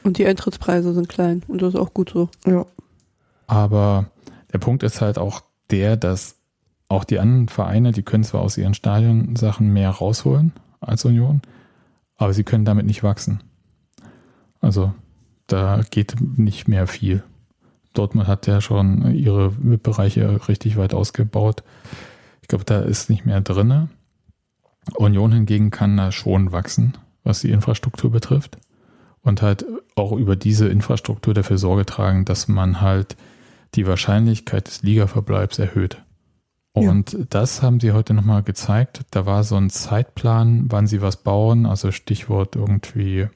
Und 0.03 0.17
die 0.17 0.25
Eintrittspreise 0.25 0.93
sind 0.93 1.09
klein. 1.09 1.43
Und 1.47 1.61
das 1.61 1.73
ist 1.73 1.79
auch 1.79 1.93
gut 1.93 2.11
so. 2.11 2.29
Ja. 2.45 2.65
Aber 3.45 4.07
der 4.53 4.59
Punkt 4.59 4.83
ist 4.83 5.01
halt 5.01 5.17
auch 5.17 5.41
der, 5.69 5.97
dass 5.97 6.35
auch 6.89 7.03
die 7.03 7.19
anderen 7.19 7.49
Vereine, 7.49 7.91
die 7.91 8.03
können 8.03 8.23
zwar 8.23 8.41
aus 8.41 8.57
ihren 8.57 8.73
Stadionsachen 8.73 9.71
mehr 9.71 9.89
rausholen 9.89 10.53
als 10.79 11.03
Union, 11.05 11.41
aber 12.15 12.33
sie 12.33 12.43
können 12.43 12.65
damit 12.65 12.85
nicht 12.85 13.03
wachsen. 13.03 13.41
Also 14.61 14.93
da 15.47 15.81
geht 15.89 16.15
nicht 16.37 16.67
mehr 16.67 16.87
viel. 16.87 17.23
Dortmund 17.93 18.27
hat 18.27 18.47
ja 18.47 18.61
schon 18.61 19.13
ihre 19.15 19.49
Bereiche 19.49 20.47
richtig 20.47 20.77
weit 20.77 20.93
ausgebaut. 20.93 21.63
Ich 22.41 22.47
glaube, 22.47 22.65
da 22.65 22.79
ist 22.79 23.09
nicht 23.09 23.25
mehr 23.25 23.41
drinne. 23.41 23.89
Union 24.95 25.31
hingegen 25.31 25.71
kann 25.71 25.97
da 25.97 26.11
schon 26.11 26.51
wachsen, 26.51 26.93
was 27.23 27.41
die 27.41 27.51
Infrastruktur 27.51 28.11
betrifft. 28.11 28.57
Und 29.21 29.41
halt 29.41 29.65
auch 29.95 30.13
über 30.13 30.35
diese 30.35 30.67
Infrastruktur 30.67 31.33
dafür 31.33 31.57
Sorge 31.57 31.85
tragen, 31.85 32.23
dass 32.23 32.47
man 32.47 32.79
halt 32.81 33.17
die 33.75 33.85
Wahrscheinlichkeit 33.85 34.67
des 34.67 34.83
Ligaverbleibs 34.83 35.59
erhöht. 35.59 36.03
Ja. 36.75 36.89
Und 36.89 37.17
das 37.29 37.61
haben 37.61 37.79
sie 37.79 37.91
heute 37.91 38.13
nochmal 38.13 38.43
gezeigt. 38.43 39.01
Da 39.11 39.25
war 39.25 39.43
so 39.43 39.55
ein 39.55 39.69
Zeitplan, 39.69 40.65
wann 40.69 40.87
sie 40.87 41.01
was 41.01 41.17
bauen. 41.17 41.65
Also 41.65 41.91
Stichwort 41.91 42.55
irgendwie 42.55 43.27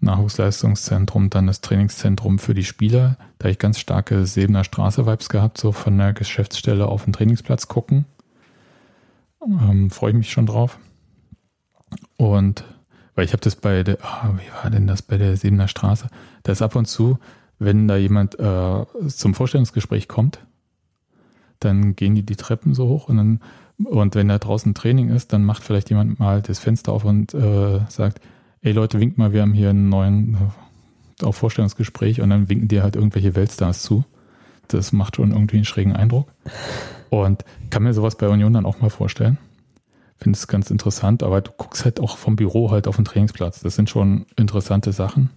Nachwuchsleistungszentrum, 0.00 1.30
dann 1.30 1.46
das 1.46 1.60
Trainingszentrum 1.60 2.38
für 2.38 2.54
die 2.54 2.64
Spieler. 2.64 3.16
Da 3.38 3.44
habe 3.44 3.52
ich 3.52 3.58
ganz 3.58 3.78
starke 3.78 4.26
Sebener 4.26 4.64
Straße-Vibes 4.64 5.28
gehabt, 5.28 5.58
so 5.58 5.72
von 5.72 5.98
der 5.98 6.12
Geschäftsstelle 6.12 6.86
auf 6.86 7.04
den 7.04 7.12
Trainingsplatz 7.12 7.68
gucken. 7.68 8.06
Ähm, 9.42 9.90
Freue 9.90 10.10
ich 10.10 10.16
mich 10.16 10.30
schon 10.30 10.46
drauf. 10.46 10.78
Und 12.16 12.64
weil 13.14 13.24
ich 13.24 13.32
habe 13.32 13.40
das 13.40 13.56
bei 13.56 13.82
der, 13.82 13.98
ah, 14.02 14.34
wie 14.36 14.62
war 14.62 14.70
denn 14.70 14.86
das 14.86 15.02
bei 15.02 15.16
der 15.16 15.36
Sebener 15.36 15.68
Straße? 15.68 16.08
Da 16.44 16.52
ist 16.52 16.62
ab 16.62 16.76
und 16.76 16.86
zu, 16.86 17.18
wenn 17.58 17.88
da 17.88 17.96
jemand 17.96 18.38
äh, 18.38 18.84
zum 19.08 19.34
Vorstellungsgespräch 19.34 20.06
kommt, 20.06 20.38
dann 21.58 21.96
gehen 21.96 22.14
die 22.14 22.22
die 22.24 22.36
Treppen 22.36 22.74
so 22.74 22.86
hoch 22.86 23.08
und 23.08 23.16
dann 23.16 23.40
und 23.84 24.16
wenn 24.16 24.28
da 24.28 24.38
draußen 24.38 24.74
Training 24.74 25.10
ist, 25.10 25.32
dann 25.32 25.44
macht 25.44 25.62
vielleicht 25.62 25.90
jemand 25.90 26.18
mal 26.18 26.42
das 26.42 26.58
Fenster 26.58 26.92
auf 26.92 27.04
und 27.04 27.32
äh, 27.34 27.80
sagt, 27.88 28.20
ey 28.62 28.72
Leute, 28.72 29.00
winkt 29.00 29.18
mal, 29.18 29.32
wir 29.32 29.42
haben 29.42 29.54
hier 29.54 29.70
einen 29.70 29.88
neuen 29.88 30.34
äh, 30.34 31.24
auf 31.24 31.36
Vorstellungsgespräch 31.36 32.20
und 32.20 32.30
dann 32.30 32.48
winken 32.48 32.68
dir 32.68 32.82
halt 32.82 32.96
irgendwelche 32.96 33.34
Weltstars 33.34 33.82
zu. 33.82 34.04
Das 34.68 34.92
macht 34.92 35.16
schon 35.16 35.32
irgendwie 35.32 35.56
einen 35.56 35.64
schrägen 35.64 35.94
Eindruck. 35.94 36.32
Und 37.10 37.44
kann 37.70 37.82
mir 37.82 37.94
sowas 37.94 38.16
bei 38.16 38.28
Union 38.28 38.52
dann 38.52 38.66
auch 38.66 38.80
mal 38.80 38.90
vorstellen. 38.90 39.38
Finde 40.18 40.36
es 40.36 40.46
ganz 40.46 40.70
interessant, 40.70 41.22
aber 41.22 41.40
du 41.40 41.52
guckst 41.52 41.84
halt 41.84 42.00
auch 42.00 42.18
vom 42.18 42.36
Büro 42.36 42.70
halt 42.70 42.86
auf 42.86 42.96
den 42.96 43.04
Trainingsplatz. 43.04 43.60
Das 43.60 43.76
sind 43.76 43.88
schon 43.88 44.26
interessante 44.36 44.92
Sachen. 44.92 45.30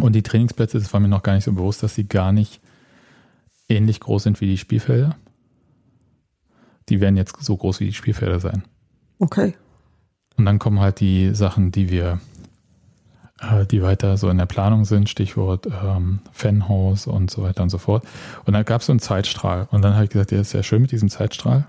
Und 0.00 0.14
die 0.14 0.22
Trainingsplätze, 0.22 0.78
das 0.78 0.92
war 0.92 1.00
mir 1.00 1.08
noch 1.08 1.22
gar 1.22 1.34
nicht 1.34 1.44
so 1.44 1.52
bewusst, 1.52 1.82
dass 1.82 1.94
sie 1.94 2.06
gar 2.06 2.32
nicht 2.32 2.60
ähnlich 3.68 4.00
groß 4.00 4.22
sind 4.22 4.40
wie 4.40 4.46
die 4.46 4.58
Spielfelder. 4.58 5.16
Die 6.88 7.00
werden 7.00 7.16
jetzt 7.16 7.36
so 7.40 7.56
groß 7.56 7.80
wie 7.80 7.86
die 7.86 7.92
Spielfelder 7.92 8.40
sein. 8.40 8.64
Okay. 9.18 9.54
Und 10.40 10.46
dann 10.46 10.58
kommen 10.58 10.80
halt 10.80 11.00
die 11.00 11.34
Sachen, 11.34 11.70
die 11.70 11.90
wir, 11.90 12.18
äh, 13.42 13.66
die 13.66 13.82
weiter 13.82 14.16
so 14.16 14.30
in 14.30 14.38
der 14.38 14.46
Planung 14.46 14.86
sind, 14.86 15.10
Stichwort 15.10 15.66
ähm, 15.66 16.20
Fanhaus 16.32 17.06
und 17.06 17.30
so 17.30 17.42
weiter 17.42 17.62
und 17.62 17.68
so 17.68 17.76
fort. 17.76 18.06
Und 18.46 18.54
dann 18.54 18.64
gab 18.64 18.80
es 18.80 18.86
so 18.86 18.92
einen 18.92 19.00
Zeitstrahl. 19.00 19.68
Und 19.70 19.82
dann 19.82 19.92
habe 19.92 20.04
ich 20.04 20.10
gesagt, 20.10 20.32
ja, 20.32 20.40
ist 20.40 20.54
ja 20.54 20.62
schön 20.62 20.80
mit 20.80 20.92
diesem 20.92 21.10
Zeitstrahl. 21.10 21.66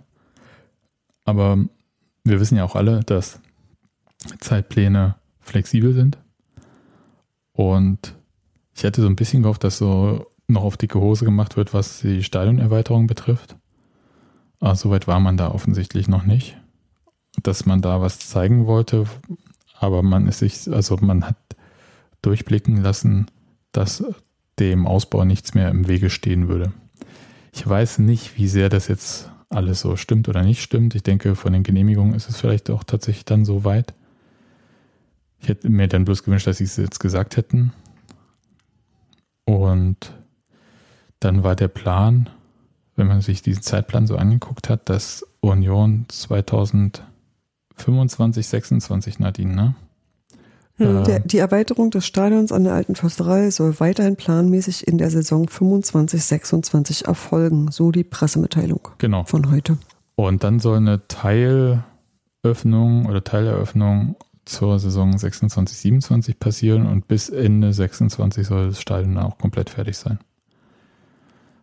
Aber 1.26 1.58
wir 2.24 2.40
wissen 2.40 2.56
ja 2.56 2.64
auch 2.64 2.78
alle, 2.78 3.02
dass 3.02 3.42
Zeitpläne 4.40 5.16
flexibel 5.42 5.94
sind. 5.94 6.18
Und 7.52 8.16
ich 8.74 8.86
hätte 8.86 9.02
so 9.02 9.08
ein 9.08 9.18
bisschen 9.18 9.42
gehofft, 9.42 9.66
dass 9.66 9.80
so 9.80 10.28
noch 10.48 10.64
auf 10.64 10.78
dicke 10.78 11.02
Hose 11.02 11.26
gemacht 11.26 11.58
wird, 11.58 11.74
was 11.74 12.00
die 12.00 12.24
Stadionerweiterung 12.24 13.06
betrifft. 13.06 13.58
Aber 14.62 14.78
soweit 14.78 15.08
war 15.08 15.20
man 15.20 15.36
da 15.36 15.52
offensichtlich 15.52 16.08
noch 16.08 16.24
nicht 16.24 16.56
dass 17.44 17.66
man 17.66 17.82
da 17.82 18.02
was 18.02 18.20
zeigen 18.20 18.68
wollte, 18.68 19.06
aber 19.80 20.04
man 20.04 20.28
ist 20.28 20.40
sich, 20.40 20.72
also 20.72 20.98
man 20.98 21.26
hat 21.26 21.38
durchblicken 22.22 22.78
lassen, 22.78 23.28
dass 23.72 24.04
dem 24.60 24.86
Ausbau 24.86 25.26
nichts 25.26 25.54
mehr 25.54 25.70
im 25.70 25.88
Wege 25.88 26.10
stehen 26.10 26.48
würde. 26.48 26.72
Ich 27.52 27.68
weiß 27.68 28.00
nicht, 28.00 28.38
wie 28.38 28.48
sehr 28.48 28.70
das 28.70 28.88
jetzt 28.88 29.32
alles 29.50 29.82
so 29.82 29.96
stimmt 29.98 30.30
oder 30.30 30.44
nicht 30.44 30.62
stimmt. 30.62 30.96
Ich 30.96 31.04
denke, 31.04 31.36
von 31.36 31.54
den 31.54 31.64
Genehmigungen 31.64 32.14
ist 32.14 32.30
es 32.30 32.40
vielleicht 32.40 32.70
auch 32.70 32.84
tatsächlich 32.84 33.26
dann 33.26 33.44
so 33.44 33.64
weit. 33.64 33.94
Ich 35.40 35.50
hätte 35.50 35.70
mir 35.70 35.88
dann 35.88 36.06
bloß 36.06 36.24
gewünscht, 36.24 36.48
dass 36.48 36.58
sie 36.58 36.66
es 36.66 36.78
jetzt 36.78 37.00
gesagt 37.00 37.36
hätten. 37.36 37.74
Und 39.46 40.14
dann 41.20 41.44
war 41.44 41.56
der 41.56 41.68
Plan, 41.68 42.30
wenn 42.96 43.08
man 43.08 43.22
sich 43.22 43.42
diesen 43.42 43.64
Zeitplan 43.64 44.08
so 44.08 44.16
angeguckt 44.16 44.70
hat, 44.70 44.88
dass 44.90 45.26
Union 45.42 46.06
2025, 47.82 48.48
26 48.48 49.20
Nadine, 49.20 49.54
ne? 49.56 49.76
Hm. 50.78 51.04
Der, 51.04 51.20
die 51.20 51.38
Erweiterung 51.38 51.92
des 51.92 52.06
Stadions 52.06 52.52
an 52.52 52.64
der 52.64 52.74
Alten 52.74 52.96
Försterei 52.96 53.52
soll 53.52 53.80
weiterhin 53.80 54.16
planmäßig 54.16 54.88
in 54.88 54.98
der 54.98 55.10
Saison 55.12 55.48
25-26 55.48 57.06
erfolgen, 57.06 57.70
so 57.72 57.92
die 57.92 58.04
Pressemitteilung 58.04 58.88
Genau. 58.98 59.24
von 59.26 59.52
heute. 59.52 59.78
Und 60.16 60.44
dann 60.44 60.60
soll 60.60 60.78
eine 60.78 61.08
Teilöffnung 61.08 63.06
oder 63.06 63.24
Teileröffnung 63.24 64.16
zur 64.46 64.80
Saison 64.80 65.18
26, 65.18 65.78
27 65.78 66.40
passieren 66.40 66.88
und 66.88 67.08
bis 67.08 67.30
Ende 67.30 67.74
26 67.74 68.48
soll 68.48 68.70
das 68.70 68.82
Stadion 68.82 69.18
auch 69.18 69.38
komplett 69.38 69.70
fertig 69.70 69.98
sein. 69.98 70.20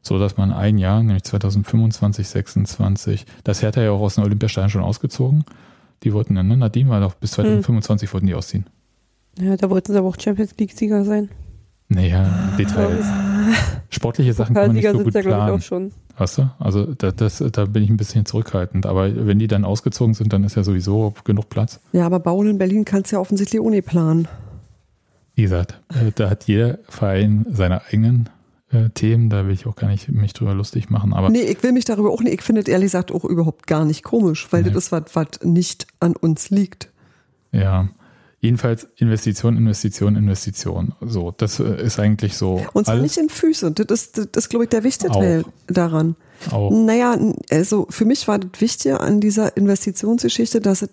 so 0.00 0.18
dass 0.18 0.36
man 0.38 0.52
ein 0.52 0.78
Jahr, 0.78 1.02
nämlich 1.02 1.24
2025, 1.24 2.26
26, 2.28 3.26
das 3.44 3.60
Hertha 3.62 3.82
ja 3.82 3.90
auch 3.90 4.00
aus 4.00 4.14
dem 4.14 4.24
Olympiastadion 4.24 4.70
schon 4.70 4.82
ausgezogen. 4.82 5.44
Die 6.02 6.12
wollten 6.12 6.34
dann, 6.34 6.48
ne? 6.48 6.56
Nadine 6.56 6.90
war 6.90 7.00
doch 7.00 7.14
bis 7.14 7.32
2025 7.32 8.12
wollten 8.12 8.26
die 8.26 8.34
ausziehen. 8.34 8.66
Ja, 9.38 9.56
da 9.56 9.70
wollten 9.70 9.92
sie 9.92 9.98
aber 9.98 10.08
auch 10.08 10.16
Champions 10.18 10.54
League-Sieger 10.58 11.04
sein. 11.04 11.28
Naja, 11.88 12.52
Details. 12.58 13.06
Sportliche 13.90 14.32
Sachen 14.32 14.54
kann 14.54 14.68
man 14.68 14.76
nicht 14.76 14.86
so 14.86 14.92
sind 14.92 15.04
gut 15.04 15.14
ja, 15.14 15.22
glaube 15.22 15.36
ich, 15.36 15.38
planen. 15.38 15.58
auch 15.58 15.62
schon. 15.62 15.92
Weißt 16.18 16.38
du? 16.38 16.50
Also 16.58 16.84
da, 16.94 17.12
das, 17.12 17.42
da 17.52 17.64
bin 17.64 17.82
ich 17.82 17.90
ein 17.90 17.96
bisschen 17.96 18.26
zurückhaltend. 18.26 18.84
Aber 18.84 19.26
wenn 19.26 19.38
die 19.38 19.46
dann 19.46 19.64
ausgezogen 19.64 20.14
sind, 20.14 20.32
dann 20.32 20.44
ist 20.44 20.56
ja 20.56 20.64
sowieso 20.64 21.14
genug 21.24 21.48
Platz. 21.48 21.80
Ja, 21.92 22.04
aber 22.04 22.20
Bauen 22.20 22.48
in 22.48 22.58
Berlin 22.58 22.84
kannst 22.84 23.12
du 23.12 23.16
ja 23.16 23.20
offensichtlich 23.20 23.60
ohne 23.60 23.80
planen. 23.80 24.28
Wie 25.34 25.42
gesagt, 25.42 25.80
äh, 25.90 26.10
da 26.14 26.28
hat 26.28 26.44
jeder 26.44 26.78
Verein 26.88 27.46
seine 27.50 27.82
eigenen 27.86 28.28
äh, 28.70 28.88
Themen. 28.90 29.30
Da 29.30 29.46
will 29.46 29.52
ich 29.54 29.66
auch 29.66 29.76
gar 29.76 29.88
nicht 29.88 30.08
mich 30.10 30.32
drüber 30.32 30.54
lustig 30.54 30.90
machen. 30.90 31.12
Aber 31.14 31.30
Nee, 31.30 31.42
ich 31.42 31.62
will 31.62 31.72
mich 31.72 31.84
darüber 31.84 32.10
auch 32.10 32.20
nicht, 32.22 32.34
ich 32.34 32.42
finde 32.42 32.60
es 32.62 32.68
ehrlich 32.68 32.86
gesagt 32.86 33.12
auch 33.12 33.24
überhaupt 33.24 33.66
gar 33.66 33.84
nicht 33.84 34.02
komisch, 34.04 34.46
weil 34.50 34.62
Nee. 34.62 34.70
das 34.70 34.84
ist 34.86 34.92
was, 34.92 35.04
was 35.14 35.26
nicht 35.42 35.86
an 36.00 36.14
uns 36.16 36.50
liegt. 36.50 36.90
ja, 37.52 37.88
jedenfalls 38.40 38.86
Investition, 38.96 39.56
Investition, 39.56 40.14
Investition. 40.14 40.94
So, 41.00 41.32
das 41.36 41.58
äh, 41.58 41.82
ist 41.84 41.98
eigentlich 41.98 42.36
so 42.36 42.64
Und 42.72 42.84
zwar 42.86 42.96
nicht 42.96 43.16
in 43.16 43.28
Füßen. 43.30 43.74
Das 43.74 43.86
ist, 43.90 44.16
das 44.18 44.26
ist 44.44 44.48
glaube 44.48 44.64
ich, 44.66 44.70
der 44.70 44.84
wichtige. 44.84 45.12
Teil 45.12 45.44
daran. 45.66 46.14
auch. 46.52 46.70
Naja, 46.70 47.18
also 47.50 47.86
für 47.90 48.04
mich 48.04 48.28
war 48.28 48.38
das 48.38 48.60
Wichtige 48.60 49.00
an 49.00 49.20
dieser 49.20 49.56
Investitionsgeschichte, 49.56 50.60
dass 50.60 50.82
es 50.82 50.90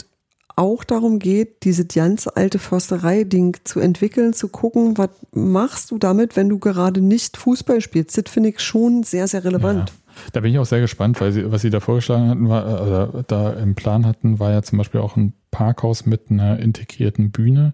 auch 0.55 0.83
darum 0.83 1.19
geht, 1.19 1.63
diese 1.63 1.85
ganze 1.85 2.35
alte 2.35 2.59
Försterei-Ding 2.59 3.57
zu 3.63 3.79
entwickeln, 3.79 4.33
zu 4.33 4.47
gucken, 4.47 4.97
was 4.97 5.09
machst 5.33 5.91
du 5.91 5.97
damit, 5.97 6.35
wenn 6.35 6.49
du 6.49 6.59
gerade 6.59 7.01
nicht 7.01 7.37
Fußball 7.37 7.81
spielst. 7.81 8.17
Das 8.17 8.31
finde 8.31 8.49
ich 8.49 8.59
schon 8.61 9.03
sehr, 9.03 9.27
sehr 9.27 9.43
relevant. 9.43 9.89
Ja. 9.89 9.95
Da 10.31 10.39
bin 10.39 10.53
ich 10.53 10.59
auch 10.59 10.65
sehr 10.65 10.79
gespannt, 10.79 11.19
weil 11.19 11.33
sie, 11.33 11.51
was 11.51 11.61
sie 11.61 11.69
da 11.69 11.81
vorgeschlagen 11.81 12.29
hatten, 12.29 12.47
war, 12.47 12.65
äh, 12.67 12.83
oder 12.83 13.23
da 13.27 13.53
im 13.53 13.75
Plan 13.75 14.05
hatten, 14.05 14.39
war 14.39 14.51
ja 14.51 14.61
zum 14.61 14.77
Beispiel 14.77 15.01
auch 15.01 15.17
ein 15.17 15.33
Parkhaus 15.51 16.05
mit 16.05 16.31
einer 16.31 16.59
integrierten 16.59 17.31
Bühne. 17.31 17.73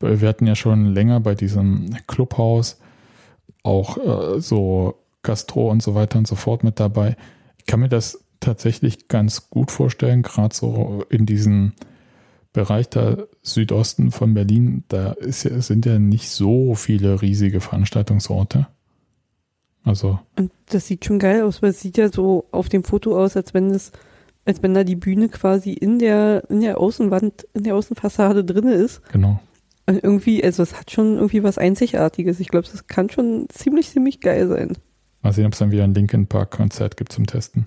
Wir 0.00 0.28
hatten 0.28 0.46
ja 0.46 0.56
schon 0.56 0.86
länger 0.86 1.20
bei 1.20 1.34
diesem 1.34 1.96
Clubhaus 2.08 2.78
auch 3.62 3.96
äh, 3.96 4.40
so 4.40 4.98
Gastro 5.22 5.70
und 5.70 5.82
so 5.82 5.94
weiter 5.94 6.18
und 6.18 6.26
so 6.26 6.34
fort 6.34 6.64
mit 6.64 6.80
dabei. 6.80 7.16
Ich 7.58 7.66
kann 7.66 7.80
mir 7.80 7.88
das 7.88 8.23
tatsächlich 8.44 9.08
ganz 9.08 9.50
gut 9.50 9.70
vorstellen, 9.70 10.22
gerade 10.22 10.54
so 10.54 11.04
in 11.08 11.26
diesem 11.26 11.72
Bereich 12.52 12.88
da 12.88 13.16
Südosten 13.42 14.12
von 14.12 14.34
Berlin, 14.34 14.84
da 14.88 15.12
ist 15.12 15.44
ja, 15.44 15.60
sind 15.60 15.86
ja 15.86 15.98
nicht 15.98 16.30
so 16.30 16.74
viele 16.74 17.20
riesige 17.20 17.60
Veranstaltungsorte. 17.60 18.68
Also 19.82 20.20
Und 20.36 20.52
das 20.66 20.86
sieht 20.86 21.04
schon 21.04 21.18
geil 21.18 21.42
aus, 21.42 21.62
weil 21.62 21.70
es 21.70 21.80
sieht 21.80 21.98
ja 21.98 22.10
so 22.10 22.46
auf 22.52 22.68
dem 22.68 22.84
Foto 22.84 23.18
aus, 23.18 23.36
als 23.36 23.54
wenn 23.54 23.70
es, 23.70 23.92
als 24.44 24.62
wenn 24.62 24.72
da 24.72 24.84
die 24.84 24.96
Bühne 24.96 25.28
quasi 25.28 25.72
in 25.72 25.98
der, 25.98 26.44
in 26.48 26.60
der 26.60 26.78
Außenwand, 26.78 27.46
in 27.54 27.64
der 27.64 27.74
Außenfassade 27.74 28.44
drinne 28.44 28.74
ist. 28.74 29.02
genau. 29.12 29.40
Und 29.86 30.02
irgendwie, 30.02 30.42
also 30.42 30.62
es 30.62 30.78
hat 30.78 30.90
schon 30.90 31.16
irgendwie 31.16 31.42
was 31.42 31.58
Einzigartiges. 31.58 32.40
Ich 32.40 32.48
glaube, 32.48 32.66
das 32.70 32.86
kann 32.86 33.10
schon 33.10 33.46
ziemlich, 33.50 33.90
ziemlich 33.90 34.20
geil 34.20 34.48
sein. 34.48 34.78
Mal 35.20 35.32
sehen, 35.32 35.44
ob 35.44 35.52
es 35.52 35.58
dann 35.58 35.72
wieder 35.72 35.84
ein 35.84 35.92
Linkin 35.92 36.26
Park 36.26 36.52
Konzert 36.52 36.96
gibt 36.96 37.12
zum 37.12 37.26
Testen. 37.26 37.66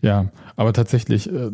Ja, 0.00 0.30
aber 0.56 0.72
tatsächlich, 0.72 1.32
äh, 1.32 1.50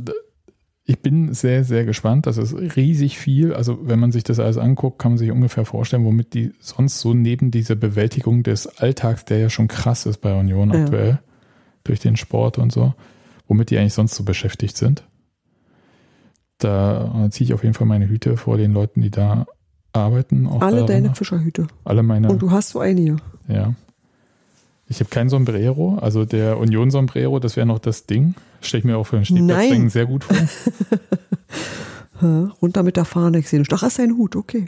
ich 0.85 1.01
bin 1.01 1.33
sehr, 1.35 1.63
sehr 1.63 1.85
gespannt. 1.85 2.27
Das 2.27 2.37
ist 2.37 2.55
riesig 2.77 3.19
viel. 3.19 3.55
Also, 3.55 3.79
wenn 3.87 4.01
man 4.01 4.11
sich 4.13 4.25
das 4.25 4.41
alles 4.41 4.59
anguckt, 4.59 4.99
kann 4.99 5.13
man 5.13 5.19
sich 5.19 5.31
ungefähr 5.31 5.65
vorstellen, 5.65 6.05
womit 6.05 6.35
die 6.35 6.53
sonst 6.59 6.99
so 7.01 7.15
neben 7.15 7.51
dieser 7.51 7.77
Bewältigung 7.77 8.43
des 8.43 8.67
Alltags, 8.67 9.25
der 9.25 9.39
ja 9.39 9.51
schon 9.51 9.69
krass 9.69 10.07
ist 10.07 10.19
bei 10.19 10.39
Union 10.39 10.73
Ja. 10.73 10.83
aktuell, 10.83 11.19
durch 11.85 12.01
den 12.01 12.17
Sport 12.17 12.59
und 12.59 12.73
so, 12.73 12.95
womit 13.47 13.71
die 13.71 13.79
eigentlich 13.79 13.95
sonst 13.95 14.15
so 14.17 14.25
beschäftigt 14.25 14.77
sind. 14.77 15.05
Da 16.59 17.29
ziehe 17.31 17.47
ich 17.47 17.55
auf 17.55 17.63
jeden 17.63 17.75
Fall 17.75 17.87
meine 17.87 18.09
Hüte 18.09 18.37
vor 18.37 18.59
den 18.59 18.73
Leuten, 18.73 19.01
die 19.01 19.11
da 19.11 19.47
arbeiten. 19.93 20.47
Alle 20.47 20.85
deine 20.85 21.15
Fischerhüte. 21.15 21.67
alle 21.85 22.03
meine. 22.03 22.29
Und 22.31 22.43
du 22.43 22.51
hast 22.51 22.71
so 22.71 22.81
einige. 22.81 23.17
Ja. 23.49 23.75
Ich 24.91 24.99
habe 24.99 25.09
kein 25.09 25.29
Sombrero, 25.29 25.99
also 26.01 26.25
der 26.25 26.59
Union 26.59 26.91
Sombrero, 26.91 27.39
das 27.39 27.57
wäre 27.57 27.65
noch 27.65 27.79
das 27.79 28.07
Ding. 28.07 28.35
Stelle 28.61 28.81
ich 28.81 28.85
mir 28.85 28.99
auch 28.99 29.05
für 29.07 29.19
ein 29.19 29.25
Stegplatzdenken 29.25 29.83
Nein. 29.83 29.89
sehr 29.89 30.07
gut 30.07 30.25
vor. 30.25 30.37
Runter 32.61 32.83
mit 32.83 32.97
der 32.97 33.05
Fahne, 33.05 33.39
ich 33.39 33.49
sehe 33.49 33.61
nicht. 33.61 33.73
Ach, 33.73 33.85
ist 33.85 34.01
ein 34.01 34.17
Hut, 34.17 34.35
okay. 34.35 34.65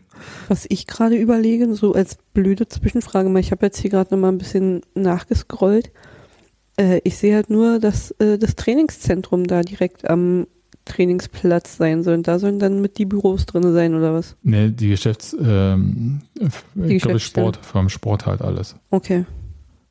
Was 0.47 0.65
ich 0.69 0.87
gerade 0.87 1.17
überlege, 1.17 1.75
so 1.75 1.93
als 1.93 2.19
blöde 2.33 2.69
Zwischenfrage, 2.69 3.29
mal, 3.29 3.41
ich 3.41 3.51
habe 3.51 3.67
jetzt 3.67 3.79
hier 3.79 3.91
gerade 3.91 4.15
noch 4.15 4.21
mal 4.21 4.29
ein 4.29 4.39
bisschen 4.39 4.83
nachgescrollt. 4.95 5.91
Äh, 6.77 7.01
ich 7.03 7.17
sehe 7.19 7.35
halt 7.35 7.51
nur, 7.51 7.81
dass 7.81 8.13
äh, 8.13 8.39
das 8.39 8.55
Trainingszentrum 8.55 9.49
da 9.49 9.63
direkt 9.63 10.09
am 10.09 10.47
Trainingsplatz 10.85 11.77
sein 11.77 12.05
soll. 12.05 12.15
Und 12.15 12.29
da 12.29 12.39
sollen 12.39 12.61
dann 12.61 12.81
mit 12.81 12.97
die 12.97 13.07
Büros 13.07 13.45
drin 13.45 13.73
sein 13.73 13.97
oder 13.97 14.15
was? 14.15 14.37
Ne, 14.45 14.71
die 14.71 14.91
Geschäfts, 14.91 15.37
ähm, 15.39 16.21
ich 16.77 17.03
glaube. 17.03 17.19
Sport, 17.19 17.57
vom 17.57 17.89
Sport 17.89 18.27
halt 18.27 18.41
alles. 18.41 18.77
Okay. 18.91 19.27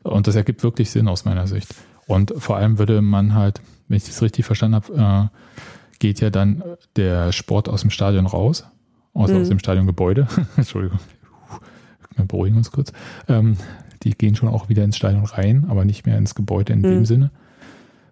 Und 0.04 0.28
das 0.28 0.36
ergibt 0.36 0.64
wirklich 0.64 0.90
Sinn 0.92 1.08
aus 1.08 1.26
meiner 1.26 1.48
Sicht. 1.48 1.74
Und 2.08 2.34
vor 2.38 2.58
allem 2.58 2.78
würde 2.80 3.02
man 3.02 3.36
halt, 3.36 3.62
wenn 3.88 3.98
ich 3.98 4.06
das 4.06 4.22
richtig 4.22 4.46
verstanden 4.46 4.76
habe, 4.76 5.30
äh, 5.32 5.38
geht 6.00 6.20
ja 6.22 6.30
dann 6.30 6.64
der 6.96 7.32
Sport 7.32 7.70
aus 7.70 7.82
dem 7.82 7.90
Stadion 7.92 8.26
raus, 8.26 8.66
also 9.14 9.36
Mhm. 9.36 9.42
aus 9.42 9.50
dem 9.50 9.60
Stadiongebäude. 9.60 10.28
Entschuldigung, 10.58 11.00
wir 12.16 12.26
beruhigen 12.26 12.58
uns 12.58 12.72
kurz. 12.72 12.92
Ähm, 13.28 13.58
die 14.04 14.12
gehen 14.18 14.36
schon 14.36 14.50
auch 14.50 14.68
wieder 14.70 14.84
ins 14.84 14.98
Stadion 14.98 15.26
rein, 15.26 15.66
aber 15.70 15.86
nicht 15.86 16.06
mehr 16.08 16.18
ins 16.18 16.34
Gebäude 16.34 16.74
in 16.74 16.80
Mhm. 16.80 16.84
dem 16.84 17.06
Sinne. 17.06 17.32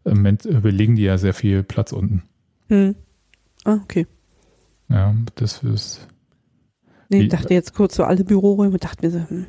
Im 0.05 0.17
Moment 0.17 0.45
äh, 0.45 0.59
belegen 0.61 0.95
die 0.95 1.01
ja 1.03 1.17
sehr 1.17 1.33
viel 1.33 1.63
Platz 1.63 1.91
unten. 1.91 2.21
Hm. 2.67 2.95
Ah, 3.65 3.79
okay. 3.83 4.05
Ja, 4.87 5.13
das 5.35 5.63
ist, 5.63 6.07
Nee, 7.09 7.23
ich 7.23 7.29
dachte 7.29 7.53
jetzt 7.55 7.73
kurz 7.73 7.95
so 7.95 8.03
alle 8.03 8.23
Büroräume, 8.23 8.77
dachte 8.77 9.05
mir 9.05 9.11
so, 9.11 9.19
hm, 9.27 9.47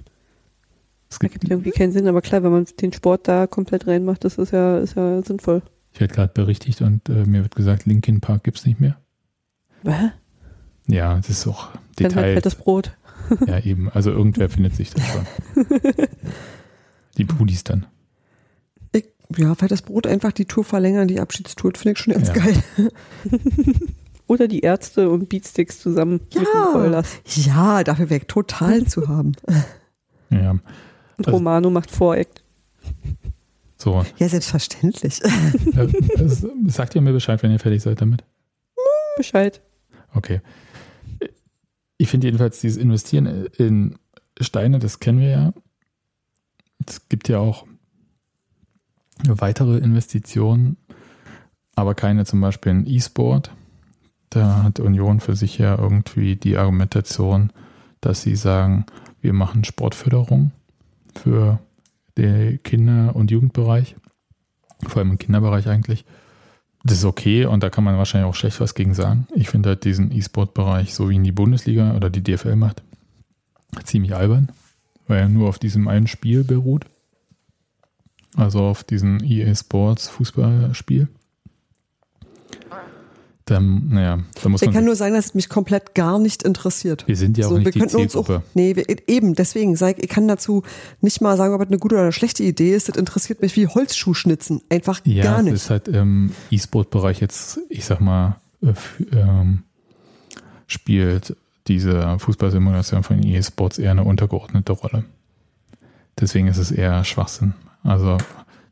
es 1.10 1.18
gibt, 1.18 1.32
gibt 1.40 1.50
irgendwie 1.50 1.70
keinen 1.72 1.92
Sinn, 1.92 2.06
aber 2.08 2.22
klar, 2.22 2.42
wenn 2.42 2.52
man 2.52 2.66
den 2.80 2.92
Sport 2.92 3.26
da 3.28 3.46
komplett 3.46 3.86
reinmacht, 3.86 4.24
das 4.24 4.38
ist 4.38 4.52
ja, 4.52 4.78
ist 4.78 4.96
ja 4.96 5.20
sinnvoll. 5.22 5.62
ich 5.92 6.00
werde 6.00 6.14
gerade 6.14 6.32
berichtigt 6.32 6.80
und 6.82 7.08
äh, 7.08 7.24
mir 7.24 7.42
wird 7.42 7.54
gesagt, 7.56 7.84
Linkin 7.86 8.20
Park 8.20 8.44
gibt 8.44 8.58
es 8.58 8.64
nicht 8.66 8.80
mehr. 8.80 8.96
Hä? 9.84 10.10
Ja, 10.86 11.16
das 11.16 11.28
ist 11.30 11.46
auch 11.46 11.68
Dann 11.96 12.14
halt 12.14 12.34
fettes 12.34 12.54
Brot. 12.54 12.96
Ja, 13.46 13.58
eben. 13.60 13.88
Also 13.90 14.10
irgendwer 14.10 14.48
findet 14.48 14.74
sich 14.74 14.90
das 14.90 15.04
schon. 15.06 15.24
Die 17.16 17.24
Pudis 17.24 17.62
dann. 17.62 17.86
Ich, 18.92 19.04
ja, 19.36 19.54
weil 19.60 19.68
das 19.68 19.82
Brot 19.82 20.06
einfach 20.08 20.32
die 20.32 20.46
Tour 20.46 20.64
verlängern, 20.64 21.06
die 21.06 21.20
Abschiedstour, 21.20 21.72
finde 21.76 21.92
ich 21.92 21.98
schon 21.98 22.14
ganz 22.14 22.28
Ja. 22.28 22.34
geil. 22.34 22.62
Oder 24.26 24.48
die 24.48 24.60
Ärzte 24.60 25.10
und 25.10 25.28
Beatsticks 25.28 25.80
zusammen 25.80 26.14
mit 26.14 26.34
dem 26.34 26.42
Ja, 26.44 27.04
ja, 27.24 27.84
dafür 27.84 28.10
wäre 28.10 28.20
ich 28.20 28.26
total 28.26 28.84
zu 28.86 29.06
haben. 29.08 29.32
Ja, 30.30 30.56
Und 31.20 31.26
Also- 31.26 31.36
Romano 31.36 31.68
macht 31.70 31.90
Voreck. 31.90 32.28
so. 33.76 34.04
Ja, 34.18 34.28
selbstverständlich. 34.28 35.16
Sagt 36.66 36.94
ihr 36.94 37.02
mir 37.02 37.12
Bescheid, 37.12 37.42
wenn 37.42 37.50
ihr 37.52 37.58
fertig 37.58 37.82
seid 37.82 38.00
damit? 38.00 38.24
Bescheid. 39.18 39.60
Okay. 40.14 40.40
Ich 41.98 42.08
finde 42.08 42.26
jedenfalls 42.28 42.60
dieses 42.62 42.78
Investieren 42.78 43.46
in 43.58 43.96
Steine, 44.40 44.78
das 44.78 44.98
kennen 45.00 45.20
wir 45.20 45.28
ja. 45.28 45.52
Es 46.86 47.06
gibt 47.10 47.28
ja 47.28 47.38
auch 47.38 47.66
weitere 49.28 49.76
Investitionen, 49.76 50.78
aber 51.76 51.94
keine 51.94 52.24
zum 52.24 52.40
Beispiel 52.40 52.72
in 52.72 52.86
E-Sport. 52.86 53.50
Da 54.30 54.62
hat 54.62 54.80
Union 54.80 55.20
für 55.20 55.36
sich 55.36 55.58
ja 55.58 55.76
irgendwie 55.78 56.36
die 56.36 56.56
Argumentation, 56.56 57.52
dass 58.00 58.22
sie 58.22 58.36
sagen, 58.36 58.86
wir 59.20 59.34
machen 59.34 59.64
Sportförderung 59.64 60.52
für 61.18 61.60
den 62.16 62.62
Kinder- 62.62 63.14
und 63.14 63.30
Jugendbereich, 63.30 63.96
vor 64.86 64.98
allem 64.98 65.12
im 65.12 65.18
Kinderbereich 65.18 65.68
eigentlich. 65.68 66.04
Das 66.82 66.98
ist 66.98 67.04
okay 67.04 67.44
und 67.44 67.62
da 67.62 67.68
kann 67.68 67.84
man 67.84 67.98
wahrscheinlich 67.98 68.28
auch 68.28 68.34
schlecht 68.34 68.60
was 68.60 68.74
gegen 68.74 68.94
sagen. 68.94 69.26
Ich 69.34 69.50
finde 69.50 69.70
halt 69.70 69.84
diesen 69.84 70.10
E-Sport-Bereich, 70.12 70.94
so 70.94 71.10
wie 71.10 71.14
ihn 71.14 71.24
die 71.24 71.32
Bundesliga 71.32 71.94
oder 71.94 72.08
die 72.08 72.22
DFL 72.22 72.56
macht, 72.56 72.82
ziemlich 73.84 74.14
albern, 74.14 74.50
weil 75.06 75.20
er 75.20 75.28
nur 75.28 75.48
auf 75.48 75.58
diesem 75.58 75.88
einen 75.88 76.06
Spiel 76.06 76.42
beruht. 76.42 76.86
Also 78.36 78.60
auf 78.60 78.84
diesem 78.84 79.22
EA 79.22 79.54
Sports 79.54 80.08
Fußballspiel. 80.08 81.08
Dann, 83.50 83.88
naja, 83.88 84.18
da 84.42 84.48
muss 84.48 84.62
Ich 84.62 84.66
man. 84.66 84.74
kann 84.76 84.84
nur 84.84 84.94
sagen, 84.94 85.14
dass 85.14 85.26
es 85.26 85.34
mich 85.34 85.48
komplett 85.48 85.94
gar 85.94 86.18
nicht 86.20 86.42
interessiert. 86.44 87.06
wir 87.08 87.16
sind 87.16 87.36
ja 87.36 87.46
auch 87.46 87.50
So, 87.50 87.56
wir 87.56 87.64
nicht 87.64 87.74
die 87.74 87.78
könnten 87.80 87.96
uns 87.96 88.14
auch, 88.14 88.40
nee, 88.54 88.76
wir, 88.76 88.84
eben, 89.08 89.34
deswegen 89.34 89.74
sag 89.74 90.02
ich, 90.02 90.08
kann 90.08 90.28
dazu 90.28 90.62
nicht 91.00 91.20
mal 91.20 91.36
sagen, 91.36 91.52
ob 91.54 91.60
es 91.60 91.66
eine 91.68 91.78
gute 91.78 91.96
oder 91.96 92.02
eine 92.04 92.12
schlechte 92.12 92.42
Idee 92.44 92.74
ist. 92.74 92.88
Das 92.88 92.96
interessiert 92.96 93.42
mich 93.42 93.56
wie 93.56 93.66
Holzschuhschnitzen. 93.66 94.62
Einfach 94.68 95.00
Ja, 95.04 95.24
gar 95.24 95.42
nicht. 95.42 95.52
ist 95.54 95.68
halt 95.70 95.88
im 95.88 96.32
E-Sport-Bereich 96.50 97.20
jetzt, 97.20 97.58
ich 97.68 97.84
sag 97.84 98.00
mal, 98.00 98.36
äh, 98.62 98.72
ähm, 99.16 99.64
spielt 100.66 101.36
diese 101.66 102.18
Fußballsimulation 102.18 103.02
von 103.02 103.22
EA 103.22 103.42
Sports 103.42 103.78
eher 103.78 103.90
eine 103.92 104.04
untergeordnete 104.04 104.72
Rolle. 104.72 105.04
deswegen 106.20 106.46
ist 106.48 106.58
es 106.58 106.70
eher 106.70 107.02
Schwachsinn. 107.04 107.54
Also 107.82 108.18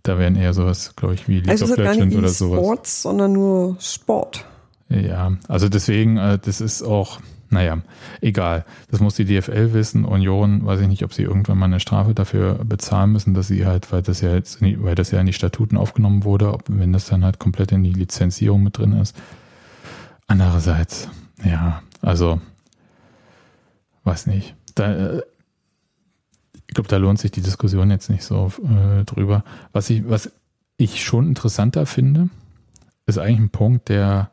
da 0.03 0.19
wären 0.19 0.37
eher 0.37 0.53
sowas, 0.55 0.95
glaube 0.97 1.15
ich, 1.15 1.29
wie 1.29 1.41
League 1.41 1.49
Also 1.49 1.65
of 1.65 1.77
gar 1.77 1.93
Legends 1.95 2.07
nicht 2.07 2.19
oder 2.19 2.29
sowas. 2.29 2.59
Sports, 2.61 3.03
sondern 3.03 3.33
nur 3.33 3.77
Sport. 3.81 4.45
Ja, 4.89 5.33
also 5.49 5.69
deswegen, 5.69 6.17
äh, 6.17 6.39
das 6.39 6.61
ist 6.61 6.83
auch, 6.83 7.21
naja, 7.51 7.79
egal. 8.21 8.65
Das 8.91 9.01
muss 9.01 9.17
die 9.17 9.25
DFL 9.25 9.73
wissen. 9.73 10.05
Union, 10.05 10.65
weiß 10.65 10.81
ich 10.81 10.89
nicht, 10.89 11.05
ob 11.05 11.13
sie 11.13 11.23
irgendwann 11.23 11.59
mal 11.59 11.67
eine 11.67 11.81
Strafe 11.81 12.15
dafür 12.15 12.65
bezahlen 12.65 13.13
müssen, 13.13 13.35
dass 13.35 13.49
sie 13.49 13.67
halt, 13.67 13.91
weil 13.93 14.03
das 14.03 14.21
ja 14.21 14.35
jetzt, 14.35 14.61
weil 14.63 14.95
das 14.95 15.11
ja 15.11 15.21
in 15.21 15.27
die 15.27 15.33
Statuten 15.33 15.77
aufgenommen 15.77 16.25
wurde, 16.25 16.53
ob, 16.53 16.65
wenn 16.69 16.93
das 16.93 17.07
dann 17.07 17.25
halt 17.25 17.39
komplett 17.39 17.73
in 17.73 17.83
die 17.83 17.93
Lizenzierung 17.93 18.63
mit 18.63 18.79
drin 18.79 18.93
ist. 18.93 19.17
Andererseits, 20.27 21.09
ja, 21.45 21.83
also, 22.03 22.41
weiß 24.05 24.27
nicht. 24.27 24.55
Da, 24.75 24.93
äh, 24.93 25.23
ich 26.67 26.75
glaube, 26.75 26.89
da 26.89 26.99
lohnt 26.99 27.19
sich 27.19 27.31
die 27.31 27.41
Diskussion 27.41 27.91
jetzt 27.91 28.11
nicht 28.11 28.25
so 28.25 28.53
äh, 28.63 29.05
drüber. 29.05 29.43
Was 29.73 29.89
ich, 29.89 30.09
was 30.09 30.31
ich 30.77 31.03
schon 31.03 31.27
interessanter 31.27 31.87
finde, 31.87 32.29
ist 33.07 33.19
eigentlich 33.19 33.39
ein 33.39 33.51
Punkt, 33.51 33.89
der 33.89 34.31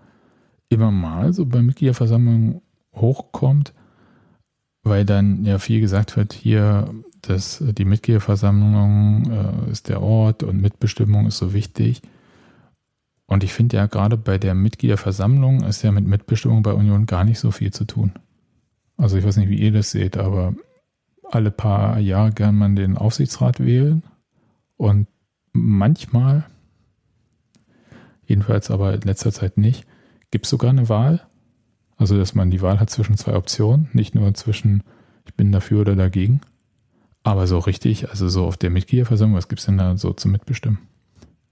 immer 0.70 0.92
mal 0.92 1.34
so 1.34 1.46
bei 1.46 1.62
Mitgliederversammlungen 1.62 2.62
hochkommt, 2.96 3.74
weil 4.84 5.06
dann 5.06 5.46
ja 5.46 5.60
viel 5.60 5.82
gesagt 5.82 6.18
wird, 6.18 6.34
hier, 6.34 6.94
dass 7.22 7.64
die 7.66 7.86
Mitgliederversammlung 7.86 9.32
äh, 9.32 9.72
ist 9.72 9.90
der 9.90 10.02
Ort 10.02 10.44
und 10.44 10.62
Mitbestimmung 10.62 11.28
ist 11.28 11.38
so 11.38 11.54
wichtig. 11.54 12.02
Und 13.28 13.44
ich 13.44 13.54
finde 13.54 13.78
ja 13.78 13.88
gerade 13.88 14.18
bei 14.18 14.38
der 14.38 14.54
Mitgliederversammlung 14.54 15.64
ist 15.64 15.82
ja 15.82 15.92
mit 15.92 16.06
Mitbestimmung 16.06 16.62
bei 16.62 16.74
Union 16.74 17.08
gar 17.08 17.24
nicht 17.24 17.40
so 17.40 17.52
viel 17.52 17.74
zu 17.74 17.86
tun. 17.86 18.12
Also 18.98 19.18
ich 19.18 19.26
weiß 19.26 19.38
nicht, 19.38 19.50
wie 19.50 19.60
ihr 19.60 19.72
das 19.72 19.92
seht, 19.92 20.18
aber 20.18 20.54
alle 21.32 21.52
paar 21.52 22.00
Jahre 22.00 22.32
kann 22.32 22.56
man 22.56 22.76
den 22.76 22.98
Aufsichtsrat 22.98 23.60
wählen 23.60 24.04
und 24.78 25.08
manchmal, 25.54 26.46
jedenfalls 28.26 28.70
aber 28.70 28.94
in 28.94 29.02
letzter 29.02 29.32
Zeit 29.32 29.58
nicht, 29.58 29.86
gibt 30.36 30.48
es 30.48 30.49
sogar 30.49 30.72
eine 30.72 30.90
Wahl. 30.90 31.22
Also 31.95 32.18
dass 32.18 32.36
man 32.36 32.52
die 32.52 32.62
Wahl 32.62 32.82
hat 32.82 32.90
zwischen 32.90 33.16
zwei 33.16 33.38
Optionen, 33.38 33.88
nicht 33.94 34.16
nur 34.16 34.34
zwischen 34.34 34.84
ich 35.26 35.34
bin 35.34 35.53
dafür 35.53 35.80
oder 35.80 35.95
dagegen. 35.95 36.41
Aber 37.24 37.48
so 37.48 37.57
richtig, 37.57 38.10
also 38.10 38.28
so 38.28 38.44
auf 38.44 38.57
der 38.57 38.70
Mitgliederversammlung, 38.70 39.38
was 39.38 39.48
gibt 39.48 39.62
es 39.62 39.66
denn 39.66 39.78
da 39.78 39.95
so 39.95 40.12
zum 40.12 40.34
Mitbestimmen? 40.34 40.80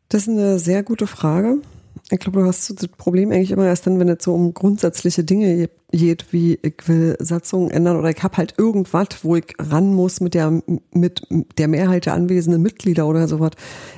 Das 0.09 0.23
ist 0.23 0.27
eine 0.27 0.59
sehr 0.59 0.83
gute 0.83 1.07
Frage. 1.07 1.59
Ich 2.11 2.19
glaube, 2.19 2.41
du 2.41 2.45
hast 2.45 2.69
das 2.69 2.89
Problem 2.89 3.31
eigentlich 3.31 3.51
immer 3.51 3.67
erst 3.67 3.87
dann, 3.87 4.01
wenn 4.01 4.09
es 4.09 4.21
so 4.21 4.35
um 4.35 4.53
grundsätzliche 4.53 5.23
Dinge 5.23 5.69
geht, 5.93 6.33
wie 6.33 6.59
ich 6.61 6.85
will 6.85 7.15
Satzungen 7.19 7.71
ändern 7.71 7.95
oder 7.95 8.09
ich 8.09 8.21
habe 8.21 8.35
halt 8.35 8.55
irgendwas, 8.57 9.07
wo 9.21 9.37
ich 9.37 9.55
ran 9.59 9.93
muss 9.93 10.19
mit 10.19 10.33
der, 10.33 10.61
mit 10.91 11.25
der 11.57 11.69
Mehrheit 11.69 12.05
der 12.05 12.15
anwesenden 12.15 12.61
Mitglieder 12.61 13.07
oder 13.07 13.29
sowas. 13.29 13.51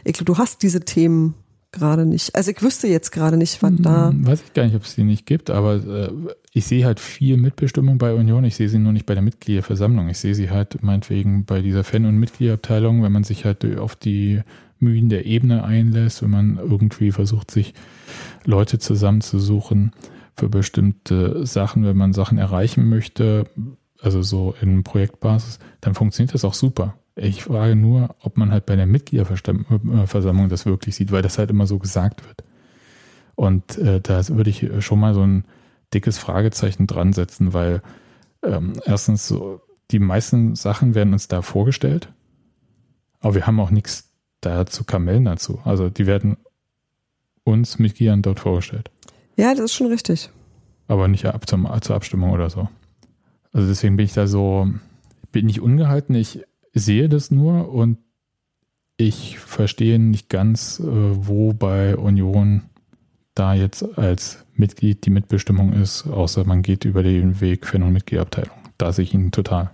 Ich 0.04 0.14
glaube, 0.14 0.26
du 0.26 0.38
hast 0.38 0.62
diese 0.62 0.82
Themen 0.82 1.34
gerade 1.76 2.06
nicht. 2.06 2.36
Also 2.36 2.52
ich 2.52 2.62
wüsste 2.62 2.88
jetzt 2.88 3.12
gerade 3.12 3.38
nicht, 3.38 3.62
was 3.62 3.74
da. 3.78 4.10
Hm, 4.10 4.26
Weiß 4.26 4.42
ich 4.42 4.54
gar 4.54 4.66
nicht, 4.66 4.76
ob 4.76 4.84
es 4.84 4.96
die 4.96 5.04
nicht 5.04 5.26
gibt, 5.26 5.50
aber 5.52 5.76
äh, 5.76 6.12
ich 6.52 6.66
sehe 6.66 6.86
halt 6.86 7.00
viel 7.00 7.38
Mitbestimmung 7.38 7.98
bei 7.98 8.14
Union. 8.14 8.44
Ich 8.46 8.56
sehe 8.56 8.70
sie 8.70 8.80
nur 8.80 8.94
nicht 8.94 9.06
bei 9.06 9.14
der 9.14 9.22
Mitgliederversammlung. 9.22 10.10
Ich 10.10 10.18
sehe 10.18 10.34
sie 10.34 10.50
halt 10.50 10.82
meinetwegen 10.82 11.46
bei 11.46 11.62
dieser 11.62 11.84
Fan- 11.84 12.06
und 12.06 12.18
Mitgliederabteilung, 12.18 13.04
wenn 13.04 13.12
man 13.12 13.24
sich 13.24 13.46
halt 13.46 13.64
auf 13.78 13.96
die 13.96 14.42
Mühen 14.80 15.10
der 15.10 15.26
Ebene 15.26 15.64
einlässt, 15.64 16.24
wenn 16.24 16.32
man 16.32 16.58
irgendwie 16.58 17.12
versucht, 17.12 17.52
sich 17.52 17.74
Leute 18.46 18.80
zusammenzusuchen 18.80 19.92
für 20.36 20.50
bestimmte 20.50 21.46
Sachen, 21.46 21.86
wenn 21.86 21.98
man 21.98 22.14
Sachen 22.14 22.38
erreichen 22.38 22.90
möchte, 22.90 23.46
also 24.02 24.22
so 24.22 24.54
in 24.62 24.84
Projektbasis, 24.84 25.60
dann 25.82 25.94
funktioniert 25.96 26.34
das 26.34 26.46
auch 26.46 26.54
super. 26.54 26.96
Ich 27.16 27.44
frage 27.44 27.76
nur, 27.76 28.16
ob 28.22 28.38
man 28.38 28.52
halt 28.52 28.66
bei 28.66 28.76
der 28.76 28.86
Mitgliederversammlung 28.88 30.50
das 30.50 30.66
wirklich 30.66 30.96
sieht, 30.96 31.12
weil 31.12 31.22
das 31.22 31.38
halt 31.38 31.50
immer 31.50 31.66
so 31.66 31.80
gesagt 31.80 32.26
wird. 32.26 32.44
Und 33.36 33.78
äh, 33.78 34.02
da 34.02 34.28
würde 34.30 34.50
ich 34.50 34.68
schon 34.80 35.00
mal 35.00 35.14
so 35.14 35.22
ein 35.26 35.46
dickes 35.94 36.18
Fragezeichen 36.18 36.88
dran 36.88 37.14
setzen, 37.14 37.54
weil 37.54 37.82
ähm, 38.44 38.74
erstens 38.86 39.28
so, 39.28 39.62
die 39.92 40.00
meisten 40.00 40.56
Sachen 40.56 40.96
werden 40.96 41.14
uns 41.14 41.28
da 41.28 41.42
vorgestellt, 41.42 42.10
aber 43.22 43.36
wir 43.36 43.48
haben 43.48 43.60
auch 43.60 43.72
nichts 43.72 44.10
da 44.42 44.66
zu 44.66 44.84
kamellen 44.84 45.26
dazu. 45.26 45.60
Also 45.64 45.90
die 45.90 46.06
werden 46.08 46.38
uns 47.44 47.80
Mitgliedern 47.80 48.22
dort 48.24 48.40
vorgestellt, 48.40 48.90
Ja, 49.38 49.52
das 49.54 49.66
ist 49.66 49.74
schon 49.74 49.88
richtig. 49.88 50.30
aber 50.88 51.08
nicht 51.08 51.26
ab 51.26 51.48
zum, 51.48 51.68
zur 51.82 51.96
Abstimmung 51.96 52.32
oder 52.32 52.50
so. 52.50 52.68
Also 53.54 53.68
deswegen 53.68 53.96
bin 53.98 54.06
ich 54.06 54.14
da 54.14 54.28
so, 54.28 54.68
bin 55.32 55.46
nicht 55.46 55.62
ungehalten, 55.62 56.16
ich 56.16 56.42
sehe 56.76 57.10
das 57.10 57.32
nur 57.32 57.70
und 57.74 57.98
ich 58.98 59.40
verstehe 59.40 60.00
nicht 60.00 60.30
ganz, 60.30 60.80
äh, 60.80 60.86
wo 60.86 61.54
bei 61.54 61.98
Union 61.98 62.64
da 63.34 63.54
jetzt 63.54 63.98
als 63.98 64.46
Mitglied 64.56 65.06
die 65.06 65.10
Mitbestimmung 65.10 65.74
ist, 65.74 66.08
außer 66.08 66.46
man 66.46 66.62
geht 66.62 66.86
über 66.86 67.04
den 67.04 67.42
Weg 67.42 67.66
Fan- 67.68 67.84
und 67.84 67.92
Mitgliederabteilung. 67.92 68.56
Da 68.78 68.94
sehe 68.94 69.04
ich 69.04 69.14
ihn 69.14 69.32
total. 69.32 69.72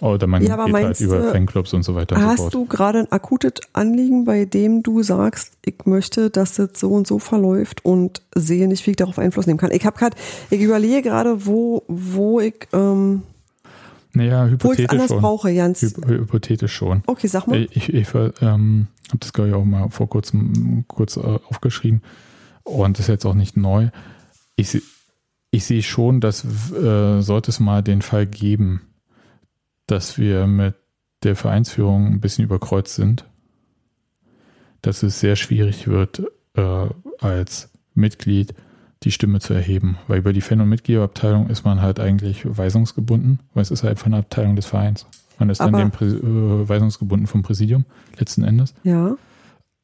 Oder 0.00 0.26
man 0.26 0.42
Ja, 0.42 0.64
geht 0.64 0.74
halt 0.74 1.00
über 1.00 1.18
du, 1.20 1.30
Fanclubs 1.30 1.74
und 1.74 1.82
so 1.82 1.94
weiter 1.94 2.16
so 2.16 2.22
Hast 2.22 2.36
fort. 2.38 2.54
du 2.54 2.64
gerade 2.64 3.00
ein 3.00 3.12
akutes 3.12 3.54
Anliegen, 3.74 4.24
bei 4.24 4.46
dem 4.46 4.82
du 4.82 5.02
sagst, 5.02 5.58
ich 5.64 5.84
möchte, 5.84 6.30
dass 6.30 6.54
das 6.54 6.70
so 6.74 6.90
und 6.92 7.06
so 7.06 7.18
verläuft 7.18 7.84
und 7.84 8.22
sehe 8.34 8.66
nicht, 8.66 8.86
wie 8.86 8.92
ich 8.92 8.96
darauf 8.96 9.18
Einfluss 9.18 9.46
nehmen 9.46 9.58
kann? 9.58 9.72
Ich 9.72 9.84
habe 9.84 9.98
gerade, 9.98 10.16
ich 10.48 10.60
überlege 10.62 11.02
gerade, 11.02 11.44
wo, 11.44 11.82
wo 11.86 12.40
ich, 12.40 12.66
ähm, 12.72 13.22
Naja, 14.12 14.42
wo 14.42 14.46
ich 14.46 14.52
hypothetisch 14.52 14.90
anders 14.90 15.08
schon. 15.08 15.20
brauche, 15.20 15.50
Jans. 15.50 15.82
Hy 15.82 16.14
hypothetisch 16.14 16.72
schon. 16.72 17.02
Okay, 17.06 17.28
sag 17.28 17.46
mal. 17.46 17.66
Ich, 17.70 17.92
ich 17.92 18.08
ähm, 18.40 18.88
habe 19.08 19.18
das, 19.18 19.32
glaube 19.32 19.50
ich, 19.50 19.54
auch 19.54 19.64
mal 19.64 19.88
vor 19.90 20.08
kurzem 20.08 20.84
kurz 20.88 21.16
äh, 21.16 21.20
aufgeschrieben 21.20 22.02
und 22.64 22.98
das 22.98 23.06
ist 23.06 23.08
jetzt 23.08 23.26
auch 23.26 23.34
nicht 23.34 23.56
neu. 23.56 23.90
Ich, 24.56 24.82
ich 25.50 25.64
sehe 25.64 25.82
schon, 25.82 26.20
dass 26.20 26.44
äh, 26.44 27.20
sollte 27.20 27.50
es 27.50 27.60
mal 27.60 27.82
den 27.82 28.02
Fall 28.02 28.26
geben, 28.26 28.82
dass 29.86 30.18
wir 30.18 30.46
mit 30.46 30.74
der 31.22 31.36
Vereinsführung 31.36 32.06
ein 32.06 32.20
bisschen 32.20 32.44
überkreuzt 32.44 32.94
sind, 32.94 33.24
dass 34.82 35.02
es 35.02 35.20
sehr 35.20 35.36
schwierig 35.36 35.86
wird, 35.86 36.22
äh, 36.54 36.88
als 37.18 37.70
Mitglied 37.94 38.54
die 39.02 39.10
Stimme 39.10 39.40
zu 39.40 39.54
erheben. 39.54 39.96
Weil 40.08 40.18
über 40.18 40.32
die 40.32 40.40
Fan- 40.40 40.60
und 40.60 40.68
Mitgliederabteilung 40.68 41.48
ist 41.48 41.64
man 41.64 41.80
halt 41.80 41.98
eigentlich 42.00 42.44
weisungsgebunden, 42.46 43.40
weil 43.54 43.62
es 43.62 43.70
ist 43.70 43.82
halt 43.82 43.98
von 43.98 44.12
der 44.12 44.20
Abteilung 44.20 44.56
des 44.56 44.66
Vereins. 44.66 45.06
Man 45.38 45.48
ist 45.48 45.58
dann 45.60 45.74
Aber- 45.74 45.78
dem 45.82 45.90
Prä 45.90 46.06
äh, 46.06 46.68
weisungsgebunden 46.68 47.26
vom 47.26 47.42
Präsidium 47.42 47.84
letzten 48.18 48.44
Endes. 48.44 48.74
Ja. 48.84 49.16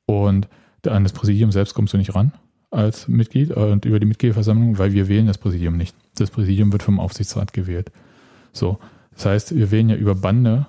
Und 0.06 0.48
an 0.86 1.02
das 1.02 1.12
Präsidium 1.12 1.50
selbst 1.50 1.74
kommst 1.74 1.94
du 1.94 1.98
nicht 1.98 2.14
ran 2.14 2.32
als 2.70 3.08
Mitglied 3.08 3.50
und 3.52 3.84
über 3.86 3.98
die 3.98 4.06
Mitgliederversammlung, 4.06 4.78
weil 4.78 4.92
wir 4.92 5.08
wählen 5.08 5.26
das 5.26 5.38
Präsidium 5.38 5.76
nicht. 5.76 5.96
Das 6.16 6.30
Präsidium 6.30 6.70
wird 6.72 6.82
vom 6.82 7.00
Aufsichtsrat 7.00 7.52
gewählt. 7.52 7.90
So. 8.52 8.78
Das 9.14 9.26
heißt, 9.26 9.56
wir 9.56 9.70
wählen 9.70 9.88
ja 9.88 9.96
über 9.96 10.14
Bande 10.14 10.66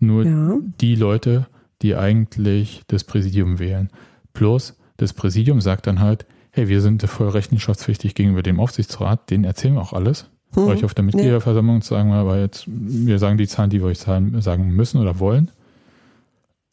nur 0.00 0.24
Ja. 0.24 0.56
die 0.80 0.94
Leute, 0.96 1.46
die 1.82 1.94
eigentlich 1.94 2.82
das 2.88 3.04
Präsidium 3.04 3.58
wählen. 3.58 3.90
Plus, 4.32 4.76
das 4.96 5.12
Präsidium 5.12 5.60
sagt 5.60 5.86
dann 5.86 6.00
halt, 6.00 6.26
hey, 6.56 6.68
wir 6.68 6.80
sind 6.80 7.02
voll 7.02 7.28
rechenschaftspflichtig 7.28 8.14
gegenüber 8.14 8.42
dem 8.42 8.60
Aufsichtsrat, 8.60 9.28
denen 9.28 9.44
erzählen 9.44 9.74
wir 9.74 9.82
auch 9.82 9.92
alles. 9.92 10.30
Hm. 10.54 10.68
Euch 10.68 10.84
auf 10.84 10.94
der 10.94 11.04
Mitgliederversammlung 11.04 11.82
sagen 11.82 12.08
wir 12.08 12.16
aber 12.16 12.40
jetzt, 12.40 12.64
wir 12.66 13.18
sagen 13.18 13.36
die 13.36 13.46
Zahlen, 13.46 13.68
die 13.68 13.80
wir 13.80 13.88
euch 13.88 13.98
zahlen, 13.98 14.40
sagen 14.40 14.70
müssen 14.70 14.98
oder 14.98 15.18
wollen. 15.18 15.50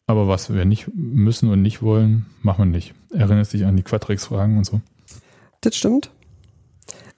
Aber 0.06 0.26
was 0.26 0.52
wir 0.52 0.64
nicht 0.64 0.88
müssen 0.94 1.50
und 1.50 1.60
nicht 1.60 1.82
wollen, 1.82 2.24
machen 2.40 2.64
wir 2.64 2.76
nicht. 2.76 2.94
Erinnerst 3.12 3.52
dich 3.52 3.66
an 3.66 3.76
die 3.76 3.82
Quatrix-Fragen 3.82 4.56
und 4.56 4.64
so. 4.64 4.80
Das 5.60 5.76
stimmt. 5.76 6.10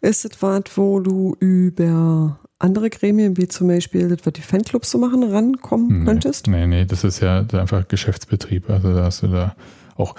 Ist 0.01 0.25
es 0.25 0.43
was, 0.43 0.65
wo 0.75 0.99
du 0.99 1.37
über 1.39 2.41
andere 2.59 2.91
Gremien, 2.91 3.37
wie 3.37 3.47
zum 3.47 3.69
Beispiel, 3.69 4.09
das 4.09 4.27
wird 4.27 4.39
die 4.39 4.43
Fanclubs 4.43 4.91
zu 4.91 4.99
machen, 4.99 5.23
rankommen 5.23 6.05
könntest? 6.05 6.49
Nee, 6.49 6.67
nee, 6.67 6.85
das 6.85 7.05
ist 7.05 7.21
ja 7.21 7.47
einfach 7.53 7.87
Geschäftsbetrieb. 7.87 8.69
Also 8.71 8.93
da 8.93 9.05
hast 9.05 9.23
du 9.23 9.29
da 9.29 9.55
auch. 9.95 10.17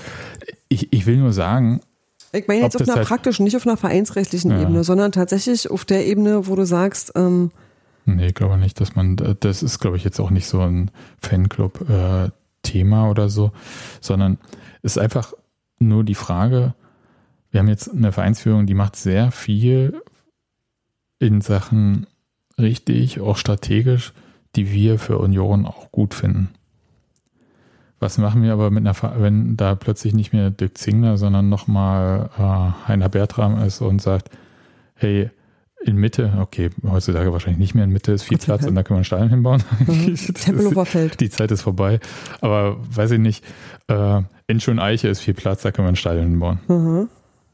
Ich, 0.69 0.93
ich 0.93 1.05
will 1.05 1.17
nur 1.17 1.33
sagen, 1.33 1.81
Ich 2.33 2.47
meine 2.47 2.61
jetzt 2.61 2.75
Ob 2.75 2.81
auf 2.81 2.87
einer 2.87 2.97
halt- 2.97 3.07
praktischen, 3.07 3.45
nicht 3.45 3.55
auf 3.55 3.65
einer 3.65 3.77
vereinsrechtlichen 3.77 4.51
Ja. 4.51 4.61
Ebene, 4.61 4.83
sondern 4.83 5.11
tatsächlich 5.11 5.69
auf 5.71 5.85
der 5.85 6.05
Ebene, 6.05 6.47
wo 6.47 6.55
du 6.55 6.65
sagst, 6.65 7.13
ähm, 7.15 7.51
Nee, 8.05 8.27
ich 8.27 8.35
glaube 8.35 8.57
nicht, 8.57 8.79
dass 8.79 8.95
man, 8.95 9.17
das 9.41 9.61
ist, 9.63 9.79
glaube 9.79 9.97
ich, 9.97 10.03
jetzt 10.05 10.19
auch 10.21 10.29
nicht 10.29 10.47
so 10.47 10.61
ein 10.61 10.91
Fanclub-Thema 11.21 13.09
oder 13.09 13.29
so, 13.29 13.51
sondern 14.01 14.37
es 14.81 14.93
ist 14.93 14.97
einfach 14.97 15.33
nur 15.79 16.03
die 16.03 16.15
Frage, 16.15 16.73
wir 17.51 17.59
haben 17.59 17.67
jetzt 17.67 17.91
eine 17.91 18.11
Vereinsführung, 18.11 18.65
die 18.65 18.73
macht 18.73 18.95
sehr 18.95 19.31
viel 19.31 20.01
in 21.19 21.41
Sachen 21.41 22.07
richtig, 22.57 23.19
auch 23.19 23.37
strategisch, 23.37 24.13
die 24.55 24.71
wir 24.71 24.99
für 24.99 25.17
Union 25.19 25.65
auch 25.65 25.91
gut 25.91 26.13
finden. 26.13 26.49
Was 27.99 28.17
machen 28.17 28.43
wir 28.43 28.53
aber 28.53 28.69
mit 28.69 28.87
einer, 28.87 29.21
wenn 29.21 29.57
da 29.57 29.75
plötzlich 29.75 30.13
nicht 30.13 30.31
mehr 30.31 30.51
Dirk 30.51 30.77
Zingler, 30.77 31.17
sondern 31.17 31.49
nochmal 31.49 32.29
äh, 32.37 32.87
Heiner 32.87 33.09
Bertram 33.09 33.61
ist 33.63 33.81
und 33.81 34.01
sagt, 34.01 34.29
hey, 34.95 35.31
in 35.81 35.95
Mitte, 35.95 36.33
okay, 36.39 36.69
heutzutage 36.83 37.31
wahrscheinlich 37.31 37.59
nicht 37.59 37.75
mehr 37.75 37.83
in 37.83 37.91
Mitte 37.91 38.11
ist 38.11 38.23
viel 38.23 38.37
Platz 38.37 38.65
und 38.65 38.75
da 38.75 38.83
kann 38.83 38.97
man 38.97 39.03
Steine 39.03 39.29
hinbauen. 39.29 39.63
Mhm. 39.87 40.15
Tempelhofer. 40.15 41.07
Die 41.09 41.29
Zeit 41.29 41.51
ist 41.51 41.61
vorbei. 41.61 41.99
Aber 42.41 42.77
weiß 42.95 43.11
ich 43.11 43.19
nicht, 43.19 43.43
äh, 43.87 44.21
in 44.47 44.59
Schöneiche 44.59 45.07
ist 45.07 45.21
viel 45.21 45.33
Platz, 45.33 45.61
da 45.61 45.71
kann 45.71 45.85
man 45.85 45.93
ein 45.93 45.97
Stadion 45.97 46.29
hinbauen. 46.29 46.59
Mhm. 46.67 47.09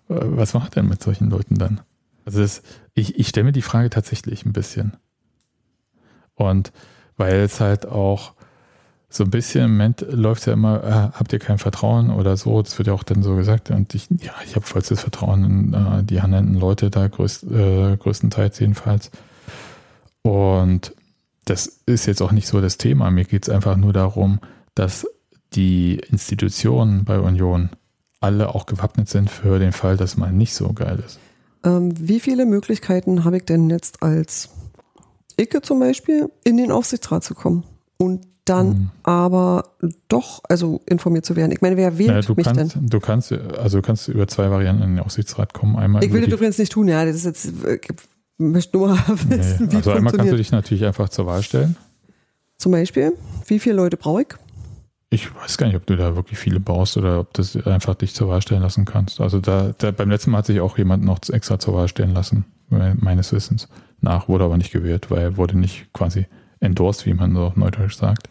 Äh, 0.10 0.15
Was 0.20 0.53
macht 0.53 0.76
denn 0.76 0.88
mit 0.88 1.02
solchen 1.03 1.30
Leuten 1.30 1.56
dann? 1.56 1.82
Also 2.26 2.41
das, 2.41 2.64
ich, 2.94 3.20
ich 3.20 3.28
stelle 3.28 3.45
mir 3.45 3.52
die 3.52 3.61
Frage 3.61 3.90
tatsächlich 3.90 4.45
ein 4.45 4.53
bisschen. 4.53 4.94
Und 6.36 6.72
weil 7.18 7.36
es 7.41 7.60
halt 7.60 7.86
auch 7.86 8.34
so 9.15 9.23
ein 9.23 9.30
bisschen 9.30 9.65
im 9.65 9.72
Moment 9.73 10.03
läuft 10.10 10.48
ja 10.48 10.53
immer, 10.53 10.84
äh, 10.84 11.18
habt 11.18 11.31
ihr 11.34 11.40
kein 11.40 11.60
Vertrauen 11.60 12.10
oder 12.10 12.35
so, 12.35 12.60
das 12.64 12.80
wird 12.80 12.88
ja 12.88 12.94
auch 12.94 13.03
dann 13.03 13.22
so 13.22 13.35
gesagt. 13.35 13.69
Und 13.69 13.94
ich, 13.94 14.07
ja, 14.10 14.34
ich 14.44 14.56
habe 14.56 14.65
vollstes 14.65 15.02
Vertrauen 15.02 15.44
in 15.44 15.73
äh, 15.73 16.03
die 16.03 16.23
handelnden 16.23 16.56
Leute 16.56 16.90
da, 16.90 17.07
größt, 17.07 17.44
äh, 17.44 17.95
größtenteils 17.95 18.60
jedenfalls. 18.60 19.11
Und 20.23 20.95
das 21.45 21.81
ist 21.85 22.07
jetzt 22.07 22.23
auch 22.23 22.31
nicht 22.31 22.48
so 22.48 22.60
das 22.60 22.80
Thema. 22.80 23.11
Mir 23.11 23.26
geht 23.26 23.44
es 23.44 23.49
einfach 23.49 23.77
nur 23.77 23.94
darum, 23.94 24.40
dass 24.73 25.06
die 25.53 26.02
Institutionen 26.10 27.06
bei 27.06 27.19
Union 27.19 27.69
alle 28.19 28.56
auch 28.56 28.65
gewappnet 28.65 29.10
sind 29.10 29.30
für 29.30 29.60
den 29.60 29.73
Fall, 29.73 29.95
dass 29.95 30.18
mal 30.18 30.31
nicht 30.31 30.56
so 30.56 30.73
geil 30.73 31.03
ist. 31.06 31.19
Ähm, 31.64 31.94
wie 31.99 32.19
viele 32.19 32.48
Möglichkeiten 32.48 33.26
habe 33.26 33.38
ich 33.38 33.45
denn 33.45 33.69
jetzt 33.69 34.02
als 34.02 34.49
Icke 35.40 35.61
zum 35.61 35.80
Beispiel 35.80 36.31
in 36.44 36.57
den 36.57 36.72
Aufsichtsrat 36.72 37.23
zu 37.23 37.35
kommen 37.35 37.64
und 37.98 38.33
dann 38.45 38.68
Mhm. 38.68 38.90
aber 39.03 39.70
doch 40.10 40.41
also 40.49 40.82
informiert 40.86 41.26
zu 41.26 41.36
werden? 41.36 41.52
Ich 41.52 41.61
meine, 41.61 41.78
wer 41.78 41.98
wählt 41.98 42.10
Naja, 42.10 42.22
du 42.22 42.34
mich 42.34 42.45
kannst, 42.45 42.76
denn? 42.76 42.88
du 42.90 42.99
kannst, 42.99 43.32
also 43.32 43.78
du 43.78 43.82
kannst 43.82 44.07
über 44.10 44.28
zwei 44.28 44.49
Varianten 44.52 44.84
in 44.84 44.95
den 44.95 44.99
Aufsichtsrat 45.03 45.53
kommen. 45.53 45.76
Einmal 45.78 46.03
Ich 46.03 46.11
will 46.11 46.22
das 46.22 46.34
übrigens 46.34 46.57
nicht 46.57 46.72
tun, 46.72 46.88
ja, 46.88 47.06
das 47.06 47.15
ist 47.15 47.26
jetzt, 47.26 47.45
ich 47.45 47.90
möchte 48.38 48.78
nur 48.78 48.90
wissen, 49.30 49.68
nee, 49.70 49.76
also 49.78 49.91
einmal 49.91 50.11
kannst 50.14 50.32
du 50.32 50.38
dich 50.38 50.52
natürlich 50.52 50.86
einfach 50.86 51.10
zur 51.10 51.26
Wahl 51.26 51.44
stellen. 51.44 51.76
Zum 52.57 52.72
Beispiel, 52.72 53.14
wie 53.48 53.60
viele 53.60 53.76
Leute 53.76 53.98
brauche 53.98 54.22
ich? 54.24 54.28
Ich 55.10 55.34
weiß 55.36 55.57
gar 55.57 55.68
nicht, 55.68 55.76
ob 55.76 55.86
du 55.86 55.95
da 55.95 56.15
wirklich 56.15 56.40
viele 56.40 56.60
baust 56.60 56.98
oder 56.98 57.20
ob 57.20 57.34
du 57.34 57.41
das 57.44 57.56
einfach 57.68 57.94
dich 57.95 58.15
zur 58.15 58.30
Wahl 58.30 58.41
stellen 58.41 58.61
lassen 58.64 58.84
kannst. 58.86 59.22
Also 59.22 59.40
da, 59.40 59.74
da 59.78 59.91
beim 59.91 60.10
letzten 60.10 60.32
Mal 60.32 60.40
hat 60.40 60.48
sich 60.48 60.60
auch 60.60 60.78
jemand 60.78 61.03
noch 61.03 61.20
extra 61.30 61.60
zur 61.60 61.76
Wahl 61.76 61.88
stellen 61.88 62.14
lassen, 62.14 62.45
me- 62.70 62.95
meines 62.99 63.32
Wissens. 63.32 63.68
Nach, 64.02 64.28
wurde 64.28 64.44
aber 64.45 64.57
nicht 64.57 64.72
gewählt, 64.72 65.11
weil 65.11 65.22
er 65.22 65.38
wurde 65.38 65.57
nicht 65.57 65.94
quasi 65.94 66.26
endorsed, 66.61 67.06
wie 67.06 67.14
man 67.14 67.36
so 67.36 67.52
neudeutsch 67.56 67.95
sagt. 67.95 68.28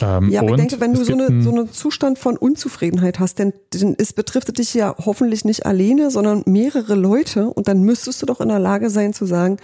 Ähm, 0.00 0.28
Ja, 0.30 0.40
aber 0.40 0.50
ich 0.50 0.56
denke, 0.56 0.80
wenn 0.80 0.92
du 0.94 1.04
so, 1.04 1.12
eine, 1.14 1.26
ein- 1.26 1.42
so 1.42 1.50
einen 1.50 1.72
Zustand 1.72 2.18
von 2.18 2.36
Unzufriedenheit 2.36 3.18
hast, 3.18 3.38
denn, 3.38 3.52
denn 3.72 3.94
es 3.98 4.12
betrifft 4.12 4.56
dich 4.58 4.74
ja 4.74 4.94
hoffentlich 4.98 5.44
nicht 5.44 5.64
alleine, 5.66 6.10
sondern 6.10 6.42
mehrere 6.46 6.94
Leute 6.94 7.46
und 7.48 7.66
dann 7.68 7.82
müsstest 7.82 8.20
du 8.22 8.26
doch 8.26 8.40
in 8.40 8.48
der 8.48 8.58
Lage 8.58 8.90
sein 8.90 9.12
zu 9.14 9.24
sagen, 9.26 9.56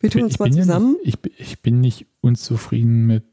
wir 0.00 0.10
tun 0.10 0.24
uns 0.24 0.38
mal 0.38 0.46
bin 0.50 0.58
ja 0.58 0.62
zusammen. 0.64 0.92
Nicht, 1.02 1.06
ich, 1.06 1.20
bin- 1.20 1.32
ich 1.38 1.62
bin 1.62 1.80
nicht 1.80 2.06
unzufrieden 2.20 3.06
mit 3.06 3.24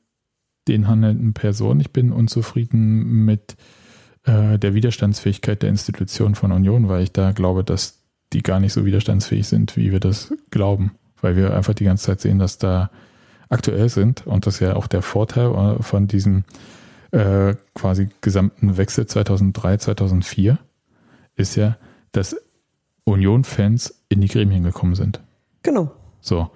den 0.67 0.87
handelnden 0.87 1.33
Personen. 1.33 1.81
Ich 1.81 1.91
bin 1.91 2.11
unzufrieden 2.11 3.25
mit 3.25 3.55
äh, 4.23 4.57
der 4.59 4.73
Widerstandsfähigkeit 4.73 5.63
der 5.63 5.69
Institutionen 5.69 6.35
von 6.35 6.51
Union, 6.51 6.87
weil 6.87 7.03
ich 7.03 7.11
da 7.11 7.31
glaube, 7.31 7.63
dass 7.63 7.97
die 8.31 8.43
gar 8.43 8.59
nicht 8.61 8.71
so 8.71 8.85
widerstandsfähig 8.85 9.47
sind, 9.47 9.75
wie 9.75 9.91
wir 9.91 9.99
das 9.99 10.31
glauben. 10.51 10.91
Weil 11.19 11.35
wir 11.35 11.53
einfach 11.55 11.73
die 11.73 11.83
ganze 11.83 12.05
Zeit 12.05 12.21
sehen, 12.21 12.39
dass 12.39 12.57
da 12.57 12.89
aktuell 13.51 13.89
sind 13.89 14.25
und 14.25 14.45
das 14.45 14.55
ist 14.55 14.59
ja 14.61 14.75
auch 14.75 14.87
der 14.87 15.01
Vorteil 15.01 15.51
äh, 15.51 15.83
von 15.83 16.07
diesem 16.07 16.43
äh, 17.11 17.55
quasi 17.75 18.09
gesamten 18.21 18.77
Wechsel 18.77 19.05
2003, 19.05 19.77
2004 19.77 20.57
ist 21.35 21.55
ja, 21.55 21.77
dass 22.11 22.35
Union-Fans 23.03 24.01
in 24.09 24.21
die 24.21 24.27
Gremien 24.27 24.63
gekommen 24.63 24.95
sind. 24.95 25.19
Genau. 25.63 25.91
So. 26.21 26.49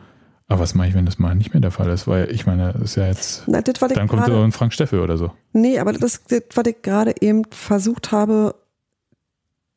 Aber 0.47 0.59
was 0.59 0.75
mache 0.75 0.89
ich, 0.89 0.93
wenn 0.93 1.05
das 1.05 1.17
mal 1.17 1.33
nicht 1.35 1.53
mehr 1.53 1.61
der 1.61 1.71
Fall 1.71 1.89
ist? 1.89 2.07
Weil 2.07 2.31
ich 2.31 2.45
meine, 2.45 2.73
das 2.73 2.81
ist 2.81 2.95
ja 2.95 3.07
jetzt, 3.07 3.43
Na, 3.47 3.61
dann 3.61 4.07
kommt 4.07 4.25
so 4.27 4.41
ein 4.41 4.51
Frank 4.51 4.73
Steffel 4.73 4.99
oder 4.99 5.17
so. 5.17 5.31
nee, 5.53 5.79
aber 5.79 5.91
das, 5.93 6.23
das, 6.25 6.43
was 6.53 6.67
ich 6.67 6.81
gerade 6.83 7.15
eben 7.19 7.43
versucht 7.49 8.11
habe 8.11 8.55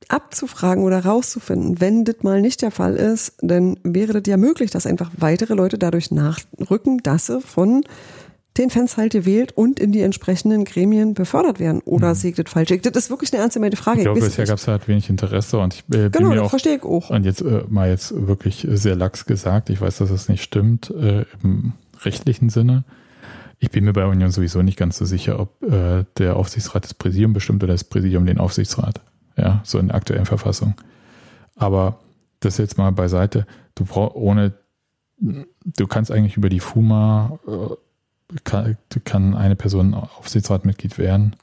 abzufragen 0.09 0.85
oder 0.85 1.05
rauszufinden, 1.05 1.81
wenn 1.81 2.05
das 2.05 2.16
mal 2.23 2.41
nicht 2.41 2.62
der 2.62 2.70
Fall 2.70 2.95
ist, 2.97 3.35
dann 3.41 3.79
wäre 3.83 4.12
das 4.12 4.23
ja 4.27 4.37
möglich, 4.37 4.70
dass 4.70 4.87
einfach 4.87 5.11
weitere 5.16 5.55
Leute 5.55 5.79
dadurch 5.79 6.11
nachrücken, 6.11 6.99
dass 7.03 7.27
sie 7.27 7.41
von 7.41 7.85
den 8.59 8.70
Fans 8.70 8.97
halt 8.97 9.12
gewählt 9.12 9.53
und 9.53 9.79
in 9.79 9.93
die 9.93 10.01
entsprechenden 10.01 10.65
Gremien 10.65 11.15
befördert 11.15 11.61
werden. 11.61 11.81
Oder 11.85 12.12
ich 12.12 12.35
das 12.35 12.51
falsch? 12.51 12.69
Das 12.83 13.05
ist 13.05 13.11
wirklich 13.11 13.33
eine 13.33 13.43
ernste 13.43 13.61
Frage. 13.77 13.99
Mhm. 13.99 14.01
Ich 14.01 14.05
glaube, 14.05 14.20
bisher 14.20 14.47
gab 14.47 14.59
es 14.59 14.66
halt 14.66 14.89
wenig 14.89 15.09
Interesse 15.09 15.59
und 15.59 15.75
ich 15.75 15.81
äh, 15.81 16.09
bin 16.09 16.12
Genau, 16.12 16.29
mir 16.31 16.35
das 16.37 16.45
auch, 16.47 16.51
verstehe 16.51 16.77
ich 16.77 16.83
auch. 16.83 17.11
und 17.11 17.25
jetzt 17.25 17.41
äh, 17.41 17.62
mal 17.69 17.89
jetzt 17.89 18.12
wirklich 18.27 18.66
sehr 18.70 18.97
lax 18.97 19.27
gesagt, 19.27 19.70
ich 19.70 19.81
weiß, 19.81 19.99
dass 19.99 20.11
das 20.11 20.29
nicht 20.29 20.43
stimmt, 20.43 20.91
äh, 20.91 21.25
im 21.43 21.73
rechtlichen 22.01 22.49
Sinne. 22.51 22.85
Ich 23.61 23.70
bin 23.70 23.85
mir 23.85 23.93
bei 23.93 24.07
Union 24.07 24.31
sowieso 24.31 24.62
nicht 24.62 24.79
ganz 24.79 24.99
so 24.99 25.05
sicher, 25.05 25.41
ob 25.41 25.62
äh, 25.62 26.05
der 26.19 26.37
Aufsichtsrat 26.37 26.85
das 26.85 26.95
Präsidium 26.95 27.33
bestimmt 27.33 27.62
oder 27.62 27.75
das 27.75 27.85
Präsidium 27.85 28.27
den 28.27 28.39
Aufsichtsrat. 28.39 29.01
Ja, 29.39 29.60
so 29.65 29.78
in 29.78 29.89
der 29.89 29.97
aktuellen 29.97 30.27
Verfassung. 30.27 30.74
Aber 31.55 32.01
das 32.40 32.59
jetzt 32.59 32.77
mal 32.77 32.90
beiseite. 32.93 33.47
Du 33.74 33.85
brauchst 33.85 34.16
ohne, 34.16 34.52
du 35.19 35.86
kannst 35.86 36.10
eigentlich 36.10 36.36
über 36.36 36.48
die 36.48 36.60
FUMA, 36.60 37.39
äh, 37.47 38.36
kann, 38.44 38.77
kann 39.05 39.35
eine 39.35 39.56
Person 39.56 39.94
Aufsichtsratmitglied 39.94 40.98
werden. 40.98 41.36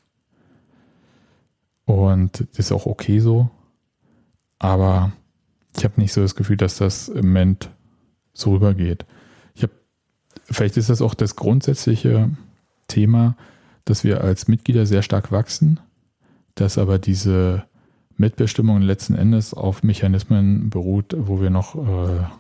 Und 1.86 2.48
das 2.52 2.68
ist 2.68 2.72
auch 2.72 2.86
okay 2.86 3.20
so. 3.20 3.50
Aber 4.60 5.12
ich 5.78 5.84
habe 5.84 6.00
nicht 6.00 6.14
so 6.14 6.22
das 6.22 6.36
Gefühl, 6.36 6.58
dass 6.58 6.78
das 6.78 7.10
im 7.10 7.28
Moment 7.28 7.70
so 8.34 8.52
rübergeht. 8.52 9.06
Ich 9.54 9.64
habe, 9.64 9.74
vielleicht 10.44 10.78
ist 10.78 10.90
das 10.90 11.02
auch 11.02 11.14
das 11.14 11.36
grundsätzliche 11.36 12.30
Thema, 12.88 13.36
dass 13.86 14.04
wir 14.04 14.22
als 14.22 14.48
Mitglieder 14.48 14.86
sehr 14.86 15.02
stark 15.02 15.32
wachsen, 15.32 15.80
dass 16.56 16.78
aber 16.78 16.98
diese 17.00 17.66
Mitbestimmung 18.18 18.82
letzten 18.82 19.16
Endes 19.16 19.54
auf 19.54 19.84
Mechanismen 19.84 20.70
beruht, 20.70 21.16
wo 21.18 21.42
wir 21.42 21.50
noch, 21.50 21.76
äh, 21.76 21.80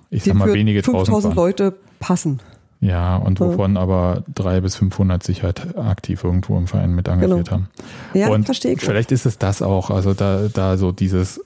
ich 0.10 0.24
Die 0.24 0.30
sag 0.30 0.38
mal, 0.38 0.48
für 0.48 0.54
wenige 0.54 0.82
tausend 0.82 1.08
5000 1.08 1.36
waren. 1.36 1.44
Leute 1.46 1.74
passen. 2.00 2.40
Ja, 2.82 3.16
und 3.18 3.40
Ja. 3.40 3.48
wovon 3.48 3.78
aber 3.78 4.24
drei 4.34 4.62
bis 4.62 4.76
500 4.76 5.24
sich 5.24 5.44
halt 5.44 5.78
aktiv 5.78 6.24
irgendwo 6.24 6.58
im 6.58 6.68
Verein 6.68 6.94
mit 6.94 7.08
engagiert 7.08 7.46
Genau. 7.50 7.52
haben. 7.52 7.70
Ja, 8.14 8.30
und 8.30 8.46
verstehe 8.46 8.74
ich. 8.74 8.82
vielleicht 8.82 9.12
ist 9.12 9.26
es 9.26 9.38
das 9.38 9.62
auch. 9.62 9.90
Also 9.90 10.14
da, 10.14 10.48
da 10.54 10.78
so 10.78 10.92
dieses, 10.92 11.42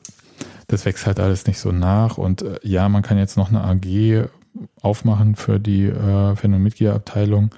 das 0.68 0.86
wächst 0.86 1.06
halt 1.08 1.20
alles 1.20 1.48
nicht 1.48 1.60
so 1.60 1.72
nach. 1.72 2.18
Und 2.18 2.42
äh, 2.42 2.60
ja, 2.64 2.90
man 2.90 3.02
kann 3.04 3.18
jetzt 3.18 3.38
noch 3.38 3.50
eine 3.50 3.64
AG 3.64 4.28
aufmachen 4.82 5.36
für 5.36 5.60
die 5.60 5.86
äh, 5.86 6.36
Fan- 6.36 6.54
und 6.54 6.64
Mitgliederabteilung. 6.64 7.52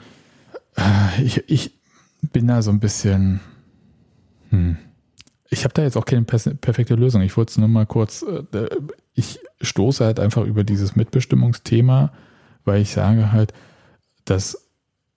Äh, 0.77 1.23
ich, 1.23 1.49
ich 1.49 1.73
bin 2.31 2.48
da 2.48 2.61
so 2.61 2.72
ein 2.72 2.80
bisschen, 2.80 3.39
hm. 4.52 4.77
Ich 5.53 5.65
habe 5.65 5.73
da 5.73 5.83
jetzt 5.83 5.97
auch 5.97 6.05
keine 6.05 6.23
perfekte 6.23 6.95
Lösung. 6.95 7.21
Ich 7.21 7.35
wollte 7.35 7.51
es 7.51 7.57
nur 7.57 7.67
mal 7.67 7.85
kurz, 7.85 8.23
äh, 8.23 8.69
ich 9.13 9.39
stoße 9.59 10.03
halt 10.03 10.19
einfach 10.19 10.45
über 10.45 10.63
dieses 10.63 10.95
Mitbestimmungsthema, 10.95 12.13
weil 12.63 12.81
ich 12.81 12.91
sage 12.91 13.33
halt, 13.33 13.53
dass 14.23 14.69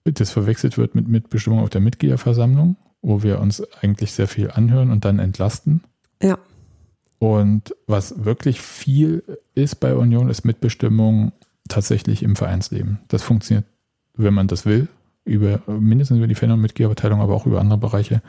das 0.03 0.31
verwechselt 0.31 0.77
wird 0.77 0.93
mit 0.93 1.07
Mitbestimmung 1.07 1.59
auf 1.59 1.69
der 1.69 1.79
Mitgliederversammlung, 1.79 2.75
wo 3.01 3.23
wir 3.23 3.39
uns 3.39 3.63
eigentlich 3.81 4.11
sehr 4.11 4.27
viel 4.27 4.51
anhören 4.51 4.91
und 4.91 5.05
dann 5.05 5.19
entlasten. 5.19 5.81
Ja. 6.21 6.37
Und 7.17 7.73
was 7.87 8.25
wirklich 8.25 8.59
viel 8.59 9.23
ist 9.55 9.75
bei 9.75 9.95
Union, 9.95 10.29
ist 10.29 10.43
Mitbestimmung 10.43 11.31
tatsächlich 11.69 12.23
im 12.23 12.35
Vereinsleben. 12.35 12.99
Das 13.07 13.23
funktioniert, 13.23 13.65
wenn 14.15 14.33
man 14.33 14.47
das 14.47 14.65
will, 14.65 14.89
über 15.23 15.61
mindestens 15.67 16.17
über 16.17 16.27
die 16.27 16.35
Fan- 16.35 16.51
und 16.51 16.61
Mitgliederverteilung, 16.61 17.21
aber 17.21 17.33
auch 17.33 17.45
über 17.45 17.61
andere 17.61 17.79
Bereiche 17.79 18.21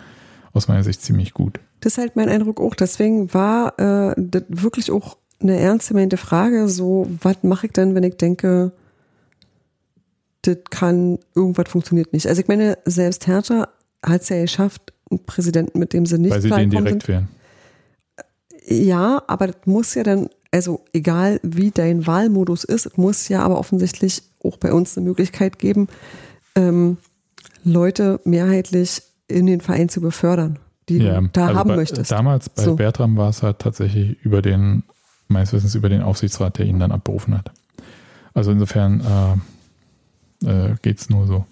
aus 0.56 0.68
meiner 0.68 0.82
Sicht 0.82 1.02
ziemlich 1.02 1.34
gut. 1.34 1.60
Das 1.80 1.92
ist 1.92 1.98
halt 1.98 2.16
mein 2.16 2.28
Eindruck 2.28 2.60
auch. 2.60 2.74
Deswegen 2.74 3.32
war 3.32 3.78
äh, 3.78 4.14
das 4.16 4.44
wirklich 4.48 4.90
auch 4.90 5.16
eine 5.40 5.58
ernst 5.58 5.88
gemeinte 5.88 6.16
Frage, 6.16 6.68
so, 6.68 7.06
was 7.22 7.42
mache 7.42 7.66
ich 7.66 7.72
denn, 7.72 7.94
wenn 7.94 8.02
ich 8.02 8.16
denke, 8.16 8.72
das 10.42 10.56
kann, 10.70 11.18
irgendwas 11.34 11.68
funktioniert 11.68 12.12
nicht. 12.12 12.26
Also 12.26 12.40
ich 12.40 12.48
meine, 12.48 12.78
selbst 12.84 13.26
Hertha 13.26 13.68
hat 14.04 14.22
es 14.22 14.28
ja 14.28 14.40
geschafft, 14.40 14.92
einen 15.10 15.24
Präsidenten, 15.24 15.78
mit 15.78 15.92
dem 15.92 16.06
sie 16.06 16.18
nicht 16.18 16.32
weil 16.32 16.40
sie 16.40 16.50
den 16.50 16.70
direkt 16.70 17.08
wählen. 17.08 17.28
Ja, 18.68 19.22
aber 19.26 19.48
das 19.48 19.56
muss 19.66 19.94
ja 19.94 20.02
dann, 20.02 20.28
also 20.50 20.84
egal 20.92 21.38
wie 21.42 21.70
dein 21.70 22.06
Wahlmodus 22.06 22.64
ist, 22.64 22.86
es 22.86 22.96
muss 22.96 23.28
ja 23.28 23.42
aber 23.42 23.58
offensichtlich 23.58 24.22
auch 24.42 24.56
bei 24.56 24.72
uns 24.72 24.96
eine 24.96 25.06
Möglichkeit 25.06 25.58
geben, 25.58 25.88
ähm, 26.56 26.96
Leute 27.62 28.20
mehrheitlich 28.24 29.02
in 29.28 29.46
den 29.46 29.60
Verein 29.60 29.88
zu 29.88 30.00
befördern, 30.00 30.58
die 30.88 30.98
du 30.98 31.28
da 31.32 31.46
also 31.46 31.58
haben 31.58 31.68
bei, 31.68 31.76
möchtest. 31.76 32.10
Damals 32.10 32.48
bei 32.48 32.62
So. 32.62 32.76
Bertram 32.76 33.16
war 33.16 33.30
es 33.30 33.42
halt 33.42 33.58
tatsächlich 33.58 34.16
über 34.22 34.42
den, 34.42 34.84
meines 35.28 35.52
Wissens 35.52 35.74
über 35.74 35.88
den 35.88 36.02
Aufsichtsrat, 36.02 36.58
der 36.58 36.66
ihn 36.66 36.78
dann 36.78 36.92
abberufen 36.92 37.36
hat. 37.36 37.50
Also 38.34 38.50
insofern 38.50 39.00
äh, 40.44 40.70
äh, 40.70 40.74
geht 40.82 40.98
es 40.98 41.10
nur 41.10 41.26
so. 41.26 41.44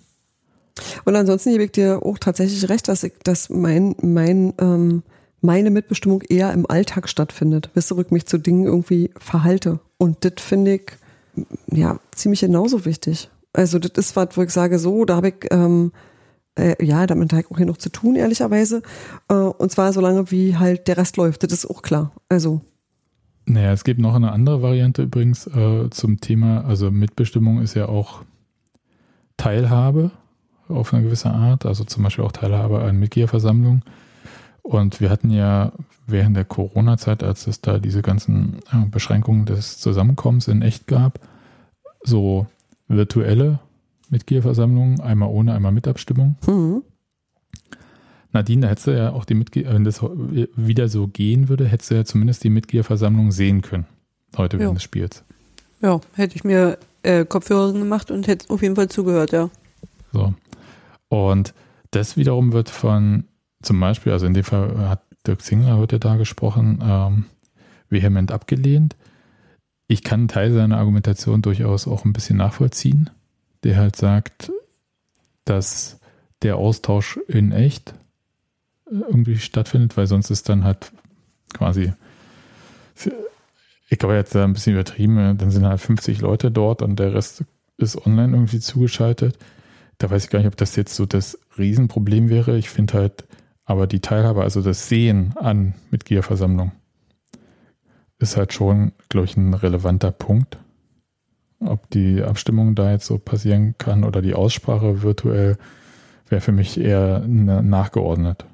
Und 1.05 1.17
ansonsten 1.17 1.51
gebe 1.51 1.65
ich 1.65 1.73
dir 1.73 2.01
auch 2.03 2.19
tatsächlich 2.19 2.69
recht, 2.69 2.89
dass 2.89 3.05
ich, 3.05 3.13
dass 3.23 3.49
mein, 3.49 3.95
mein, 4.03 4.55
ähm, 4.59 5.03
meine 5.41 5.71
Mitbestimmung 5.71 6.23
eher 6.23 6.53
im 6.53 6.69
Alltag 6.69 7.09
stattfindet, 7.09 7.71
bis 7.75 7.89
zurück 7.89 8.11
mich 8.11 8.27
zu 8.27 8.39
Dingen 8.39 8.65
irgendwie 8.65 9.11
verhalte. 9.17 9.79
Und 9.99 10.25
das 10.25 10.35
finde 10.39 10.75
ich 10.75 10.93
ja 11.71 11.99
ziemlich 12.13 12.41
genauso 12.41 12.85
wichtig. 12.85 13.31
Also 13.53 13.79
das 13.79 13.93
ist 13.97 14.17
was, 14.17 14.37
wo 14.37 14.43
ich 14.43 14.51
sage, 14.51 14.79
so, 14.79 15.05
da 15.05 15.17
habe 15.17 15.29
ich 15.29 15.35
ähm, 15.51 15.93
äh, 16.59 16.83
ja, 16.85 17.07
damit 17.07 17.33
habe 17.33 17.43
ich 17.43 17.51
auch 17.51 17.57
hier 17.57 17.67
noch 17.67 17.77
zu 17.77 17.91
tun, 17.91 18.17
ehrlicherweise. 18.17 18.83
Äh, 19.29 19.35
und 19.35 19.71
zwar 19.71 19.93
solange 19.93 20.31
wie 20.31 20.57
halt 20.57 20.89
der 20.89 20.97
Rest 20.97 21.17
läuft, 21.17 21.43
das 21.43 21.53
ist 21.53 21.67
auch 21.67 21.83
klar. 21.83 22.13
Also 22.29 22.61
Naja, 23.47 23.73
es 23.73 23.85
gibt 23.85 24.01
noch 24.01 24.15
eine 24.15 24.33
andere 24.33 24.63
Variante 24.63 25.03
übrigens 25.03 25.47
äh, 25.47 25.91
zum 25.91 26.21
Thema, 26.21 26.65
also 26.65 26.91
Mitbestimmung 26.91 27.61
ist 27.61 27.75
ja 27.75 27.89
auch 27.89 28.23
Teilhabe 29.37 30.13
auf 30.69 30.95
eine 30.95 31.03
gewisse 31.03 31.31
Art, 31.31 31.67
also 31.67 31.85
zum 31.85 32.05
Beispiel 32.05 32.25
auch 32.25 32.33
Teilhabe 32.33 32.81
an 32.81 32.99
Mitgliederversammlungen. 32.99 33.83
Und 34.63 35.01
wir 35.01 35.11
hatten 35.11 35.31
ja 35.31 35.73
während 36.07 36.37
der 36.37 36.45
Corona-Zeit, 36.45 37.23
als 37.23 37.47
es 37.47 37.61
da 37.61 37.79
diese 37.79 38.01
ganzen 38.01 38.61
äh, 38.73 38.87
Beschränkungen 38.91 39.45
des 39.45 39.79
Zusammenkommens 39.79 40.49
in 40.49 40.63
echt 40.63 40.87
gab, 40.87 41.21
so 42.03 42.47
virtuelle 42.89 43.59
Mitgliederversammlungen, 44.11 45.01
einmal 45.01 45.29
ohne, 45.29 45.55
einmal 45.55 45.73
mit 45.73 45.89
Abstimmung. 45.89 46.37
hm, 46.45 46.83
Nadine, 48.33 48.63
da 48.63 48.69
hättest 48.69 48.89
du 48.89 48.97
ja 48.97 49.13
auch 49.13 49.25
die 49.25 49.35
Mitglieder, 49.35 49.73
wenn 49.75 49.85
das 49.85 50.03
wieder 50.03 50.89
so 50.89 51.07
gehen 51.07 51.49
würde, 51.49 51.67
hättest 51.67 51.91
du 51.93 51.95
ja 51.95 52.05
zumindest 52.05 52.43
die 52.43 52.51
Mitgliederversammlung 52.51 53.31
sehen 53.31 53.63
können. 53.63 53.87
Heute 54.37 54.59
während 54.59 54.73
Ja. 54.73 54.75
des 54.75 54.83
Spiels. 54.83 55.25
Ja, 55.81 56.01
hätte 56.15 56.35
ich 56.35 56.43
mir 56.43 56.79
äh, 57.05 57.25
Kopfhörer 57.25 57.73
gemacht 57.73 58.11
und 58.11 58.27
hätte 58.27 58.51
auf 58.51 58.61
jeden 58.63 58.75
Fall 58.75 58.89
zugehört, 58.89 59.31
ja. 59.33 59.51
So. 60.13 60.35
Und 61.09 61.55
das 61.93 62.17
wiederum 62.17 62.53
wird 62.53 62.71
von 62.71 63.25
zum 63.63 63.79
Beispiel, 63.79 64.13
also 64.13 64.27
in 64.27 64.35
dem 64.35 64.43
Fall 64.45 64.89
hat 64.89 65.03
Dirk 65.27 65.41
Zingler 65.43 65.77
heute 65.77 66.01
da 66.01 66.17
gesprochen, 66.17 66.81
ähm, 66.83 67.27
vehement 67.91 68.33
abgelehnt. 68.33 68.97
Ich 69.87 70.03
kann 70.03 70.21
einen 70.21 70.29
Teil 70.29 70.53
seiner 70.53 70.79
Argumentation 70.79 71.41
durchaus 71.41 71.87
auch 71.87 72.05
ein 72.05 72.13
bisschen 72.13 72.39
nachvollziehen, 72.39 73.11
der 73.65 73.77
halt 73.77 73.97
sagt, 73.97 74.53
dass 75.45 75.99
der 76.43 76.57
Austausch 76.57 77.19
in 77.27 77.53
echt 77.53 77.95
äh, 78.91 78.97
irgendwie 78.97 79.39
stattfindet, 79.39 79.97
weil 79.97 80.07
sonst 80.07 80.31
ist 80.31 80.49
dann 80.49 80.65
halt 80.65 80.93
quasi, 81.53 81.93
ich 83.89 83.99
glaube 83.99 84.15
jetzt 84.15 84.37
ein 84.37 84.53
bisschen 84.53 84.75
übertrieben, 84.75 85.39
dann 85.39 85.51
sind 85.51 85.67
halt 85.67 85.81
50 85.81 86.21
Leute 86.21 86.51
dort 86.51 86.83
und 86.83 86.99
der 86.99 87.15
Rest 87.15 87.45
ist 87.79 88.07
online 88.07 88.35
irgendwie 88.35 88.61
zugeschaltet. 88.61 89.39
Da 89.99 90.11
weiß 90.11 90.25
ich 90.25 90.31
gar 90.31 90.41
nicht, 90.41 90.49
ob 90.49 90.57
das 90.57 90.77
jetzt 90.77 90.95
so 90.95 91.07
das 91.07 91.39
Riesenproblem 91.57 92.29
wäre. 92.29 92.57
Ich 92.57 92.69
finde 92.69 92.95
halt, 92.95 93.25
aber 93.65 93.87
die 93.87 94.01
Teilhabe, 94.01 94.43
also 94.43 94.61
das 94.61 94.89
Sehen 94.89 95.35
an 95.37 95.75
Mitgliederversammlung, 95.91 96.73
ist 98.19 98.37
halt 98.37 98.53
schon, 98.53 98.93
glaube 99.09 99.27
ich, 99.27 99.37
ein 99.37 99.55
relevanter 99.55 100.11
Punkt. 100.11 100.59
Ob 101.67 101.89
die 101.91 102.23
Abstimmung 102.23 102.75
da 102.75 102.93
jetzt 102.93 103.07
so 103.07 103.19
passieren 103.19 103.75
kann 103.79 104.05
oder 104.05 104.23
die 104.23 104.35
Aussprache 104.35 105.03
virtuell, 105.03 105.57
wäre 106.29 106.41
für 106.41 106.53
mich 106.53 106.79
eher 106.79 107.23
na- 107.27 107.63
nachgeordnet. 107.63 108.45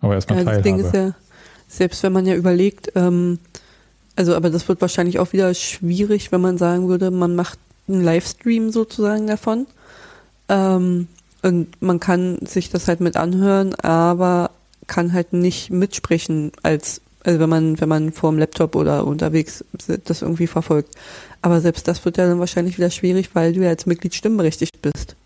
Aber 0.00 0.14
erstmal 0.14 0.38
Ja, 0.38 0.44
das 0.44 0.62
Teilhabe. 0.62 0.78
Ding 0.78 0.84
ist 0.86 0.94
ja, 0.94 1.14
selbst 1.68 2.02
wenn 2.02 2.12
man 2.12 2.26
ja 2.26 2.34
überlegt, 2.34 2.92
ähm, 2.94 3.38
also 4.14 4.34
aber 4.34 4.50
das 4.50 4.68
wird 4.68 4.80
wahrscheinlich 4.80 5.18
auch 5.18 5.32
wieder 5.32 5.52
schwierig, 5.54 6.32
wenn 6.32 6.40
man 6.40 6.58
sagen 6.58 6.88
würde, 6.88 7.10
man 7.10 7.34
macht 7.36 7.58
einen 7.88 8.02
Livestream 8.02 8.70
sozusagen 8.70 9.26
davon. 9.26 9.66
Ähm, 10.48 11.08
und 11.42 11.80
man 11.82 12.00
kann 12.00 12.38
sich 12.44 12.70
das 12.70 12.88
halt 12.88 13.00
mit 13.00 13.16
anhören, 13.16 13.74
aber 13.76 14.50
kann 14.86 15.12
halt 15.12 15.32
nicht 15.32 15.70
mitsprechen 15.70 16.52
als 16.62 17.00
also 17.26 17.40
wenn 17.40 17.48
man 17.48 17.80
wenn 17.80 17.88
man 17.88 18.12
vor 18.12 18.30
dem 18.30 18.38
Laptop 18.38 18.76
oder 18.76 19.06
unterwegs 19.06 19.64
das 20.04 20.22
irgendwie 20.22 20.46
verfolgt. 20.46 20.94
Aber 21.42 21.60
selbst 21.60 21.86
das 21.88 22.04
wird 22.04 22.16
ja 22.16 22.26
dann 22.26 22.38
wahrscheinlich 22.38 22.78
wieder 22.78 22.90
schwierig, 22.90 23.30
weil 23.34 23.52
du 23.52 23.62
ja 23.62 23.68
als 23.68 23.86
Mitglied 23.86 24.14
stimmberechtigt 24.14 24.80
bist. 24.80 25.16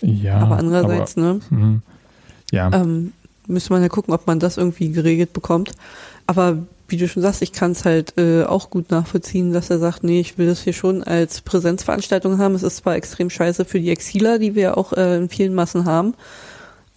ja, 0.00 0.38
aber 0.38 0.56
andererseits, 0.56 1.16
ne? 1.16 1.40
Aber, 1.50 1.56
mhm. 1.56 1.82
ja, 2.50 2.70
Ähm, 2.72 3.12
müsste 3.46 3.72
man 3.72 3.82
ja 3.82 3.88
gucken, 3.88 4.14
ob 4.14 4.26
man 4.26 4.38
das 4.38 4.56
irgendwie 4.56 4.90
geregelt 4.90 5.32
bekommt. 5.32 5.72
Aber 6.26 6.58
wie 6.88 6.96
du 6.96 7.06
schon 7.06 7.22
sagst, 7.22 7.42
ich 7.42 7.52
kann 7.52 7.72
es 7.72 7.84
halt 7.84 8.14
äh, 8.16 8.44
auch 8.44 8.70
gut 8.70 8.90
nachvollziehen, 8.90 9.52
dass 9.52 9.68
er 9.70 9.78
sagt, 9.78 10.04
nee, 10.04 10.20
ich 10.20 10.38
will 10.38 10.46
das 10.46 10.62
hier 10.62 10.72
schon 10.72 11.02
als 11.02 11.42
Präsenzveranstaltung 11.42 12.38
haben. 12.38 12.54
Es 12.54 12.62
ist 12.62 12.78
zwar 12.78 12.96
extrem 12.96 13.28
scheiße 13.28 13.64
für 13.66 13.78
die 13.80 13.90
Exiler, 13.90 14.38
die 14.38 14.54
wir 14.54 14.78
auch 14.78 14.94
äh, 14.94 15.16
in 15.16 15.28
vielen 15.28 15.54
Massen 15.54 15.84
haben, 15.84 16.14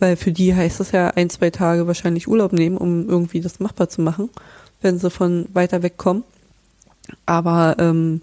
weil 0.01 0.15
für 0.15 0.31
die 0.31 0.55
heißt 0.55 0.79
es 0.79 0.91
ja 0.91 1.09
ein, 1.09 1.29
zwei 1.29 1.51
Tage 1.51 1.85
wahrscheinlich 1.85 2.27
Urlaub 2.27 2.53
nehmen, 2.53 2.77
um 2.77 3.07
irgendwie 3.07 3.39
das 3.39 3.59
machbar 3.59 3.87
zu 3.87 4.01
machen, 4.01 4.29
wenn 4.81 4.97
sie 4.97 5.11
von 5.11 5.45
weiter 5.53 5.83
weg 5.83 5.97
kommen. 5.97 6.23
Aber 7.27 7.75
ähm, 7.77 8.21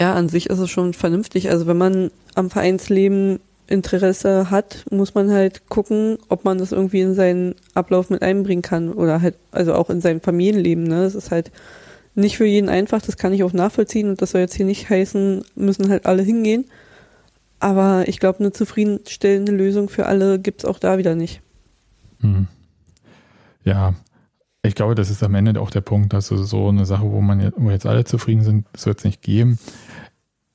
ja, 0.00 0.14
an 0.14 0.28
sich 0.28 0.50
ist 0.50 0.58
es 0.58 0.70
schon 0.70 0.92
vernünftig. 0.92 1.50
Also 1.50 1.66
wenn 1.68 1.78
man 1.78 2.10
am 2.34 2.50
Vereinsleben 2.50 3.38
Interesse 3.68 4.50
hat, 4.50 4.84
muss 4.90 5.14
man 5.14 5.30
halt 5.30 5.68
gucken, 5.68 6.18
ob 6.28 6.44
man 6.44 6.58
das 6.58 6.72
irgendwie 6.72 7.00
in 7.00 7.14
seinen 7.14 7.54
Ablauf 7.74 8.10
mit 8.10 8.22
einbringen 8.22 8.62
kann 8.62 8.92
oder 8.92 9.22
halt, 9.22 9.36
also 9.52 9.72
auch 9.74 9.90
in 9.90 10.00
sein 10.00 10.20
Familienleben. 10.20 10.84
Ne? 10.84 11.04
Das 11.04 11.14
ist 11.14 11.30
halt 11.30 11.52
nicht 12.16 12.36
für 12.36 12.44
jeden 12.44 12.68
einfach, 12.68 13.00
das 13.00 13.16
kann 13.16 13.32
ich 13.32 13.44
auch 13.44 13.52
nachvollziehen 13.52 14.08
und 14.08 14.20
das 14.20 14.32
soll 14.32 14.40
jetzt 14.40 14.54
hier 14.54 14.66
nicht 14.66 14.90
heißen, 14.90 15.44
müssen 15.54 15.88
halt 15.88 16.06
alle 16.06 16.22
hingehen. 16.22 16.64
Aber 17.60 18.08
ich 18.08 18.20
glaube, 18.20 18.40
eine 18.40 18.52
zufriedenstellende 18.52 19.52
Lösung 19.52 19.88
für 19.88 20.06
alle 20.06 20.38
gibt's 20.38 20.64
auch 20.64 20.78
da 20.78 20.98
wieder 20.98 21.14
nicht. 21.14 21.40
Mhm. 22.20 22.48
Ja, 23.64 23.94
ich 24.62 24.74
glaube, 24.74 24.94
das 24.94 25.10
ist 25.10 25.22
am 25.22 25.34
Ende 25.34 25.60
auch 25.60 25.70
der 25.70 25.82
Punkt, 25.82 26.14
also 26.14 26.42
so 26.42 26.68
eine 26.68 26.86
Sache, 26.86 27.10
wo 27.10 27.20
man 27.20 27.40
jetzt, 27.40 27.54
wo 27.58 27.70
jetzt 27.70 27.86
alle 27.86 28.04
zufrieden 28.04 28.42
sind, 28.42 28.66
soll 28.76 28.94
es 28.96 29.04
nicht 29.04 29.22
geben. 29.22 29.58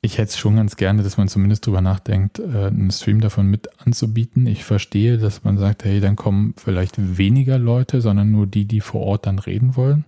Ich 0.01 0.17
hätte 0.17 0.29
es 0.29 0.37
schon 0.37 0.55
ganz 0.55 0.77
gerne, 0.77 1.03
dass 1.03 1.17
man 1.17 1.27
zumindest 1.27 1.67
drüber 1.67 1.81
nachdenkt, 1.81 2.39
äh, 2.39 2.67
einen 2.67 2.89
Stream 2.89 3.21
davon 3.21 3.47
mit 3.47 3.67
anzubieten. 3.85 4.47
Ich 4.47 4.63
verstehe, 4.63 5.17
dass 5.17 5.43
man 5.43 5.57
sagt, 5.57 5.83
hey, 5.83 5.99
dann 5.99 6.15
kommen 6.15 6.53
vielleicht 6.57 7.17
weniger 7.17 7.59
Leute, 7.59 8.01
sondern 8.01 8.31
nur 8.31 8.47
die, 8.47 8.65
die 8.65 8.81
vor 8.81 9.01
Ort 9.01 9.25
dann 9.25 9.39
reden 9.39 9.75
wollen. 9.75 10.05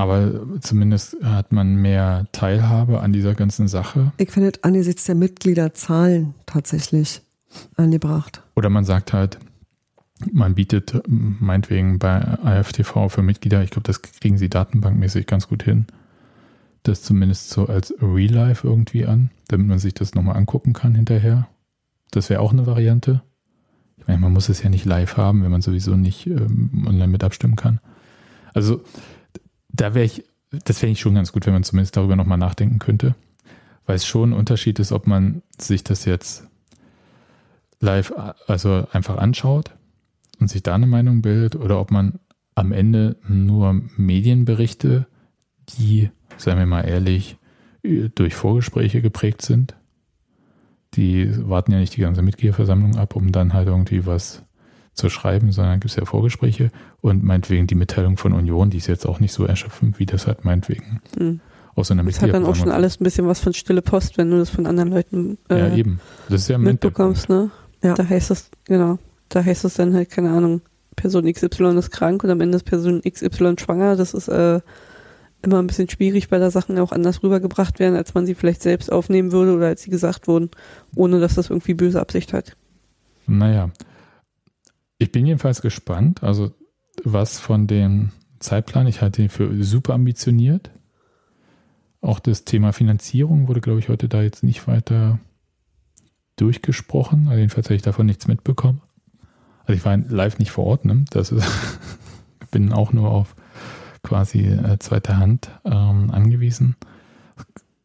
Aber 0.00 0.46
zumindest 0.60 1.14
hat 1.22 1.52
man 1.52 1.74
mehr 1.74 2.26
Teilhabe 2.32 3.00
an 3.00 3.12
dieser 3.12 3.34
ganzen 3.34 3.68
Sache. 3.68 4.12
Ich 4.16 4.30
finde 4.30 4.48
es 4.48 4.64
angesichts 4.64 5.04
der 5.04 5.14
Mitgliederzahlen 5.14 6.32
tatsächlich 6.46 7.20
angebracht. 7.76 8.42
Oder 8.56 8.70
man 8.70 8.86
sagt 8.86 9.12
halt, 9.12 9.38
man 10.32 10.54
bietet 10.54 10.94
äh, 10.94 11.02
meinetwegen 11.06 11.98
bei 11.98 12.18
AFTV 12.18 13.10
für 13.10 13.20
Mitglieder, 13.20 13.62
ich 13.62 13.68
glaube, 13.68 13.86
das 13.86 14.00
kriegen 14.00 14.38
sie 14.38 14.48
datenbankmäßig 14.48 15.26
ganz 15.26 15.48
gut 15.48 15.64
hin, 15.64 15.84
das 16.82 17.02
zumindest 17.02 17.50
so 17.50 17.66
als 17.66 17.92
Real 18.00 18.32
Life 18.32 18.66
irgendwie 18.66 19.04
an, 19.04 19.28
damit 19.48 19.66
man 19.66 19.78
sich 19.78 19.92
das 19.92 20.14
nochmal 20.14 20.36
angucken 20.38 20.72
kann 20.72 20.94
hinterher. 20.94 21.46
Das 22.10 22.30
wäre 22.30 22.40
auch 22.40 22.52
eine 22.52 22.66
Variante. 22.66 23.20
Ich 23.98 24.06
meine, 24.06 24.20
man 24.20 24.32
muss 24.32 24.48
es 24.48 24.62
ja 24.62 24.70
nicht 24.70 24.86
live 24.86 25.18
haben, 25.18 25.42
wenn 25.42 25.50
man 25.50 25.60
sowieso 25.60 25.94
nicht 25.94 26.26
ähm, 26.26 26.86
online 26.86 27.08
mit 27.08 27.22
abstimmen 27.22 27.56
kann. 27.56 27.80
Also 28.54 28.82
da 29.72 29.94
wäre 29.94 30.04
ich, 30.04 30.24
das 30.64 30.78
fände 30.78 30.92
ich 30.92 31.00
schon 31.00 31.14
ganz 31.14 31.32
gut, 31.32 31.46
wenn 31.46 31.52
man 31.52 31.64
zumindest 31.64 31.96
darüber 31.96 32.16
nochmal 32.16 32.38
nachdenken 32.38 32.78
könnte, 32.78 33.14
weil 33.86 33.96
es 33.96 34.06
schon 34.06 34.30
ein 34.30 34.38
Unterschied 34.38 34.78
ist, 34.78 34.92
ob 34.92 35.06
man 35.06 35.42
sich 35.58 35.84
das 35.84 36.04
jetzt 36.04 36.46
live, 37.80 38.12
also 38.46 38.86
einfach 38.92 39.18
anschaut 39.18 39.70
und 40.38 40.48
sich 40.48 40.62
da 40.62 40.74
eine 40.74 40.86
Meinung 40.86 41.22
bildet 41.22 41.56
oder 41.56 41.80
ob 41.80 41.90
man 41.90 42.18
am 42.54 42.72
Ende 42.72 43.16
nur 43.26 43.80
Medienberichte, 43.96 45.06
die, 45.78 46.10
seien 46.36 46.58
wir 46.58 46.66
mal 46.66 46.82
ehrlich, 46.82 47.36
durch 47.82 48.34
Vorgespräche 48.34 49.00
geprägt 49.00 49.42
sind. 49.42 49.74
Die 50.94 51.48
warten 51.48 51.72
ja 51.72 51.78
nicht 51.78 51.96
die 51.96 52.00
ganze 52.00 52.22
Mitgliederversammlung 52.22 52.96
ab, 52.96 53.16
um 53.16 53.32
dann 53.32 53.54
halt 53.54 53.68
irgendwie 53.68 54.04
was 54.04 54.42
zu 54.94 55.08
schreiben, 55.08 55.52
sondern 55.52 55.80
gibt 55.80 55.90
es 55.90 55.96
ja 55.96 56.04
Vorgespräche 56.04 56.70
und 57.00 57.22
meinetwegen 57.22 57.66
die 57.66 57.74
Mitteilung 57.74 58.16
von 58.16 58.32
Union, 58.32 58.70
die 58.70 58.78
ist 58.78 58.86
jetzt 58.86 59.06
auch 59.06 59.20
nicht 59.20 59.32
so 59.32 59.44
erschöpfend, 59.44 59.98
wie 59.98 60.06
das 60.06 60.26
halt 60.26 60.44
meinetwegen 60.44 61.00
Hm. 61.16 61.40
aus 61.74 61.88
so 61.88 61.94
einer 61.94 62.04
Das 62.04 62.20
hat 62.20 62.34
dann 62.34 62.44
auch 62.44 62.56
schon 62.56 62.70
alles 62.70 63.00
ein 63.00 63.04
bisschen 63.04 63.26
was 63.26 63.40
von 63.40 63.52
stille 63.54 63.82
Post, 63.82 64.18
wenn 64.18 64.30
du 64.30 64.38
das 64.38 64.50
von 64.50 64.66
anderen 64.66 64.90
Leuten 64.90 65.38
äh, 65.48 65.58
Ja, 65.58 65.74
eben. 65.74 66.00
Das 66.28 66.42
ist 66.42 66.48
ja 66.48 66.58
mitbekommst, 66.58 67.28
ne? 67.28 67.50
Ja. 67.82 67.94
Da 67.94 68.06
heißt 68.06 68.30
es, 68.30 68.50
genau, 68.64 68.98
da 69.30 69.44
heißt 69.44 69.64
es 69.64 69.74
dann 69.74 69.94
halt, 69.94 70.10
keine 70.10 70.30
Ahnung, 70.30 70.60
Person 70.96 71.32
XY 71.32 71.78
ist 71.78 71.90
krank 71.90 72.24
und 72.24 72.30
am 72.30 72.40
Ende 72.40 72.56
ist 72.56 72.64
Person 72.64 73.00
XY 73.00 73.54
schwanger. 73.58 73.96
Das 73.96 74.12
ist 74.12 74.28
äh, 74.28 74.60
immer 75.42 75.58
ein 75.60 75.66
bisschen 75.66 75.88
schwierig, 75.88 76.30
weil 76.30 76.40
da 76.40 76.50
Sachen 76.50 76.78
auch 76.78 76.92
anders 76.92 77.22
rübergebracht 77.22 77.78
werden, 77.78 77.96
als 77.96 78.12
man 78.12 78.26
sie 78.26 78.34
vielleicht 78.34 78.60
selbst 78.62 78.92
aufnehmen 78.92 79.32
würde 79.32 79.54
oder 79.54 79.66
als 79.68 79.82
sie 79.82 79.90
gesagt 79.90 80.28
wurden, 80.28 80.50
ohne 80.94 81.20
dass 81.20 81.36
das 81.36 81.48
irgendwie 81.48 81.74
böse 81.74 82.00
Absicht 82.00 82.32
hat. 82.34 82.56
Naja, 83.26 83.70
ich 85.00 85.10
bin 85.10 85.26
jedenfalls 85.26 85.62
gespannt, 85.62 86.22
also 86.22 86.52
was 87.02 87.40
von 87.40 87.66
dem 87.66 88.10
Zeitplan, 88.38 88.86
ich 88.86 89.00
halte 89.00 89.22
ihn 89.22 89.30
für 89.30 89.64
super 89.64 89.94
ambitioniert. 89.94 90.70
Auch 92.02 92.20
das 92.20 92.44
Thema 92.44 92.72
Finanzierung 92.72 93.48
wurde, 93.48 93.62
glaube 93.62 93.80
ich, 93.80 93.88
heute 93.88 94.08
da 94.08 94.22
jetzt 94.22 94.42
nicht 94.44 94.68
weiter 94.68 95.18
durchgesprochen. 96.36 97.28
Also 97.28 97.38
jedenfalls 97.38 97.66
habe 97.66 97.76
ich 97.76 97.82
davon 97.82 98.06
nichts 98.06 98.28
mitbekommen. 98.28 98.82
Also 99.60 99.72
ich 99.72 99.84
war 99.86 99.96
live 99.96 100.38
nicht 100.38 100.50
vor 100.50 100.66
Ort, 100.66 100.84
ne? 100.84 101.06
Das 101.10 101.32
ist, 101.32 101.46
bin 102.50 102.72
auch 102.72 102.92
nur 102.92 103.10
auf 103.10 103.34
quasi 104.02 104.48
äh, 104.48 104.78
zweiter 104.80 105.16
Hand 105.16 105.50
ähm, 105.64 106.10
angewiesen. 106.10 106.76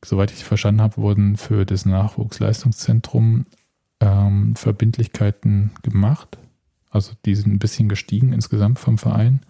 soweit 0.04 0.32
ich 0.32 0.44
verstanden 0.44 0.82
habe, 0.82 0.98
wurden 0.98 1.38
für 1.38 1.66
das 1.66 1.86
Nachwuchsleistungszentrum 1.86 3.46
ähm, 4.02 4.56
Verbindlichkeiten 4.58 5.72
gemacht. 5.82 6.38
Also 6.96 7.12
die 7.26 7.36
sind 7.36 7.54
ein 7.54 7.60
bisschen 7.60 7.90
gestiegen 7.90 8.32
insgesamt 8.32 8.80
vom 8.80 8.98
Verein, 8.98 9.42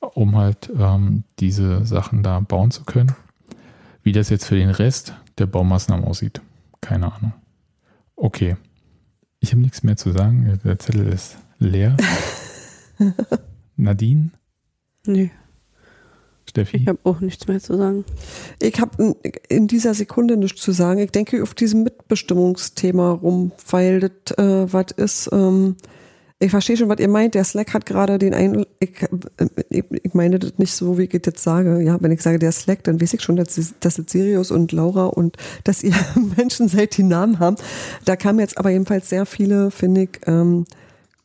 um 0.00 0.36
halt 0.36 0.68
ähm, 0.76 1.22
diese 1.38 1.86
Sachen 1.86 2.24
da 2.24 2.40
bauen 2.40 2.72
zu 2.72 2.82
können. 2.82 3.14
Wie 4.02 4.10
das 4.10 4.30
jetzt 4.30 4.46
für 4.46 4.56
den 4.56 4.70
Rest 4.70 5.14
der 5.38 5.46
Baumaßnahmen 5.46 6.04
aussieht, 6.04 6.40
keine 6.80 7.12
Ahnung. 7.12 7.32
Okay. 8.16 8.56
Ich 9.38 9.52
habe 9.52 9.62
nichts 9.62 9.84
mehr 9.84 9.96
zu 9.96 10.10
sagen. 10.10 10.58
Der 10.64 10.78
Zettel 10.80 11.06
ist 11.06 11.38
leer. 11.60 11.96
Nadine? 13.76 14.30
Nee, 15.06 15.30
Steffi? 16.48 16.78
ich 16.78 16.88
habe 16.88 16.98
auch 17.04 17.20
nichts 17.20 17.46
mehr 17.46 17.60
zu 17.60 17.76
sagen. 17.76 18.04
Ich 18.60 18.80
habe 18.80 19.14
in 19.48 19.68
dieser 19.68 19.94
Sekunde 19.94 20.36
nichts 20.36 20.60
zu 20.60 20.72
sagen. 20.72 20.98
Ich 20.98 21.12
denke 21.12 21.44
auf 21.44 21.54
diesem 21.54 21.84
Mitbestimmungsthema 21.84 23.12
rum, 23.12 23.52
weil 23.70 24.00
das 24.00 24.36
äh, 24.36 24.72
was 24.72 24.90
ist. 24.96 25.30
Ähm, 25.32 25.76
ich 26.42 26.50
verstehe 26.50 26.76
schon, 26.78 26.88
was 26.88 26.98
ihr 26.98 27.08
meint. 27.08 27.34
Der 27.34 27.44
Slack 27.44 27.74
hat 27.74 27.84
gerade 27.84 28.18
den 28.18 28.32
ein. 28.32 28.64
Ich, 28.78 28.92
ich, 29.68 29.84
ich 29.90 30.14
meine 30.14 30.38
das 30.38 30.56
nicht 30.56 30.72
so, 30.72 30.96
wie 30.96 31.02
ich 31.02 31.10
das 31.10 31.20
jetzt 31.26 31.42
sage. 31.42 31.82
Ja, 31.82 31.98
wenn 32.00 32.12
ich 32.12 32.22
sage 32.22 32.38
der 32.38 32.50
Slack, 32.50 32.82
dann 32.84 32.98
weiß 32.98 33.12
ich 33.12 33.20
schon, 33.20 33.36
dass, 33.36 33.60
dass 33.80 33.98
es 33.98 34.10
Sirius 34.10 34.50
und 34.50 34.72
Laura 34.72 35.06
und 35.06 35.36
dass 35.64 35.82
ihr 35.82 35.94
Menschen 36.36 36.66
seid, 36.68 36.96
die 36.96 37.02
Namen 37.02 37.38
haben. 37.40 37.56
Da 38.06 38.16
kamen 38.16 38.38
jetzt 38.38 38.56
aber 38.56 38.70
jedenfalls 38.70 39.10
sehr 39.10 39.26
viele, 39.26 39.70
finde 39.70 40.04
ich, 40.04 40.20
ähm, 40.26 40.64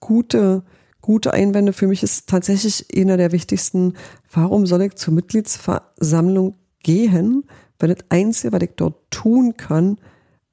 gute, 0.01 0.63
gute 1.01 1.33
Einwände. 1.33 1.71
Für 1.71 1.87
mich 1.87 2.03
ist 2.03 2.27
tatsächlich 2.27 2.85
einer 2.93 3.15
der 3.15 3.31
wichtigsten, 3.31 3.93
warum 4.33 4.65
soll 4.65 4.81
ich 4.81 4.95
zur 4.95 5.13
Mitgliedsversammlung 5.13 6.55
gehen, 6.83 7.45
wenn 7.79 7.89
das 7.89 8.05
Einzige, 8.09 8.51
was 8.51 8.63
ich 8.63 8.71
dort 8.75 8.95
tun 9.11 9.55
kann, 9.55 9.97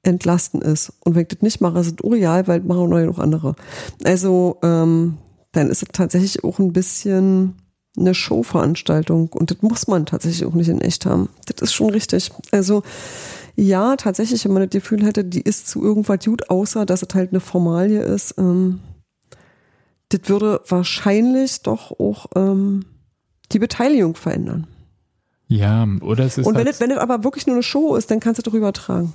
entlasten 0.03 0.61
ist. 0.61 0.93
Und 1.03 1.15
wenn 1.15 1.23
ich 1.23 1.29
das 1.29 1.41
nicht 1.41 1.61
mache, 1.61 1.79
ist 1.79 1.87
es 1.87 2.01
unreal, 2.01 2.47
weil 2.47 2.61
machen 2.61 2.89
neue 2.89 3.07
noch 3.07 3.19
andere. 3.19 3.55
Also, 4.03 4.59
ähm, 4.61 5.17
dann 5.53 5.69
ist 5.69 5.83
es 5.83 5.89
tatsächlich 5.91 6.43
auch 6.43 6.59
ein 6.59 6.73
bisschen 6.73 7.55
eine 7.95 8.15
Showveranstaltung 8.15 9.29
und 9.29 9.51
das 9.51 9.61
muss 9.61 9.87
man 9.87 10.05
tatsächlich 10.05 10.45
auch 10.45 10.55
nicht 10.55 10.69
in 10.69 10.81
echt 10.81 11.05
haben. 11.05 11.29
Das 11.45 11.61
ist 11.61 11.73
schon 11.73 11.91
richtig. 11.91 12.31
Also, 12.51 12.81
ja, 13.55 13.95
tatsächlich, 13.95 14.43
wenn 14.45 14.53
man 14.53 14.63
das 14.63 14.71
Gefühl 14.71 15.05
hätte, 15.05 15.23
die 15.23 15.41
ist 15.41 15.67
zu 15.67 15.83
irgendwas 15.83 16.25
gut, 16.25 16.49
außer 16.49 16.85
dass 16.85 17.03
es 17.03 17.13
halt 17.13 17.31
eine 17.31 17.39
Formalie 17.39 18.01
ist, 18.01 18.35
ähm, 18.37 18.79
das 20.09 20.21
würde 20.27 20.61
wahrscheinlich 20.67 21.61
doch 21.61 21.91
auch 21.99 22.27
ähm, 22.35 22.85
die 23.51 23.59
Beteiligung 23.59 24.15
verändern. 24.15 24.67
Ja, 25.47 25.87
oder 26.01 26.25
es 26.25 26.39
ist 26.39 26.47
Und 26.47 26.55
wenn 26.55 26.65
halt, 26.65 26.75
es 26.75 26.79
wenn 26.79 26.91
es 26.91 26.97
aber 26.97 27.23
wirklich 27.23 27.45
nur 27.45 27.55
eine 27.55 27.63
Show 27.63 27.95
ist, 27.95 28.09
dann 28.09 28.19
kannst 28.19 28.39
du 28.39 28.43
doch 28.43 28.55
übertragen. 28.55 29.13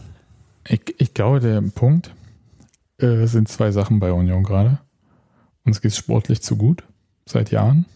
Ich, 0.69 0.95
ich 0.99 1.15
glaube, 1.15 1.41
der 1.41 1.61
Punkt 1.63 2.15
äh, 2.99 3.27
sind 3.27 3.49
zwei 3.49 3.71
Sachen 3.71 4.01
bei 4.01 4.13
Union 4.13 4.43
gerade. 4.43 4.79
Uns 5.65 5.81
geht 5.81 5.93
es 5.93 5.97
sportlich 5.97 6.43
zu 6.43 6.57
gut, 6.57 6.85
seit 7.27 7.51
Jahren. 7.51 7.87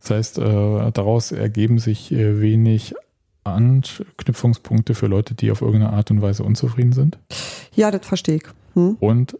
Das 0.00 0.10
heißt, 0.10 0.38
äh, 0.38 0.92
daraus 0.92 1.30
ergeben 1.32 1.78
sich 1.78 2.10
äh, 2.12 2.40
wenig 2.40 2.94
Anknüpfungspunkte 3.44 4.94
für 4.94 5.06
Leute, 5.06 5.34
die 5.34 5.50
auf 5.50 5.60
irgendeine 5.60 5.92
Art 5.92 6.10
und 6.10 6.22
Weise 6.22 6.44
unzufrieden 6.44 6.92
sind. 6.92 7.18
Ja, 7.74 7.90
das 7.90 8.06
verstehe 8.06 8.36
ich. 8.36 8.44
Hm? 8.74 8.96
Und 9.00 9.38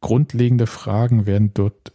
grundlegende 0.00 0.66
Fragen 0.66 1.26
werden 1.26 1.52
dort 1.54 1.92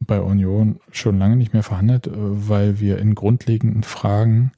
bei 0.00 0.20
Union 0.20 0.80
schon 0.90 1.18
lange 1.18 1.36
nicht 1.36 1.52
mehr 1.52 1.62
verhandelt, 1.62 2.06
äh, 2.06 2.12
weil 2.14 2.80
wir 2.80 2.98
in 2.98 3.14
grundlegenden 3.14 3.82
Fragen, 3.82 4.52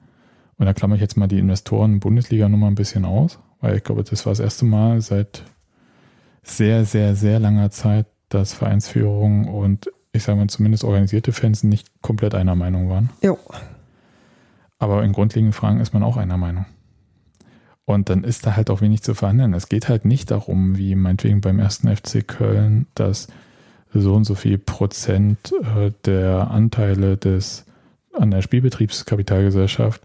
und 0.59 0.67
da 0.67 0.73
klammer 0.73 0.95
ich 0.95 1.01
jetzt 1.01 1.17
mal 1.17 1.29
die 1.29 1.39
Investoren 1.39 2.01
Bundesliga 2.01 2.49
Nummer 2.49 2.67
ein 2.69 2.75
bisschen 2.75 3.05
aus, 3.05 3.39
weil 3.61 3.77
ich 3.77 3.85
glaube, 3.85 4.05
das 4.05 4.27
war 4.27 4.33
das 4.33 4.41
erste 4.41 4.65
Mal 4.65 5.01
seit 5.01 5.43
sehr, 6.43 6.85
sehr, 6.85 7.15
sehr 7.15 7.41
langer 7.41 7.71
Zeit, 7.71 8.07
dass 8.29 8.53
Vereinsführung 8.53 9.49
und 9.49 9.91
ich 10.13 10.23
sage 10.23 10.39
mal 10.39 10.49
zumindest 10.49 10.85
organisierte 10.85 11.33
Fans 11.33 11.63
nicht 11.63 11.91
komplett 12.03 12.35
einer 12.35 12.55
Meinung 12.55 12.89
waren. 12.89 13.11
Jo. 13.23 13.39
Aber 14.79 15.05
in 15.05 15.13
grundlegenden 15.13 15.53
Fragen 15.53 15.81
ist 15.81 15.93
man 15.93 16.03
auch 16.03 16.17
einer 16.17 16.37
Meinung. 16.37 16.67
Und 17.85 18.11
dann 18.11 18.25
ist 18.25 18.47
da 18.47 18.57
halt 18.57 18.69
auch 18.69 18.81
wenig 18.81 19.03
zu 19.03 19.15
verhandeln. 19.15 19.55
Es 19.55 19.69
geht 19.69 19.89
halt 19.89 20.05
nicht 20.05 20.31
darum, 20.31 20.77
wie 20.77 20.95
meinetwegen 20.97 21.41
beim 21.41 21.61
ersten 21.61 21.95
FC 21.95 22.27
Köln, 22.27 22.87
dass 22.95 23.29
so 23.93 24.15
und 24.15 24.25
so 24.25 24.35
viel 24.35 24.59
Prozent 24.59 25.53
äh, 25.63 25.93
der 26.05 26.51
Anteile 26.51 27.17
des 27.17 27.65
an 28.13 28.31
der 28.31 28.43
Spielbetriebskapitalgesellschaft 28.43 30.03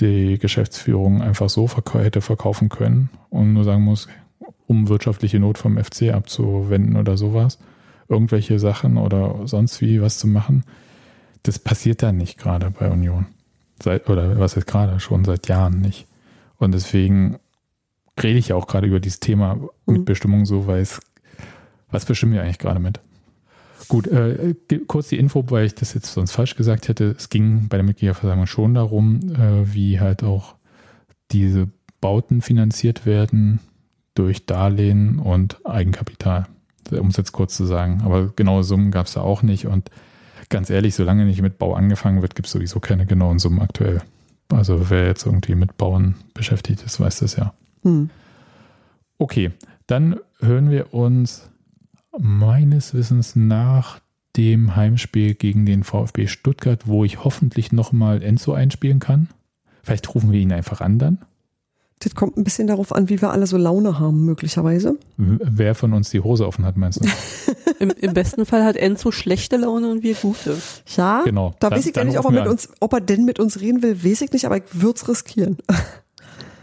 die 0.00 0.38
Geschäftsführung 0.38 1.22
einfach 1.22 1.48
so 1.48 1.66
verkau 1.66 2.00
hätte 2.00 2.20
verkaufen 2.20 2.68
können 2.68 3.10
und 3.28 3.52
nur 3.52 3.64
sagen 3.64 3.82
muss, 3.82 4.08
um 4.66 4.88
wirtschaftliche 4.88 5.40
Not 5.40 5.58
vom 5.58 5.82
FC 5.82 6.12
abzuwenden 6.12 6.96
oder 6.96 7.16
sowas, 7.16 7.58
irgendwelche 8.08 8.58
Sachen 8.58 8.96
oder 8.96 9.46
sonst 9.46 9.80
wie 9.80 10.00
was 10.00 10.18
zu 10.18 10.26
machen. 10.26 10.64
Das 11.42 11.58
passiert 11.58 12.02
da 12.02 12.12
nicht 12.12 12.38
gerade 12.38 12.70
bei 12.70 12.90
Union. 12.90 13.26
Seit, 13.82 14.08
oder 14.08 14.38
was 14.38 14.54
jetzt 14.54 14.66
gerade, 14.66 15.00
schon 15.00 15.24
seit 15.24 15.48
Jahren 15.48 15.80
nicht. 15.80 16.06
Und 16.58 16.72
deswegen 16.72 17.38
rede 18.22 18.38
ich 18.38 18.48
ja 18.48 18.56
auch 18.56 18.66
gerade 18.66 18.86
über 18.86 19.00
dieses 19.00 19.20
Thema 19.20 19.58
Mitbestimmung 19.86 20.44
so, 20.44 20.66
weil 20.66 20.82
es, 20.82 21.00
was 21.90 22.04
bestimmen 22.04 22.34
wir 22.34 22.42
eigentlich 22.42 22.58
gerade 22.58 22.80
mit? 22.80 23.00
Gut, 23.88 24.06
äh, 24.06 24.54
kurz 24.86 25.08
die 25.08 25.18
Info, 25.18 25.44
weil 25.50 25.66
ich 25.66 25.74
das 25.74 25.94
jetzt 25.94 26.12
sonst 26.12 26.32
falsch 26.32 26.56
gesagt 26.56 26.88
hätte. 26.88 27.14
Es 27.16 27.28
ging 27.28 27.68
bei 27.68 27.76
der 27.76 27.84
Mitgliederversammlung 27.84 28.46
schon 28.46 28.74
darum, 28.74 29.20
äh, 29.34 29.74
wie 29.74 30.00
halt 30.00 30.22
auch 30.22 30.54
diese 31.32 31.68
Bauten 32.00 32.42
finanziert 32.42 33.06
werden 33.06 33.60
durch 34.14 34.46
Darlehen 34.46 35.18
und 35.18 35.64
Eigenkapital. 35.64 36.46
Um 36.90 37.08
es 37.08 37.16
jetzt 37.16 37.32
kurz 37.32 37.56
zu 37.56 37.66
sagen. 37.66 38.02
Aber 38.04 38.28
genaue 38.28 38.64
Summen 38.64 38.90
gab 38.90 39.06
es 39.06 39.12
da 39.12 39.20
auch 39.20 39.42
nicht. 39.42 39.66
Und 39.66 39.90
ganz 40.48 40.70
ehrlich, 40.70 40.94
solange 40.94 41.24
nicht 41.24 41.40
mit 41.40 41.58
Bau 41.58 41.74
angefangen 41.74 42.22
wird, 42.22 42.34
gibt 42.34 42.46
es 42.46 42.52
sowieso 42.52 42.80
keine 42.80 43.06
genauen 43.06 43.38
Summen 43.38 43.60
aktuell. 43.60 44.02
Also 44.48 44.90
wer 44.90 45.06
jetzt 45.06 45.24
irgendwie 45.24 45.54
mit 45.54 45.76
Bauen 45.76 46.16
beschäftigt 46.34 46.82
ist, 46.82 46.98
weiß 46.98 47.20
das 47.20 47.36
ja. 47.36 47.54
Hm. 47.82 48.10
Okay, 49.18 49.52
dann 49.86 50.16
hören 50.40 50.70
wir 50.70 50.92
uns 50.92 51.48
meines 52.18 52.94
Wissens 52.94 53.36
nach 53.36 54.00
dem 54.36 54.76
Heimspiel 54.76 55.34
gegen 55.34 55.66
den 55.66 55.82
VfB 55.84 56.26
Stuttgart, 56.26 56.86
wo 56.86 57.04
ich 57.04 57.24
hoffentlich 57.24 57.72
nochmal 57.72 58.22
Enzo 58.22 58.52
einspielen 58.52 59.00
kann. 59.00 59.28
Vielleicht 59.82 60.14
rufen 60.14 60.30
wir 60.32 60.40
ihn 60.40 60.52
einfach 60.52 60.80
an 60.80 60.98
dann. 60.98 61.18
Das 62.02 62.14
kommt 62.14 62.38
ein 62.38 62.44
bisschen 62.44 62.66
darauf 62.66 62.94
an, 62.94 63.10
wie 63.10 63.20
wir 63.20 63.30
alle 63.30 63.46
so 63.46 63.58
Laune 63.58 63.98
haben, 63.98 64.24
möglicherweise. 64.24 64.96
Wer 65.18 65.74
von 65.74 65.92
uns 65.92 66.08
die 66.08 66.20
Hose 66.20 66.46
offen 66.46 66.64
hat, 66.64 66.76
meinst 66.78 67.04
du? 67.04 67.08
Im, 67.78 67.90
Im 67.90 68.14
besten 68.14 68.46
Fall 68.46 68.64
hat 68.64 68.76
Enzo 68.76 69.10
schlechte 69.10 69.56
Laune 69.58 69.90
und 69.90 70.02
wir 70.02 70.14
gute. 70.14 70.56
Ja, 70.96 71.22
Genau. 71.24 71.54
da 71.60 71.68
Dann- 71.68 71.78
weiß 71.78 71.86
ich 71.86 71.92
gar 71.92 72.04
dann 72.04 72.08
nicht, 72.12 72.18
ob 72.18 72.24
er, 72.26 72.30
mit 72.30 72.40
an. 72.42 72.48
uns, 72.48 72.70
ob 72.80 72.92
er 72.94 73.00
denn 73.02 73.24
mit 73.26 73.38
uns 73.38 73.60
reden 73.60 73.82
will, 73.82 74.02
weiß 74.02 74.22
ich 74.22 74.32
nicht, 74.32 74.46
aber 74.46 74.56
ich 74.58 74.62
würde 74.72 74.96
es 74.96 75.08
riskieren. 75.08 75.58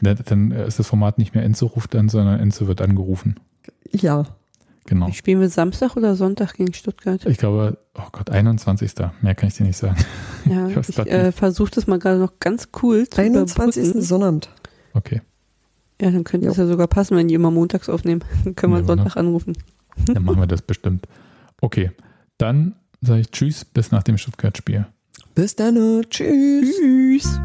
Ne, 0.02 0.16
Dann 0.16 0.52
ist 0.52 0.80
das 0.80 0.88
Format 0.88 1.18
nicht 1.20 1.36
mehr 1.36 1.44
Enzo 1.44 1.68
ruft 1.68 1.96
an, 1.96 2.10
sondern 2.10 2.40
Enzo 2.40 2.66
wird 2.68 2.82
angerufen. 2.82 3.36
Ja, 3.92 4.26
Genau. 4.88 5.12
Spielen 5.12 5.40
wir 5.42 5.50
Samstag 5.50 5.96
oder 5.98 6.16
Sonntag 6.16 6.54
gegen 6.56 6.74
Stuttgart? 6.74 7.24
Ich 7.26 7.38
glaube, 7.38 7.78
oh 7.96 8.08
Gott, 8.12 8.30
21. 8.30 8.94
Mehr 9.22 9.36
kann 9.36 9.50
ich 9.50 9.56
dir 9.56 9.66
nicht 9.66 9.78
sagen. 9.78 9.98
Ja, 10.46 10.68
Ich 10.80 10.90
ich 10.90 10.98
äh, 11.00 11.32
versuche 11.32 11.72
das 11.72 11.88
mal 11.88 12.00
gerade 12.00 12.20
noch 12.20 12.40
ganz 12.40 12.70
cool 12.82 13.08
zu 13.08 13.22
21. 13.22 13.84
überbrücken. 13.84 14.02
Sonnabend. 14.02 14.50
Okay, 14.94 15.22
Ja, 16.02 16.10
dann 16.10 16.24
könnte 16.24 16.48
es 16.48 16.58
ja 16.58 16.66
sogar 16.66 16.88
passen, 16.88 17.16
wenn 17.18 17.28
die 17.28 17.34
immer 17.36 17.52
montags 17.52 17.90
aufnehmen. 17.90 18.24
Dann 18.46 18.56
können 18.56 18.74
wir 18.74 18.80
Ja, 18.80 18.86
Sonntag 18.88 19.18
anrufen. 19.18 19.54
dann 20.06 20.24
machen 20.24 20.40
wir 20.40 20.48
das 20.48 20.62
bestimmt. 20.62 21.06
Okay, 21.62 21.92
dann 22.38 22.76
sage 23.02 23.22
ich 23.22 23.32
Tschüss, 23.32 23.66
bis 23.66 23.92
nach 23.92 24.04
dem 24.04 24.18
Stuttgart-Spiel. 24.18 24.86
Bis 25.36 25.56
dann. 25.56 25.76
Tschüss. 26.10 26.76
Tschüss. 26.80 27.40